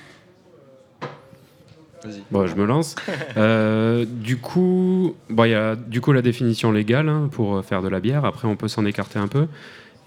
Bon, 2.31 2.45
je 2.47 2.55
me 2.55 2.65
lance. 2.65 2.95
Euh, 3.37 4.05
du 4.07 4.37
coup, 4.37 5.15
bon, 5.29 5.45
il 5.45 5.51
y 5.51 5.55
a 5.55 5.75
du 5.75 6.01
coup 6.01 6.11
la 6.11 6.21
définition 6.21 6.71
légale 6.71 7.07
hein, 7.09 7.29
pour 7.31 7.63
faire 7.63 7.81
de 7.81 7.87
la 7.87 7.99
bière. 7.99 8.25
Après, 8.25 8.47
on 8.47 8.55
peut 8.57 8.67
s'en 8.67 8.85
écarter 8.85 9.17
un 9.17 9.27
peu. 9.27 9.47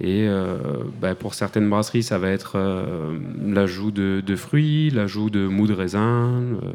Et 0.01 0.27
euh, 0.29 0.59
bah, 1.01 1.15
pour 1.15 1.33
certaines 1.35 1.71
brasseries, 1.71 2.03
ça 2.03 2.19
va 2.19 2.29
être 2.29 2.53
euh, 2.57 3.19
l'ajout 3.47 3.91
de, 3.91 4.23
de 4.25 4.37
fruits, 4.37 4.91
l'ajout 4.91 5.31
de 5.31 5.47
mou 5.47 5.67
de 5.67 5.73
raisin, 5.73 6.43
euh, 6.63 6.73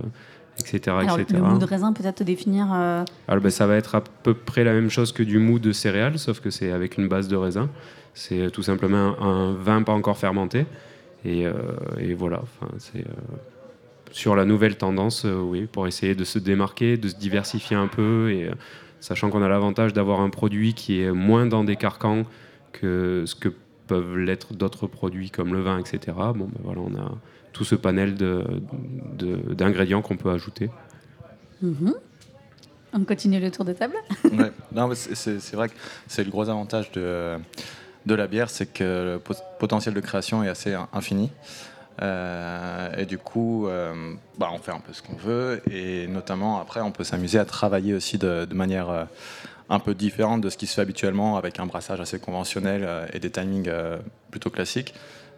etc. 0.60 0.98
Alors, 1.00 1.20
etc. 1.20 1.40
le 1.40 1.48
mou 1.48 1.60
de 1.60 1.66
raisin, 1.66 1.94
peut-être 1.94 2.24
définir. 2.24 2.68
euh, 2.74 3.06
Alors, 3.28 3.44
ben, 3.44 3.52
ça 3.52 3.68
va 3.68 3.76
être 3.76 3.94
à 3.96 4.02
peu 4.02 4.34
près 4.34 4.64
la 4.64 4.74
même 4.74 4.90
chose 4.90 5.12
que 5.12 5.22
du 5.24 5.38
mou 5.38 5.60
de 5.60 5.72
céréales, 5.72 6.18
sauf 6.18 6.40
que 6.40 6.50
c'est 6.50 6.72
avec 6.72 6.98
une 6.98 7.08
base 7.08 7.28
de 7.28 7.36
raisin. 7.36 7.70
C'est 8.16 8.50
tout 8.52 8.64
simplement 8.64 9.16
un, 9.22 9.50
un 9.50 9.54
vin 9.54 9.84
pas 9.84 9.94
encore 9.94 10.18
fermenté. 10.18 10.66
Et, 11.24 11.46
et 12.00 12.16
voilà, 12.16 12.42
c'est 12.80 13.06
sur 14.12 14.36
la 14.36 14.44
nouvelle 14.44 14.76
tendance, 14.76 15.24
oui, 15.26 15.68
pour 15.72 15.86
essayer 15.86 16.16
de 16.16 16.24
se 16.24 16.40
démarquer, 16.40 16.98
de 16.98 17.08
se 17.08 17.16
diversifier 17.16 17.78
un 17.78 17.86
peu, 17.88 18.32
et 18.32 18.50
sachant 19.00 19.30
qu'on 19.30 19.44
a 19.44 19.48
l'avantage 19.48 19.94
d'avoir 19.94 20.20
un 20.22 20.32
produit 20.32 20.74
qui 20.74 21.00
est 21.00 21.12
moins 21.12 21.46
dans 21.46 21.64
des 21.64 21.76
carcans 21.76 22.24
que 22.72 23.24
ce 23.26 23.36
que 23.36 23.50
peuvent 23.88 24.18
l'être 24.18 24.54
d'autres 24.54 24.88
produits 24.88 25.30
comme 25.32 25.54
le 25.54 25.62
vin, 25.62 25.78
etc. 25.80 26.00
Bon, 26.18 26.34
ben 26.48 26.50
voilà, 26.64 26.82
on 26.82 26.96
a 26.96 27.12
tout 27.54 27.64
ce 27.66 27.76
panel 27.76 28.16
de- 28.16 28.46
de- 29.18 29.54
d'ingrédients 29.54 30.02
qu'on 30.02 30.18
peut 30.18 30.32
ajouter. 30.32 30.70
mhm. 31.62 31.94
On 32.94 33.04
continue 33.06 33.40
le 33.40 33.50
tour 33.52 33.64
de 33.66 33.72
table 33.74 33.96
Ouais. 34.26 34.52
Non, 34.74 34.88
mais 34.90 34.96
c'est- 34.96 35.56
vrai 35.56 35.70
que 35.70 35.74
c'est 36.08 36.24
le 36.26 36.30
gros 36.32 36.50
avantage 36.50 36.92
de, 36.92 37.38
de 38.06 38.16
la 38.16 38.28
bière, 38.28 38.50
c'est 38.50 38.66
que 38.72 39.14
le 39.14 39.20
pot- 39.20 39.42
potentiel 39.60 39.94
de 39.94 40.00
création 40.02 40.44
est 40.44 40.50
assez 40.50 40.76
infini. 40.94 41.30
Euh, 42.02 42.90
et 42.98 43.06
du 43.06 43.18
coup, 43.18 43.68
euh, 43.68 44.14
bah, 44.38 44.50
on 44.54 44.58
fait 44.58 44.72
un 44.72 44.80
peu 44.80 44.92
ce 44.94 45.02
qu'on 45.02 45.16
veut. 45.16 45.62
Et 45.72 46.08
notamment, 46.08 46.60
après, 46.60 46.82
on 46.82 46.92
peut 46.92 47.04
s'amuser 47.04 47.38
à 47.40 47.46
travailler 47.46 47.94
aussi 47.94 48.18
de, 48.18 48.46
de 48.46 48.54
manière 48.56 48.90
euh, 48.90 49.04
un 49.72 49.80
peu 49.80 49.96
différente 49.96 50.42
de 50.42 50.50
ce 50.50 50.58
qui 50.58 50.68
se 50.68 50.76
fait 50.76 50.82
habituellement 50.82 51.38
avec 51.38 51.60
un 51.60 51.66
brassage 51.66 52.00
assez 52.02 52.20
conventionnel 52.20 52.84
euh, 52.86 53.06
et 53.14 53.20
des 53.20 53.32
timings 53.32 53.68
euh, 53.70 53.98
plutôt 54.30 54.50
classiques. 54.52 54.94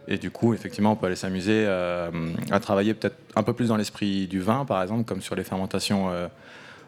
Et 0.09 0.17
du 0.17 0.31
coup, 0.31 0.53
effectivement, 0.53 0.91
on 0.93 0.95
peut 0.97 1.05
aller 1.05 1.15
s'amuser 1.15 1.63
euh, 1.65 2.09
à 2.51 2.59
travailler 2.59 2.93
peut-être 2.93 3.15
un 3.35 3.43
peu 3.43 3.53
plus 3.53 3.67
dans 3.69 3.77
l'esprit 3.77 4.27
du 4.27 4.41
vin, 4.41 4.65
par 4.65 4.81
exemple, 4.81 5.05
comme 5.05 5.21
sur 5.21 5.35
les 5.35 5.43
fermentations 5.45 6.09
euh, 6.09 6.27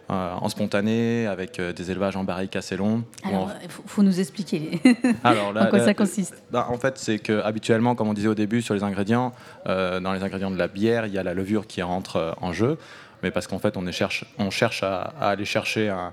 en 0.09 0.49
spontané, 0.49 1.25
avec 1.27 1.59
euh, 1.59 1.71
des 1.71 1.91
élevages 1.91 2.15
en 2.17 2.23
barrique 2.23 2.55
assez 2.55 2.75
longs. 2.77 3.03
Alors, 3.23 3.45
on- 3.55 3.63
il 3.63 3.69
faut, 3.69 3.83
faut 3.87 4.03
nous 4.03 4.19
expliquer 4.19 4.79
alors, 5.23 5.49
en 5.55 5.65
quoi 5.67 5.79
là- 5.79 5.85
ça 5.85 5.93
consiste. 5.93 6.35
bah, 6.51 6.67
En 6.69 6.77
fait, 6.77 6.97
c'est 6.97 7.19
que 7.19 7.39
habituellement, 7.41 7.95
comme 7.95 8.09
on 8.09 8.13
disait 8.13 8.27
au 8.27 8.35
début 8.35 8.61
sur 8.61 8.73
les 8.73 8.83
ingrédients, 8.83 9.33
euh, 9.67 9.99
dans 9.99 10.11
les 10.13 10.21
ingrédients 10.23 10.51
de 10.51 10.57
la 10.57 10.67
bière, 10.67 11.05
il 11.05 11.13
y 11.13 11.17
a 11.17 11.23
la 11.23 11.33
levure 11.33 11.67
qui 11.67 11.81
rentre 11.81 12.35
en 12.41 12.51
jeu, 12.53 12.77
mais 13.23 13.31
parce 13.31 13.47
qu'en 13.47 13.59
fait, 13.59 13.77
on, 13.77 13.87
est 13.87 13.91
cherche, 13.91 14.25
on 14.39 14.49
cherche 14.51 14.83
à, 14.83 15.13
à 15.21 15.29
aller 15.29 15.45
chercher 15.45 15.89
un, 15.89 16.11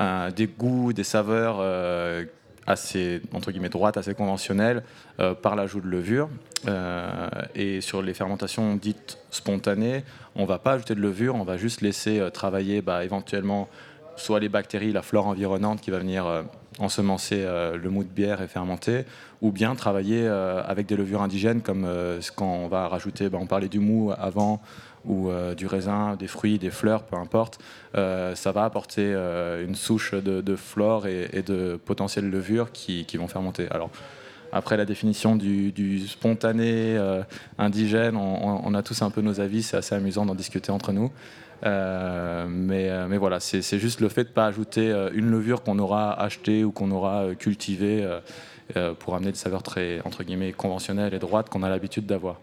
des 0.00 0.46
goûts, 0.46 0.92
des 0.92 1.04
saveurs 1.04 1.58
euh, 1.60 2.24
assez 2.66 3.20
entre 3.32 3.50
guillemets 3.52 3.68
droites, 3.68 3.96
assez 3.96 4.14
conventionnelles 4.14 4.82
euh, 5.20 5.34
par 5.34 5.54
l'ajout 5.54 5.80
de 5.80 5.88
levure. 5.88 6.28
Euh, 6.66 7.28
et 7.54 7.80
sur 7.80 8.00
les 8.02 8.14
fermentations 8.14 8.74
dites 8.76 9.18
spontanées, 9.30 10.02
on 10.34 10.46
va 10.46 10.58
pas 10.58 10.72
ajouter 10.72 10.94
de 10.94 11.00
levure, 11.00 11.34
on 11.34 11.44
va 11.44 11.56
juste 11.56 11.80
laisser 11.82 12.22
travailler 12.32 12.80
bah, 12.82 13.04
éventuellement 13.04 13.68
soit 14.16 14.40
les 14.40 14.48
bactéries, 14.48 14.92
la 14.92 15.02
flore 15.02 15.26
environnante 15.26 15.80
qui 15.80 15.90
va 15.90 15.98
venir 15.98 16.24
ensemencer 16.78 17.44
le 17.44 17.90
mou 17.90 18.02
de 18.04 18.08
bière 18.08 18.40
et 18.42 18.48
fermenter, 18.48 19.04
ou 19.42 19.50
bien 19.52 19.74
travailler 19.74 20.26
avec 20.26 20.86
des 20.86 20.96
levures 20.96 21.20
indigènes 21.22 21.60
comme 21.62 21.84
euh, 21.84 22.20
ce- 22.20 22.30
quand 22.32 22.46
on 22.46 22.68
va 22.68 22.88
rajouter, 22.88 23.28
bah, 23.28 23.38
on 23.40 23.46
parlait 23.46 23.68
du 23.68 23.78
mou 23.80 24.12
avant, 24.16 24.60
ou 25.06 25.28
euh, 25.28 25.54
du 25.54 25.66
raisin, 25.66 26.16
des 26.16 26.26
fruits, 26.26 26.58
des 26.58 26.70
fleurs, 26.70 27.04
peu 27.04 27.16
importe. 27.16 27.58
Euh, 27.96 28.34
ça 28.34 28.52
va 28.52 28.64
apporter 28.64 29.02
euh, 29.04 29.64
une 29.64 29.74
souche 29.74 30.14
de, 30.14 30.40
de 30.40 30.56
flore 30.56 31.06
et, 31.06 31.42
de 31.42 31.78
potentielles 31.84 32.28
levures 32.28 32.72
qui, 32.72 33.04
vont 33.16 33.28
fermenter. 33.28 33.68
Alors, 33.70 33.90
après 34.52 34.76
la 34.76 34.84
définition 34.84 35.36
du, 35.36 36.06
spontané 36.06 36.96
indigène, 37.58 38.16
on, 38.16 38.74
a 38.74 38.82
tous 38.82 39.02
un 39.02 39.10
peu 39.10 39.20
nos 39.20 39.40
avis, 39.40 39.64
c'est 39.64 39.76
assez 39.76 39.94
amusant 39.96 40.26
d'en 40.26 40.36
discuter 40.36 40.70
entre 40.70 40.92
nous. 40.92 41.10
Mais, 41.64 43.18
voilà, 43.18 43.40
c'est 43.40 43.78
juste 43.78 44.00
le 44.00 44.08
fait 44.08 44.24
de 44.24 44.28
ne 44.28 44.34
pas 44.34 44.46
ajouter 44.46 44.90
une 45.12 45.28
levure 45.28 45.62
qu'on 45.62 45.78
aura 45.80 46.20
achetée 46.20 46.62
ou 46.62 46.70
qu'on 46.70 46.92
aura 46.92 47.34
cultivée 47.36 48.08
pour 49.00 49.16
amener 49.16 49.32
des 49.32 49.38
saveurs 49.38 49.64
très 49.64 50.00
entre 50.04 50.22
guillemets 50.22 50.52
conventionnelles 50.52 51.14
et 51.14 51.18
droites 51.18 51.48
qu'on 51.48 51.64
a 51.64 51.68
l'habitude 51.68 52.06
d'avoir. 52.06 52.36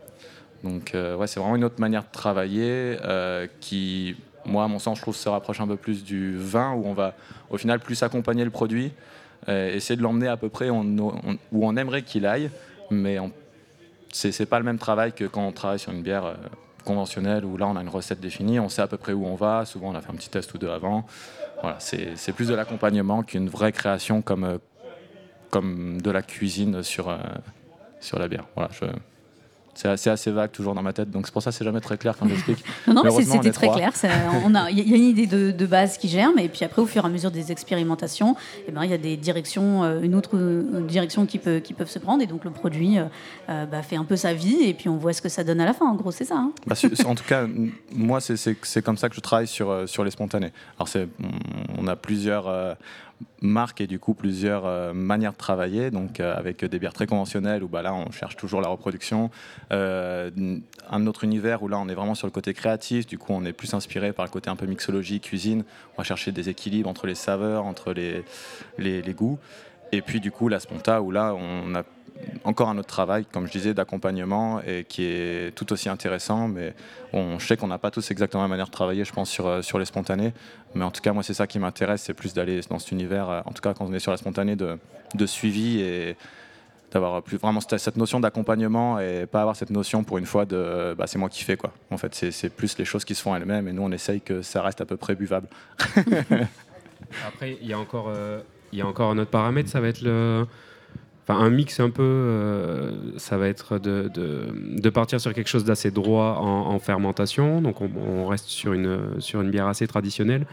Donc 0.64 0.94
euh, 0.94 1.16
ouais, 1.16 1.28
c'est 1.28 1.40
vraiment 1.40 1.56
une 1.56 1.64
autre 1.64 1.80
manière 1.80 2.04
de 2.04 2.12
travailler 2.12 2.98
euh, 3.04 3.48
qui, 3.60 4.16
moi, 4.46 4.64
à 4.64 4.68
mon 4.68 4.80
sens, 4.80 4.98
je 4.98 5.02
trouve 5.02 5.16
se 5.16 5.28
rapproche 5.30 5.60
un 5.60 5.68
peu 5.68 5.76
plus 5.78 6.04
du 6.04 6.38
vin 6.38 6.74
où 6.74 6.86
on 6.86 6.94
va 6.94 7.14
au 7.50 7.58
final 7.58 7.80
plus 7.80 8.02
accompagner 8.04 8.44
le 8.46 8.52
produit, 8.52 8.92
euh, 9.50 9.74
essayer 9.74 9.96
de 9.98 10.04
l'emmener 10.04 10.28
à 10.28 10.38
peu 10.38 10.50
près 10.50 10.70
où 10.70 10.84
on 11.52 11.78
aimerait 11.78 12.04
qu'il 12.04 12.26
aille, 12.26 12.50
mais 12.92 13.18
on- 13.20 13.32
c'est 14.14 14.46
pas 14.46 14.60
le 14.60 14.66
même 14.66 14.78
travail 14.78 15.14
que 15.14 15.24
quand 15.26 15.46
on 15.48 15.52
travaille 15.52 15.80
sur 15.80 15.92
une 15.94 16.02
bière 16.04 16.36
conventionnelle 16.84 17.46
où 17.46 17.56
là 17.58 17.68
on 17.68 17.76
a 17.78 17.82
une 17.82 17.90
recette 17.90 18.20
définie, 18.20 18.60
on 18.60 18.68
sait 18.70 18.82
à 18.82 18.88
peu 18.88 18.98
près 18.98 19.14
où 19.14 19.26
on 19.26 19.36
va, 19.36 19.66
souvent 19.66 19.90
on 19.92 19.96
a 19.96 20.02
fait 20.02 20.12
un 20.12 20.16
petit 20.16 20.30
test 20.30 20.54
ou 20.54 20.58
deux 20.58 20.70
avant. 20.70 21.06
Voilà, 21.62 21.78
c'est 21.80 22.34
plus 22.36 22.48
de 22.50 22.54
l'accompagnement 22.56 23.24
qu'une 23.24 23.48
vraie 23.48 23.72
création 23.72 24.22
comme, 24.22 24.60
comme 25.50 26.02
de 26.02 26.12
la 26.12 26.22
cuisine 26.24 26.84
sur, 26.84 27.16
sur 28.00 28.20
la 28.20 28.28
bière. 28.28 28.46
Voilà, 28.56 28.70
je- 28.74 28.86
c'est 29.74 29.88
assez, 29.88 30.10
assez 30.10 30.32
vague 30.32 30.52
toujours 30.52 30.76
dans 30.76 30.82
ma 30.82 30.94
tête, 30.94 31.10
donc 31.12 31.26
c'est 31.26 31.32
pour 31.32 31.42
ça 31.42 31.52
que 31.52 31.56
c'est 31.58 31.64
jamais 31.66 31.80
très 31.82 31.98
clair 31.98 32.16
quand 32.18 32.28
j'explique. 32.28 32.64
Non, 32.88 32.96
non, 32.96 33.02
c'était 33.22 33.52
très 33.52 33.68
trois. 33.68 33.78
clair. 33.78 33.92
a- 34.56 34.70
Il 34.72 34.80
y 34.90 34.94
a 34.94 34.98
une 34.98 35.04
idée 35.04 35.28
de, 35.28 35.52
de 35.52 35.66
base 35.66 35.98
qui 35.98 36.08
germe, 36.10 36.38
et 36.40 36.50
puis 36.50 36.66
après, 36.66 36.82
au 36.82 36.86
fur 36.86 37.04
et 37.04 37.08
à 37.08 37.10
mesure 37.10 37.32
des 37.32 37.52
expérimentations, 37.52 38.36
eh 38.68 38.72
ben, 38.72 38.84
il 38.84 38.92
y 38.92 38.94
a 38.94 38.98
des 38.98 39.18
directions, 39.18 39.84
euh, 39.84 40.02
une 40.02 40.16
autre 40.16 40.38
direction 40.88 41.26
qui, 41.26 41.38
peut, 41.40 41.60
qui 41.60 41.74
peuvent 41.74 41.90
se 41.90 42.00
prendre, 42.00 42.22
et 42.22 42.28
donc 42.28 42.44
le 42.44 42.52
produit 42.52 42.98
euh, 43.00 43.06
euh, 43.50 43.66
bah, 43.66 43.82
fait 43.82 43.96
un 43.96 44.04
peu 44.06 44.16
sa 44.16 44.34
vie, 44.34 44.58
et 44.64 44.74
puis 44.74 44.90
on 44.90 44.98
voit 44.98 45.14
ce 45.14 45.22
que 45.22 45.30
ça 45.30 45.44
donne 45.44 45.62
à 45.62 45.66
la 45.66 45.74
fin. 45.74 45.86
En 45.86 45.96
gros, 45.96 46.12
c'est 46.12 46.26
ça. 46.26 46.36
hein. 46.38 46.52
Bah, 46.68 46.76
en 47.06 47.16
tout 47.16 47.24
cas, 47.24 47.46
moi, 47.94 48.20
c'est- 48.22 48.82
comme 48.82 48.98
ça 48.98 49.10
que 49.10 49.16
je 49.16 49.22
travaille 49.22 49.48
sur, 49.48 49.88
sur 49.88 50.04
les 50.04 50.12
spontanés. 50.12 50.52
Alors, 50.78 50.88
c'est- 50.88 51.08
on 51.78 51.88
a 51.88 51.96
plusieurs 51.96 52.48
euh, 52.48 52.74
marques 53.42 53.82
et 53.82 53.88
du 53.88 54.00
coup 54.00 54.14
plusieurs 54.14 54.66
euh, 54.66 54.94
manières 54.94 55.34
de 55.34 55.38
travailler. 55.38 55.92
Donc, 55.92 56.20
euh, 56.20 56.36
avec 56.36 56.64
des 56.64 56.80
bières 56.80 56.94
très 56.94 57.08
conventionnelles 57.08 57.64
où 57.64 57.68
bah, 57.68 57.82
là, 57.82 57.94
on 57.94 58.12
cherche 58.12 58.36
toujours 58.36 58.62
la 58.62 58.68
reproduction. 58.68 59.30
Euh, 59.72 60.30
un 60.90 61.08
autre 61.08 61.24
univers 61.24 61.64
où 61.64 61.68
là, 61.68 61.78
on 61.80 61.88
est 61.88 61.94
vraiment 61.94 62.16
sur 62.16 62.28
le 62.28 62.32
côté 62.32 62.54
créatif. 62.54 63.06
Du 63.06 63.18
coup, 63.18 63.34
on 63.34 63.46
est 63.46 63.54
plus 63.54 63.74
inspiré 63.74 64.14
par 64.14 64.26
le 64.26 64.32
côté 64.32 64.50
un 64.50 64.56
peu 64.56 64.66
mixologie, 64.66 65.20
cuisine. 65.20 65.64
On 65.96 66.02
va 66.02 66.04
chercher 66.04 66.32
des 66.32 66.50
équilibres 66.50 66.90
entre 66.90 67.08
les 67.08 67.16
saveurs, 67.16 67.66
entre 67.66 67.94
les, 67.94 68.24
les, 68.78 69.02
les 69.02 69.14
goûts. 69.14 69.40
Et 69.92 70.02
puis, 70.02 70.20
du 70.20 70.32
coup, 70.32 70.48
la 70.48 70.60
sponta 70.60 71.02
où 71.02 71.12
là, 71.12 71.36
on 71.36 71.76
a 71.76 71.84
encore 72.44 72.70
un 72.70 72.78
autre 72.78 72.88
travail, 72.88 73.26
comme 73.32 73.48
je 73.48 73.52
disais, 73.52 73.74
d'accompagnement 73.74 74.62
et 74.62 74.86
qui 74.88 75.04
est 75.04 75.56
tout 75.56 75.72
aussi 75.74 75.90
intéressant. 75.90 76.48
Mais 76.48 76.74
on, 77.14 77.40
je 77.40 77.54
qu'on 77.54 77.68
n'a 77.68 77.78
pas 77.78 77.92
tous 77.92 78.12
exactement 78.12 78.44
la 78.44 78.50
manière 78.50 78.68
de 78.68 78.72
travailler, 78.72 79.06
je 79.06 79.14
pense, 79.14 79.30
sur, 79.30 79.48
euh, 79.48 79.62
sur 79.62 79.78
les 79.80 79.86
spontanés. 79.86 80.34
Mais 80.74 80.84
en 80.84 80.92
tout 80.92 81.02
cas, 81.02 81.14
moi, 81.14 81.24
c'est 81.24 81.34
ça 81.34 81.48
qui 81.48 81.60
m'intéresse, 81.60 82.04
c'est 82.04 82.14
plus 82.14 82.34
d'aller 82.34 82.62
dans 82.70 82.80
cet 82.80 82.92
univers, 82.92 83.30
euh, 83.30 83.42
en 83.46 83.52
tout 83.52 83.62
cas 83.62 83.74
quand 83.74 83.86
on 83.86 83.94
est 83.94 84.00
sur 84.00 84.12
la 84.12 84.18
spontanée, 84.18 84.56
de, 84.56 84.78
de 85.16 85.26
suivi 85.26 85.82
et 85.82 86.16
d'avoir 86.92 87.22
plus 87.22 87.38
vraiment 87.38 87.62
cette, 87.62 87.96
notion 87.96 88.20
d'accompagnement 88.20 89.00
et 89.00 89.26
pas 89.26 89.42
avoir 89.42 89.56
cette 89.56 89.70
notion 89.70 90.04
pour 90.04 90.18
une 90.18 90.26
fois 90.26 90.46
de 90.46 90.94
bah, 90.98 91.08
c'est 91.08 91.18
moi 91.18 91.30
qui 91.30 91.44
fais 91.44 91.56
quoi. 91.56 91.72
En 91.90 91.98
fait, 91.98 92.14
c'est- 92.14 92.50
plus 92.50 92.78
les 92.78 92.86
choses 92.86 93.06
qui 93.06 93.16
se 93.16 93.22
font 93.22 93.36
elles-mêmes 93.36 93.68
et 93.68 93.74
nous 93.74 93.82
on 93.82 93.92
essaye 93.92 94.20
que 94.22 94.42
ça 94.42 94.62
reste 94.62 94.82
à 94.82 94.86
peu 94.86 94.98
près 94.98 95.16
buvable. 95.16 95.48
Après, 97.28 97.58
il 97.62 97.68
y 97.68 97.74
a 97.74 97.80
encore, 97.80 98.08
euh, 98.10 98.42
il 98.72 98.80
y 98.80 98.82
a 98.82 98.88
encore 98.88 99.10
un 99.12 99.18
autre 99.18 99.32
paramètre, 99.32 99.70
ça 99.70 99.80
va 99.80 99.88
être 99.88 100.02
le, 100.02 100.46
un 101.36 101.50
mix 101.50 101.80
un 101.80 101.90
peu, 101.90 102.04
euh, 102.04 102.92
ça 103.18 103.38
va 103.38 103.48
être 103.48 103.80
de, 103.80 104.90
partir 104.90 105.20
sur 105.22 105.34
quelque 105.34 105.48
chose 105.48 105.66
d'assez 105.66 105.92
droit 105.92 106.38
en, 106.40 106.74
en 106.74 106.80
fermentation. 106.80 107.62
Donc 107.62 107.82
on, 107.82 108.26
reste 108.28 108.48
sur 108.48 108.74
une 108.74 109.50
bière 109.52 109.68
assez 109.68 109.88
traditionnelle. 109.88 110.46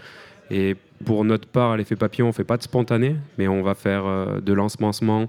Et 0.51 0.77
pour 1.05 1.25
notre 1.25 1.47
part, 1.47 1.73
à 1.73 1.77
l'effet 1.77 1.97
papillon, 1.97 2.29
on 2.29 2.33
fait 2.33 2.45
pas 2.45 2.57
de 2.57 2.63
spontané, 2.63 3.17
mais 3.37 3.49
on 3.49 3.63
va 3.63 3.75
faire 3.75 4.07
euh, 4.07 4.41
de 4.41 4.53
l'ensemencement 4.53 5.27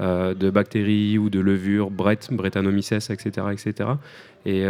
euh, 0.00 0.34
de 0.34 0.50
bactéries 0.50 1.18
ou 1.18 1.30
de 1.30 1.40
levures, 1.40 1.90
Brett, 1.90 2.28
Brettanomyces, 2.32 2.92
etc., 2.92 3.46
etc. 3.52 3.90
Et, 4.46 4.64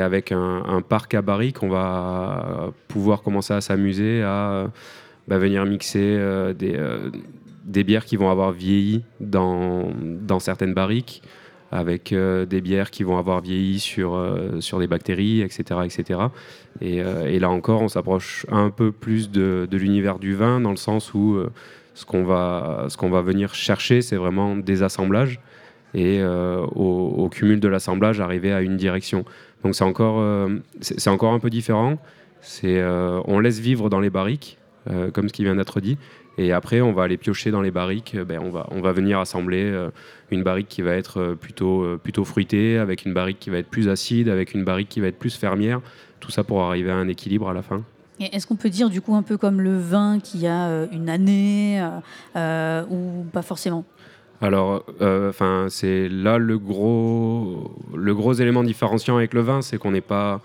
avec 0.00 0.32
un, 0.32 0.82
parc 0.88 1.14
à 1.14 1.22
barriques, 1.22 1.62
on 1.62 1.68
va 1.68 2.72
pouvoir 2.88 3.22
commencer 3.22 3.52
à 3.52 3.60
s'amuser 3.60 4.22
à 4.22 4.70
bah, 5.28 5.38
venir 5.38 5.66
mixer 5.66 6.18
des, 6.54 6.78
des 7.64 7.84
bières 7.84 8.04
qui 8.04 8.16
vont 8.16 8.30
avoir 8.30 8.52
vieilli 8.52 9.02
dans, 9.20 9.92
certaines 10.38 10.74
barriques, 10.74 11.22
avec 11.72 12.12
euh, 12.12 12.46
des 12.46 12.60
bières 12.60 12.90
qui 12.90 13.04
vont 13.04 13.16
avoir 13.16 13.40
vieilli 13.40 13.78
sur, 13.78 14.14
euh, 14.14 14.60
sur 14.60 14.78
des 14.80 14.88
bactéries, 14.88 15.40
etc. 15.40 15.80
etc. 15.84 16.20
Et, 16.80 17.00
euh, 17.00 17.26
et 17.26 17.38
là 17.38 17.50
encore, 17.50 17.82
on 17.82 17.88
s'approche 17.88 18.44
un 18.50 18.70
peu 18.70 18.90
plus 18.90 19.30
de, 19.30 19.68
l'univers 19.70 20.18
du 20.18 20.34
vin, 20.34 20.60
dans 20.60 20.70
le 20.70 20.76
sens 20.76 21.14
où 21.14 21.38
ce 21.94 22.04
qu'on 22.04 22.24
va, 22.24 22.86
ce 22.88 22.96
qu'on 22.96 23.10
va 23.10 23.22
venir 23.22 23.54
chercher, 23.54 24.02
c'est 24.02 24.16
vraiment 24.16 24.56
des 24.56 24.82
assemblages 24.82 25.40
et 25.92 26.22
au, 26.22 27.14
au 27.18 27.28
cumul 27.28 27.58
de 27.58 27.66
l'assemblage 27.66 28.20
arriver 28.20 28.52
à 28.52 28.62
une 28.62 28.76
direction. 28.76 29.24
Donc 29.64 29.74
c'est 29.74 29.84
encore, 29.84 30.48
c'est 30.80 31.10
encore 31.10 31.32
un 31.32 31.40
peu 31.40 31.50
différent. 31.50 31.98
C'est, 32.40 32.82
on 33.26 33.40
laisse 33.40 33.58
vivre 33.58 33.90
dans 33.90 34.00
les 34.00 34.10
barriques, 34.10 34.58
comme 35.12 35.28
ce 35.28 35.32
qui 35.32 35.44
vient 35.44 35.56
d'être 35.56 35.80
dit, 35.80 35.98
et 36.38 36.52
après 36.52 36.80
on 36.80 36.92
va 36.92 37.04
aller 37.04 37.16
piocher 37.16 37.50
dans 37.50 37.62
les 37.62 37.70
barriques. 37.70 38.16
Ben, 38.16 38.40
on, 38.42 38.50
va, 38.50 38.66
on 38.70 38.80
va 38.80 38.92
venir 38.92 39.18
assembler 39.18 39.64
euh, 39.64 39.90
une 40.30 40.42
barrique 40.42 40.68
qui 40.68 40.82
va 40.82 40.92
être 40.92 41.20
euh, 41.20 41.34
plutôt, 41.34 41.82
euh, 41.82 42.00
plutôt 42.02 42.24
fruitée, 42.24 42.78
avec 42.78 43.04
une 43.04 43.12
barrique 43.12 43.38
qui 43.38 43.50
va 43.50 43.58
être 43.58 43.68
plus 43.68 43.88
acide, 43.88 44.28
avec 44.28 44.54
une 44.54 44.64
barrique 44.64 44.88
qui 44.88 45.00
va 45.00 45.08
être 45.08 45.18
plus 45.18 45.36
fermière. 45.36 45.80
Tout 46.20 46.30
ça 46.30 46.44
pour 46.44 46.62
arriver 46.62 46.90
à 46.90 46.96
un 46.96 47.08
équilibre 47.08 47.48
à 47.48 47.54
la 47.54 47.62
fin. 47.62 47.82
Est-ce 48.20 48.46
qu'on 48.46 48.56
peut 48.56 48.68
dire 48.68 48.90
du 48.90 49.00
coup 49.00 49.14
un 49.14 49.22
peu 49.22 49.38
comme 49.38 49.62
le 49.62 49.78
vin 49.78 50.18
qui 50.20 50.46
a 50.46 50.86
une 50.92 51.08
année 51.08 51.82
euh, 52.36 52.84
ou 52.90 53.24
pas 53.32 53.40
forcément? 53.40 53.86
Alors, 54.42 54.84
euh, 55.02 55.28
enfin, 55.28 55.66
c'est 55.68 56.08
là 56.08 56.38
le 56.38 56.58
gros, 56.58 57.76
le 57.94 58.14
gros 58.14 58.32
élément 58.32 58.64
différenciant 58.64 59.16
avec 59.16 59.34
le 59.34 59.42
vin, 59.42 59.60
c'est 59.60 59.76
qu'on 59.76 59.90
n'est 59.90 60.00
pas, 60.00 60.40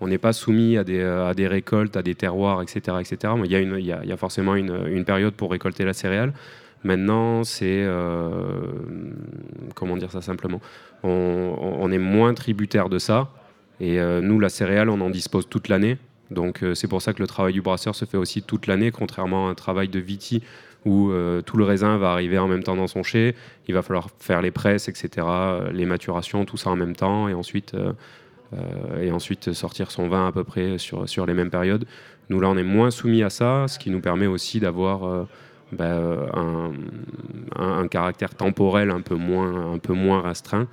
on 0.00 0.08
n'est 0.08 0.18
pas 0.18 0.32
soumis 0.32 0.76
à 0.76 0.84
des, 0.84 1.32
des 1.36 1.46
récoltes, 1.48 1.96
à 1.96 2.02
des 2.02 2.14
terroirs, 2.14 2.62
etc., 2.62 2.98
etc. 3.00 3.32
Mais 3.38 3.48
Il 3.48 3.84
y 3.84 4.12
a, 4.12 4.16
forcément 4.16 4.54
une, 4.54 5.04
période 5.04 5.34
pour 5.34 5.50
récolter 5.50 5.84
la 5.84 5.92
céréale. 5.92 6.32
Maintenant, 6.84 7.42
c'est 7.42 7.82
euh, 7.84 8.30
comment 9.74 9.96
dire 9.96 10.12
ça 10.12 10.20
simplement? 10.20 10.60
On, 11.02 11.90
est 11.90 11.98
moins 11.98 12.34
tributaire 12.34 12.88
de 12.88 12.98
ça. 12.98 13.30
Et 13.80 14.00
euh, 14.00 14.20
nous, 14.20 14.38
la 14.40 14.48
céréale, 14.48 14.88
on 14.90 15.00
en 15.00 15.10
dispose 15.10 15.48
toute 15.48 15.68
l'année. 15.68 15.98
Donc 16.30 16.62
euh, 16.62 16.74
c'est 16.74 16.88
pour 16.88 17.02
ça 17.02 17.12
que 17.12 17.22
le 17.22 17.26
travail 17.26 17.52
du 17.52 17.62
brasseur 17.62 17.94
se 17.94 18.04
fait 18.04 18.16
aussi 18.16 18.42
toute 18.42 18.66
l'année, 18.66 18.90
contrairement 18.90 19.48
à 19.48 19.50
un 19.50 19.54
travail 19.54 19.88
de 19.88 20.00
viti 20.00 20.42
où 20.86 21.10
euh, 21.10 21.42
tout 21.42 21.56
le 21.56 21.64
raisin 21.64 21.98
va 21.98 22.12
arriver 22.12 22.38
en 22.38 22.46
même 22.46 22.62
temps 22.62 22.76
dans 22.76 22.86
son 22.86 23.02
chai. 23.02 23.34
Il 23.68 23.74
va 23.74 23.82
falloir 23.82 24.08
faire 24.20 24.40
les 24.40 24.52
presses, 24.52 24.88
etc., 24.88 25.26
euh, 25.28 25.72
les 25.72 25.84
maturations, 25.84 26.44
tout 26.44 26.56
ça 26.56 26.70
en 26.70 26.76
même 26.76 26.94
temps, 26.94 27.28
et 27.28 27.34
ensuite, 27.34 27.74
euh, 27.74 27.88
euh, 27.88 27.92
et 29.00 29.10
ensuite 29.10 29.52
sortir 29.52 29.90
son 29.90 30.08
vin 30.08 30.28
à 30.28 30.32
peu 30.32 30.44
près 30.44 30.78
sur, 30.78 31.08
sur 31.08 31.26
les 31.26 31.34
mêmes 31.34 31.50
périodes. 31.50 31.84
Nous, 32.28 32.40
là, 32.40 32.48
on 32.48 32.56
est 32.56 32.62
moins 32.62 32.90
soumis 32.90 33.22
à 33.22 33.30
ça, 33.30 33.66
ce 33.68 33.78
qui 33.78 33.90
nous 33.90 34.00
permet 34.00 34.26
aussi 34.26 34.58
d'avoir 34.60 35.04
euh, 35.04 35.24
bah, 35.72 35.84
euh, 35.84 36.26
un, 36.34 36.72
un- 37.56 37.88
caractère 37.88 38.34
temporel 38.34 38.90
un 38.90 39.00
peu 39.00 39.14
moins, 39.14 39.72
un 39.74 39.78
peu 39.78 39.92
moins 39.92 40.22
restreint. 40.22 40.66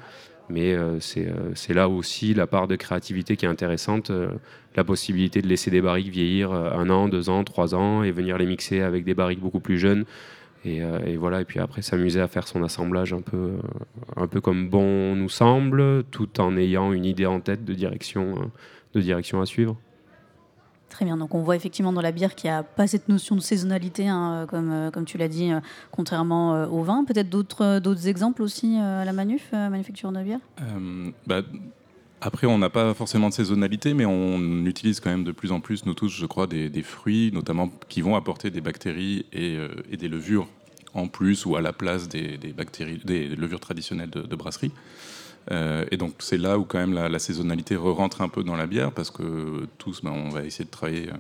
Mais 0.50 0.74
euh, 0.74 1.00
c'est 1.00 1.28
euh, 1.28 1.74
là 1.74 1.88
aussi 1.88 2.34
la 2.34 2.48
part 2.48 2.68
de 2.68 2.76
créativité 2.76 3.38
qui 3.38 3.46
est 3.46 3.50
intéressante, 3.50 4.10
euh, 4.10 4.30
la 4.76 4.84
possibilité 4.84 5.42
de 5.42 5.48
laisser 5.48 5.72
des 5.72 5.82
barriques 5.82 6.10
vieillir 6.10 6.52
euh, 6.52 6.72
un 6.72 6.90
an, 6.90 7.08
deux 7.08 7.30
ans, 7.30 7.44
trois 7.44 7.76
ans 7.76 8.04
et 8.04 8.12
venir 8.12 8.38
les 8.38 8.46
mixer 8.46 8.82
avec 8.82 9.06
des 9.06 9.14
barriques 9.14 9.40
beaucoup 9.40 9.62
plus 9.62 9.78
jeunes. 9.78 10.06
Et, 10.66 10.82
euh, 10.82 11.00
et 11.06 11.18
voilà, 11.18 11.42
et 11.42 11.46
puis 11.46 11.60
après 11.60 11.82
s'amuser 11.82 12.22
à 12.22 12.28
faire 12.28 12.48
son 12.48 12.64
assemblage 12.64 13.14
un 13.14 13.22
peu, 13.22 13.38
euh, 13.38 13.60
un 14.16 14.28
peu 14.28 14.40
comme 14.40 14.70
bon 14.70 15.16
nous 15.16 15.30
semble, 15.30 16.04
tout 16.06 16.40
en 16.40 16.56
ayant 16.56 16.94
une 16.94 17.06
idée 17.06 17.26
en 17.26 17.42
tête 17.42 17.66
de 17.66 17.74
direction, 17.74 18.36
euh, 18.38 18.46
de 18.94 19.02
direction 19.02 19.42
à 19.42 19.46
suivre. 19.46 19.76
Très 20.90 21.06
bien, 21.06 21.18
donc 21.18 21.34
on 21.34 21.42
voit 21.42 21.56
effectivement 21.56 21.92
dans 21.92 22.02
la 22.02 22.12
bière 22.12 22.36
qu'il 22.36 22.52
n'y 22.52 22.56
a 22.56 22.62
pas 22.62 22.86
cette 22.86 23.10
notion 23.10 23.36
de 23.36 23.42
saisonnalité, 23.42 24.08
hein, 24.08 24.46
comme, 24.48 24.92
comme 24.94 25.06
tu 25.06 25.18
l'as 25.18 25.28
dit, 25.28 25.52
contrairement 25.90 26.66
au 26.66 26.84
vin. 26.84 27.04
Peut-être 27.04 27.30
d'autres 27.30 27.80
d'autres 27.80 28.08
exemples 28.08 28.44
aussi 28.44 28.78
à 28.78 29.04
la 29.04 29.12
manuf, 29.12 29.52
manufacture 29.54 30.12
de 30.12 30.22
bière 30.22 30.40
Euh, 30.62 31.10
bah, 31.26 31.42
après, 32.26 32.48
on 32.48 32.58
n'a 32.58 32.70
pas 32.70 32.94
forcément 32.94 33.30
de 33.30 33.34
saisonnalité, 33.34 33.94
mais 33.94 34.06
on 34.06 34.66
utilise 34.66 35.00
quand 35.00 35.10
même 35.10 35.24
de 35.24 35.32
plus 35.32 35.52
en 35.52 35.60
plus, 35.60 35.86
nous 35.86 35.94
tous, 35.94 36.10
je 36.10 36.26
crois, 36.26 36.48
des, 36.48 36.84
fruits, 36.84 37.32
notamment 37.34 37.70
qui 37.90 38.02
vont 38.02 38.16
apporter 38.16 38.50
des 38.50 38.62
bactéries 38.62 39.26
et, 39.34 39.58
euh, 39.58 39.70
et 39.92 39.98
des 39.98 40.08
levures 40.08 40.48
en 40.94 41.08
plus 41.08 41.46
ou 41.46 41.56
à 41.56 41.62
la 41.62 41.74
place 41.74 42.08
des, 42.08 42.38
levures 42.38 43.60
traditionnelles 43.60 44.10
de, 44.10 44.36
brasserie. 44.36 44.72
Euh, 45.52 45.86
et 45.92 45.98
donc 45.98 46.14
c'est 46.20 46.38
là 46.38 46.58
où 46.58 46.64
quand 46.64 46.78
même 46.78 46.94
la, 46.94 47.10
la 47.10 47.20
saisonnalité 47.20 47.76
re-rentre 47.76 48.22
un 48.22 48.30
peu 48.30 48.44
dans 48.46 48.56
la 48.56 48.66
bière 48.66 48.94
parce 48.94 49.12
que 49.12 49.68
tous, 49.78 50.02
bah, 50.02 50.12
on 50.14 50.30
va 50.30 50.44
essayer 50.44 50.64
de 50.64 50.70
travailler. 50.70 51.10
euh, 51.10 51.18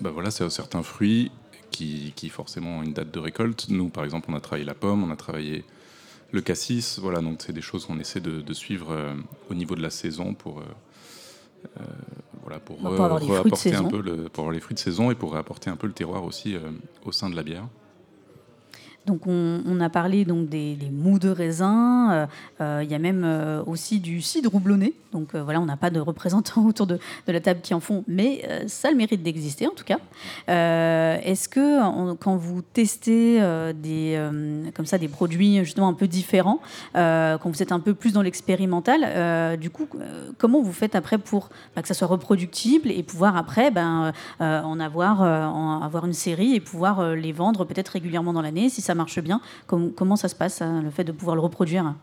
bah 0.00 0.10
voilà, 0.10 0.30
certains 0.30 0.82
fruits 0.82 1.32
qui, 1.70 2.12
qui 2.14 2.28
forcément 2.28 2.78
ont 2.78 2.82
une 2.82 2.92
date 2.92 3.10
de 3.10 3.18
récolte. 3.18 3.66
Nous, 3.68 3.88
par 3.88 4.04
exemple, 4.04 4.30
on 4.30 4.34
a 4.34 4.40
travaillé 4.40 4.64
la 4.64 4.74
pomme, 4.74 5.02
on 5.02 5.10
a 5.10 5.16
travaillé 5.16 5.64
le 6.32 6.40
cassis. 6.40 6.98
Voilà, 6.98 7.20
donc 7.20 7.40
c'est 7.42 7.52
des 7.52 7.60
choses 7.62 7.86
qu'on 7.86 7.98
essaie 7.98 8.20
de, 8.20 8.40
de 8.40 8.52
suivre 8.52 8.90
euh, 8.92 9.14
au 9.50 9.54
niveau 9.54 9.74
de 9.74 9.82
la 9.82 9.90
saison 9.90 10.34
pour. 10.34 10.58
euh, 10.60 10.64
euh, 11.78 11.84
voilà, 12.42 12.58
pour, 12.58 12.76
Bah, 12.80 12.90
pour 12.96 13.04
avoir 13.04 13.20
les 13.20 13.26
fruits 13.26 13.28
de 13.28 13.32
réapporter 13.42 13.70
saison. 13.70 13.86
un 13.86 13.88
peu 13.90 14.00
le, 14.00 14.28
pour 14.28 14.42
avoir 14.42 14.52
les 14.52 14.60
fruits 14.60 14.74
de 14.74 14.80
saison 14.80 15.10
et 15.12 15.14
pour 15.14 15.36
apporter 15.36 15.70
un 15.70 15.76
peu 15.76 15.86
le 15.86 15.92
terroir 15.92 16.24
aussi 16.24 16.56
euh, 16.56 16.60
au 17.04 17.12
sein 17.12 17.30
de 17.30 17.36
la 17.36 17.42
bière. 17.44 17.68
Donc 19.06 19.26
on, 19.26 19.80
a 19.80 19.88
parlé 19.88 20.24
donc 20.24 20.48
des, 20.48 20.76
des 20.76 20.88
mous 20.88 21.18
de 21.18 21.28
raisin, 21.28 22.12
euh, 22.12 22.26
euh, 22.60 22.80
il 22.84 22.90
y 22.90 22.94
a 22.94 23.00
même 23.00 23.22
euh, 23.24 23.60
aussi 23.66 23.98
du 23.98 24.22
cidre 24.22 24.54
houblonné. 24.54 24.94
Donc 25.12 25.34
voilà, 25.34 25.60
on 25.60 25.66
n'a 25.66 25.76
pas 25.76 25.90
de 25.90 26.00
représentants 26.00 26.64
autour 26.66 26.86
de, 26.86 26.98
la 27.26 27.40
table 27.40 27.60
qui 27.62 27.74
en 27.74 27.80
font, 27.80 28.04
mais 28.06 28.48
ça 28.66 28.88
a 28.88 28.90
le 28.90 28.96
mérite 28.96 29.22
d'exister 29.22 29.66
en 29.66 29.72
tout 29.72 29.84
cas. 29.84 29.98
Est-ce 30.48 31.48
que 31.48 32.14
quand 32.14 32.36
vous 32.36 32.62
testez 32.62 33.40
des, 33.74 34.18
comme 34.74 34.86
ça, 34.86 34.96
des 34.96 35.08
produits 35.08 35.58
justement 35.64 35.88
un 35.88 35.92
peu 35.92 36.08
différents, 36.08 36.60
quand 36.94 37.40
vous 37.44 37.62
êtes 37.62 37.72
un 37.72 37.80
peu 37.80 37.92
plus 37.92 38.14
dans 38.14 38.22
l'expérimental, 38.22 39.58
du 39.58 39.68
coup, 39.68 39.86
comment 40.38 40.62
vous 40.62 40.72
faites 40.72 40.94
après 40.94 41.18
pour 41.18 41.50
bah, 41.76 41.82
que 41.82 41.88
ça 41.88 41.94
soit 41.94 42.08
reproductible 42.08 42.90
et 42.90 43.02
pouvoir 43.02 43.36
après 43.36 43.70
ben, 43.70 44.12
en 44.40 44.80
avoir, 44.80 45.22
avoir 45.22 46.06
une 46.06 46.14
série 46.14 46.54
et 46.54 46.60
pouvoir 46.60 47.14
les 47.14 47.32
vendre 47.32 47.66
peut-être 47.66 47.90
régulièrement 47.90 48.32
dans 48.32 48.42
l'année 48.42 48.70
si 48.70 48.80
ça 48.80 48.91
marche 48.94 49.18
bien 49.20 49.40
Com- 49.66 49.92
Comment 49.94 50.16
ça 50.16 50.28
se 50.28 50.34
passe, 50.34 50.62
hein, 50.62 50.82
le 50.82 50.90
fait 50.90 51.04
de 51.04 51.12
pouvoir 51.12 51.34
le 51.36 51.42
reproduire? 51.42 51.94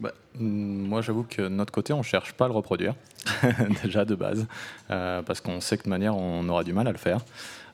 Bah, 0.00 0.12
mm, 0.38 0.44
moi, 0.88 1.02
j'avoue 1.02 1.24
que 1.24 1.42
de 1.42 1.48
notre 1.48 1.72
côté, 1.72 1.92
on 1.92 2.02
cherche 2.02 2.32
pas 2.32 2.46
à 2.46 2.48
le 2.48 2.54
reproduire, 2.54 2.94
déjà 3.84 4.04
de 4.04 4.14
base, 4.14 4.46
euh, 4.90 5.22
parce 5.22 5.40
qu'on 5.40 5.60
sait 5.60 5.76
que 5.78 5.84
de 5.84 5.88
manière, 5.90 6.16
on 6.16 6.48
aura 6.48 6.64
du 6.64 6.72
mal 6.72 6.88
à 6.88 6.92
le 6.92 6.98
faire. 6.98 7.20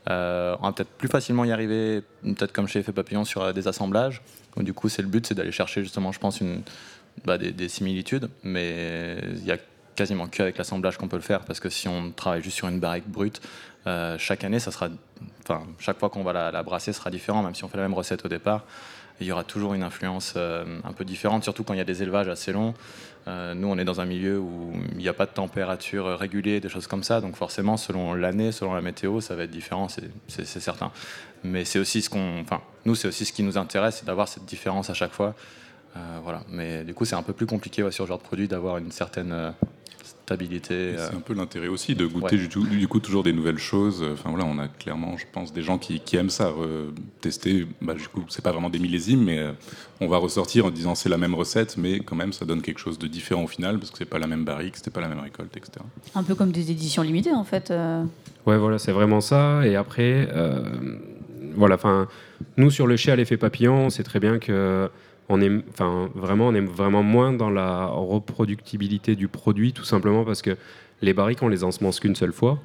Euh, 0.09 0.57
on 0.61 0.67
va 0.67 0.73
peut-être 0.73 0.91
plus 0.91 1.09
facilement 1.09 1.45
y 1.45 1.53
arriver, 1.53 2.03
peut-être 2.23 2.53
comme 2.53 2.69
chez 2.69 2.79
Effet 2.81 2.93
Papillon, 2.93 3.25
sur 3.25 3.43
euh, 3.43 3.53
des 3.53 3.67
assemblages. 3.69 4.23
Du 4.57 4.73
coup, 4.73 4.89
c'est 4.89 5.03
le 5.03 5.09
but, 5.09 5.27
c'est 5.27 5.35
d'aller 5.35 5.53
chercher 5.53 5.83
justement, 5.83 6.13
je 6.13 6.19
pense, 6.19 6.41
une, 6.41 6.63
bah, 7.25 7.39
des, 7.39 7.51
des 7.53 7.69
similitudes, 7.69 8.29
mais 8.43 9.19
il 9.33 9.45
y 9.45 9.53
a 9.53 9.59
quasiment 9.97 10.27
qu'avec 10.27 10.59
l'assemblage 10.59 10.99
qu'on 10.99 11.09
peut 11.09 11.17
le 11.17 11.23
faire, 11.23 11.41
parce 11.45 11.59
que 11.61 11.69
si 11.71 11.89
on 11.89 12.11
travaille 12.13 12.43
juste 12.43 12.57
sur 12.57 12.69
une 12.69 12.79
barrique 12.81 13.09
brute, 13.09 13.41
euh, 13.87 14.17
chaque 14.19 14.45
année, 14.45 14.59
ça 14.59 14.71
sera, 14.71 14.89
enfin, 15.43 15.63
chaque 15.79 15.99
fois 15.99 16.11
qu'on 16.11 16.23
va 16.23 16.33
la, 16.33 16.51
la 16.51 16.63
brasser 16.63 16.93
sera 16.93 17.11
différent, 17.11 17.43
même 17.43 17.55
si 17.55 17.65
on 17.65 17.69
fait 17.69 17.77
la 17.77 17.85
même 17.85 17.95
recette 17.95 18.25
au 18.25 18.29
départ 18.29 18.65
il 19.21 19.27
y 19.27 19.33
aura 19.33 19.45
toujours 19.45 19.73
une 19.73 19.83
influence 19.83 20.35
euh, 20.37 20.79
un 20.85 20.93
peu 20.93 21.05
différente, 21.05 21.43
surtout 21.43 21.65
quand 21.65 21.73
il 21.73 21.79
y 21.79 21.81
a 21.81 21.85
des 21.85 22.03
élevages 22.03 22.29
assez 22.29 22.53
longs. 22.53 22.75
Euh, 23.29 23.55
nous, 23.55 23.67
on 23.67 23.79
est 23.79 23.85
dans 23.85 24.01
un 24.01 24.05
milieu 24.05 24.39
où 24.39 24.73
il 24.93 24.99
n'y 24.99 25.09
a 25.09 25.15
pas 25.15 25.25
de 25.25 25.31
température 25.31 26.19
régulée, 26.19 26.61
des 26.61 26.69
choses 26.69 26.87
comme 26.87 27.03
ça, 27.03 27.21
donc 27.23 27.35
forcément, 27.35 27.79
selon 27.79 28.13
l'année, 28.13 28.53
selon 28.53 28.75
la 28.75 28.83
météo, 28.83 29.23
ça 29.23 29.35
va 29.35 29.45
être 29.45 29.51
différent, 29.51 29.89
c'est- 29.89 30.45
certain. 30.45 30.93
Mais 31.45 31.65
c'est 31.65 31.79
aussi 31.79 32.03
ce 32.03 32.11
qu'on. 32.11 32.41
Enfin, 32.41 32.61
nous, 32.85 32.95
c'est 32.95 33.09
aussi 33.09 33.25
ce 33.25 33.33
qui 33.33 33.43
nous 33.43 33.57
intéresse, 33.57 33.97
c'est 34.01 34.05
d'avoir 34.07 34.29
cette 34.29 34.45
différence 34.45 34.91
à 34.91 34.95
chaque 34.95 35.13
fois. 35.13 35.35
Voilà. 36.23 36.43
Mais 36.51 36.85
du 36.85 36.93
coup, 36.93 37.07
c'est 37.07 37.17
un 37.17 37.23
peu 37.23 37.33
plus 37.33 37.47
compliqué 37.47 37.81
sur 37.91 38.05
ce 38.05 38.09
genre 38.09 38.19
de 38.19 38.23
produit 38.23 38.49
d'avoir 38.49 38.77
une 38.77 38.93
certaine 38.93 39.55
stabilité. 40.27 40.75
euh. 40.75 41.09
C'est 41.09 41.17
un 41.17 41.21
peu 41.21 41.35
l'intérêt 41.35 41.69
aussi 41.69 41.95
de 41.95 42.05
goûter 42.05 42.37
du, 42.37 42.49
tout- 42.49 42.67
du 42.67 42.89
coup 42.89 42.99
toujours 42.99 43.23
des 43.23 43.33
nouvelles 43.33 43.59
choses. 43.59 44.05
Enfin 44.13 44.31
voilà, 44.31 44.45
on 44.45 44.59
a 44.59 44.67
clairement, 44.67 45.17
je 45.17 45.25
pense, 45.33 45.53
des 45.53 45.63
gens 45.63 45.79
qui, 45.79 46.01
qui 46.01 46.17
aiment 46.17 46.31
ça, 46.31 46.53
tester. 47.21 47.67
Bah, 47.81 47.95
du 47.95 48.07
coup, 48.09 48.25
c'est 48.29 48.43
pas 48.43 48.51
vraiment 48.53 48.69
des 48.71 48.81
millésimes, 48.81 49.23
mais 49.23 49.39
euh, 49.39 49.53
on 50.01 50.09
va 50.09 50.17
ressortir 50.19 50.67
en 50.67 50.71
disant 50.71 50.95
c'est 50.97 51.09
la 51.09 51.19
même 51.19 51.35
recette, 51.35 51.77
mais 51.77 52.01
quand 52.01 52.17
même 52.17 52.33
ça 52.33 52.45
donne 52.45 52.61
quelque 52.61 52.81
chose 52.81 52.99
de 52.99 53.07
différent 53.07 53.45
au 53.45 53.49
final 53.49 53.79
parce 53.79 53.91
que 53.93 53.99
c'est 53.99 54.05
pas 54.05 54.19
la 54.19 54.27
même 54.27 54.45
barrique, 54.45 54.77
c'était 54.77 54.91
pas 54.91 55.01
la 55.01 55.09
même 55.09 55.21
récolte, 55.21 55.57
etc. 55.57 55.73
Un 56.17 56.23
peu 56.25 56.35
comme 56.35 56.51
des 56.51 56.71
éditions 56.73 57.03
limitées 57.03 57.33
en 57.33 57.45
fait. 57.45 57.71
euh. 57.71 58.03
Ouais, 58.47 58.59
voilà, 58.59 58.79
c'est 58.79 58.93
vraiment 58.93 59.21
ça. 59.21 59.65
Et 59.67 59.77
après, 59.77 60.29
euh, 60.33 60.61
voilà, 61.55 61.77
enfin, 61.77 62.09
nous 62.57 62.71
sur 62.71 62.87
le 62.87 62.97
chai 62.97 63.13
à 63.13 63.17
l'effet 63.17 63.37
papillon, 63.37 63.91
c'est 63.91 64.03
très 64.03 64.21
bien 64.21 64.39
que 64.39 64.91
on 65.29 65.41
est, 65.41 65.51
enfin, 65.71 66.09
vraiment, 66.15 66.49
on 66.49 66.55
est 66.55 66.61
vraiment 66.61 67.03
moins 67.03 67.33
dans 67.33 67.51
la 67.51 67.87
reproductibilité 67.87 69.17
du 69.17 69.29
produit, 69.29 69.73
tout 69.73 69.85
simplement 69.85 70.25
parce 70.25 70.43
que 70.43 70.57
les 71.03 71.13
barriques, 71.13 71.43
on 71.43 71.49
les 71.49 71.65
ensemence 71.65 72.01
qu'une 72.01 72.15
seule 72.15 72.33
fois. 72.33 72.59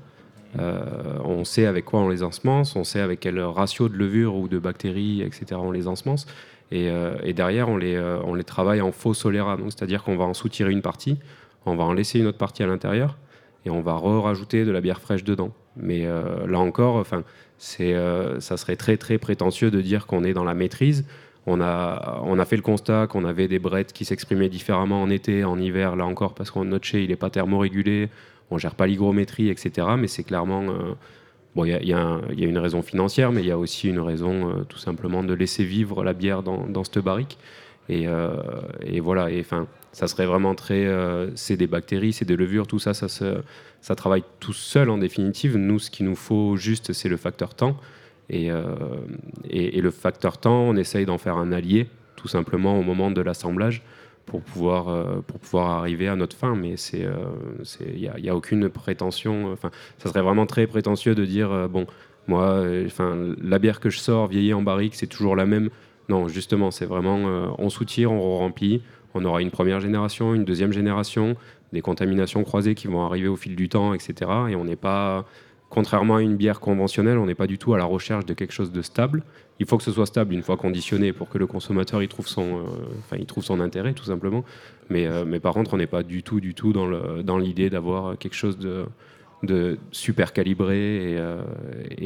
Euh, 0.59 0.83
on 1.23 1.45
sait 1.45 1.65
avec 1.65 1.85
quoi 1.85 2.01
on 2.01 2.09
les 2.09 2.23
ensemence, 2.23 2.75
on 2.75 2.83
sait 2.83 2.99
avec 2.99 3.21
quel 3.21 3.39
ratio 3.39 3.87
de 3.87 3.95
levure 3.95 4.35
ou 4.35 4.47
de 4.47 4.59
bactéries, 4.59 5.21
etc. 5.21 5.45
on 5.55 5.71
les 5.71 5.87
ensemence. 5.87 6.27
Et, 6.71 6.89
euh, 6.89 7.15
et 7.23 7.33
derrière, 7.33 7.69
on 7.69 7.77
les, 7.77 7.95
euh, 7.95 8.19
on 8.23 8.33
les 8.33 8.43
travaille 8.43 8.81
en 8.81 8.91
faux 8.91 9.13
soléra. 9.13 9.57
Donc, 9.57 9.71
c'est-à-dire 9.71 10.03
qu'on 10.03 10.17
va 10.17 10.25
en 10.25 10.33
soutirer 10.33 10.71
une 10.71 10.81
partie, 10.81 11.17
on 11.65 11.75
va 11.75 11.83
en 11.83 11.93
laisser 11.93 12.19
une 12.19 12.27
autre 12.27 12.37
partie 12.37 12.63
à 12.63 12.67
l'intérieur, 12.67 13.17
et 13.65 13.69
on 13.69 13.81
va 13.81 13.93
re-rajouter 13.93 14.65
de 14.65 14.71
la 14.71 14.81
bière 14.81 15.01
fraîche 15.01 15.23
dedans. 15.23 15.51
Mais 15.77 16.05
là 16.05 16.59
encore, 16.59 16.95
enfin, 16.95 17.23
ça 17.57 18.57
serait 18.57 18.75
très 18.75 18.97
très 18.97 19.17
prétentieux 19.17 19.71
de 19.71 19.79
dire 19.79 20.05
qu'on 20.07 20.23
est 20.23 20.33
dans 20.33 20.43
la 20.43 20.53
maîtrise. 20.53 21.05
On 21.47 21.59
a, 21.59 22.21
on 22.23 22.37
a 22.37 22.45
fait 22.45 22.55
le 22.55 22.61
constat 22.61 23.07
qu'on 23.07 23.25
avait 23.25 23.47
des 23.47 23.57
brettes 23.59 23.93
qui 23.93 24.05
s'exprimaient 24.05 24.49
différemment 24.49 25.01
en 25.01 25.09
été, 25.09 25.43
en 25.43 25.57
hiver, 25.59 25.95
là 25.95 26.05
encore, 26.05 26.35
parce 26.35 26.51
que 26.51 26.59
notre 26.59 26.85
chai, 26.85 27.03
il 27.03 27.09
n'est 27.09 27.15
pas 27.15 27.31
thermorégulé, 27.31 28.09
on 28.51 28.57
gère 28.59 28.75
pas 28.75 28.85
l'hygrométrie, 28.85 29.49
etc. 29.49 29.87
Mais 29.97 30.07
c'est 30.07 30.23
clairement... 30.23 30.63
euh, 30.63 30.93
Bon, 31.53 31.65
il 31.65 31.71
y 31.83 31.87
y, 31.89 31.93
a 31.93 32.21
une 32.47 32.57
raison 32.57 32.81
financière, 32.81 33.33
mais 33.33 33.41
il 33.41 33.47
y 33.47 33.51
a 33.51 33.57
aussi 33.57 33.89
une 33.89 33.99
raison 33.99 34.49
euh, 34.49 34.63
tout 34.63 34.77
simplement 34.77 35.21
de 35.21 35.33
laisser 35.33 35.65
vivre 35.65 36.01
la 36.01 36.13
bière 36.13 36.43
dans, 36.43 36.65
dans 36.65 36.85
cette 36.85 36.99
barrique. 36.99 37.37
Et, 37.89 38.07
euh, 38.07 38.37
et 38.85 39.01
voilà, 39.01 39.29
et 39.29 39.41
enfin, 39.41 39.67
ça 39.91 40.07
serait 40.07 40.25
vraiment 40.25 40.55
très. 40.55 40.87
c'est 41.35 41.57
des 41.57 41.67
bactéries, 41.67 42.13
c'est 42.13 42.23
des 42.23 42.37
levures, 42.37 42.67
tout 42.67 42.79
ça, 42.79 42.93
ça, 42.93 43.09
ça 43.09 43.95
travaille 43.95 44.23
tout 44.39 44.53
seul 44.53 44.89
en 44.89 44.97
définitive. 44.97 45.57
Nous, 45.57 45.79
ce 45.79 45.91
qu'il 45.91 46.05
nous 46.05 46.15
faut 46.15 46.55
juste, 46.55 46.93
c'est 46.93 47.09
le 47.09 47.17
facteur 47.17 47.53
temps. 47.53 47.75
Et, 48.31 48.49
euh, 48.49 48.63
et, 49.49 49.81
le 49.81 49.91
facteur 49.91 50.37
temps, 50.37 50.61
on 50.61 50.75
essaye 50.77 51.05
d'en 51.05 51.17
faire 51.17 51.37
un 51.37 51.51
allié, 51.51 51.87
tout 52.15 52.29
simplement 52.29 52.79
au 52.79 52.81
moment 52.81 53.11
de 53.11 53.21
l'assemblage, 53.21 53.83
pour 54.25 54.41
pouvoir, 54.41 54.87
euh, 54.87 55.21
pour 55.27 55.39
pouvoir 55.39 55.71
arriver 55.71 56.07
à 56.07 56.15
notre 56.15 56.35
fin. 56.35 56.55
Mais 56.55 56.75
euh, 56.93 57.13
il 57.81 57.95
n'y 57.95 58.25
y 58.25 58.29
a 58.29 58.35
aucune 58.35 58.69
prétention. 58.69 59.51
Enfin, 59.51 59.69
ça 59.97 60.09
serait 60.09 60.21
vraiment 60.21 60.45
très 60.45 60.65
prétentieux 60.65 61.13
de 61.13 61.25
dire 61.25 61.51
euh, 61.51 61.67
bon, 61.67 61.85
moi, 62.27 62.51
euh, 62.51 62.85
enfin, 62.85 63.35
la 63.41 63.59
bière 63.59 63.79
que 63.79 63.89
je 63.89 63.99
sors 63.99 64.27
vieillie 64.27 64.53
en 64.53 64.61
barrique, 64.61 64.95
c'est 64.95 65.07
toujours 65.07 65.35
la 65.35 65.45
même. 65.45 65.69
Non, 66.09 66.27
justement, 66.27 66.71
c'est 66.71 66.85
vraiment 66.85 67.27
euh, 67.27 67.47
on 67.57 67.69
soutire, 67.69 68.11
on 68.11 68.37
remplit. 68.37 68.81
On 69.13 69.25
aura 69.25 69.41
une 69.41 69.51
première 69.51 69.81
génération, 69.81 70.33
une 70.33 70.45
deuxième 70.45 70.71
génération, 70.71 71.35
des 71.73 71.81
contaminations 71.81 72.43
croisées 72.43 72.75
qui 72.75 72.87
vont 72.87 73.05
arriver 73.05 73.27
au 73.27 73.35
fil 73.35 73.55
du 73.55 73.67
temps, 73.67 73.93
etc. 73.93 74.31
Et 74.49 74.55
on 74.55 74.63
n'est 74.63 74.77
pas, 74.77 75.25
contrairement 75.71 76.17
à 76.17 76.21
une 76.21 76.35
bière 76.35 76.59
conventionnelle, 76.59 77.17
on 77.17 77.25
n'est 77.25 77.33
pas 77.33 77.47
du 77.47 77.57
tout 77.57 77.73
à 77.73 77.77
la 77.77 77.85
recherche 77.85 78.25
de 78.25 78.35
quelque 78.35 78.51
chose 78.51 78.71
de 78.71 78.81
stable. 78.83 79.23
Il 79.59 79.65
faut 79.65 79.77
que 79.77 79.83
ce 79.83 79.91
soit 79.91 80.05
stable 80.05 80.33
une 80.33 80.43
fois 80.43 80.57
conditionné 80.57 81.13
pour 81.13 81.29
que 81.29 81.37
le 81.37 81.47
consommateur 81.47 82.03
il 82.03 82.09
trouve 82.09 82.27
son, 82.27 82.65
euh, 83.11 83.59
intérêt 83.63 83.93
tout 83.93 84.03
simplement. 84.03 84.43
Mais, 84.89 85.07
euh, 85.07 85.23
mais 85.25 85.39
par 85.39 85.53
contre, 85.53 85.73
on 85.73 85.77
n'est 85.77 85.87
pas 85.87 86.03
du 86.03 86.23
tout, 86.23 86.41
du 86.41 86.53
tout 86.53 86.73
dans 86.73 87.37
l'idée 87.37 87.69
d'avoir 87.69 88.17
quelque 88.17 88.35
chose 88.35 88.59
de, 88.59 89.77
super 89.91 90.33
calibré 90.33 91.13
et, 91.13 91.17
euh, 91.17 91.41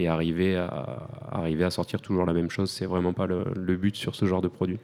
arriver, 0.07 0.55
à, 0.55 1.69
sortir 1.71 2.01
toujours 2.01 2.25
la 2.25 2.33
même 2.33 2.51
chose. 2.51 2.69
C'est 2.69 2.85
vraiment 2.85 3.13
pas 3.13 3.25
le 3.27 3.75
but 3.75 3.95
sur 3.95 4.15
ce 4.15 4.25
genre 4.25 4.41
de 4.41 4.47
produit. 4.47 4.79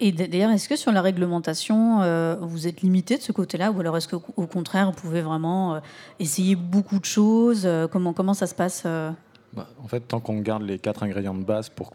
Et 0.00 0.12
d'ailleurs, 0.12 0.50
est-ce 0.50 0.68
que 0.68 0.76
sur 0.76 0.92
la 0.92 1.02
réglementation, 1.02 2.02
euh, 2.02 2.36
vous 2.40 2.68
êtes 2.68 2.82
limité 2.82 3.16
de 3.16 3.22
ce 3.22 3.32
côté-là 3.32 3.72
ou 3.72 3.80
alors 3.80 3.96
est-ce 3.96 4.06
qu'au 4.06 4.22
au 4.36 4.46
contraire, 4.46 4.86
vous 4.92 4.96
pouvez 4.96 5.22
vraiment 5.22 5.74
euh, 5.74 5.80
essayer 6.20 6.54
beaucoup 6.54 7.00
de 7.00 7.04
choses 7.04 7.62
euh, 7.64 7.88
comment, 7.88 8.12
comment 8.12 8.34
ça 8.34 8.46
se 8.46 8.54
passe 8.54 8.84
euh? 8.86 9.10
Bah, 9.54 9.66
en 9.82 9.88
fait, 9.88 10.00
tant 10.00 10.20
qu'on 10.20 10.38
garde 10.38 10.62
les 10.62 10.78
quatre 10.78 11.02
ingrédients 11.02 11.34
de 11.34 11.42
base 11.44 11.68
pour 11.68 11.94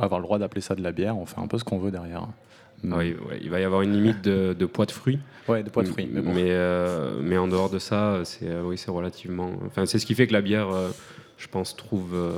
avoir 0.00 0.18
le 0.18 0.24
droit 0.24 0.38
d'appeler 0.38 0.62
ça 0.62 0.74
de 0.74 0.82
la 0.82 0.90
bière, 0.90 1.16
on 1.16 1.26
fait 1.26 1.40
un 1.40 1.46
peu 1.46 1.58
ce 1.58 1.64
qu'on 1.64 1.78
veut 1.78 1.92
derrière. 1.92 2.26
Ah 2.90 2.96
oui, 2.98 3.16
ouais, 3.28 3.38
il 3.40 3.50
va 3.50 3.60
y 3.60 3.64
avoir 3.64 3.82
une 3.82 3.92
limite 3.92 4.22
de, 4.22 4.54
de 4.58 4.66
poids 4.66 4.84
de 4.86 4.90
fruits. 4.90 5.18
Ouais, 5.48 5.62
de 5.62 5.70
poids 5.70 5.82
de 5.82 5.88
fruits, 5.88 6.08
mais 6.10 6.20
bon. 6.20 6.32
euh, 6.36 7.18
mais 7.22 7.38
en 7.38 7.48
dehors 7.48 7.70
de 7.70 7.78
ça, 7.78 8.20
c'est 8.24 8.48
euh, 8.48 8.62
oui, 8.62 8.76
c'est 8.76 8.90
relativement. 8.90 9.50
Enfin, 9.66 9.86
c'est 9.86 9.98
ce 9.98 10.06
qui 10.06 10.14
fait 10.14 10.26
que 10.26 10.32
la 10.32 10.42
bière, 10.42 10.68
euh, 10.70 10.90
je 11.36 11.48
pense, 11.48 11.76
trouve 11.76 12.14
euh, 12.14 12.30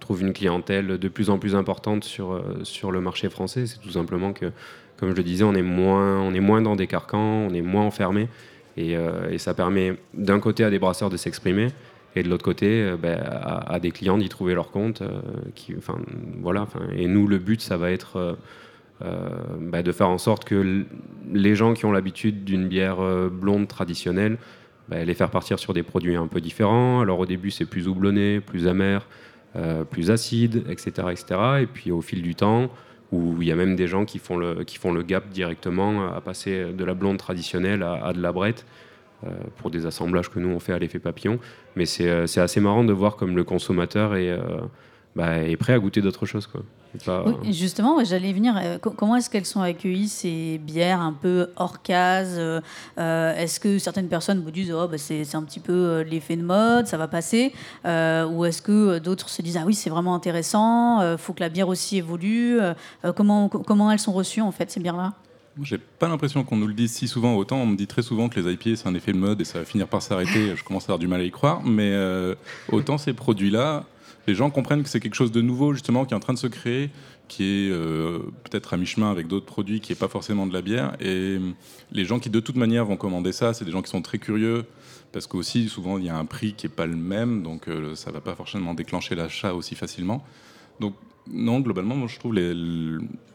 trouve 0.00 0.22
une 0.22 0.32
clientèle 0.32 0.98
de 0.98 1.08
plus 1.08 1.30
en 1.30 1.38
plus 1.38 1.54
importante 1.54 2.04
sur 2.04 2.32
euh, 2.32 2.60
sur 2.62 2.92
le 2.92 3.00
marché 3.00 3.28
français. 3.28 3.66
C'est 3.66 3.80
tout 3.80 3.90
simplement 3.90 4.32
que, 4.32 4.52
comme 4.96 5.10
je 5.10 5.16
le 5.16 5.22
disais, 5.22 5.44
on 5.44 5.54
est 5.54 5.62
moins 5.62 6.20
on 6.20 6.32
est 6.34 6.40
moins 6.40 6.62
dans 6.62 6.76
des 6.76 6.86
carcans, 6.86 7.46
on 7.48 7.52
est 7.52 7.60
moins 7.60 7.84
enfermé, 7.84 8.28
et, 8.76 8.96
euh, 8.96 9.36
ça 9.38 9.54
permet 9.54 9.96
d'un 10.14 10.40
côté 10.40 10.64
à 10.64 10.70
des 10.70 10.78
brasseurs 10.78 11.10
de 11.10 11.16
s'exprimer. 11.16 11.68
Et 12.16 12.22
de 12.22 12.28
l'autre 12.28 12.44
côté, 12.44 12.94
ben, 13.02 13.18
à, 13.20 13.80
des 13.80 13.90
clients 13.90 14.16
d'y 14.16 14.28
trouver 14.28 14.54
leur 14.54 14.70
compte. 14.70 15.02
enfin, 15.76 15.98
voilà, 16.40 16.68
et 16.94 17.08
nous, 17.08 17.26
le 17.26 17.38
but, 17.38 17.60
ça 17.60 17.76
va 17.76 17.90
être 17.90 18.38
bah, 19.00 19.82
de 19.82 19.90
faire 19.90 20.08
en 20.08 20.18
sorte 20.18 20.44
que 20.44 20.84
les 21.32 21.56
gens 21.56 21.74
qui 21.74 21.86
ont 21.86 21.90
l'habitude 21.90 22.44
d'une 22.44 22.68
bière 22.68 22.98
blonde 23.32 23.66
traditionnelle, 23.66 24.38
bah, 24.88 25.04
les 25.04 25.14
faire 25.14 25.30
partir 25.30 25.58
sur 25.58 25.72
des 25.72 25.82
produits 25.82 26.16
un 26.16 26.26
peu 26.26 26.40
différents. 26.40 27.00
Alors 27.00 27.18
au 27.20 27.26
début 27.26 27.50
c'est 27.50 27.66
plus 27.66 27.88
houblonné, 27.88 28.40
plus 28.40 28.66
amer, 28.66 29.06
euh, 29.56 29.84
plus 29.84 30.10
acide, 30.10 30.64
etc., 30.68 31.08
etc. 31.10 31.24
Et 31.62 31.66
puis 31.66 31.90
au 31.90 32.00
fil 32.00 32.22
du 32.22 32.34
temps, 32.34 32.70
où 33.12 33.40
il 33.40 33.48
y 33.48 33.52
a 33.52 33.56
même 33.56 33.76
des 33.76 33.86
gens 33.86 34.04
qui 34.04 34.18
font 34.18 34.36
le, 34.36 34.64
qui 34.64 34.78
font 34.78 34.92
le 34.92 35.02
gap 35.02 35.28
directement 35.28 36.12
à 36.12 36.20
passer 36.20 36.72
de 36.72 36.84
la 36.84 36.94
blonde 36.94 37.18
traditionnelle 37.18 37.82
à, 37.82 38.12
de 38.12 38.20
la 38.20 38.32
brette. 38.32 38.66
euh, 39.26 39.30
pour 39.56 39.70
des 39.70 39.86
assemblages 39.86 40.28
que 40.30 40.38
nous 40.38 40.48
on 40.50 40.60
fait 40.60 40.72
à 40.72 40.78
l'effet 40.78 40.98
papillon. 40.98 41.38
Mais 41.76 41.86
c'est 41.86 42.08
euh, 42.08 42.26
assez 42.36 42.60
marrant 42.60 42.84
de 42.84 42.92
voir 42.92 43.16
comme 43.16 43.36
le 43.36 43.44
consommateur 43.44 44.14
est, 44.16 44.38
bah, 45.16 45.38
est 45.38 45.56
prêt 45.56 45.72
à 45.72 45.78
goûter 45.78 46.00
d'autres 46.00 46.26
choses. 46.26 46.46
Quoi. 46.46 46.62
C'est 46.92 47.04
pas- 47.04 47.24
Oui, 47.26 47.52
justement, 47.52 47.96
ouais, 47.96 48.04
j'allais 48.04 48.32
venir. 48.32 48.54
euh, 48.56 48.78
co- 48.78 48.90
comment 48.90 49.16
est-ce 49.16 49.28
qu'elles 49.30 49.44
sont 49.46 49.60
accueillies, 49.60 50.08
ces 50.08 50.58
bières 50.58 51.00
un 51.00 51.12
peu 51.12 51.48
hors 51.56 51.82
case 51.82 52.34
euh, 52.38 52.60
euh, 52.98 53.34
Est-ce 53.36 53.58
que 53.60 53.78
certaines 53.78 54.08
personnes 54.08 54.40
vous 54.42 54.50
disent 54.50 54.72
oh, 54.72 54.86
bah, 54.88 54.98
c'est 54.98 55.24
c'est 55.24 55.36
un 55.36 55.42
petit 55.42 55.60
peu 55.60 55.72
euh, 55.72 56.04
l'effet 56.04 56.36
de 56.36 56.42
mode, 56.42 56.86
ça 56.86 56.96
va 56.96 57.08
passer 57.08 57.52
Euh, 57.84 58.26
Ou 58.26 58.44
est-ce 58.44 58.62
que 58.62 58.72
euh, 58.72 59.00
d'autres 59.00 59.28
se 59.28 59.42
disent 59.42 59.56
ah 59.56 59.64
oui, 59.66 59.74
c'est 59.74 59.90
vraiment 59.90 60.14
intéressant, 60.14 61.00
il 61.02 61.18
faut 61.18 61.32
que 61.32 61.40
la 61.40 61.48
bière 61.48 61.68
aussi 61.68 61.96
évolue 61.98 62.60
Euh, 62.60 62.74
euh, 63.04 63.12
comment, 63.12 63.48
co- 63.48 63.60
comment 63.60 63.90
elles 63.90 63.98
sont 63.98 64.12
reçues, 64.12 64.40
en 64.40 64.52
fait, 64.52 64.70
ces 64.70 64.80
bières-là? 64.80 65.12
J'ai 65.62 65.78
pas 65.78 66.08
l'impression 66.08 66.42
qu'on 66.42 66.56
nous 66.56 66.66
le 66.66 66.74
dise 66.74 66.90
si 66.92 67.06
souvent. 67.06 67.36
Autant 67.36 67.58
on 67.58 67.66
me 67.66 67.76
dit 67.76 67.86
très 67.86 68.02
souvent 68.02 68.28
que 68.28 68.40
les 68.40 68.52
IPA 68.52 68.74
c'est 68.74 68.88
un 68.88 68.94
effet 68.96 69.12
de 69.12 69.18
mode 69.18 69.40
et 69.40 69.44
ça 69.44 69.60
va 69.60 69.64
finir 69.64 69.86
par 69.86 70.02
s'arrêter. 70.02 70.52
Je 70.56 70.64
commence 70.64 70.82
à 70.82 70.86
avoir 70.86 70.98
du 70.98 71.06
mal 71.06 71.20
à 71.20 71.24
y 71.24 71.30
croire. 71.30 71.62
Mais 71.64 71.92
euh, 71.92 72.34
autant 72.72 72.98
ces 72.98 73.12
produits-là, 73.12 73.84
les 74.26 74.34
gens 74.34 74.50
comprennent 74.50 74.82
que 74.82 74.88
c'est 74.88 75.00
quelque 75.00 75.14
chose 75.14 75.32
de 75.32 75.40
nouveau 75.40 75.72
justement 75.72 76.04
qui 76.04 76.14
est 76.14 76.16
en 76.16 76.20
train 76.20 76.32
de 76.32 76.38
se 76.38 76.46
créer, 76.46 76.90
qui 77.28 77.44
est 77.44 77.70
euh, 77.70 78.18
peut-être 78.44 78.74
à 78.74 78.76
mi-chemin 78.76 79.10
avec 79.10 79.26
d'autres 79.26 79.46
produits, 79.46 79.80
qui 79.80 79.92
est 79.92 79.98
pas 79.98 80.08
forcément 80.08 80.46
de 80.46 80.52
la 80.52 80.62
bière. 80.62 80.96
Et 81.00 81.38
euh, 81.38 81.40
les 81.92 82.04
gens 82.04 82.18
qui 82.18 82.30
de 82.30 82.40
toute 82.40 82.56
manière 82.56 82.84
vont 82.84 82.96
commander 82.96 83.32
ça, 83.32 83.54
c'est 83.54 83.64
des 83.64 83.70
gens 83.70 83.82
qui 83.82 83.90
sont 83.90 84.02
très 84.02 84.18
curieux. 84.18 84.64
Parce 85.12 85.26
qu'aussi, 85.28 85.68
souvent, 85.68 85.98
il 85.98 86.04
y 86.04 86.08
a 86.08 86.16
un 86.16 86.24
prix 86.24 86.54
qui 86.54 86.66
n'est 86.66 86.72
pas 86.72 86.86
le 86.86 86.96
même, 86.96 87.42
donc 87.42 87.68
euh, 87.68 87.94
ça 87.94 88.10
ne 88.10 88.14
va 88.14 88.20
pas 88.20 88.34
forcément 88.34 88.74
déclencher 88.74 89.14
l'achat 89.14 89.54
aussi 89.54 89.76
facilement. 89.76 90.24
Donc, 90.80 90.94
non, 91.30 91.60
globalement, 91.60 91.96
moi, 91.96 92.08
je 92.08 92.18
trouve 92.18 92.34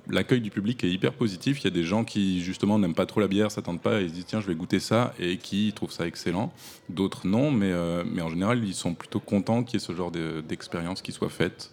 l'accueil 0.08 0.42
du 0.42 0.50
public 0.52 0.84
est 0.84 0.90
hyper 0.90 1.14
positif. 1.14 1.60
Il 1.62 1.64
y 1.66 1.68
a 1.68 1.72
des 1.72 1.84
gens 1.84 2.04
qui, 2.04 2.42
justement, 2.42 2.78
n'aiment 2.80 2.94
pas 2.96 3.06
trop 3.06 3.20
la 3.20 3.28
bière, 3.28 3.52
s'attendent 3.52 3.82
pas 3.82 4.02
et 4.02 4.08
se 4.08 4.14
disent, 4.14 4.26
tiens, 4.26 4.42
je 4.42 4.48
vais 4.48 4.56
goûter 4.56 4.80
ça, 4.80 5.14
et 5.20 5.38
qui 5.38 5.72
trouvent 5.76 5.92
ça 5.92 6.06
excellent. 6.08 6.52
D'autres, 6.90 7.28
non, 7.28 7.52
mais, 7.52 7.72
euh, 7.72 8.04
mais 8.06 8.22
en 8.22 8.30
général, 8.30 8.64
ils 8.64 8.74
sont 8.74 8.94
plutôt 8.94 9.20
contents 9.20 9.64
qu'il 9.64 9.80
y 9.80 9.84
ait 9.84 9.86
ce 9.86 9.94
genre 9.96 10.12
de- 10.12 10.42
d'expérience 10.48 11.02
qui 11.02 11.12
soit 11.12 11.30
faite. 11.30 11.72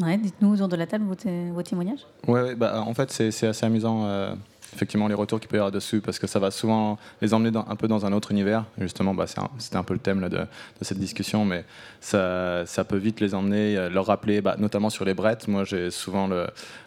Ouais, 0.00 0.16
Dites-nous 0.16 0.54
autour 0.54 0.68
de 0.68 0.76
la 0.76 0.86
table 0.86 1.04
vos, 1.04 1.14
té- 1.14 1.50
vos 1.50 1.62
témoignages. 1.62 2.06
Ouais, 2.26 2.40
ouais, 2.42 2.54
bah, 2.54 2.82
en 2.86 2.94
fait, 2.94 3.10
c'est 3.10 3.30
c'est 3.30 3.46
assez 3.46 3.66
amusant, 3.66 4.06
euh, 4.06 4.34
effectivement, 4.74 5.08
les 5.08 5.14
retours 5.14 5.40
qu'il 5.40 5.48
peut 5.48 5.56
y 5.56 5.58
avoir 5.58 5.72
dessus, 5.72 6.00
parce 6.00 6.18
que 6.18 6.26
ça 6.26 6.38
va 6.38 6.50
souvent 6.50 6.98
les 7.20 7.34
emmener 7.34 7.50
dans- 7.50 7.66
un 7.68 7.76
peu 7.76 7.88
dans 7.88 8.06
un 8.06 8.12
autre 8.12 8.30
univers. 8.30 8.64
Justement, 8.78 9.14
bah, 9.14 9.26
un- 9.36 9.48
c'était 9.58 9.76
un 9.76 9.82
peu 9.82 9.94
le 9.94 10.00
thème 10.00 10.20
là, 10.20 10.28
de, 10.28 10.38
de 10.38 10.46
cette 10.82 10.98
discussion, 10.98 11.44
mais 11.44 11.64
ça, 12.00 12.64
ça 12.66 12.84
peut 12.84 12.96
vite 12.96 13.20
les 13.20 13.34
emmener, 13.34 13.76
euh, 13.76 13.88
leur 13.90 14.06
rappeler, 14.06 14.40
bah, 14.40 14.56
notamment 14.58 14.90
sur 14.90 15.04
les 15.04 15.14
brettes. 15.14 15.48
Moi, 15.48 15.64
j'ai 15.64 15.90
souvent 15.90 16.26
le, 16.26 16.46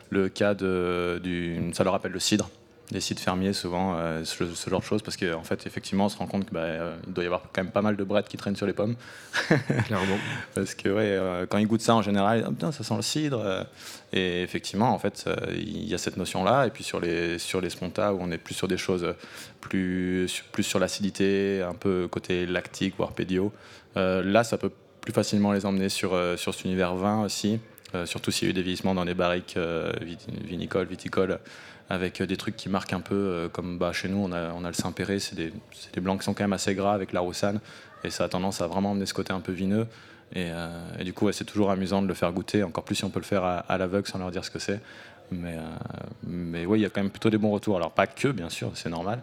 le 0.09 0.29
cas 0.29 0.53
de. 0.53 1.19
Du, 1.23 1.59
ça 1.73 1.83
leur 1.83 1.93
rappelle 1.93 2.11
le 2.11 2.19
cidre. 2.19 2.49
des 2.91 2.99
sites 3.01 3.19
fermiers 3.21 3.53
souvent, 3.53 3.95
euh, 3.97 4.23
ce, 4.23 4.45
ce 4.45 4.69
genre 4.69 4.81
de 4.81 4.85
choses, 4.85 5.01
parce 5.01 5.17
qu'en 5.17 5.41
fait, 5.43 5.65
effectivement, 5.65 6.05
on 6.05 6.09
se 6.09 6.17
rend 6.17 6.27
compte 6.27 6.45
qu'il 6.45 6.53
doit 7.13 7.23
y 7.23 7.25
avoir 7.25 7.41
quand 7.53 7.63
même 7.63 7.71
pas 7.71 7.81
mal 7.81 7.95
de 7.95 8.03
brettes 8.03 8.27
qui 8.27 8.37
traînent 8.37 8.55
sur 8.57 8.67
les 8.67 8.73
pommes. 8.73 8.95
Clairement. 9.85 10.17
parce 10.53 10.75
que 10.75 10.89
ouais, 10.89 11.01
euh, 11.17 11.45
quand 11.49 11.57
ils 11.57 11.65
goûtent 11.65 11.81
ça 11.81 11.95
en 11.95 12.01
général, 12.03 12.43
putain, 12.49 12.71
ça 12.71 12.83
sent 12.83 12.95
le 12.95 13.01
cidre. 13.01 13.65
Et 14.15 14.43
effectivement, 14.43 14.93
en 14.93 14.99
fait, 14.99 15.25
euh, 15.25 15.35
il 15.55 15.85
y 15.85 15.93
a 15.95 15.97
cette 15.97 16.17
notion-là. 16.17 16.67
Et 16.67 16.69
puis 16.69 16.83
sur 16.83 16.99
les, 16.99 17.39
sur 17.39 17.61
les 17.61 17.71
spontas, 17.71 18.13
où 18.13 18.19
on 18.21 18.31
est 18.31 18.37
plus 18.37 18.53
sur 18.53 18.67
des 18.67 18.77
choses 18.77 19.15
plus, 19.59 20.43
plus 20.51 20.63
sur 20.63 20.77
l'acidité, 20.79 21.63
un 21.63 21.73
peu 21.73 22.07
côté 22.07 22.45
lactique, 22.45 22.93
voire 22.95 23.13
pédio, 23.13 23.51
euh, 23.97 24.21
là, 24.23 24.43
ça 24.43 24.57
peut 24.59 24.71
plus 25.01 25.13
facilement 25.13 25.51
les 25.51 25.65
emmener 25.65 25.89
sur, 25.89 26.13
euh, 26.13 26.37
sur 26.37 26.53
cet 26.53 26.65
univers 26.65 26.95
vin 26.95 27.23
aussi. 27.23 27.59
Euh, 27.95 28.05
surtout 28.05 28.31
s'il 28.31 28.47
y 28.47 28.49
a 28.49 28.51
eu 28.51 28.53
des 28.53 28.61
vieillissements 28.61 28.95
dans 28.95 29.05
des 29.05 29.15
barriques 29.15 29.57
euh, 29.57 29.91
vinicoles, 30.45 30.87
viticoles, 30.87 31.39
avec 31.89 32.21
des 32.21 32.37
trucs 32.37 32.55
qui 32.55 32.69
marquent 32.69 32.93
un 32.93 33.01
peu, 33.01 33.49
comme 33.51 33.77
bah, 33.77 33.93
chez 33.93 34.09
nous, 34.09 34.17
on 34.17 34.31
a, 34.31 34.51
on 34.53 34.63
a 34.63 34.67
le 34.67 34.73
Saint-Péret, 34.73 35.19
c'est 35.19 35.35
des, 35.35 35.51
des 35.93 36.01
blancs 36.01 36.19
qui 36.19 36.25
sont 36.25 36.33
quand 36.33 36.43
même 36.43 36.53
assez 36.53 36.73
gras 36.73 36.93
avec 36.93 37.13
la 37.13 37.19
Roussanne, 37.19 37.59
et 38.03 38.09
ça 38.09 38.23
a 38.23 38.29
tendance 38.29 38.61
à 38.61 38.67
vraiment 38.67 38.91
emmener 38.91 39.05
ce 39.05 39.13
côté 39.13 39.33
un 39.33 39.41
peu 39.41 39.51
vineux. 39.51 39.85
Et, 40.33 40.49
euh, 40.51 40.67
et 40.99 41.03
du 41.03 41.13
coup, 41.13 41.31
c'est 41.31 41.45
toujours 41.45 41.69
amusant 41.69 42.01
de 42.01 42.07
le 42.07 42.13
faire 42.13 42.31
goûter, 42.31 42.63
encore 42.63 42.83
plus 42.83 42.95
si 42.95 43.05
on 43.05 43.09
peut 43.09 43.19
le 43.19 43.25
faire 43.25 43.43
à, 43.43 43.77
l'aveugle 43.77 44.07
sans 44.07 44.17
leur 44.17 44.31
dire 44.31 44.43
ce 44.43 44.51
que 44.51 44.59
c'est. 44.59 44.79
Mais, 45.31 45.55
euh, 45.55 45.61
mais 46.27 46.65
oui, 46.65 46.79
il 46.79 46.81
y 46.81 46.85
a 46.85 46.89
quand 46.89 47.01
même 47.01 47.11
plutôt 47.11 47.29
des 47.29 47.37
bons 47.37 47.51
retours. 47.51 47.77
Alors, 47.77 47.91
pas 47.91 48.07
que, 48.07 48.27
bien 48.29 48.49
sûr, 48.49 48.71
c'est 48.73 48.89
normal. 48.89 49.21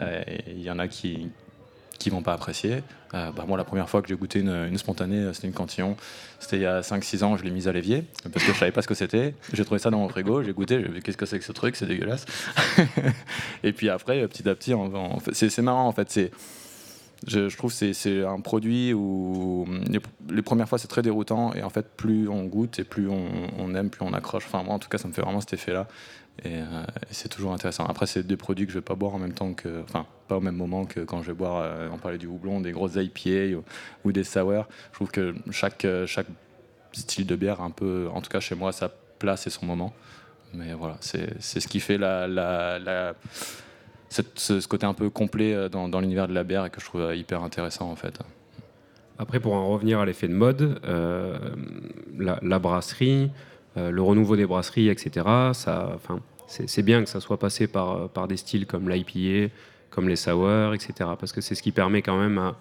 Euh, 0.00 0.22
Il 0.46 0.62
y 0.62 0.70
en 0.70 0.78
a 0.78 0.88
qui 0.88 1.28
qui 1.98 2.10
vont 2.10 2.22
pas 2.22 2.32
apprécier. 2.32 2.82
Bah, 3.12 3.32
moi, 3.46 3.56
la 3.56 3.62
première 3.62 3.88
fois 3.88 4.02
que 4.02 4.08
j'ai 4.08 4.16
goûté 4.16 4.40
une, 4.40 4.76
spontanée, 4.76 5.32
c'était 5.34 5.46
une 5.46 5.52
cantillon. 5.52 5.96
C'était 6.40 6.56
il 6.56 6.62
y 6.62 6.66
a 6.66 6.80
5-6 6.80 7.22
ans, 7.22 7.36
je 7.36 7.44
l'ai 7.44 7.52
mise 7.52 7.68
à 7.68 7.72
l'évier 7.72 8.04
parce 8.32 8.44
que 8.44 8.52
je 8.52 8.58
savais 8.58 8.72
pas 8.72 8.82
ce 8.82 8.88
que 8.88 8.94
c'était. 8.94 9.36
J'ai 9.52 9.64
trouvé 9.64 9.78
ça 9.78 9.90
dans 9.90 9.98
mon 9.98 10.08
frigo, 10.08 10.42
j'ai 10.42 10.52
goûté, 10.52 10.80
j'ai 10.82 10.88
vu 10.88 11.00
qu'est-ce 11.00 11.16
que 11.16 11.26
c'est 11.26 11.38
que 11.38 11.44
ce 11.44 11.52
truc, 11.52 11.76
c'est 11.76 11.86
dégueulasse. 11.86 12.24
et 13.62 13.72
puis 13.72 13.88
après, 13.88 14.26
petit 14.26 14.48
à 14.48 14.56
petit, 14.56 14.74
c'est 15.32 15.62
marrant 15.62 15.86
en 15.86 15.92
fait. 15.92 16.10
C'est 16.10 16.32
je, 17.26 17.56
trouve 17.56 17.76
que 17.76 17.92
c'est- 17.92 18.24
un 18.24 18.40
produit 18.40 18.92
où 18.92 19.66
les, 20.30 20.42
premières 20.42 20.68
fois 20.68 20.78
c'est 20.78 20.88
très 20.88 21.02
déroutant 21.02 21.52
et 21.54 21.62
en 21.62 21.70
fait 21.70 21.86
plus 21.96 22.28
on 22.28 22.44
goûte 22.44 22.78
et 22.78 22.84
plus 22.84 23.08
on, 23.08 23.74
aime, 23.74 23.90
plus 23.90 24.04
on 24.04 24.12
accroche. 24.12 24.44
Enfin 24.46 24.62
moi 24.62 24.74
en 24.74 24.78
tout 24.78 24.88
cas 24.88 24.98
ça 24.98 25.08
me 25.08 25.12
fait 25.12 25.22
vraiment 25.22 25.40
cet 25.40 25.54
effet 25.54 25.72
là 25.72 25.86
et, 26.44 26.56
euh, 26.56 26.84
c'est 27.10 27.28
toujours 27.28 27.52
intéressant. 27.52 27.84
Après 27.86 28.06
c'est 28.06 28.26
des 28.26 28.36
produits 28.36 28.66
que 28.66 28.72
je 28.72 28.78
vais 28.78 28.82
pas 28.82 28.94
boire 28.94 29.14
en 29.14 29.18
même 29.18 29.34
temps 29.34 29.52
que, 29.52 29.82
enfin 29.82 30.06
pas 30.28 30.36
au 30.36 30.40
même 30.40 30.56
moment 30.56 30.84
que 30.84 31.00
quand 31.00 31.22
je 31.22 31.28
vais 31.28 31.36
boire, 31.36 31.62
euh, 31.62 31.88
on 31.92 31.98
parlait 31.98 32.18
du 32.18 32.26
houblon, 32.26 32.60
des 32.60 32.72
grosses 32.72 32.96
IPA 32.96 33.56
ou, 33.56 33.64
ou 34.04 34.12
des 34.12 34.24
sour. 34.24 34.66
Je 34.90 34.96
trouve 34.96 35.10
que 35.10 35.34
chaque, 35.50 35.84
euh, 35.84 36.06
chaque 36.06 36.28
style 36.92 37.26
de 37.26 37.36
bière 37.36 37.60
un 37.60 37.70
peu, 37.70 38.08
en 38.12 38.20
tout 38.20 38.30
cas 38.30 38.40
chez 38.40 38.54
moi, 38.54 38.72
sa 38.72 38.90
place 39.18 39.46
et 39.46 39.50
son 39.50 39.66
moment. 39.66 39.92
Mais 40.54 40.74
voilà, 40.74 40.96
c'est 41.00 41.40
ce 41.40 41.66
qui 41.66 41.80
fait 41.80 41.96
la, 41.96 43.14
ce, 44.12 44.60
ce 44.60 44.68
côté 44.68 44.86
un 44.86 44.94
peu 44.94 45.10
complet 45.10 45.54
euh, 45.54 45.68
dans, 45.68 46.00
l'univers 46.00 46.28
de 46.28 46.34
la 46.34 46.44
bière 46.44 46.64
et 46.66 46.70
que 46.70 46.80
je 46.80 46.86
trouve 46.86 47.00
euh, 47.00 47.16
hyper 47.16 47.42
intéressant 47.42 47.90
en 47.90 47.96
fait. 47.96 48.18
Après, 49.18 49.40
pour 49.40 49.54
en 49.54 49.68
revenir 49.68 50.00
à 50.00 50.06
l'effet 50.06 50.26
de 50.26 50.34
mode, 50.34 50.80
euh, 50.84 51.38
la, 52.18 52.58
brasserie, 52.58 53.30
le 53.76 54.02
renouveau 54.02 54.36
des 54.36 54.46
brasseries, 54.46 54.88
etc., 54.88 55.26
ça, 55.52 55.98
c'est 56.46 56.82
bien 56.82 57.04
que 57.04 57.08
ça 57.08 57.20
soit 57.20 57.38
passé 57.38 57.68
par, 57.68 58.08
des 58.26 58.36
styles 58.36 58.66
comme 58.66 58.88
l'IPA, 58.88 59.52
comme 59.90 60.08
les 60.08 60.16
sour, 60.16 60.74
etc., 60.74 61.10
parce 61.20 61.30
que 61.30 61.40
c'est 61.40 61.54
ce 61.54 61.62
qui 61.62 61.72
permet 61.72 62.02
quand 62.02 62.18
même 62.18 62.52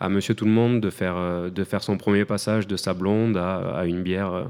à, 0.00 0.08
Monsieur 0.08 0.34
Tout 0.34 0.46
le 0.46 0.50
Monde 0.50 0.80
de 0.80 0.90
faire, 0.90 1.82
son 1.82 1.98
premier 1.98 2.24
passage 2.24 2.66
de 2.66 2.76
sa 2.76 2.94
blonde 2.94 3.36
à, 3.36 3.84
une 3.84 4.02
bière 4.02 4.48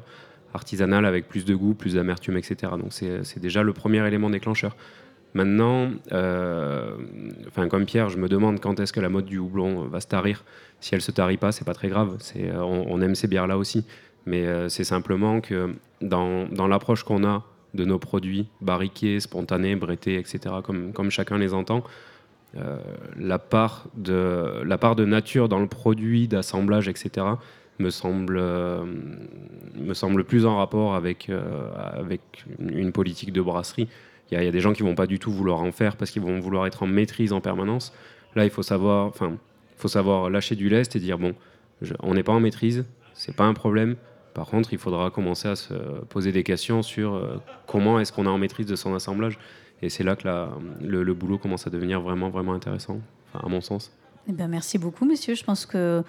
artisanale 0.55 1.05
avec 1.05 1.29
plus 1.29 1.45
de 1.45 1.55
goût, 1.55 1.75
plus 1.75 1.95
d'amertume, 1.95 2.39
etc. 2.39 2.73
Donc 2.81 2.93
c'est 2.93 3.41
déjà 3.41 3.63
le 3.63 3.73
premier 3.75 4.07
élément 4.07 4.31
déclencheur. 4.31 4.75
Maintenant, 5.35 5.91
euh, 6.13 6.97
comme 7.71 7.85
Pierre, 7.85 8.09
je 8.09 8.19
me 8.19 8.29
demande 8.29 8.61
quand 8.61 8.81
est-ce 8.81 8.93
que 8.93 9.01
la 9.01 9.09
mode 9.09 9.27
du 9.27 9.39
houblon 9.39 9.83
va 9.87 10.01
se 10.01 10.07
tarir. 10.07 10.45
Si 10.81 10.95
elle 10.95 11.03
se 11.03 11.11
tarit 11.11 11.37
pas, 11.37 11.53
c'est 11.53 11.65
pas 11.65 11.75
très 11.75 11.89
grave. 11.89 12.19
Euh, 12.37 12.61
on, 12.61 13.01
aime 13.03 13.15
ces 13.15 13.27
bières-là 13.27 13.59
aussi, 13.59 13.85
mais 14.27 14.47
euh, 14.47 14.69
c'est 14.69 14.85
simplement 14.85 15.41
que 15.41 15.75
dans, 16.01 16.47
l'approche 16.69 17.05
qu'on 17.05 17.25
a 17.25 17.45
de 17.75 17.85
nos 17.85 17.99
produits 17.99 18.49
barriqués, 18.61 19.21
spontanés, 19.21 19.77
brettés, 19.77 20.19
etc., 20.19 20.57
comme, 20.63 21.11
chacun 21.11 21.39
les 21.39 21.53
entend, 21.53 21.85
euh, 22.57 22.79
la, 23.19 23.39
part 23.39 23.87
de, 23.95 24.63
la 24.65 24.79
part 24.79 24.97
de 24.97 25.05
nature 25.05 25.49
dans 25.51 25.61
le 25.61 25.67
produit, 25.67 26.29
d'assemblage, 26.29 26.89
etc., 26.89 27.27
me 27.79 27.91
semble, 27.91 28.39
euh, 28.39 28.85
me 29.77 29.95
semble 29.95 30.25
plus 30.25 30.47
en 30.47 30.57
rapport 30.57 30.95
avec, 30.95 31.29
euh, 31.29 31.71
avec 31.77 32.21
une 32.59 32.93
politique 32.93 33.33
de 33.33 33.41
brasserie. 33.41 33.89
Il 34.31 34.43
y, 34.43 34.47
a- 34.47 34.51
des 34.51 34.61
gens 34.61 34.73
qui 34.73 34.83
vont 34.83 34.95
pas 34.95 35.07
du 35.07 35.19
tout 35.19 35.31
vouloir 35.33 35.61
en 35.63 35.73
faire 35.73 35.97
parce 35.97 36.11
qu'ils 36.11 36.23
vont 36.23 36.39
vouloir 36.41 36.67
être 36.67 36.83
en 36.83 36.87
maîtrise 36.87 37.33
en 37.33 37.41
permanence. 37.41 37.93
Là, 38.35 38.45
il 38.45 38.51
faut 38.51 38.63
savoir, 38.63 39.07
enfin, 39.07 39.37
faut 39.77 39.89
savoir 39.89 40.29
lâcher 40.31 40.55
du 40.55 40.69
lest 40.69 40.95
et 40.97 41.01
dire 41.01 41.19
bon, 41.19 41.35
on 42.03 42.15
n'est 42.15 42.23
pas 42.23 42.33
en 42.33 42.41
maîtrise, 42.41 42.85
c'est 43.15 43.35
pas 43.35 43.45
un 43.45 43.55
problème. 43.55 43.97
Par 44.35 44.47
contre, 44.47 44.73
il 44.73 44.79
faudra 44.79 45.11
commencer 45.11 45.49
à 45.49 45.57
se 45.57 45.75
poser 46.11 46.31
des 46.33 46.43
questions 46.45 46.83
sur 46.83 47.15
euh, 47.15 47.39
comment 47.67 47.99
est-ce 47.99 48.13
qu'on 48.13 48.27
est 48.27 48.29
en 48.29 48.39
maîtrise 48.39 48.67
de 48.67 48.77
son 48.77 48.95
assemblage. 48.95 49.39
Et 49.83 49.89
c'est 49.89 50.05
là 50.05 50.15
que 50.17 50.27
la- 50.29 50.51
le, 50.83 51.03
le 51.03 51.15
boulot 51.15 51.39
commence 51.39 51.67
à 51.67 51.71
devenir 51.71 52.01
vraiment, 52.01 52.29
vraiment 52.29 52.53
intéressant, 52.53 53.01
à 53.35 53.49
mon 53.49 53.61
sens. 53.61 53.91
Eh 54.29 54.33
ben, 54.33 54.47
merci 54.49 54.77
beaucoup, 54.79 55.07
monsieur. 55.07 55.35
Je 55.35 55.43
pense 55.43 55.65
que 55.65 56.03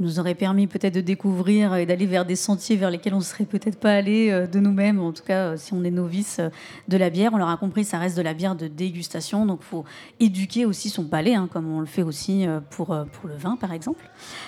nous 0.00 0.18
aurait 0.20 0.34
permis 0.34 0.66
peut-être 0.66 0.94
de 0.94 1.00
découvrir 1.00 1.74
et 1.76 1.86
d'aller 1.86 2.06
vers 2.06 2.24
des 2.24 2.36
sentiers 2.36 2.76
vers 2.76 2.90
lesquels 2.90 3.14
on 3.14 3.18
ne 3.18 3.22
serait 3.22 3.44
peut-être 3.44 3.78
pas 3.78 3.92
allé 3.92 4.30
euh, 4.30 4.46
de 4.46 4.58
nous-mêmes. 4.60 5.00
En 5.00 5.12
tout 5.12 5.22
cas, 5.22 5.52
euh, 5.52 5.56
si 5.56 5.72
on 5.72 5.82
est 5.84 5.90
novice 5.90 6.36
euh, 6.38 6.48
de 6.88 6.96
la 6.96 7.10
bière, 7.10 7.32
on 7.34 7.38
l'aura 7.38 7.56
compris, 7.56 7.84
ça 7.84 7.98
reste 7.98 8.16
de 8.16 8.22
la 8.22 8.34
bière 8.34 8.54
de 8.54 8.68
dégustation. 8.68 9.46
Donc, 9.46 9.60
il 9.62 9.66
faut 9.66 9.84
éduquer 10.20 10.66
aussi 10.66 10.90
son 10.90 11.04
palais, 11.04 11.34
hein, 11.34 11.48
comme 11.52 11.70
on 11.72 11.80
le 11.80 11.86
fait 11.86 12.02
aussi 12.02 12.46
pour, 12.70 12.86
pour 12.86 13.28
le 13.28 13.34
vin, 13.36 13.56
par 13.56 13.72
exemple. 13.72 14.04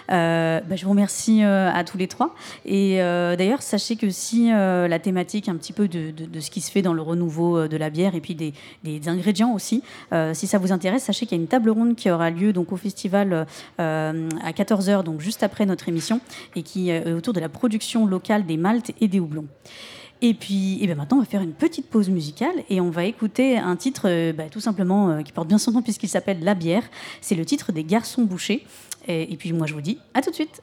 Ben, 0.09 0.63
je 0.75 0.85
vous 0.85 0.91
remercie 0.91 1.43
à 1.43 1.83
tous 1.85 1.99
les 1.99 2.09
trois. 2.09 2.35
Et 2.65 2.97
d'ailleurs, 2.99 3.63
sachez 3.63 3.97
que 3.97 4.11
si 4.11 4.51
la 4.51 4.99
thématique 4.99 5.49
un 5.49 5.57
petit 5.57 5.73
peu 5.73 5.89
de, 5.89 6.11
de- 6.11 6.41
ce 6.41 6.51
qui 6.51 6.61
se 6.61 6.71
fait 6.71 6.83
dans 6.83 6.93
le 6.95 7.03
renouveau 7.03 7.69
de 7.69 7.77
la 7.77 7.91
bière 7.91 8.15
et 8.15 8.21
puis 8.21 8.35
des, 8.35 8.53
des 8.85 9.09
ingrédients 9.09 9.53
aussi, 9.53 9.83
si 10.33 10.47
ça 10.47 10.59
vous 10.59 10.73
intéresse, 10.73 11.05
sachez 11.05 11.27
qu'il 11.27 11.37
y 11.37 11.41
a 11.41 11.43
une 11.43 11.49
table 11.49 11.71
ronde 11.71 11.97
qui 11.97 12.11
aura 12.11 12.31
lieu 12.31 12.53
donc 12.53 12.73
au 12.73 12.77
festival 12.77 13.47
à 13.79 14.13
14h, 14.53 15.03
donc 15.05 15.21
juste 15.21 15.38
après 15.43 15.67
notre 15.67 15.89
émission, 15.89 16.21
et 16.57 16.63
qui 16.63 16.91
est 16.91 17.13
autour 17.13 17.33
de 17.33 17.41
la 17.41 17.49
production 17.49 18.07
locale 18.07 18.47
des 18.47 18.57
maltes 18.57 18.93
et 19.01 19.09
des 19.09 19.21
houblons. 19.21 19.49
Et 20.21 20.35
puis, 20.35 20.83
et 20.83 20.87
ben 20.87 20.97
maintenant, 20.97 21.19
on 21.19 21.21
va 21.21 21.27
faire 21.27 21.43
une 21.43 21.53
petite 21.53 21.89
pause 21.89 22.09
musicale 22.09 22.65
et 22.69 22.81
on 22.81 22.91
va 22.91 23.05
écouter 23.05 23.57
un 23.57 23.77
titre 23.77 24.03
euh, 24.07 24.33
bah, 24.33 24.49
tout 24.51 24.61
simplement 24.61 25.11
euh, 25.11 25.23
qui 25.23 25.33
porte 25.33 25.47
bien 25.47 25.59
son 25.59 25.71
nom 25.71 25.83
puisqu'il 25.83 26.09
s'appelle 26.09 26.43
La 26.43 26.55
bière. 26.55 26.83
C'est 27.21 27.37
le 27.37 27.45
titre 27.45 27.71
des 27.71 27.85
Garçons 27.85 28.23
Bouchés. 28.23 28.67
Et, 29.07 29.33
et 29.33 29.37
puis, 29.37 29.53
moi, 29.53 29.67
je 29.67 29.75
vous 29.75 29.81
dis 29.81 29.99
à 30.15 30.21
tout 30.21 30.31
de 30.31 30.35
suite. 30.35 30.63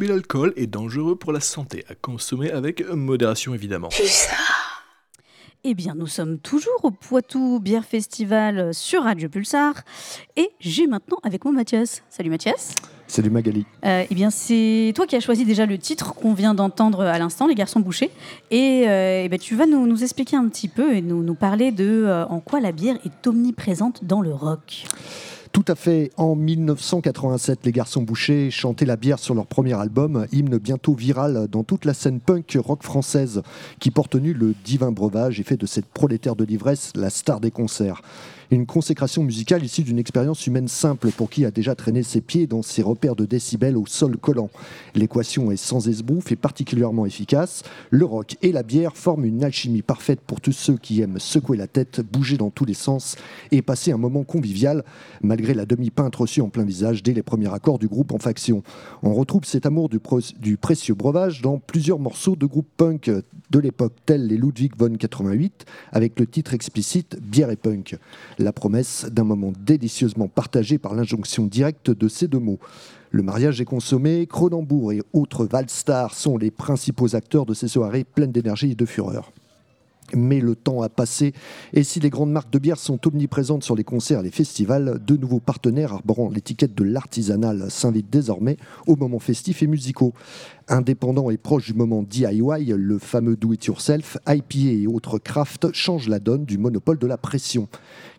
L'abus 0.00 0.12
d'alcool 0.14 0.54
est 0.56 0.66
dangereux 0.66 1.14
pour 1.14 1.30
la 1.30 1.40
santé, 1.40 1.84
à 1.90 1.94
consommer 1.94 2.50
avec 2.50 2.88
modération 2.88 3.52
évidemment. 3.52 3.90
Eh 5.62 5.74
bien, 5.74 5.94
nous 5.94 6.06
sommes 6.06 6.38
toujours 6.38 6.82
au 6.84 6.90
Poitou 6.90 7.60
Bière 7.60 7.84
Festival 7.84 8.72
sur 8.72 9.02
Radio 9.02 9.28
Pulsar. 9.28 9.74
Et 10.38 10.48
j'ai 10.58 10.86
maintenant 10.86 11.18
avec 11.22 11.44
moi 11.44 11.52
Mathias. 11.52 12.02
Salut 12.08 12.30
Mathias. 12.30 12.74
Salut 13.08 13.28
Magali. 13.28 13.66
Euh, 13.84 14.06
eh 14.10 14.14
bien, 14.14 14.30
c'est 14.30 14.94
toi 14.96 15.06
qui 15.06 15.16
as 15.16 15.20
choisi 15.20 15.44
déjà 15.44 15.66
le 15.66 15.76
titre 15.76 16.14
qu'on 16.14 16.32
vient 16.32 16.54
d'entendre 16.54 17.02
à 17.02 17.18
l'instant, 17.18 17.46
Les 17.46 17.54
Garçons 17.54 17.80
Bouchés. 17.80 18.10
Et, 18.50 18.88
euh, 18.88 19.24
eh 19.26 19.28
ben, 19.28 19.38
tu 19.38 19.54
vas 19.54 19.66
nous, 19.66 19.86
nous 19.86 20.02
expliquer 20.02 20.36
un 20.36 20.48
petit 20.48 20.68
peu 20.68 20.94
et 20.94 21.02
nous, 21.02 21.22
nous 21.22 21.34
parler 21.34 21.72
de 21.72 22.04
euh, 22.06 22.24
en 22.24 22.40
quoi 22.40 22.60
la 22.60 22.72
bière 22.72 22.96
est 23.04 23.26
omniprésente 23.26 24.02
dans 24.02 24.22
le 24.22 24.32
rock. 24.32 24.86
Tout 25.52 25.64
à 25.66 25.74
fait. 25.74 26.12
En 26.16 26.36
1987, 26.36 27.60
les 27.64 27.72
garçons 27.72 28.02
bouchés 28.02 28.52
chantaient 28.52 28.86
la 28.86 28.96
bière 28.96 29.18
sur 29.18 29.34
leur 29.34 29.46
premier 29.46 29.74
album, 29.74 30.26
hymne 30.30 30.58
bientôt 30.58 30.94
viral 30.94 31.48
dans 31.50 31.64
toute 31.64 31.84
la 31.84 31.92
scène 31.92 32.20
punk 32.20 32.56
rock 32.64 32.84
française, 32.84 33.42
qui 33.80 33.90
porte 33.90 34.14
nu 34.14 34.32
le 34.32 34.54
divin 34.64 34.92
breuvage 34.92 35.40
et 35.40 35.42
fait 35.42 35.56
de 35.56 35.66
cette 35.66 35.86
prolétaire 35.86 36.36
de 36.36 36.44
l'ivresse 36.44 36.92
la 36.94 37.10
star 37.10 37.40
des 37.40 37.50
concerts. 37.50 38.00
Une 38.52 38.66
consécration 38.66 39.22
musicale 39.22 39.64
issue 39.64 39.84
d'une 39.84 40.00
expérience 40.00 40.44
humaine 40.44 40.66
simple 40.66 41.12
pour 41.12 41.30
qui 41.30 41.44
a 41.44 41.52
déjà 41.52 41.76
traîné 41.76 42.02
ses 42.02 42.20
pieds 42.20 42.48
dans 42.48 42.62
ses 42.62 42.82
repères 42.82 43.14
de 43.14 43.24
décibels 43.24 43.76
au 43.76 43.86
sol 43.86 44.16
collant. 44.16 44.50
L'équation 44.96 45.52
est 45.52 45.56
sans 45.56 45.88
esbrouf 45.88 46.32
et 46.32 46.36
particulièrement 46.36 47.06
efficace. 47.06 47.62
Le 47.90 48.04
rock 48.04 48.36
et 48.42 48.50
la 48.50 48.64
bière 48.64 48.96
forment 48.96 49.24
une 49.24 49.44
alchimie 49.44 49.82
parfaite 49.82 50.20
pour 50.20 50.40
tous 50.40 50.50
ceux 50.50 50.76
qui 50.76 51.00
aiment 51.00 51.20
secouer 51.20 51.56
la 51.56 51.68
tête, 51.68 52.00
bouger 52.00 52.38
dans 52.38 52.50
tous 52.50 52.64
les 52.64 52.74
sens 52.74 53.14
et 53.52 53.62
passer 53.62 53.92
un 53.92 53.98
moment 53.98 54.24
convivial, 54.24 54.84
malgré 55.22 55.54
la 55.54 55.64
demi-pinte 55.64 56.16
reçue 56.16 56.40
en 56.40 56.48
plein 56.48 56.64
visage 56.64 57.04
dès 57.04 57.12
les 57.12 57.22
premiers 57.22 57.54
accords 57.54 57.78
du 57.78 57.86
groupe 57.86 58.10
en 58.10 58.18
faction. 58.18 58.64
On 59.04 59.14
retrouve 59.14 59.44
cet 59.44 59.64
amour 59.64 59.88
du, 59.88 60.56
précieux 60.56 60.94
breuvage 60.94 61.40
dans 61.40 61.58
plusieurs 61.58 62.00
morceaux 62.00 62.34
de 62.34 62.46
groupes 62.46 62.66
punk 62.76 63.12
de 63.50 63.58
l'époque, 63.58 63.94
tels 64.06 64.26
les 64.26 64.36
Ludwig 64.36 64.72
von 64.76 64.94
88, 64.96 65.64
avec 65.92 66.18
le 66.18 66.26
titre 66.26 66.54
explicite 66.54 67.18
Bière 67.20 67.50
et 67.50 67.56
punk. 67.56 67.96
La 68.38 68.52
promesse 68.52 69.06
d'un 69.10 69.24
moment 69.24 69.52
délicieusement 69.58 70.28
partagé 70.28 70.78
par 70.78 70.94
l'injonction 70.94 71.46
directe 71.46 71.90
de 71.90 72.08
ces 72.08 72.28
deux 72.28 72.38
mots. 72.38 72.60
Le 73.10 73.22
mariage 73.22 73.60
est 73.60 73.64
consommé, 73.64 74.26
Cronenbourg 74.26 74.92
et 74.92 75.02
autres 75.12 75.44
Valstars 75.44 76.14
sont 76.14 76.36
les 76.38 76.52
principaux 76.52 77.16
acteurs 77.16 77.44
de 77.44 77.54
ces 77.54 77.66
soirées 77.66 78.04
pleines 78.04 78.32
d'énergie 78.32 78.70
et 78.70 78.76
de 78.76 78.86
fureur. 78.86 79.32
Mais 80.14 80.40
le 80.40 80.56
temps 80.56 80.82
a 80.82 80.88
passé, 80.88 81.32
et 81.72 81.84
si 81.84 82.00
les 82.00 82.10
grandes 82.10 82.32
marques 82.32 82.52
de 82.52 82.58
bière 82.58 82.78
sont 82.78 82.98
omniprésentes 83.06 83.64
sur 83.64 83.76
les 83.76 83.84
concerts 83.84 84.20
et 84.20 84.24
les 84.24 84.30
festivals, 84.30 85.00
de 85.04 85.16
nouveaux 85.16 85.40
partenaires 85.40 85.92
arborant 85.92 86.28
l'étiquette 86.28 86.74
de 86.74 86.84
l'artisanal 86.84 87.70
s'invitent 87.70 88.10
désormais 88.10 88.56
aux 88.86 88.96
moments 88.96 89.18
festifs 89.18 89.62
et 89.62 89.66
musicaux. 89.66 90.12
Indépendant 90.72 91.30
et 91.30 91.36
proche 91.36 91.66
du 91.66 91.74
moment 91.74 92.04
DIY, 92.04 92.74
le 92.76 92.98
fameux 93.00 93.34
do-it-yourself, 93.34 94.18
IPA 94.28 94.82
et 94.82 94.86
autres 94.86 95.18
craft 95.18 95.72
changent 95.72 96.08
la 96.08 96.20
donne 96.20 96.44
du 96.44 96.58
monopole 96.58 96.96
de 96.96 97.08
la 97.08 97.16
pression. 97.18 97.66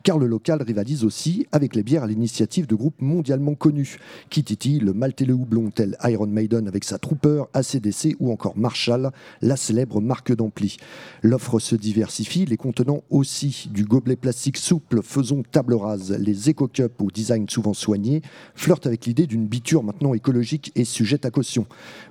Car 0.04 0.18
le 0.18 0.28
local 0.28 0.62
rivalise 0.62 1.06
aussi 1.06 1.46
avec 1.54 1.76
les 1.76 1.84
bières 1.84 2.04
à 2.04 2.08
l'initiative 2.08 2.68
de 2.68 2.76
groupes 2.76 3.02
mondialement 3.02 3.54
connus. 3.54 4.00
Kitty, 4.30 4.80
le 4.80 4.92
malt 4.94 5.22
et 5.22 5.26
le 5.26 5.34
houblon 5.34 5.70
tel 5.70 5.96
Iron 6.04 6.28
Maiden 6.28 6.68
avec 6.68 6.84
sa 6.84 6.98
Trooper, 6.98 7.44
ACDC 7.54 8.18
ou 8.20 8.34
encore 8.34 8.58
Marshall, 8.58 9.12
la 9.42 9.56
célèbre 9.56 10.02
marque 10.02 10.36
d'ampli. 10.36 10.76
L'offre 11.22 11.60
se 11.60 11.76
diversifie, 11.76 12.46
les 12.46 12.58
contenants 12.58 13.04
aussi. 13.12 13.70
Du 13.72 13.86
gobelet 13.86 14.16
plastique 14.18 14.58
souple 14.58 15.02
faisons 15.04 15.44
table 15.44 15.76
rase. 15.76 16.18
Les 16.20 16.50
éco-cups 16.50 17.00
au 17.00 17.12
design 17.12 17.48
souvent 17.48 17.74
soigné 17.74 18.22
flirtent 18.56 18.88
avec 18.88 19.06
l'idée 19.06 19.28
d'une 19.28 19.48
biture 19.48 19.84
maintenant 19.84 20.14
écologique 20.16 20.72
et 20.76 20.84
sujette 20.84 21.26
à 21.26 21.32
caution. 21.32 21.66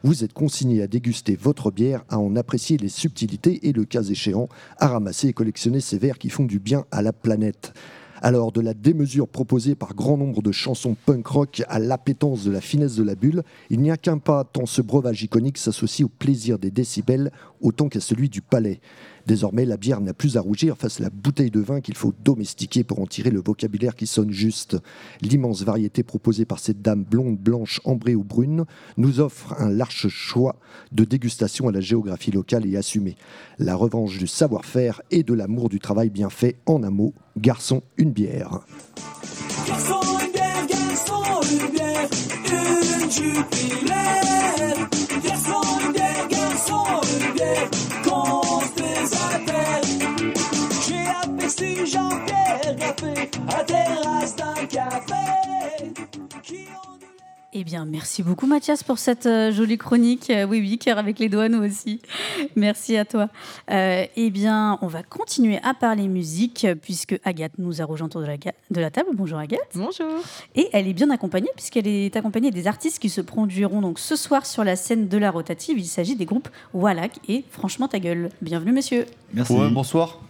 Vous 0.05 0.25
êtes 0.25 0.30
consigné 0.32 0.82
à 0.82 0.86
déguster 0.86 1.36
votre 1.36 1.70
bière, 1.70 2.05
à 2.09 2.19
en 2.19 2.36
apprécier 2.36 2.77
les 2.77 2.89
subtilités 2.89 3.69
et 3.69 3.73
le 3.73 3.85
cas 3.85 4.02
échéant, 4.02 4.48
à 4.78 4.89
ramasser 4.89 5.28
et 5.28 5.32
collectionner 5.32 5.81
ces 5.81 5.98
verres 5.98 6.19
qui 6.19 6.31
font 6.31 6.44
du 6.44 6.59
bien 6.59 6.85
à 6.90 7.02
la 7.02 7.12
planète. 7.12 7.73
Alors, 8.23 8.52
de 8.52 8.61
la 8.61 8.74
démesure 8.74 9.28
proposée 9.28 9.74
par 9.74 9.94
grand 9.94 10.19
nombre 10.19 10.43
de 10.43 10.52
chansons 10.52 10.94
punk 11.07 11.27
rock 11.27 11.62
à 11.69 11.78
l'appétence 11.78 12.44
de 12.44 12.51
la 12.51 12.61
finesse 12.61 12.94
de 12.94 13.02
la 13.02 13.15
bulle, 13.15 13.43
il 13.70 13.81
n'y 13.81 13.90
a 13.90 13.97
qu'un 13.97 14.19
pas 14.19 14.44
tant 14.44 14.66
ce 14.66 14.82
breuvage 14.82 15.23
iconique 15.23 15.57
s'associe 15.57 16.05
au 16.05 16.11
plaisir 16.11 16.59
des 16.59 16.70
décibels 16.70 17.32
autant 17.62 17.89
qu'à 17.89 18.01
celui 18.01 18.28
du 18.28 18.43
palais. 18.43 18.81
Désormais, 19.31 19.65
la 19.65 19.77
bière 19.77 20.01
n'a 20.01 20.12
plus 20.12 20.36
à 20.36 20.40
rougir 20.40 20.77
face 20.77 20.98
à 20.98 21.05
la 21.05 21.09
bouteille 21.11 21.52
de 21.52 21.61
vin 21.61 21.81
qu'il 21.81 21.94
faut 21.94 22.12
domestiquer 22.24 22.82
pour 22.82 22.98
en 22.98 23.07
tirer 23.07 23.31
le 23.31 23.40
vocabulaire 23.40 23.94
qui 23.94 24.09
sonne 24.09 24.32
juste. 24.32 24.77
L'immense 25.20 25.62
variété 25.62 26.02
proposée 26.02 26.44
par 26.44 26.59
cette 26.59 26.82
dame 26.82 27.05
blonde, 27.05 27.39
blanche, 27.39 27.81
ambrée 27.85 28.16
ou 28.16 28.24
brune 28.24 28.65
nous 28.97 29.20
offre 29.20 29.55
un 29.61 29.70
large 29.70 30.09
choix 30.09 30.57
de 30.90 31.05
dégustation 31.05 31.69
à 31.69 31.70
la 31.70 31.81
géographie 31.81 32.32
locale 32.32 32.66
et 32.66 32.77
assumée. 32.77 33.15
La 33.61 33.77
revanche 33.77 34.19
du 34.19 34.27
savoir-faire 34.27 35.01
et 35.12 35.23
de 35.23 35.32
l'amour 35.32 35.69
du 35.69 35.78
travail 35.78 36.11
bien 36.11 36.28
fait 36.28 36.57
en 36.66 36.82
un 36.82 36.90
mot, 36.90 37.15
garçon, 37.36 37.85
une 37.98 38.11
bière. 38.11 38.59
Garçon, 39.65 40.01
une 40.24 40.32
bière, 40.32 40.66
garçon, 40.66 41.23
une 41.52 41.70
bière, 41.70 42.09
une. 43.23 43.44
Garçon, 45.23 45.61
garçon, 46.28 46.82
une 47.20 47.32
bière, 47.32 47.70
se 49.31 49.39
désappelle. 49.39 50.35
J'ai 50.86 51.07
aperçu 51.23 51.86
Jean-Pierre 51.86 52.77
Gappé 52.77 53.31
à 53.48 53.65
terrasse 53.65 54.36
d'un 54.36 54.66
café. 54.66 56.10
Eh 57.53 57.65
bien, 57.65 57.85
merci 57.85 58.23
beaucoup 58.23 58.47
Mathias 58.47 58.85
pour 58.85 58.99
cette 59.01 59.27
euh, 59.27 59.51
jolie 59.51 59.77
chronique. 59.77 60.31
Euh, 60.31 60.45
oui, 60.47 60.61
oui, 60.61 60.79
cœur 60.79 60.99
avec 60.99 61.19
les 61.19 61.29
doigts, 61.29 61.49
nous 61.49 61.61
aussi. 61.65 62.01
Merci 62.55 62.97
à 62.97 63.05
toi. 63.05 63.29
Euh, 63.73 64.05
eh 64.15 64.31
bien, 64.31 64.79
on 64.83 64.87
va 64.87 65.03
continuer 65.03 65.59
à 65.65 65.75
parler 65.75 66.07
musique 66.07 66.65
puisque 66.81 67.19
Agathe 67.25 67.55
nous 67.59 67.83
a 67.83 67.85
rejoint 67.85 68.07
autour 68.07 68.21
de 68.21 68.27
la, 68.27 68.37
ga- 68.37 68.53
de 68.71 68.81
la 68.81 68.93
table. 68.93 69.09
Bonjour 69.15 69.37
Agathe. 69.37 69.59
Bonjour. 69.75 70.07
Et 70.55 70.69
elle 70.73 70.87
est 70.87 70.93
bien 70.93 71.11
accompagnée 71.11 71.51
puisqu'elle 71.57 71.89
est 71.89 72.15
accompagnée 72.15 72.53
des 72.53 72.69
artistes 72.69 73.01
qui 73.01 73.09
se 73.11 73.21
produiront 73.21 73.81
donc 73.81 73.99
ce 73.99 74.15
soir 74.15 74.47
sur 74.47 74.63
la 74.63 74.77
scène 74.77 75.09
de 75.09 75.19
la 75.19 75.33
rotative. 75.33 75.77
Il 75.77 75.87
s'agit 75.87 76.15
des 76.15 76.27
groupes 76.27 76.49
Wallach 76.73 77.19
et 77.29 77.45
Franchement 77.51 77.89
ta 77.89 77.99
gueule. 77.99 78.29
Bienvenue 78.43 78.71
messieurs. 78.73 79.07
Merci. 79.35 79.57
bonsoir. 79.73 80.21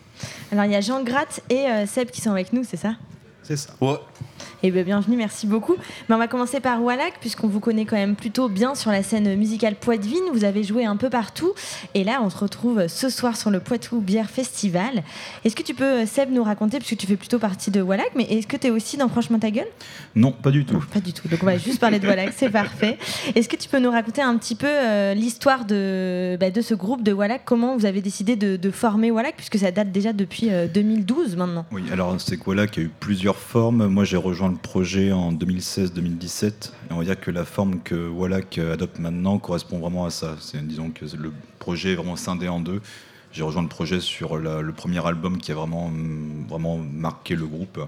Alors 0.53 0.65
il 0.65 0.73
y 0.73 0.75
a 0.75 0.81
Jean 0.81 1.03
Gratte 1.03 1.43
et 1.51 1.67
euh, 1.67 1.85
Seb 1.87 2.11
qui 2.11 2.23
sont 2.23 2.31
avec 2.31 2.55
nous, 2.55 2.65
c'est 2.65 2.79
ça? 2.79 2.95
C'est 3.51 3.57
ça. 3.57 3.73
Ouais. 3.81 3.97
Eh 4.63 4.71
bien, 4.71 4.83
bienvenue, 4.83 5.17
merci 5.17 5.47
beaucoup. 5.47 5.75
Mais 6.09 6.15
on 6.15 6.19
va 6.19 6.29
commencer 6.29 6.61
par 6.61 6.83
Wallach, 6.83 7.15
puisqu'on 7.21 7.49
vous 7.49 7.61
connaît 7.61 7.87
quand 7.87 7.97
même 7.97 8.15
plutôt 8.15 8.49
bien 8.51 8.75
sur 8.75 8.91
la 8.91 9.03
scène 9.03 9.35
musicale 9.37 9.75
Poitevine. 9.75 10.21
Vous 10.35 10.45
avez 10.45 10.63
joué 10.63 10.85
un 10.85 10.97
peu 10.97 11.09
partout. 11.09 11.53
Et 11.95 12.05
là, 12.05 12.21
on 12.23 12.29
se 12.29 12.37
retrouve 12.37 12.87
ce 12.87 13.09
soir 13.09 13.37
sur 13.37 13.51
le 13.51 13.59
Poitou 13.59 14.01
Bière 14.01 14.29
Festival. 14.29 15.03
Est-ce 15.45 15.57
que 15.57 15.63
tu 15.63 15.75
peux, 15.75 16.05
Seb, 16.05 16.31
nous 16.31 16.45
raconter, 16.45 16.79
puisque 16.79 16.99
tu 16.99 17.07
fais 17.07 17.17
plutôt 17.17 17.39
partie 17.39 17.71
de 17.71 17.81
Wallach, 17.81 18.11
mais 18.15 18.25
est-ce 18.25 18.47
que 18.47 18.57
tu 18.57 18.67
es 18.67 18.71
aussi 18.71 18.99
dans 18.99 19.09
Franchement 19.09 19.39
ta 19.39 19.51
gueule 19.51 19.67
Non, 20.15 20.31
pas 20.31 20.51
du 20.51 20.65
tout. 20.65 20.85
Pas 20.93 21.01
du 21.01 21.13
tout. 21.13 21.27
Donc 21.27 21.41
on 21.43 21.47
va 21.47 21.57
juste 21.57 21.81
parler 21.81 21.99
de 21.99 22.07
Wallach, 22.07 22.33
c'est 22.37 22.51
parfait. 22.51 22.99
Est-ce 23.35 23.49
que 23.49 23.57
tu 23.57 23.69
peux 23.69 23.79
nous 23.81 23.91
raconter 23.91 24.21
un 24.23 24.37
petit 24.37 24.55
peu 24.55 24.69
euh, 24.69 25.15
l'histoire 25.15 25.65
de, 25.65 26.37
bah, 26.39 26.51
de 26.51 26.61
ce 26.61 26.75
groupe 26.75 27.03
de 27.03 27.13
Wallach? 27.13 27.41
Comment 27.47 27.77
vous 27.77 27.87
avez 27.87 28.03
décidé 28.03 28.37
de, 28.37 28.57
de 28.57 28.71
former 28.71 29.11
Wallach, 29.11 29.35
puisque 29.37 29.59
ça 29.59 29.71
date 29.71 29.91
déjà 29.91 30.13
depuis 30.13 30.51
euh, 30.51 30.69
2012 30.69 31.37
maintenant? 31.37 31.65
Oui, 31.73 31.83
alors 31.91 32.21
c'est 32.21 32.37
qu'il 32.37 32.57
y 32.57 32.61
a 32.61 32.81
eu 32.83 32.91
plusieurs 33.01 33.40
Moi 33.55 34.05
j'ai 34.05 34.17
rejoint 34.17 34.49
le 34.51 34.57
projet 34.57 35.11
en 35.13 35.33
2016-2017 35.33 36.47
et 36.49 36.93
on 36.93 36.99
va 36.99 37.05
dire 37.05 37.19
que 37.21 37.31
la 37.33 37.45
forme 37.45 37.81
que 37.81 38.09
Wallach 38.09 38.59
adopte 38.59 38.99
maintenant 39.01 39.39
correspond 39.39 39.79
vraiment 39.81 40.05
à 40.05 40.11
ça. 40.11 40.37
C'est 40.41 40.65
disons 40.67 40.91
que 40.91 41.05
le 41.17 41.33
projet 41.59 41.93
est 41.93 41.95
vraiment 41.97 42.15
scindé 42.17 42.47
en 42.49 42.61
deux. 42.61 42.81
J'ai 43.33 43.43
rejoint 43.43 43.63
le 43.63 43.69
projet 43.69 44.01
sur 44.01 44.37
le 44.37 44.73
premier 44.73 45.05
album 45.05 45.39
qui 45.39 45.51
a 45.51 45.55
vraiment, 45.57 45.91
vraiment 46.49 46.79
marqué 46.79 47.35
le 47.35 47.47
groupe. 47.47 47.81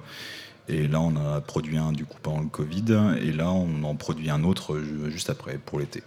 Et 0.68 0.86
là, 0.88 1.00
on 1.00 1.14
a 1.16 1.40
produit 1.40 1.76
un 1.76 1.92
du 1.92 2.04
coup 2.04 2.18
pendant 2.22 2.40
le 2.40 2.46
Covid, 2.46 2.84
et 3.20 3.32
là, 3.32 3.50
on 3.50 3.82
en 3.82 3.96
produit 3.96 4.30
un 4.30 4.44
autre 4.44 4.78
ju- 4.78 5.10
juste 5.10 5.28
après 5.28 5.58
pour 5.58 5.80
l'été. 5.80 6.04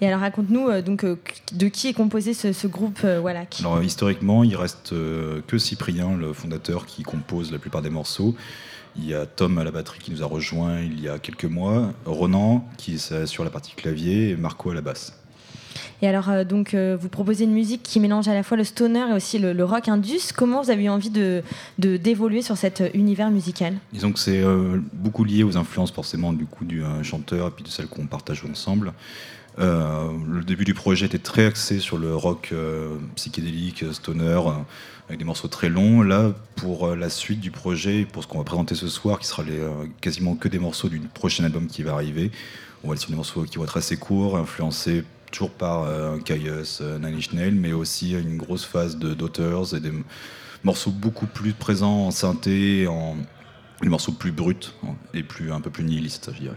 Et 0.00 0.06
alors 0.06 0.20
raconte-nous 0.20 0.68
euh, 0.68 0.82
donc 0.82 1.04
euh, 1.04 1.16
de 1.52 1.68
qui 1.68 1.88
est 1.88 1.94
composé 1.94 2.34
ce, 2.34 2.52
ce 2.52 2.66
groupe 2.66 3.00
euh, 3.04 3.20
Wallach 3.20 3.60
Alors 3.60 3.82
historiquement, 3.82 4.44
il 4.44 4.54
reste 4.56 4.92
euh, 4.92 5.40
que 5.46 5.56
Cyprien, 5.58 6.16
le 6.16 6.32
fondateur, 6.32 6.84
qui 6.86 7.02
compose 7.02 7.50
la 7.50 7.58
plupart 7.58 7.82
des 7.82 7.90
morceaux. 7.90 8.34
Il 8.98 9.06
y 9.06 9.14
a 9.14 9.26
Tom 9.26 9.58
à 9.58 9.64
la 9.64 9.70
batterie 9.70 9.98
qui 9.98 10.10
nous 10.10 10.22
a 10.22 10.26
rejoint 10.26 10.80
il 10.80 11.00
y 11.00 11.08
a 11.08 11.18
quelques 11.18 11.44
mois, 11.44 11.92
Ronan 12.06 12.66
qui 12.78 12.94
est 12.94 13.26
sur 13.26 13.44
la 13.44 13.50
partie 13.50 13.72
clavier 13.74 14.30
et 14.30 14.36
Marco 14.36 14.70
à 14.70 14.74
la 14.74 14.80
basse. 14.80 15.18
Et 16.02 16.08
alors, 16.08 16.28
euh, 16.28 16.44
donc, 16.44 16.74
euh, 16.74 16.96
vous 17.00 17.08
proposez 17.08 17.44
une 17.44 17.52
musique 17.52 17.82
qui 17.82 18.00
mélange 18.00 18.28
à 18.28 18.34
la 18.34 18.42
fois 18.42 18.56
le 18.56 18.64
stoner 18.64 19.10
et 19.10 19.12
aussi 19.14 19.38
le, 19.38 19.52
le 19.52 19.64
rock 19.64 19.88
indus. 19.88 20.32
Comment 20.34 20.62
vous 20.62 20.70
avez 20.70 20.84
eu 20.84 20.88
envie 20.88 21.10
de 21.10 21.42
d'évoluer 21.78 22.42
sur 22.42 22.56
cet 22.56 22.80
euh, 22.80 22.88
univers 22.94 23.30
musical? 23.30 23.74
Disons 23.92 24.12
que 24.12 24.18
c'est 24.18 24.42
euh, 24.42 24.78
beaucoup 24.92 25.24
lié 25.24 25.42
aux 25.42 25.56
influences 25.56 25.90
forcément 25.90 26.32
du 26.32 26.46
coup 26.46 26.64
du 26.64 26.82
euh, 26.82 27.02
chanteur 27.02 27.48
et 27.48 27.50
puis 27.50 27.64
de 27.64 27.68
celles 27.68 27.86
qu'on 27.86 28.06
partage 28.06 28.44
ensemble. 28.44 28.92
Euh, 29.58 30.12
le 30.28 30.44
début 30.44 30.64
du 30.64 30.74
projet 30.74 31.06
était 31.06 31.18
très 31.18 31.46
axé 31.46 31.80
sur 31.80 31.96
le 31.96 32.14
rock 32.14 32.50
euh, 32.52 32.96
psychédélique, 33.14 33.82
euh, 33.84 33.92
stoner, 33.92 34.40
avec 35.08 35.18
des 35.18 35.24
morceaux 35.24 35.48
très 35.48 35.68
longs. 35.68 36.02
Là, 36.02 36.32
pour 36.56 36.94
la 36.94 37.08
suite 37.08 37.40
du 37.40 37.50
projet, 37.50 38.06
pour 38.10 38.22
ce 38.22 38.28
qu'on 38.28 38.38
va 38.38 38.44
présenter 38.44 38.74
ce 38.74 38.88
soir, 38.88 39.18
qui 39.18 39.26
sera 39.26 39.44
quasiment 40.00 40.34
que 40.34 40.48
des 40.48 40.58
morceaux 40.58 40.88
du 40.88 41.00
prochain 41.00 41.44
album 41.44 41.66
qui 41.68 41.82
va 41.82 41.92
arriver, 41.92 42.30
on 42.84 42.88
va 42.88 42.92
aller 42.92 43.00
sur 43.00 43.10
des 43.10 43.16
morceaux 43.16 43.44
qui 43.44 43.56
vont 43.56 43.64
être 43.64 43.76
assez 43.76 43.96
courts, 43.96 44.36
influencés 44.36 45.04
toujours 45.30 45.50
par 45.50 45.84
euh, 45.84 46.18
Caius, 46.18 46.78
euh, 46.80 46.98
mais 47.52 47.72
aussi 47.72 48.12
une 48.12 48.36
grosse 48.36 48.64
phase 48.64 48.96
de 48.96 49.14
Daughters 49.14 49.74
et 49.74 49.80
des 49.80 49.92
morceaux 50.64 50.90
beaucoup 50.90 51.26
plus 51.26 51.52
présents 51.52 52.06
en 52.06 52.10
synthé, 52.10 52.86
en 52.86 53.16
des 53.82 53.88
morceaux 53.88 54.12
plus 54.12 54.32
bruts 54.32 54.72
hein, 54.84 54.94
et 55.12 55.22
plus 55.22 55.52
un 55.52 55.60
peu 55.60 55.70
plus 55.70 55.84
nihilistes, 55.84 56.30
je 56.34 56.40
dirais. 56.40 56.56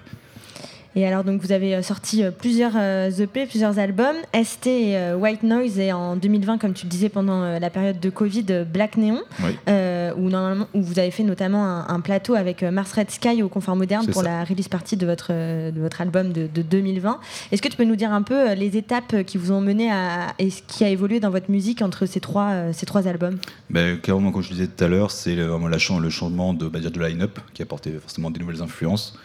Et 0.95 1.05
alors, 1.05 1.23
donc, 1.23 1.39
vous 1.41 1.51
avez 1.51 1.75
euh, 1.75 1.81
sorti 1.83 2.23
euh, 2.23 2.31
plusieurs 2.31 2.71
euh, 2.75 3.11
EP, 3.11 3.45
plusieurs 3.45 3.77
albums. 3.77 4.15
ST 4.33 4.67
et 4.67 5.13
White 5.13 5.43
Noise, 5.43 5.77
et 5.79 5.93
en 5.93 6.15
2020, 6.15 6.57
comme 6.57 6.73
tu 6.73 6.85
le 6.85 6.89
disais, 6.89 7.09
pendant 7.09 7.59
la 7.59 7.69
période 7.69 7.99
de 7.99 8.09
Covid, 8.09 8.45
Black 8.71 8.97
Neon, 8.97 9.21
Oui. 9.43 9.51
euh, 9.69 10.11
où, 10.17 10.29
normalement, 10.29 10.67
où 10.73 10.81
vous 10.81 10.97
avez 10.99 11.11
fait 11.11 11.23
notamment 11.23 11.63
un, 11.65 11.87
un 11.87 11.99
plateau 11.99 12.33
avec 12.35 12.63
Mars 12.63 12.91
Red 12.93 13.11
Sky 13.11 13.43
au 13.43 13.49
Confort 13.49 13.75
Moderne 13.75 14.05
pour 14.07 14.23
ça. 14.23 14.29
la 14.29 14.43
release 14.43 14.67
party 14.67 14.97
de 14.97 15.05
votre, 15.05 15.31
de 15.31 15.79
votre 15.79 16.01
album 16.01 16.31
de, 16.33 16.47
de 16.53 16.61
2020. 16.61 17.19
Est-ce 17.51 17.61
que 17.61 17.67
tu 17.67 17.77
peux 17.77 17.83
nous 17.85 17.95
dire 17.95 18.11
un 18.11 18.21
peu 18.23 18.53
les 18.53 18.77
étapes 18.77 19.23
qui 19.25 19.37
vous 19.37 19.51
ont 19.51 19.61
mené 19.61 19.91
à. 19.91 20.33
et 20.39 20.49
ce 20.49 20.61
qui 20.67 20.83
a 20.83 20.89
évolué 20.89 21.19
dans 21.19 21.29
votre 21.29 21.51
musique 21.51 21.81
entre 21.81 22.05
ces 22.05 22.19
trois, 22.19 22.73
ces 22.73 22.85
trois 22.85 23.07
albums? 23.07 23.37
Ben, 23.69 23.97
clairement, 23.99 24.31
comme 24.31 24.41
je 24.43 24.49
disais 24.49 24.67
tout 24.67 24.83
à 24.83 24.87
l'heure, 24.87 25.11
c'est 25.11 25.35
le- 25.35 25.45
vraiment 25.45 25.67
le 25.67 26.09
changement 26.09 26.53
de, 26.53 26.67
bah, 26.67 26.79
de 26.79 26.99
line-up 26.99 27.39
qui 27.53 27.61
a 27.61 27.65
apporté 27.65 27.91
forcément 28.01 28.31
des 28.31 28.39
nouvelles 28.39 28.61
influences. 28.61 29.17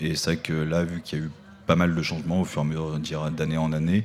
Et 0.00 0.14
c'est 0.14 0.34
vrai 0.34 0.36
que 0.36 0.52
là, 0.52 0.84
vu 0.84 1.00
qu'il 1.02 1.18
y 1.18 1.22
a 1.22 1.24
eu 1.26 1.30
pas 1.66 1.76
mal 1.76 1.94
de 1.94 2.02
changements 2.02 2.40
au 2.40 2.44
fur 2.44 2.62
et 2.62 2.64
à 2.64 2.68
mesure 2.68 3.30
d'année 3.30 3.58
en 3.58 3.72
année, 3.72 4.04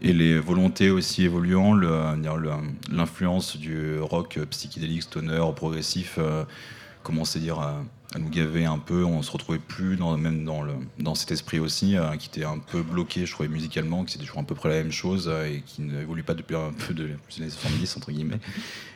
et 0.00 0.12
les 0.12 0.38
volontés 0.38 0.90
aussi 0.90 1.24
évoluant, 1.24 1.74
l'influence 1.74 3.56
du 3.56 3.98
rock 3.98 4.38
psychédélique, 4.50 5.02
stoner, 5.02 5.44
progressif, 5.56 6.16
euh, 6.18 6.44
commençait 7.02 7.40
dire, 7.40 7.58
à, 7.58 7.82
à 8.14 8.18
nous 8.18 8.28
gaver 8.28 8.64
un 8.64 8.78
peu. 8.78 9.04
On 9.04 9.22
se 9.22 9.30
retrouvait 9.30 9.58
plus 9.58 9.96
dans, 9.96 10.16
même 10.16 10.44
dans, 10.44 10.62
le, 10.62 10.72
dans 10.98 11.14
cet 11.14 11.30
esprit 11.30 11.58
aussi, 11.58 11.96
euh, 11.96 12.16
qui 12.16 12.28
était 12.28 12.44
un 12.44 12.58
peu 12.58 12.82
bloqué, 12.82 13.26
je 13.26 13.32
trouvais, 13.32 13.48
musicalement, 13.48 14.04
qui 14.04 14.12
c'était 14.12 14.24
toujours 14.24 14.40
à 14.40 14.44
peu 14.44 14.54
près 14.54 14.68
la 14.70 14.76
même 14.76 14.92
chose 14.92 15.28
euh, 15.28 15.46
et 15.46 15.62
qui 15.64 15.82
n'évolue 15.82 16.22
pas 16.22 16.34
depuis 16.34 16.56
un 16.56 16.72
peu 16.72 16.94
de 16.94 17.04
les 17.04 17.42
années 17.42 17.50
70, 17.50 17.96
entre 17.96 18.12
guillemets. 18.12 18.40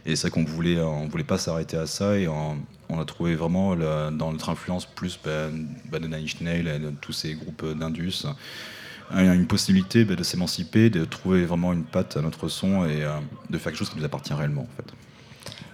Et 0.06 0.16
c'est 0.16 0.30
qu'on 0.30 0.44
voulait, 0.44 0.76
euh, 0.76 0.86
on 0.86 1.08
voulait 1.08 1.24
pas 1.24 1.38
s'arrêter 1.38 1.76
à 1.76 1.86
ça 1.86 2.16
et 2.18 2.28
on, 2.28 2.58
a 2.98 3.04
trouvé 3.06 3.36
vraiment 3.36 3.74
dans 3.74 4.32
notre 4.32 4.50
influence 4.50 4.84
plus 4.84 5.18
bah, 5.24 5.48
bah, 5.90 5.98
de 5.98 6.06
Nine 6.06 6.26
Inch 6.26 6.42
et 6.42 6.78
de 6.78 6.90
tous 7.00 7.14
ces 7.14 7.32
groupes 7.34 7.64
d'Indus 7.74 8.26
une 9.14 9.46
possibilité 9.46 10.04
bah, 10.04 10.14
de 10.14 10.22
s'émanciper, 10.22 10.90
de 10.90 11.06
trouver 11.06 11.46
vraiment 11.46 11.72
une 11.72 11.84
patte 11.84 12.18
à 12.18 12.20
notre 12.20 12.48
son 12.48 12.84
et 12.84 13.00
de 13.48 13.58
faire 13.58 13.72
quelque 13.72 13.78
chose 13.78 13.88
qui 13.88 13.96
nous 13.96 14.04
appartient 14.04 14.34
réellement 14.34 14.68
en 14.70 14.76
fait. 14.76 14.92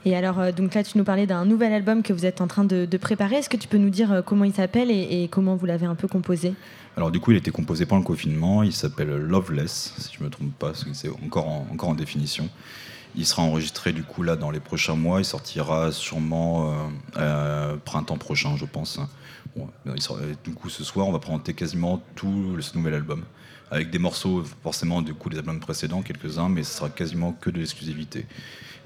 Et 0.09 0.17
alors, 0.17 0.39
euh, 0.39 0.53
donc 0.53 0.73
là, 0.73 0.83
tu 0.83 0.97
nous 0.97 1.05
parlais 1.05 1.27
d'un 1.27 1.45
nouvel 1.45 1.71
album 1.71 2.03
que 2.03 2.15
vous 2.15 2.25
êtes 2.25 2.41
en 2.41 2.47
train 2.47 2.65
de, 2.65 2.87
préparer. 2.97 3.37
Est-ce 3.37 3.51
que 3.51 3.59
tu 3.59 3.69
peux 3.69 3.77
nous 3.77 3.91
dire 3.91 4.11
euh, 4.11 4.23
comment 4.23 4.45
il 4.45 4.55
s'appelle 4.55 4.91
et, 4.91 5.29
comment 5.31 5.55
vous 5.55 5.67
l'avez 5.67 5.85
un 5.85 5.95
peu 5.95 6.09
composé? 6.09 6.55
Alors 6.97 7.11
du 7.11 7.21
coup, 7.21 7.31
il 7.33 7.35
a 7.35 7.39
été 7.39 7.51
composé 7.51 7.85
pendant 7.85 8.01
le 8.01 8.07
confinement. 8.07 8.63
Il 8.63 8.73
s'appelle 8.73 9.11
Loveless, 9.11 9.93
si 9.99 10.17
je 10.19 10.25
me 10.25 10.31
trompe 10.31 10.55
pas, 10.59 10.73
c'est 10.95 11.11
encore 11.11 11.47
en, 11.47 11.67
encore 11.71 11.91
en 11.91 11.95
définition. 11.95 12.49
Il 13.17 13.27
sera 13.27 13.43
enregistré 13.43 13.93
du 13.93 14.03
coup 14.03 14.23
là 14.23 14.35
dans 14.35 14.51
les 14.51 14.61
prochains 14.61 14.97
mois. 14.97 15.21
Il 15.21 15.27
sortira 15.27 15.93
sûrement 15.93 16.75
euh, 17.19 17.77
printemps 17.85 18.17
prochain, 18.17 18.57
je 18.57 18.65
pense. 18.65 18.99
Du 20.43 20.55
coup, 20.55 20.71
ce 20.71 20.85
soir, 20.85 21.07
on 21.07 21.13
va 21.13 21.19
présenter 21.19 21.53
quasiment 21.53 22.03
tout 22.15 22.57
ce 22.61 22.79
nouvel 22.79 22.95
album, 22.95 23.25
avec 23.71 23.91
des 23.91 23.99
morceaux 23.99 24.43
forcément 24.63 25.03
du 25.03 25.13
coup 25.13 25.29
des 25.29 25.37
albums 25.37 25.61
précédents, 25.61 26.01
quelques-uns, 26.01 26.49
mais 26.49 26.63
ce 26.63 26.79
sera 26.79 26.89
quasiment 26.89 27.33
que 27.33 27.51
de 27.51 27.59
l'exclusivité. 27.59 28.25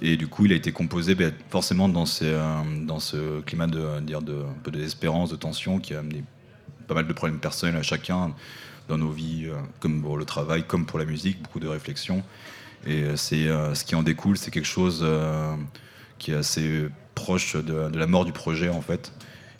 Et 0.05 0.17
du 0.17 0.27
coup, 0.27 0.47
il 0.47 0.53
a 0.53 0.57
été 0.57 0.73
composé 0.73 1.15
ben, 1.15 1.33
forcément 1.49 1.89
dans, 1.89 2.07
ces, 2.07 2.27
euh, 2.27 2.43
dans 2.85 2.99
ce 2.99 3.41
climat 3.43 3.69
de, 3.69 4.01
dire 4.01 4.21
de, 4.21 4.43
peu 4.65 4.73
de 4.73 4.81
de 4.81 5.37
tension, 5.37 5.79
qui 5.79 5.95
a 5.95 6.01
amené 6.01 6.25
pas 6.89 6.95
mal 6.95 7.07
de 7.07 7.13
problèmes 7.13 7.39
personnels 7.39 7.77
à 7.77 7.85
chacun 7.85 8.35
dans 8.89 8.99
nos 8.99 9.13
vies, 9.13 9.47
euh, 9.47 9.55
comme 9.79 10.03
pour 10.03 10.19
le 10.19 10.25
travail, 10.25 10.65
comme 10.67 10.87
pour 10.87 10.99
la 10.99 11.05
musique, 11.05 11.41
beaucoup 11.41 11.61
de 11.61 11.69
réflexions. 11.69 12.25
Et 12.85 13.05
euh, 13.05 13.17
ce 13.17 13.85
qui 13.85 13.95
en 13.95 14.03
découle, 14.03 14.37
c'est 14.37 14.51
quelque 14.51 14.65
chose 14.67 15.07
qui 16.19 16.33
est 16.33 16.37
assez 16.37 16.89
proche 17.15 17.55
de, 17.55 17.89
de 17.89 17.99
la 17.99 18.09
mort 18.09 18.25
du 18.25 18.33
projet 18.33 18.71
en 18.71 18.81
fait, 18.83 19.13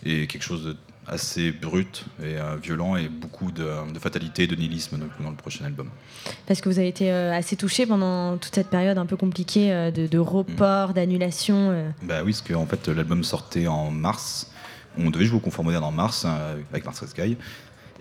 et 0.05 0.27
quelque 0.27 0.43
chose 0.43 0.65
de 0.65 0.77
assez 1.13 1.53
brut 1.53 2.05
et 2.21 2.37
euh, 2.37 2.57
violent 2.63 2.97
et 2.97 3.09
beaucoup 3.09 3.53
de, 3.53 3.93
de 3.93 3.99
fatalité, 3.99 4.47
de 4.47 4.57
nihilisme 4.57 4.99
donc, 4.99 5.11
dans 5.23 5.31
le 5.31 5.37
prochain 5.37 5.65
album. 5.65 5.89
Parce 6.47 6.61
que 6.61 6.69
vous 6.69 6.79
avez 6.79 6.89
été 6.89 7.13
euh, 7.13 7.33
assez 7.33 7.57
touché 7.57 7.87
pendant 7.87 8.37
toute 8.39 8.55
cette 8.55 8.71
période 8.71 8.99
un 8.99 9.07
peu 9.07 9.17
compliquée 9.17 9.73
euh, 9.73 9.91
de, 9.91 10.07
de 10.07 10.19
report, 10.19 10.95
d'annulation. 10.95 11.71
euh. 11.71 11.91
Bah 12.03 12.23
oui, 12.25 12.33
parce 12.33 12.43
qu'en 12.43 12.67
fait, 12.67 12.89
l'album 12.89 13.23
sortait 13.25 13.67
en 13.67 13.91
mars. 13.91 14.51
On 14.99 15.11
devait 15.11 15.25
jouer 15.25 15.37
au 15.37 15.41
Confort 15.41 15.65
Moderne 15.65 15.85
en 15.85 15.93
mars 15.93 16.25
euh, 16.27 16.57
avec 16.71 16.85
Mars 16.85 17.05
Sky. 17.07 17.37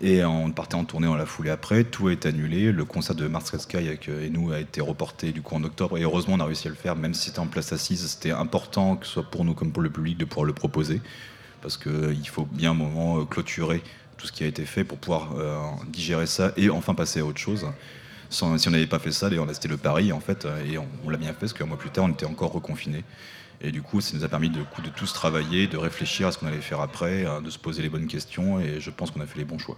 Et 0.03 0.25
on 0.25 0.49
partait 0.51 0.73
en 0.73 0.83
tournée 0.83 1.05
dans 1.05 1.15
la 1.15 1.27
foulée 1.27 1.51
après. 1.51 1.83
Tout 1.83 2.07
a 2.07 2.11
été 2.13 2.29
annulé. 2.29 2.71
Le 2.71 2.85
concert 2.85 3.15
de 3.15 3.27
Mars 3.27 3.51
Red 3.51 3.61
Sky 3.61 3.77
avec, 3.77 4.09
et 4.09 4.31
nous 4.31 4.51
a 4.51 4.59
été 4.59 4.81
reporté 4.81 5.31
du 5.31 5.43
coup 5.43 5.53
en 5.55 5.63
octobre. 5.63 5.95
Et 5.95 6.01
heureusement, 6.01 6.33
on 6.33 6.39
a 6.39 6.45
réussi 6.45 6.67
à 6.67 6.71
le 6.71 6.75
faire. 6.75 6.95
Même 6.95 7.13
si 7.13 7.27
c'était 7.27 7.37
en 7.39 7.45
place 7.45 7.71
assise, 7.71 8.07
c'était 8.07 8.31
important 8.31 8.95
que 8.95 9.05
ce 9.05 9.11
soit 9.13 9.29
pour 9.29 9.45
nous 9.45 9.53
comme 9.53 9.71
pour 9.71 9.83
le 9.83 9.91
public 9.91 10.17
de 10.17 10.25
pouvoir 10.25 10.45
le 10.45 10.53
proposer. 10.53 11.01
Parce 11.61 11.77
qu'il 11.77 12.27
faut 12.27 12.45
bien 12.45 12.71
un 12.71 12.75
moment 12.75 13.19
euh, 13.19 13.25
clôturer 13.25 13.81
tout 14.17 14.27
ce 14.27 14.31
qui 14.31 14.43
a 14.43 14.47
été 14.47 14.65
fait 14.65 14.83
pour 14.83 14.97
pouvoir 14.97 15.33
euh, 15.37 15.57
digérer 15.87 16.27
ça 16.27 16.51
et 16.57 16.69
enfin 16.69 16.93
passer 16.93 17.19
à 17.21 17.25
autre 17.25 17.39
chose. 17.39 17.65
Sans- 18.29 18.57
si 18.57 18.67
on 18.67 18.71
n'avait 18.71 18.87
pas 18.87 18.99
fait 18.99 19.11
ça, 19.11 19.29
d'ailleurs, 19.29 19.47
c'était 19.53 19.67
le 19.67 19.77
pari 19.77 20.11
en 20.11 20.19
fait, 20.19 20.45
euh, 20.45 20.63
et 20.65 20.77
on, 20.77 20.87
on 21.05 21.09
l'a 21.09 21.17
bien 21.17 21.29
fait 21.29 21.39
parce 21.41 21.53
qu'un 21.53 21.65
mois 21.65 21.77
plus 21.77 21.89
tard, 21.89 22.05
on 22.05 22.09
était 22.09 22.25
encore 22.25 22.51
reconfiné. 22.51 23.03
Et 23.63 23.71
du 23.71 23.81
coup, 23.83 24.01
ça 24.01 24.17
nous 24.17 24.23
a 24.23 24.27
permis 24.27 24.49
de, 24.49 24.61
coup, 24.63 24.81
de 24.81 24.89
tous 24.89 25.13
travailler, 25.13 25.67
de 25.67 25.77
réfléchir 25.77 26.27
à 26.27 26.31
ce 26.31 26.39
qu'on 26.39 26.47
allait 26.47 26.57
faire 26.61 26.81
après, 26.81 27.25
de 27.43 27.49
se 27.51 27.59
poser 27.59 27.83
les 27.83 27.89
bonnes 27.89 28.07
questions, 28.07 28.59
et 28.59 28.79
je 28.79 28.89
pense 28.89 29.11
qu'on 29.11 29.21
a 29.21 29.27
fait 29.27 29.37
les 29.37 29.45
bons 29.45 29.59
choix. 29.59 29.77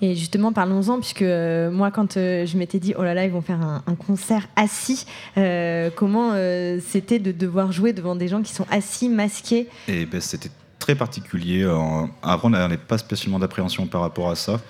Et 0.00 0.14
justement, 0.14 0.52
parlons-en, 0.54 0.98
puisque 0.98 1.20
euh, 1.20 1.70
moi, 1.70 1.90
quand 1.90 2.16
euh, 2.16 2.46
je 2.46 2.56
m'étais 2.56 2.78
dit, 2.78 2.94
oh 2.96 3.02
là 3.02 3.12
là, 3.12 3.26
ils 3.26 3.30
vont 3.30 3.42
faire 3.42 3.60
un, 3.60 3.82
un 3.86 3.94
concert 3.96 4.48
assis, 4.56 5.04
euh, 5.36 5.90
comment 5.94 6.32
c'était 6.80 7.18
de 7.18 7.32
devoir 7.32 7.70
jouer 7.70 7.92
devant 7.92 8.16
des 8.16 8.28
gens 8.28 8.40
qui 8.40 8.52
sont 8.54 8.66
assis, 8.70 9.10
masqués? 9.10 9.68
Et 9.88 10.06
ben, 10.06 10.20
c'était 10.22 10.50
très 10.82 10.96
particulier. 10.96 11.62
Euh, 11.62 12.06
Avant, 12.22 12.48
on 12.48 12.50
n'avait 12.50 12.76
pas 12.76 12.98
spécialement 12.98 13.38
d'appréhension 13.38 13.86
par 13.86 14.00
rapport 14.00 14.30
à 14.30 14.34
ça, 14.34 14.60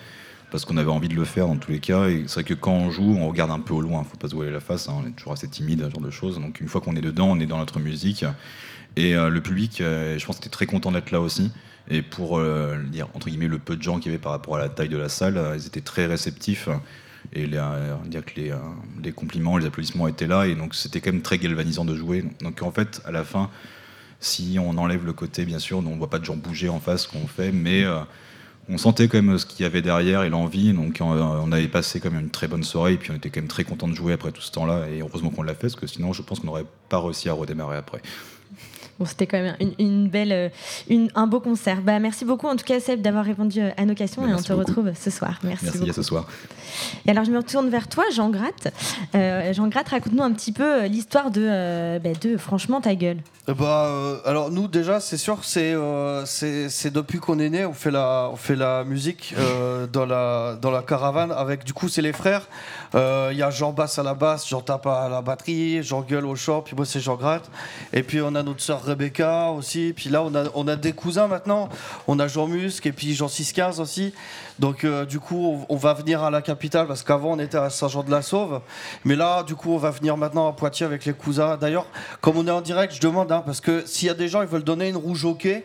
parce 0.51 0.67
qu'on 0.67 0.77
avait 0.77 0.91
envie 0.91 1.09
de 1.09 1.15
le 1.15 1.25
faire 1.25 1.47
dans 1.47 1.57
tous 1.57 1.73
les 1.73 1.79
cas. 1.79 2.09
Et 2.09 2.25
c'est 2.27 2.35
vrai 2.35 2.45
que 2.45 2.53
quand 2.53 2.75
on 2.75 2.91
joue, 2.91 3.17
on 3.19 3.29
regarde 3.29 3.51
un 3.51 3.61
peu 3.61 3.73
au 3.73 3.81
loin, 3.81 4.05
faut 4.05 4.19
pas 4.19 4.29
se 4.29 4.35
voiler 4.35 4.53
la 4.53 4.61
face, 4.61 4.91
hein, 4.91 4.95
on 5.03 5.09
est 5.09 5.13
toujours 5.13 5.33
assez 5.33 5.49
timide, 5.49 5.83
ce 5.87 5.91
genre 5.91 6.03
de 6.03 6.11
choses. 6.11 6.39
Donc 6.39 6.61
une 6.61 6.69
fois 6.69 6.83
qu'on 6.83 6.97
est 6.97 7.01
dedans, 7.01 7.29
on 7.31 7.41
est 7.41 7.47
dans 7.47 7.57
notre 7.57 7.81
musique. 7.81 8.27
Et 8.97 9.17
euh, 9.17 9.31
le 9.31 9.41
public, 9.41 9.81
euh, 9.81 10.19
je 10.19 10.27
pense, 10.27 10.37
était 10.37 10.51
très 10.51 10.67
content 10.67 10.93
d'être 10.93 11.13
là 11.13 11.21
aussi. 11.21 11.51
Et 11.89 12.03
pour 12.03 12.41
dire, 12.93 13.09
entre 13.15 13.29
guillemets, 13.29 13.49
le 13.49 13.59
peu 13.59 13.75
de 13.75 13.83
gens 13.83 13.99
qu'il 13.99 14.13
y 14.13 14.15
avait 14.15 14.23
par 14.23 14.31
rapport 14.31 14.55
à 14.57 14.61
la 14.61 14.69
taille 14.69 14.89
de 14.89 14.97
la 14.97 15.09
salle, 15.09 15.41
ils 15.57 15.67
étaient 15.67 15.81
très 15.81 16.07
réceptifs. 16.07 16.69
Et 17.33 17.47
les, 17.47 17.61
dire 18.07 18.25
que 18.25 18.41
les 19.03 19.13
compliments, 19.13 19.59
les 19.59 19.67
applaudissements 19.67 20.07
étaient 20.07 20.29
là. 20.29 20.47
Et 20.47 20.55
donc 20.55 20.77
c'était 20.77 21.01
quand 21.01 21.11
même 21.13 21.23
très 21.23 21.39
galvanisant 21.39 21.85
de 21.85 21.97
jouer. 21.97 22.25
Donc 22.41 22.63
en 22.63 22.71
fait, 22.71 23.03
à 23.05 23.11
la 23.11 23.25
fin, 23.25 23.51
si 24.23 24.57
on 24.61 24.79
enlève 24.79 25.05
le 25.05 25.13
côté, 25.13 25.45
bien 25.45 25.59
sûr, 25.59 25.79
on 25.79 25.83
ne 25.83 25.97
voit 25.97 26.09
pas 26.09 26.21
de 26.21 26.25
gens 26.25 26.37
bouger 26.37 26.69
en 26.69 26.79
face, 26.79 27.03
ce 27.03 27.09
qu'on 27.09 27.27
fait, 27.27 27.51
mais 27.51 27.83
euh, 27.83 27.99
on 28.69 28.79
sentait 28.79 29.09
quand 29.09 29.21
même 29.21 29.37
ce 29.37 29.45
qu'il 29.45 29.65
y 29.65 29.67
avait 29.67 29.83
derrière 29.83 30.23
et 30.23 30.31
l'envie. 30.31 30.73
Donc 30.73 31.01
euh, 31.01 31.05
on 31.05 31.51
avait 31.51 31.67
passé 31.69 31.99
quand 31.99 32.11
même 32.11 32.23
une 32.23 32.31
très 32.31 32.47
bonne 32.47 32.63
soirée 32.63 32.95
et 32.95 32.97
puis 32.97 33.11
on 33.11 33.17
était 33.17 33.31
quand 33.31 33.41
même 33.41 33.49
très 33.49 33.65
content 33.65 33.89
de 33.89 33.95
jouer 33.95 34.13
après 34.13 34.31
tout 34.31 34.41
ce 34.41 34.53
temps-là. 34.53 34.89
Et 34.91 35.01
heureusement 35.01 35.31
qu'on 35.31 35.43
l'a 35.43 35.55
fait, 35.55 35.63
parce 35.63 35.77
que 35.77 35.89
sinon, 35.89 36.13
je 36.13 36.23
pense 36.23 36.39
qu'on 36.39 36.47
n'aurait 36.47 36.67
pas 36.89 37.01
réussi 37.01 37.29
à 37.29 37.33
redémarrer 37.33 37.77
après. 37.77 38.01
Bon, 38.99 39.05
c'était 39.07 39.27
quand 39.27 39.39
même 39.41 39.57
une, 39.61 39.73
une 39.79 40.09
belle, 40.09 40.33
euh, 40.33 40.49
une, 40.89 41.09
un 41.15 41.27
beau 41.27 41.41
concert. 41.41 41.81
Bah, 41.83 41.99
merci 41.99 42.25
beaucoup 42.25 42.47
en 42.47 42.57
tout 42.57 42.65
cas 42.65 42.79
Seb 42.81 43.01
d'avoir 43.03 43.25
répondu 43.25 43.61
euh, 43.61 43.71
à 43.77 43.85
nos 43.85 43.95
questions 43.95 44.23
Bah, 44.23 44.29
et 44.31 44.35
on 44.35 44.37
te 44.37 44.53
beaucoup. 44.53 44.59
retrouve 44.67 44.93
ce 45.01 45.11
soir. 45.11 45.39
Merci, 45.43 45.65
Merci, 45.65 45.79
beaucoup. 45.79 45.91
à 45.91 45.95
ce 45.95 46.03
soir. 46.03 46.27
Et 47.07 47.11
alors 47.11 47.25
je 47.25 47.31
me 47.31 47.39
retourne 47.39 47.69
vers 47.69 47.89
toi, 47.89 48.05
Jean 48.15 48.31
Gratte. 48.31 48.73
Euh, 49.15 49.53
Jean 49.53 49.69
Gratte, 49.69 49.89
raconte-nous 49.89 50.23
un 50.23 50.33
petit 50.33 50.53
peu 50.53 50.87
l'histoire 50.87 51.31
de, 51.31 51.43
euh, 51.45 51.99
bah, 51.99 52.11
de 52.21 52.37
Franchement 52.37 52.81
ta 52.81 52.95
gueule. 52.95 53.19
Bah, 53.49 53.87
euh, 53.89 54.19
alors 54.25 54.53
nous 54.53 54.69
déjà 54.69 55.01
c'est 55.01 55.17
sûr 55.17 55.39
c'est 55.43 55.73
euh, 55.75 56.25
c'est 56.25 56.93
depuis 56.93 57.19
qu'on 57.19 57.41
est 57.41 57.51
né 57.51 57.65
on 57.67 57.73
fait 57.73 57.91
la 57.91 58.29
on 58.33 58.37
fait 58.37 58.55
la 58.55 58.85
musique 58.85 59.35
euh, 59.37 59.89
dans 59.89 60.07
la 60.07 60.57
dans 60.63 60.71
la 60.71 60.81
caravane 60.83 61.33
avec 61.33 61.65
du 61.65 61.73
coup 61.73 61.89
c'est 61.89 62.03
les 62.03 62.13
frères 62.13 62.47
Euh, 62.95 63.31
il 63.33 63.39
y 63.39 63.43
a 63.43 63.51
Jean 63.51 63.73
Basse 63.73 63.99
à 63.99 64.03
la 64.05 64.13
basse 64.15 64.47
Jean 64.49 64.61
Tape 64.61 64.87
à 64.87 65.09
la 65.09 65.23
batterie 65.23 65.83
Jean 65.83 66.03
Gueule 66.03 66.27
au 66.27 66.37
chant 66.37 66.61
puis 66.61 66.77
moi 66.77 66.85
c'est 66.87 67.01
Jean 67.01 67.17
Gratte 67.17 67.51
et 67.93 68.03
puis 68.05 68.21
on 68.21 68.35
a 68.37 68.43
notre 68.45 68.61
sœur 68.61 68.82
Rebecca 68.83 69.51
aussi. 69.51 69.93
Puis 69.97 70.11
là 70.11 70.23
on 70.23 70.35
a 70.35 70.45
on 70.55 70.69
a 70.69 70.77
des 70.77 70.93
cousins 70.93 71.27
maintenant. 71.27 71.69
On 72.09 72.19
a 72.19 72.29
Jean 72.29 72.47
Musc 72.47 72.85
et 72.87 72.93
puis 72.93 73.15
Jean 73.15 73.29
615 73.29 73.81
aussi. 73.81 74.13
Donc 74.59 74.85
euh, 74.85 75.05
du 75.07 75.19
coup 75.21 75.65
on, 75.69 75.75
on 75.75 75.77
va 75.77 75.95
venir 75.95 76.23
à 76.23 76.31
la 76.31 76.43
capitale 76.43 76.87
parce 76.87 77.03
qu'avant 77.03 77.33
on 77.33 77.39
était 77.39 77.59
à 77.59 77.71
Saint-Jean-de-la-Sauve. 77.71 78.61
Mais 79.05 79.17
là 79.17 79.43
du 79.43 79.55
coup 79.55 79.73
on 79.73 79.79
va 79.79 79.91
venir 79.91 80.17
maintenant 80.17 80.49
à 80.49 80.53
Poitiers 80.53 80.87
avec 80.87 81.05
les 81.05 81.13
cousins. 81.13 81.57
D'ailleurs 81.57 81.87
comme 82.21 82.37
on 82.37 82.47
est 82.47 82.51
en 82.51 82.61
direct 82.61 82.95
je 82.95 83.01
demande 83.01 83.31
hein, 83.33 83.43
parce 83.45 83.61
que 83.61 83.83
s'il 83.87 84.09
y 84.09 84.11
a 84.11 84.15
des 84.15 84.29
gens 84.29 84.43
ils 84.43 84.49
veulent 84.49 84.65
donner 84.65 84.89
une 84.89 84.97
rouge 84.97 85.25
au 85.25 85.35
quai 85.35 85.65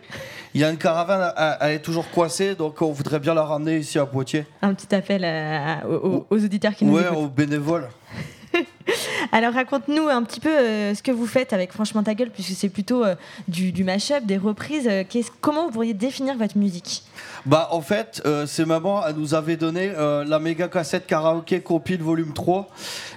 il 0.53 0.61
y 0.61 0.63
a 0.63 0.69
une 0.69 0.77
caravane 0.77 1.33
elle, 1.37 1.57
elle 1.61 1.71
est 1.73 1.79
toujours 1.79 2.09
coincée. 2.11 2.55
Donc 2.55 2.81
on 2.81 2.91
voudrait 2.91 3.19
bien 3.19 3.33
la 3.33 3.43
ramener 3.43 3.77
ici 3.77 3.99
à 3.99 4.05
Poitiers. 4.05 4.45
Un 4.61 4.73
petit 4.73 4.93
appel 4.95 5.23
à- 5.25 5.79
à- 5.81 5.85
aux, 5.87 6.25
aux 6.29 6.43
auditeurs 6.43 6.73
qui 6.73 6.85
nous 6.85 6.93
ouais 6.95 7.03
écoutent. 7.03 7.17
aux 7.17 7.27
bénévoles 7.27 7.89
Alors 9.31 9.53
raconte-nous 9.53 10.07
un 10.07 10.23
petit 10.23 10.39
peu 10.39 10.49
euh, 10.49 10.95
ce 10.95 11.03
que 11.03 11.11
vous 11.11 11.25
faites 11.25 11.53
avec 11.53 11.71
Franchement 11.71 12.03
ta 12.03 12.13
gueule, 12.13 12.29
puisque 12.29 12.57
c'est 12.57 12.69
plutôt 12.69 13.03
euh, 13.03 13.15
du, 13.47 13.71
du 13.71 13.83
mash-up, 13.83 14.25
des 14.25 14.37
reprises. 14.37 14.87
Euh, 14.87 15.03
comment 15.41 15.65
vous 15.65 15.71
pourriez 15.71 15.93
définir 15.93 16.37
votre 16.37 16.57
musique? 16.57 17.03
Bah 17.45 17.69
en 17.71 17.81
fait, 17.81 18.21
c'est 18.45 18.65
maman, 18.65 19.05
elle 19.07 19.15
nous 19.15 19.33
avait 19.33 19.55
donné 19.55 19.91
la 19.91 20.39
méga 20.39 20.67
cassette 20.67 21.07
karaoké 21.07 21.61
compile 21.61 22.01
volume 22.01 22.33
3 22.33 22.67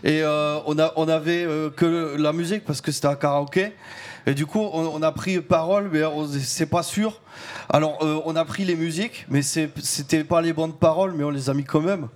et 0.04 0.22
on 0.24 0.78
a 0.78 0.92
on 0.96 1.08
avait 1.08 1.46
que 1.76 2.16
la 2.16 2.32
musique 2.32 2.64
parce 2.64 2.80
que 2.80 2.92
c'était 2.92 3.08
un 3.08 3.16
karaoké 3.16 3.72
et 4.26 4.34
du 4.34 4.46
coup 4.46 4.60
on, 4.60 5.02
a 5.02 5.10
pris 5.12 5.40
parole 5.40 5.90
mais 5.92 6.02
c'est 6.40 6.70
pas 6.70 6.84
sûr. 6.84 7.20
Alors 7.68 7.98
on 8.24 8.36
a 8.36 8.44
pris 8.44 8.64
les 8.64 8.76
musiques 8.76 9.26
mais 9.28 9.42
c'était 9.42 10.24
pas 10.24 10.40
les 10.40 10.52
bonnes 10.52 10.74
paroles 10.74 11.14
mais 11.16 11.24
on 11.24 11.30
les 11.30 11.50
a 11.50 11.54
mis 11.54 11.64
quand 11.64 11.80
même. 11.80 12.06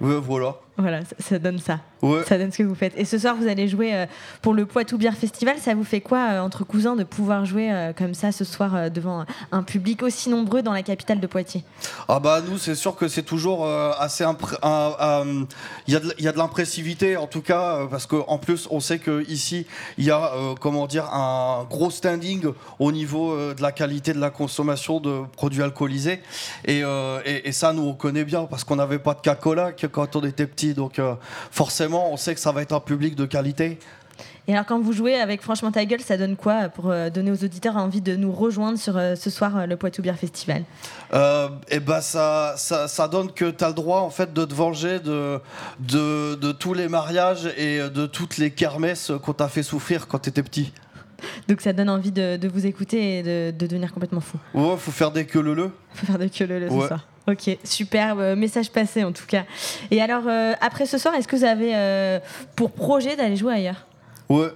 Voilà. 0.00 0.56
Voilà, 0.78 1.04
ça, 1.04 1.16
ça 1.18 1.38
donne 1.38 1.58
ça. 1.58 1.80
Ouais. 2.02 2.22
Ça 2.24 2.36
donne 2.36 2.52
ce 2.52 2.58
que 2.58 2.62
vous 2.62 2.74
faites. 2.74 2.92
Et 2.96 3.04
ce 3.04 3.18
soir, 3.18 3.34
vous 3.36 3.48
allez 3.48 3.68
jouer 3.68 3.94
euh, 3.94 4.06
pour 4.42 4.52
le 4.52 4.66
Poitou 4.66 4.98
Bière 4.98 5.16
Festival. 5.16 5.56
Ça 5.58 5.74
vous 5.74 5.84
fait 5.84 6.02
quoi, 6.02 6.18
euh, 6.18 6.40
entre 6.40 6.64
cousins, 6.64 6.96
de 6.96 7.04
pouvoir 7.04 7.46
jouer 7.46 7.72
euh, 7.72 7.92
comme 7.94 8.12
ça 8.12 8.32
ce 8.32 8.44
soir 8.44 8.90
devant 8.90 9.24
un 9.52 9.62
public 9.62 10.02
aussi 10.02 10.28
nombreux 10.28 10.62
dans 10.62 10.72
la 10.72 10.82
capitale 10.82 11.20
de 11.20 11.26
Poitiers? 11.26 11.64
Ah 12.08 12.20
bah 12.20 12.40
nous 12.46 12.58
c'est 12.58 12.74
sûr 12.74 12.96
que 12.96 13.08
c'est 13.08 13.22
toujours 13.22 13.66
assez 13.98 14.24
il 14.24 15.92
y 15.92 15.96
a 15.96 16.32
de, 16.32 16.38
l'impressivité 16.38 17.16
en 17.16 17.26
tout 17.26 17.40
cas 17.40 17.86
parce 17.90 18.06
que 18.06 18.16
en 18.28 18.38
plus 18.38 18.68
on 18.70 18.80
sait 18.80 18.98
que 18.98 19.24
ici 19.28 19.66
il 19.98 20.04
y 20.04 20.10
a 20.10 20.32
comment 20.60 20.86
dire 20.86 21.06
un 21.12 21.64
gros 21.68 21.90
standing 21.90 22.44
au 22.78 22.92
niveau 22.92 23.36
de 23.36 23.62
la 23.62 23.72
qualité 23.72 24.12
de 24.12 24.20
la 24.20 24.30
consommation 24.30 25.00
de 25.00 25.22
produits 25.36 25.62
alcoolisés 25.62 26.20
et, 26.64 26.80
et, 27.24 27.48
et 27.48 27.52
ça 27.52 27.72
nous 27.72 27.82
on 27.82 27.94
connaît 27.94 28.24
bien 28.24 28.44
parce 28.44 28.64
qu'on 28.64 28.76
n'avait 28.76 28.98
pas 28.98 29.14
de 29.14 29.18
Coca-Cola 29.18 29.72
que 29.72 29.86
quand 29.86 30.16
on 30.16 30.22
était 30.22 30.46
petit 30.46 30.65
donc 30.74 30.98
euh, 30.98 31.14
forcément 31.50 32.12
on 32.12 32.16
sait 32.16 32.34
que 32.34 32.40
ça 32.40 32.52
va 32.52 32.62
être 32.62 32.72
un 32.72 32.80
public 32.80 33.14
de 33.14 33.26
qualité. 33.26 33.78
Et 34.48 34.52
alors, 34.52 34.64
quand 34.64 34.80
vous 34.80 34.92
jouez 34.92 35.16
avec 35.16 35.42
Franchement 35.42 35.72
ta 35.72 35.84
gueule, 35.84 36.00
ça 36.00 36.16
donne 36.16 36.36
quoi 36.36 36.68
pour 36.68 36.90
euh, 36.90 37.10
donner 37.10 37.32
aux 37.32 37.44
auditeurs 37.44 37.76
envie 37.76 38.00
de 38.00 38.14
nous 38.14 38.30
rejoindre 38.30 38.78
sur 38.78 38.96
euh, 38.96 39.16
ce 39.16 39.28
soir 39.28 39.66
le 39.66 39.76
Poitou 39.76 40.02
Bière 40.02 40.16
Festival? 40.16 40.62
Euh, 41.12 41.48
et 41.68 41.80
ben 41.80 42.00
ça, 42.00 42.54
ça, 42.56 42.86
ça 42.86 43.08
donne 43.08 43.32
que 43.32 43.50
tu 43.50 43.64
as 43.64 43.68
le 43.68 43.74
droit 43.74 44.00
en 44.00 44.10
fait 44.10 44.32
de 44.32 44.44
te 44.44 44.54
venger 44.54 45.00
de, 45.00 45.40
de, 45.80 46.36
de 46.36 46.52
tous 46.52 46.74
les 46.74 46.88
mariages 46.88 47.46
et 47.56 47.78
de 47.90 48.06
toutes 48.06 48.38
les 48.38 48.52
kermesses 48.52 49.10
qu'on 49.22 49.32
t'a 49.32 49.48
fait 49.48 49.64
souffrir 49.64 50.06
quand 50.06 50.20
tu 50.20 50.28
étais 50.28 50.44
petit. 50.44 50.72
Donc, 51.48 51.60
ça 51.60 51.72
donne 51.72 51.90
envie 51.90 52.12
de, 52.12 52.36
de 52.36 52.48
vous 52.48 52.66
écouter 52.66 53.18
et 53.18 53.22
de, 53.22 53.50
de 53.56 53.66
devenir 53.66 53.92
complètement 53.92 54.20
fou. 54.20 54.38
Ouais, 54.54 54.76
faut 54.76 54.90
faire 54.90 55.10
des 55.10 55.26
queues 55.26 55.42
le 55.42 55.54
le. 55.54 55.70
Faut 55.94 56.06
faire 56.06 56.18
de 56.18 56.28
queue 56.28 56.46
le, 56.46 56.58
le 56.60 56.68
ce 56.68 56.86
soir. 56.86 57.06
Ok, 57.28 57.58
superbe 57.64 58.20
euh, 58.20 58.36
message 58.36 58.70
passé 58.70 59.02
en 59.02 59.10
tout 59.10 59.26
cas. 59.26 59.44
Et 59.90 60.00
alors, 60.00 60.22
euh, 60.28 60.52
après 60.60 60.86
ce 60.86 60.96
soir, 60.96 61.14
est-ce 61.14 61.26
que 61.26 61.34
vous 61.34 61.44
avez 61.44 61.74
euh, 61.74 62.20
pour 62.54 62.70
projet 62.70 63.16
d'aller 63.16 63.34
jouer 63.34 63.54
ailleurs? 63.54 63.84
Ouais. 64.28 64.48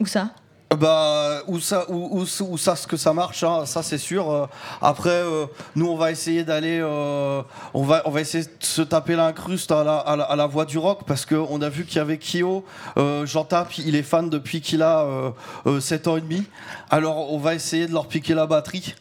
Où 0.00 0.06
ça? 0.06 0.30
Bah, 0.78 1.42
où 1.48 1.58
ça, 1.58 1.84
où, 1.90 2.24
ça, 2.26 2.76
ce 2.76 2.86
que 2.86 2.96
ça 2.96 3.12
marche, 3.12 3.42
hein, 3.42 3.66
ça 3.66 3.82
c'est 3.82 3.98
sûr. 3.98 4.30
Euh, 4.30 4.46
après, 4.80 5.10
euh, 5.10 5.46
nous 5.74 5.88
on 5.88 5.96
va 5.96 6.12
essayer 6.12 6.44
d'aller, 6.44 6.78
euh, 6.80 7.42
on 7.74 7.82
va, 7.82 8.02
on 8.04 8.10
va 8.12 8.20
essayer 8.20 8.44
de 8.44 8.50
se 8.60 8.80
taper 8.82 9.16
l'incruste 9.16 9.72
à 9.72 9.82
la, 9.82 9.96
à 9.96 10.14
la, 10.14 10.22
à 10.22 10.36
la 10.36 10.46
voix 10.46 10.66
du 10.66 10.78
rock 10.78 11.00
parce 11.08 11.26
que 11.26 11.34
on 11.34 11.60
a 11.60 11.68
vu 11.68 11.84
qu'il 11.86 11.96
y 11.96 11.98
avait 11.98 12.18
Kyo, 12.18 12.64
Jean 12.96 13.44
Tape, 13.44 13.78
il 13.78 13.96
est 13.96 14.04
fan 14.04 14.30
depuis 14.30 14.60
qu'il 14.60 14.82
a 14.82 15.00
euh, 15.00 15.30
euh, 15.66 15.80
7 15.80 16.06
ans 16.06 16.16
et 16.16 16.20
demi. 16.20 16.44
Alors 16.88 17.32
on 17.32 17.38
va 17.38 17.56
essayer 17.56 17.88
de 17.88 17.92
leur 17.92 18.06
piquer 18.06 18.34
la 18.34 18.46
batterie. 18.46 18.94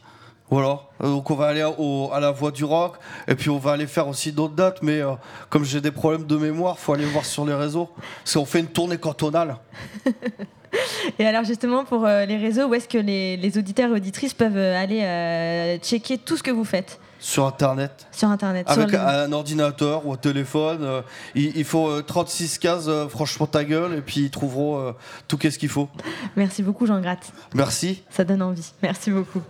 Voilà, 0.51 0.79
Euh, 1.03 1.07
donc 1.07 1.29
on 1.29 1.35
va 1.35 1.45
aller 1.47 1.63
au- 1.77 2.09
à 2.11 2.19
la 2.19 2.31
voix 2.31 2.49
du 2.51 2.63
rock 2.65 2.95
et 3.27 3.35
puis 3.35 3.49
on 3.51 3.59
va 3.59 3.71
aller 3.73 3.85
faire 3.87 4.07
aussi 4.07 4.31
d'autres 4.31 4.55
dates, 4.55 4.81
mais 4.81 4.99
euh, 4.99 5.11
comme 5.49 5.63
j'ai 5.63 5.79
des 5.79 5.91
problèmes 5.91 6.25
de 6.25 6.37
mémoire, 6.37 6.79
faut 6.79 6.93
aller 6.93 7.05
voir 7.05 7.23
sur 7.25 7.45
les 7.45 7.53
réseaux. 7.53 7.87
Parce 8.23 8.33
qu'on 8.33 8.45
fait 8.45 8.59
une 8.61 8.67
tournée 8.67 8.97
cantonale. 8.97 9.57
Et 11.17 11.25
alors 11.25 11.43
justement 11.43 11.83
pour 11.83 12.05
euh, 12.05 12.25
les 12.25 12.37
réseaux, 12.37 12.67
où 12.67 12.73
est-ce 12.75 12.87
que 12.87 12.97
les, 12.99 13.37
les 13.37 13.57
auditeurs 13.57 13.89
et 13.89 13.93
auditrices 13.93 14.33
peuvent 14.35 14.55
aller 14.57 15.01
euh, 15.03 15.77
checker 15.79 16.17
tout 16.19 16.37
ce 16.37 16.43
que 16.43 16.51
vous 16.51 16.63
faites? 16.65 16.99
Sur 17.19 17.45
internet. 17.45 18.07
sur 18.13 18.29
Internet 18.29 18.65
Avec 18.69 18.89
sur 18.91 18.99
un 19.01 19.31
ordinateur 19.33 20.05
ou 20.07 20.13
un 20.13 20.17
téléphone, 20.17 21.01
il, 21.35 21.57
il 21.57 21.65
faut 21.65 21.89
euh, 21.89 22.01
36 22.01 22.59
cases, 22.59 22.89
franchement 23.09 23.45
ta 23.45 23.63
gueule, 23.65 23.95
et 23.95 24.01
puis 24.01 24.21
ils 24.21 24.29
trouveront 24.31 24.93
tout 25.27 25.37
qu'est-ce 25.37 25.59
qu'il 25.59 25.67
faut. 25.69 25.89
Merci 26.37 26.63
beaucoup 26.63 26.85
Jean 26.85 27.01
Gratte. 27.01 27.31
Merci. 27.53 28.03
Ça 28.09 28.23
donne 28.23 28.41
envie. 28.41 28.71
Merci 28.81 29.11
beaucoup. 29.11 29.41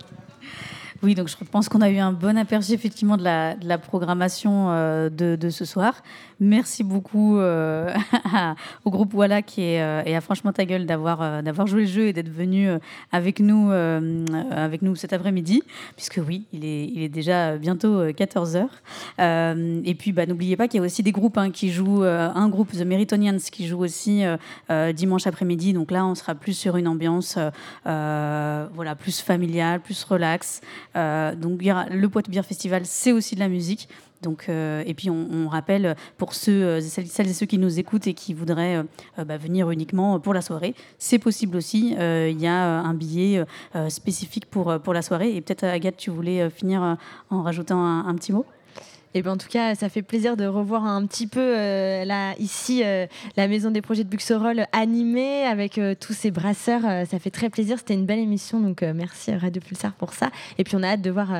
Oui, 1.02 1.14
donc 1.14 1.28
je 1.28 1.36
pense 1.50 1.68
qu'on 1.70 1.80
a 1.80 1.88
eu 1.88 1.96
un 1.96 2.12
bon 2.12 2.36
aperçu 2.36 2.72
effectivement 2.72 3.16
de 3.16 3.24
la, 3.24 3.54
de 3.54 3.66
la 3.66 3.78
programmation 3.78 4.70
euh, 4.70 5.08
de, 5.08 5.34
de 5.34 5.48
ce 5.48 5.64
soir. 5.64 6.02
Merci 6.40 6.84
beaucoup 6.84 7.36
euh, 7.36 7.94
au 8.86 8.90
groupe 8.90 9.12
Walla 9.12 9.42
qui 9.42 9.60
est, 9.60 9.82
euh, 9.82 10.02
et 10.06 10.16
à 10.16 10.22
Franchement 10.22 10.54
ta 10.54 10.64
gueule 10.64 10.86
d'avoir 10.86 11.20
euh, 11.20 11.42
d'avoir 11.42 11.66
joué 11.66 11.82
le 11.82 11.86
jeu 11.86 12.06
et 12.06 12.14
d'être 12.14 12.30
venu 12.30 12.68
avec 13.12 13.40
nous 13.40 13.70
avec 13.70 14.80
nous 14.82 14.96
cet 14.96 15.12
après-midi, 15.12 15.62
puisque 15.96 16.20
oui, 16.26 16.46
il 16.52 16.64
est, 16.64 16.86
il 16.86 17.02
est 17.02 17.08
déjà 17.08 17.58
bientôt 17.58 18.06
14h. 18.06 18.68
et 19.18 19.94
puis 19.94 20.12
bah, 20.12 20.24
n'oubliez 20.26 20.56
pas 20.56 20.66
qu'il 20.68 20.80
y 20.80 20.82
a 20.82 20.86
aussi 20.86 21.02
des 21.02 21.12
groupes 21.12 21.36
hein, 21.36 21.50
qui 21.50 21.70
jouent, 21.70 22.04
un 22.04 22.48
groupe 22.48 22.72
The 22.72 22.84
Meritonians 22.84 23.38
qui 23.50 23.66
joue 23.66 23.80
aussi 23.80 24.22
dimanche 24.94 25.26
après-midi. 25.26 25.72
Donc 25.72 25.90
là, 25.90 26.06
on 26.06 26.14
sera 26.14 26.34
plus 26.34 26.54
sur 26.54 26.76
une 26.76 26.88
ambiance 26.88 27.38
voilà, 27.84 28.94
plus 28.98 29.20
familiale, 29.20 29.80
plus 29.80 30.02
relax. 30.04 30.60
Donc 30.94 31.62
le 31.62 32.06
Poitou 32.06 32.30
Beer 32.30 32.42
Festival, 32.42 32.82
c'est 32.84 33.12
aussi 33.12 33.34
de 33.34 33.40
la 33.40 33.48
musique. 33.48 33.88
Donc, 34.22 34.46
euh, 34.48 34.82
et 34.86 34.94
puis 34.94 35.08
on, 35.10 35.48
rappelle 35.48 35.96
pour 36.18 36.34
ceux, 36.34 36.62
euh, 36.62 36.80
celles, 36.80 37.28
et 37.28 37.32
ceux 37.32 37.46
qui 37.46 37.58
nous 37.58 37.78
écoutent 37.78 38.06
et 38.06 38.14
qui 38.14 38.34
voudraient 38.34 38.76
euh, 39.18 39.24
bah, 39.24 39.38
venir 39.38 39.70
uniquement 39.70 40.20
pour 40.20 40.34
la 40.34 40.42
soirée, 40.42 40.74
c'est 40.98 41.18
possible 41.18 41.56
aussi. 41.56 41.94
Il 41.98 42.40
y 42.40 42.46
a 42.46 42.80
un 42.80 42.94
billet 42.94 43.44
spécifique 43.88 44.46
pour, 44.46 44.78
pour 44.80 44.94
la 44.94 45.02
soirée. 45.02 45.34
Et 45.34 45.40
peut-être 45.40 45.64
Agathe, 45.64 45.96
tu 45.96 46.10
voulais 46.10 46.48
finir 46.50 46.96
en 47.30 47.42
rajoutant 47.42 47.82
un 47.84 48.14
petit 48.14 48.32
mot? 48.32 48.44
Et 49.12 49.22
ben 49.22 49.32
en 49.32 49.36
tout 49.36 49.48
cas, 49.48 49.74
ça 49.74 49.88
fait 49.88 50.02
plaisir 50.02 50.36
de 50.36 50.46
revoir 50.46 50.84
un 50.86 51.04
petit 51.04 51.26
peu 51.26 51.40
euh, 51.40 52.04
là 52.04 52.34
ici 52.38 52.82
euh, 52.84 53.06
la 53.36 53.48
maison 53.48 53.72
des 53.72 53.82
projets 53.82 54.04
de 54.04 54.08
Buxerolles 54.08 54.66
animée 54.72 55.44
avec 55.44 55.78
euh, 55.78 55.96
tous 55.98 56.12
ces 56.12 56.30
brasseurs. 56.30 56.82
Ça 56.82 57.18
fait 57.18 57.30
très 57.30 57.50
plaisir. 57.50 57.78
C'était 57.78 57.94
une 57.94 58.06
belle 58.06 58.20
émission, 58.20 58.60
donc 58.60 58.82
merci 58.82 59.34
Radio 59.34 59.60
Pulsar 59.60 59.92
pour 59.94 60.12
ça. 60.12 60.30
Et 60.58 60.64
puis 60.64 60.76
on 60.76 60.82
a 60.82 60.90
hâte 60.90 61.02
de 61.02 61.10
voir 61.10 61.30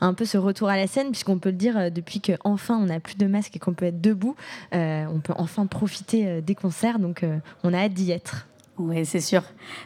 un 0.00 0.14
peu 0.14 0.24
ce 0.24 0.36
retour 0.36 0.68
à 0.68 0.76
la 0.76 0.86
scène, 0.86 1.10
puisqu'on 1.10 1.38
peut 1.38 1.50
le 1.50 1.56
dire 1.56 1.90
depuis 1.90 2.20
que 2.20 2.32
enfin 2.44 2.76
on 2.76 2.86
n'a 2.86 3.00
plus 3.00 3.16
de 3.16 3.26
masque 3.26 3.56
et 3.56 3.58
qu'on 3.58 3.74
peut 3.74 3.86
être 3.86 4.00
debout, 4.00 4.34
on 4.72 5.20
peut 5.22 5.34
enfin 5.36 5.66
profiter 5.66 6.40
des 6.42 6.54
concerts. 6.54 6.98
Donc 6.98 7.24
on 7.62 7.72
a 7.72 7.78
hâte 7.78 7.94
d'y 7.94 8.10
être. 8.10 8.46
Oui, 8.78 9.04
c'est 9.04 9.20
sûr. 9.20 9.42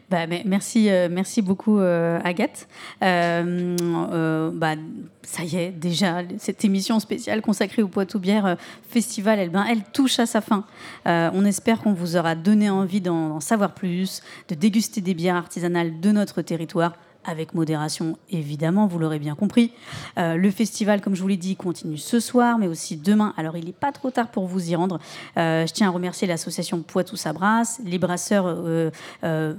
Bah, 0.08 0.26
merci, 0.44 0.88
euh, 0.90 1.08
merci 1.10 1.42
beaucoup, 1.42 1.80
euh, 1.80 2.20
Agathe. 2.22 2.68
Euh, 3.02 4.50
bah, 4.54 4.74
ça 5.22 5.42
y 5.42 5.56
est, 5.56 5.70
déjà, 5.70 6.22
cette 6.38 6.64
émission 6.64 7.00
spéciale 7.00 7.42
consacrée 7.42 7.82
au 7.82 7.88
Poitou 7.88 8.20
Bière 8.20 8.46
euh, 8.46 8.54
Festival, 8.88 9.40
elle, 9.40 9.50
ben, 9.50 9.66
elle 9.68 9.82
touche 9.92 10.20
à 10.20 10.26
sa 10.26 10.40
fin. 10.40 10.64
On 11.04 11.44
espère 11.44 11.80
qu'on 11.80 11.94
vous 11.94 12.16
aura 12.16 12.36
donné 12.36 12.70
envie 12.70 13.00
d'en 13.00 13.40
savoir 13.40 13.74
plus, 13.74 14.22
de 14.48 14.54
déguster 14.54 15.00
des 15.00 15.14
bières 15.14 15.36
artisanales 15.36 15.98
de 16.00 16.12
notre 16.12 16.42
territoire 16.42 16.92
avec 17.26 17.54
modération, 17.54 18.16
évidemment, 18.30 18.86
vous 18.86 18.98
l'aurez 18.98 19.18
bien 19.18 19.34
compris. 19.34 19.72
Euh, 20.18 20.36
le 20.36 20.50
festival, 20.50 21.00
comme 21.00 21.14
je 21.14 21.22
vous 21.22 21.28
l'ai 21.28 21.36
dit, 21.36 21.56
continue 21.56 21.98
ce 21.98 22.20
soir, 22.20 22.58
mais 22.58 22.68
aussi 22.68 22.96
demain. 22.96 23.34
Alors, 23.36 23.56
il 23.56 23.66
n'est 23.66 23.72
pas 23.72 23.92
trop 23.92 24.10
tard 24.10 24.28
pour 24.28 24.46
vous 24.46 24.70
y 24.70 24.76
rendre. 24.76 24.98
Euh, 25.36 25.66
je 25.66 25.72
tiens 25.72 25.88
à 25.88 25.90
remercier 25.90 26.26
l'association 26.26 26.82
Poitou 26.82 27.16
Sabras, 27.16 27.80
les 27.84 27.98
brasseurs, 27.98 28.44
euh, 28.46 28.90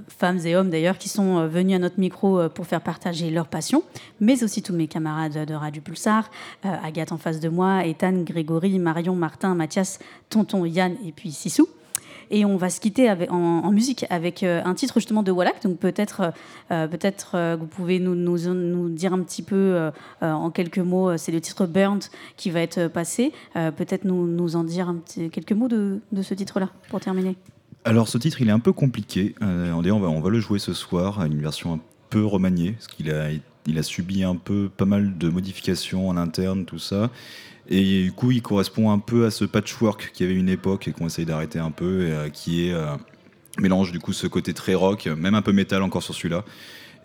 femmes 0.08 0.40
et 0.44 0.56
hommes 0.56 0.70
d'ailleurs, 0.70 0.98
qui 0.98 1.08
sont 1.08 1.46
venus 1.46 1.76
à 1.76 1.78
notre 1.78 2.00
micro 2.00 2.48
pour 2.48 2.66
faire 2.66 2.80
partager 2.80 3.30
leur 3.30 3.48
passion, 3.48 3.82
mais 4.20 4.42
aussi 4.42 4.62
tous 4.62 4.72
mes 4.72 4.88
camarades 4.88 5.46
de 5.46 5.54
Radio 5.54 5.82
Pulsar, 5.82 6.30
Agathe 6.62 7.12
en 7.12 7.18
face 7.18 7.40
de 7.40 7.48
moi, 7.48 7.86
Ethan, 7.86 8.22
Grégory, 8.22 8.78
Marion, 8.78 9.14
Martin, 9.14 9.54
Mathias, 9.54 9.98
Tonton, 10.30 10.64
Yann 10.64 10.96
et 11.06 11.12
puis 11.12 11.32
Sissou. 11.32 11.68
Et 12.30 12.44
on 12.44 12.56
va 12.56 12.70
se 12.70 12.80
quitter 12.80 13.10
en, 13.30 13.70
musique 13.72 14.04
avec 14.10 14.42
euh, 14.42 14.60
un 14.64 14.74
titre 14.74 14.94
justement 14.96 15.22
de 15.22 15.30
Wallach. 15.30 15.62
Donc 15.62 15.78
peut-être 15.78 16.32
euh, 16.70 16.86
peut-être 16.86 17.32
euh, 17.34 17.56
que 17.56 17.60
vous 17.60 17.66
pouvez 17.66 17.98
nous, 17.98 18.88
dire 18.90 19.12
un 19.12 19.22
petit 19.22 19.42
peu 19.42 19.90
en 20.20 20.50
quelques 20.50 20.78
mots. 20.78 21.16
C'est 21.16 21.32
le 21.32 21.40
titre 21.40 21.66
Burnt 21.66 22.10
qui 22.36 22.50
va 22.50 22.60
être 22.60 22.88
passé. 22.88 23.32
Peut-être 23.54 24.04
nous, 24.04 24.56
en 24.56 24.64
dire 24.64 24.94
quelques 25.32 25.52
mots 25.52 25.68
de, 25.68 26.00
ce 26.22 26.34
titre-là 26.34 26.68
pour 26.88 27.00
terminer. 27.00 27.36
Alors 27.84 28.08
ce 28.08 28.18
titre 28.18 28.40
il 28.40 28.48
est 28.48 28.52
un 28.52 28.58
peu 28.58 28.72
compliqué. 28.72 29.34
Euh, 29.42 29.72
on, 29.72 29.80
va, 29.80 30.08
on 30.08 30.20
va 30.20 30.30
le 30.30 30.40
jouer 30.40 30.58
ce 30.58 30.74
soir 30.74 31.24
une 31.24 31.40
version 31.40 31.74
un 31.74 31.80
peu 32.10 32.24
remaniée, 32.24 32.72
parce 32.72 32.86
qu'il 32.86 33.10
a, 33.10 33.30
il 33.66 33.78
a 33.78 33.82
subi 33.82 34.24
un 34.24 34.36
peu 34.36 34.70
pas 34.74 34.84
mal 34.84 35.16
de 35.16 35.28
modifications 35.28 36.08
en 36.08 36.16
interne, 36.16 36.64
tout 36.64 36.78
ça. 36.78 37.10
Et 37.68 38.04
du 38.04 38.12
coup 38.12 38.30
il 38.30 38.42
correspond 38.42 38.90
un 38.90 38.98
peu 38.98 39.26
à 39.26 39.30
ce 39.30 39.44
patchwork 39.44 40.10
qu'il 40.12 40.26
y 40.26 40.30
avait 40.30 40.38
une 40.38 40.48
époque 40.48 40.88
et 40.88 40.92
qu'on 40.92 41.06
essaye 41.06 41.26
d'arrêter 41.26 41.58
un 41.58 41.70
peu, 41.70 42.06
et, 42.06 42.12
euh, 42.12 42.28
qui 42.30 42.66
est 42.66 42.72
euh, 42.72 42.96
mélange 43.58 43.92
du 43.92 43.98
coup 43.98 44.12
ce 44.12 44.26
côté 44.26 44.54
très 44.54 44.74
rock, 44.74 45.06
même 45.06 45.34
un 45.34 45.42
peu 45.42 45.52
métal 45.52 45.82
encore 45.82 46.02
sur 46.02 46.14
celui-là. 46.14 46.44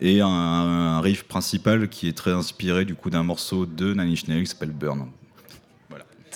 Et 0.00 0.20
un, 0.20 1.00
riff 1.00 1.24
principal 1.24 1.88
qui 1.88 2.08
est 2.08 2.16
très 2.16 2.32
inspiré 2.32 2.84
du 2.84 2.94
coup 2.94 3.10
d'un 3.10 3.22
morceau 3.22 3.64
de 3.66 3.94
Nine 3.94 4.10
Inch 4.10 4.24
qui 4.24 4.46
s'appelle 4.46 4.72
Burn. 4.72 5.06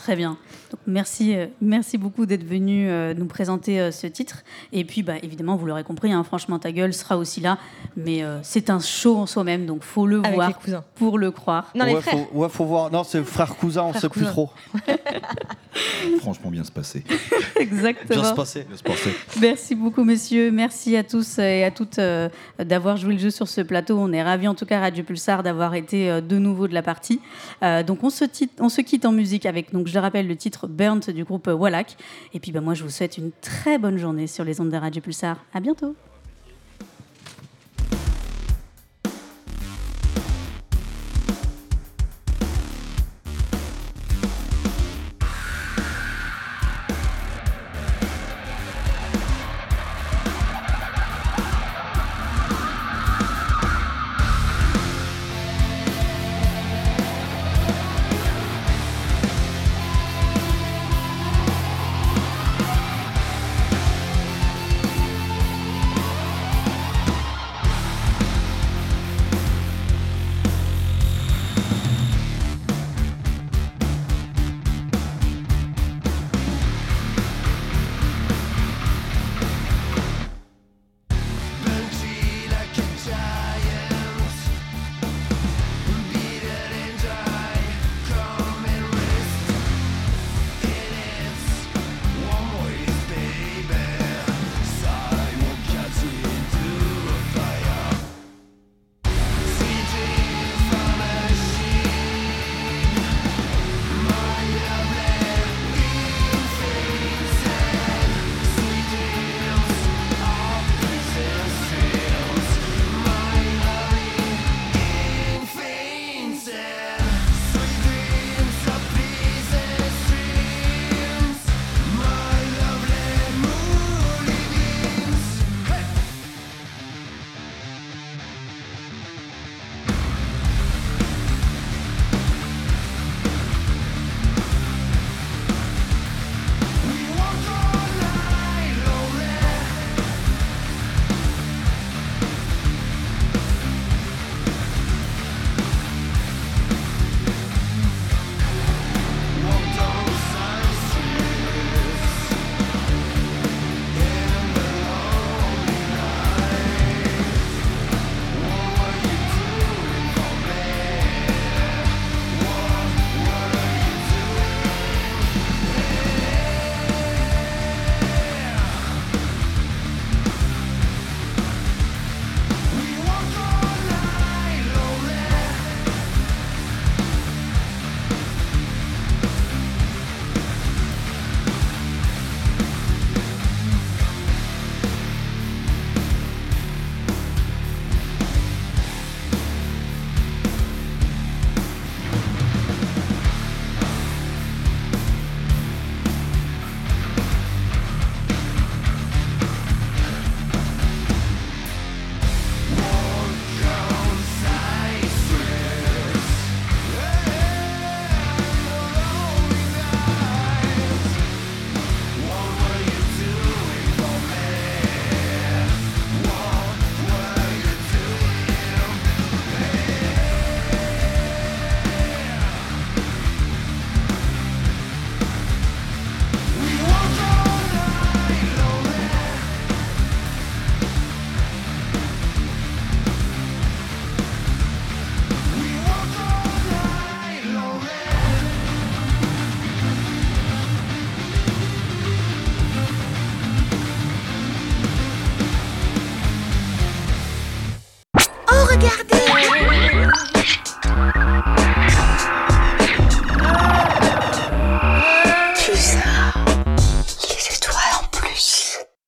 Très 0.09 0.16
bien. 0.16 0.39
Donc, 0.70 0.80
merci, 0.86 1.36
euh, 1.36 1.48
merci 1.60 1.98
beaucoup 1.98 2.24
d'être 2.24 2.43
venu 2.43 2.89
euh, 2.89 3.12
nous 3.12 3.26
présenter 3.26 3.78
euh, 3.78 3.93
ce 3.93 4.06
titre. 4.06 4.43
Et 4.72 4.86
puis, 4.86 5.02
bah, 5.02 5.16
évidemment, 5.22 5.55
vous 5.55 5.66
l'aurez 5.66 5.85
compris, 5.85 6.10
hein, 6.10 6.24
franchement, 6.24 6.59
ta 6.59 6.72
gueule 6.72 6.94
sera 6.94 7.18
aussi 7.18 7.43
là. 7.43 7.59
Mais 7.94 8.22
euh, 8.22 8.39
c'est 8.43 8.70
un 8.70 8.80
show 8.80 9.18
en 9.18 9.26
soi-même, 9.26 9.66
donc 9.66 9.82
faut 9.82 10.06
le 10.06 10.20
Avec 10.20 10.35
voir 10.35 10.48
les 10.48 10.55
cousins. 10.55 10.85
pour 10.94 11.18
le 11.18 11.30
croire. 11.30 11.70
ouais, 11.74 12.01
faut, 12.01 12.26
ouais, 12.32 12.48
faut 12.48 12.64
voir. 12.64 12.90
Non, 12.90 13.05
c'est 13.05 13.22
frère 13.22 13.55
cousin, 13.56 13.82
on 13.82 13.90
Frère 13.90 14.01
sait 14.01 14.09
plus 14.09 14.24
trop. 14.24 14.48
Franchement 16.20 16.51
bien 16.51 16.64
se 16.64 16.72
passer. 16.72 17.05
Exactement. 17.59 18.20
Bien 18.20 18.30
se 18.30 18.35
passer. 18.35 18.64
Bien 18.64 18.76
se 18.76 18.82
passer. 18.82 19.10
Merci 19.40 19.74
beaucoup, 19.74 20.05
messieurs. 20.05 20.51
Merci 20.51 20.97
à 20.97 21.05
tous 21.05 21.39
et 21.39 21.64
à 21.64 21.70
toutes 21.70 21.98
euh, 21.98 22.28
d'avoir 22.59 22.97
joué 22.97 23.14
le 23.14 23.18
jeu 23.18 23.30
sur 23.30 23.48
ce 23.48 23.60
plateau. 23.60 23.98
On 23.98 24.12
est 24.12 24.22
ravis, 24.22 24.48
en 24.48 24.55
tout 24.55 24.66
cas, 24.66 24.80
Radio 24.80 25.05
Pulsar, 25.05 25.43
d'avoir 25.43 25.74
été 25.74 26.10
euh, 26.10 26.20
de 26.20 26.39
nouveau 26.39 26.68
de 26.68 26.74
la 26.74 26.82
partie. 26.82 27.20
Euh, 27.62 27.82
donc, 27.82 28.02
on 28.02 28.10
se, 28.10 28.24
on 28.60 28.68
se 28.68 28.80
quitte 28.80 29.05
en 29.05 29.12
musique 29.12 29.47
avec, 29.47 29.72
donc, 29.72 29.86
je 29.98 30.00
le 30.00 30.06
rappelle, 30.06 30.28
le 30.28 30.36
titre 30.36 30.68
Burnt 30.68 31.10
du 31.10 31.24
groupe 31.24 31.48
Wallach. 31.48 31.96
Et 32.32 32.38
puis, 32.38 32.52
bah, 32.52 32.60
moi, 32.60 32.74
je 32.74 32.84
vous 32.84 32.90
souhaite 32.90 33.18
une 33.18 33.32
très 33.40 33.78
bonne 33.78 33.98
journée 33.98 34.28
sur 34.28 34.44
les 34.44 34.60
ondes 34.60 34.70
de 34.70 34.76
Radio 34.76 35.02
Pulsar. 35.02 35.44
À 35.52 35.58
bientôt. 35.58 35.96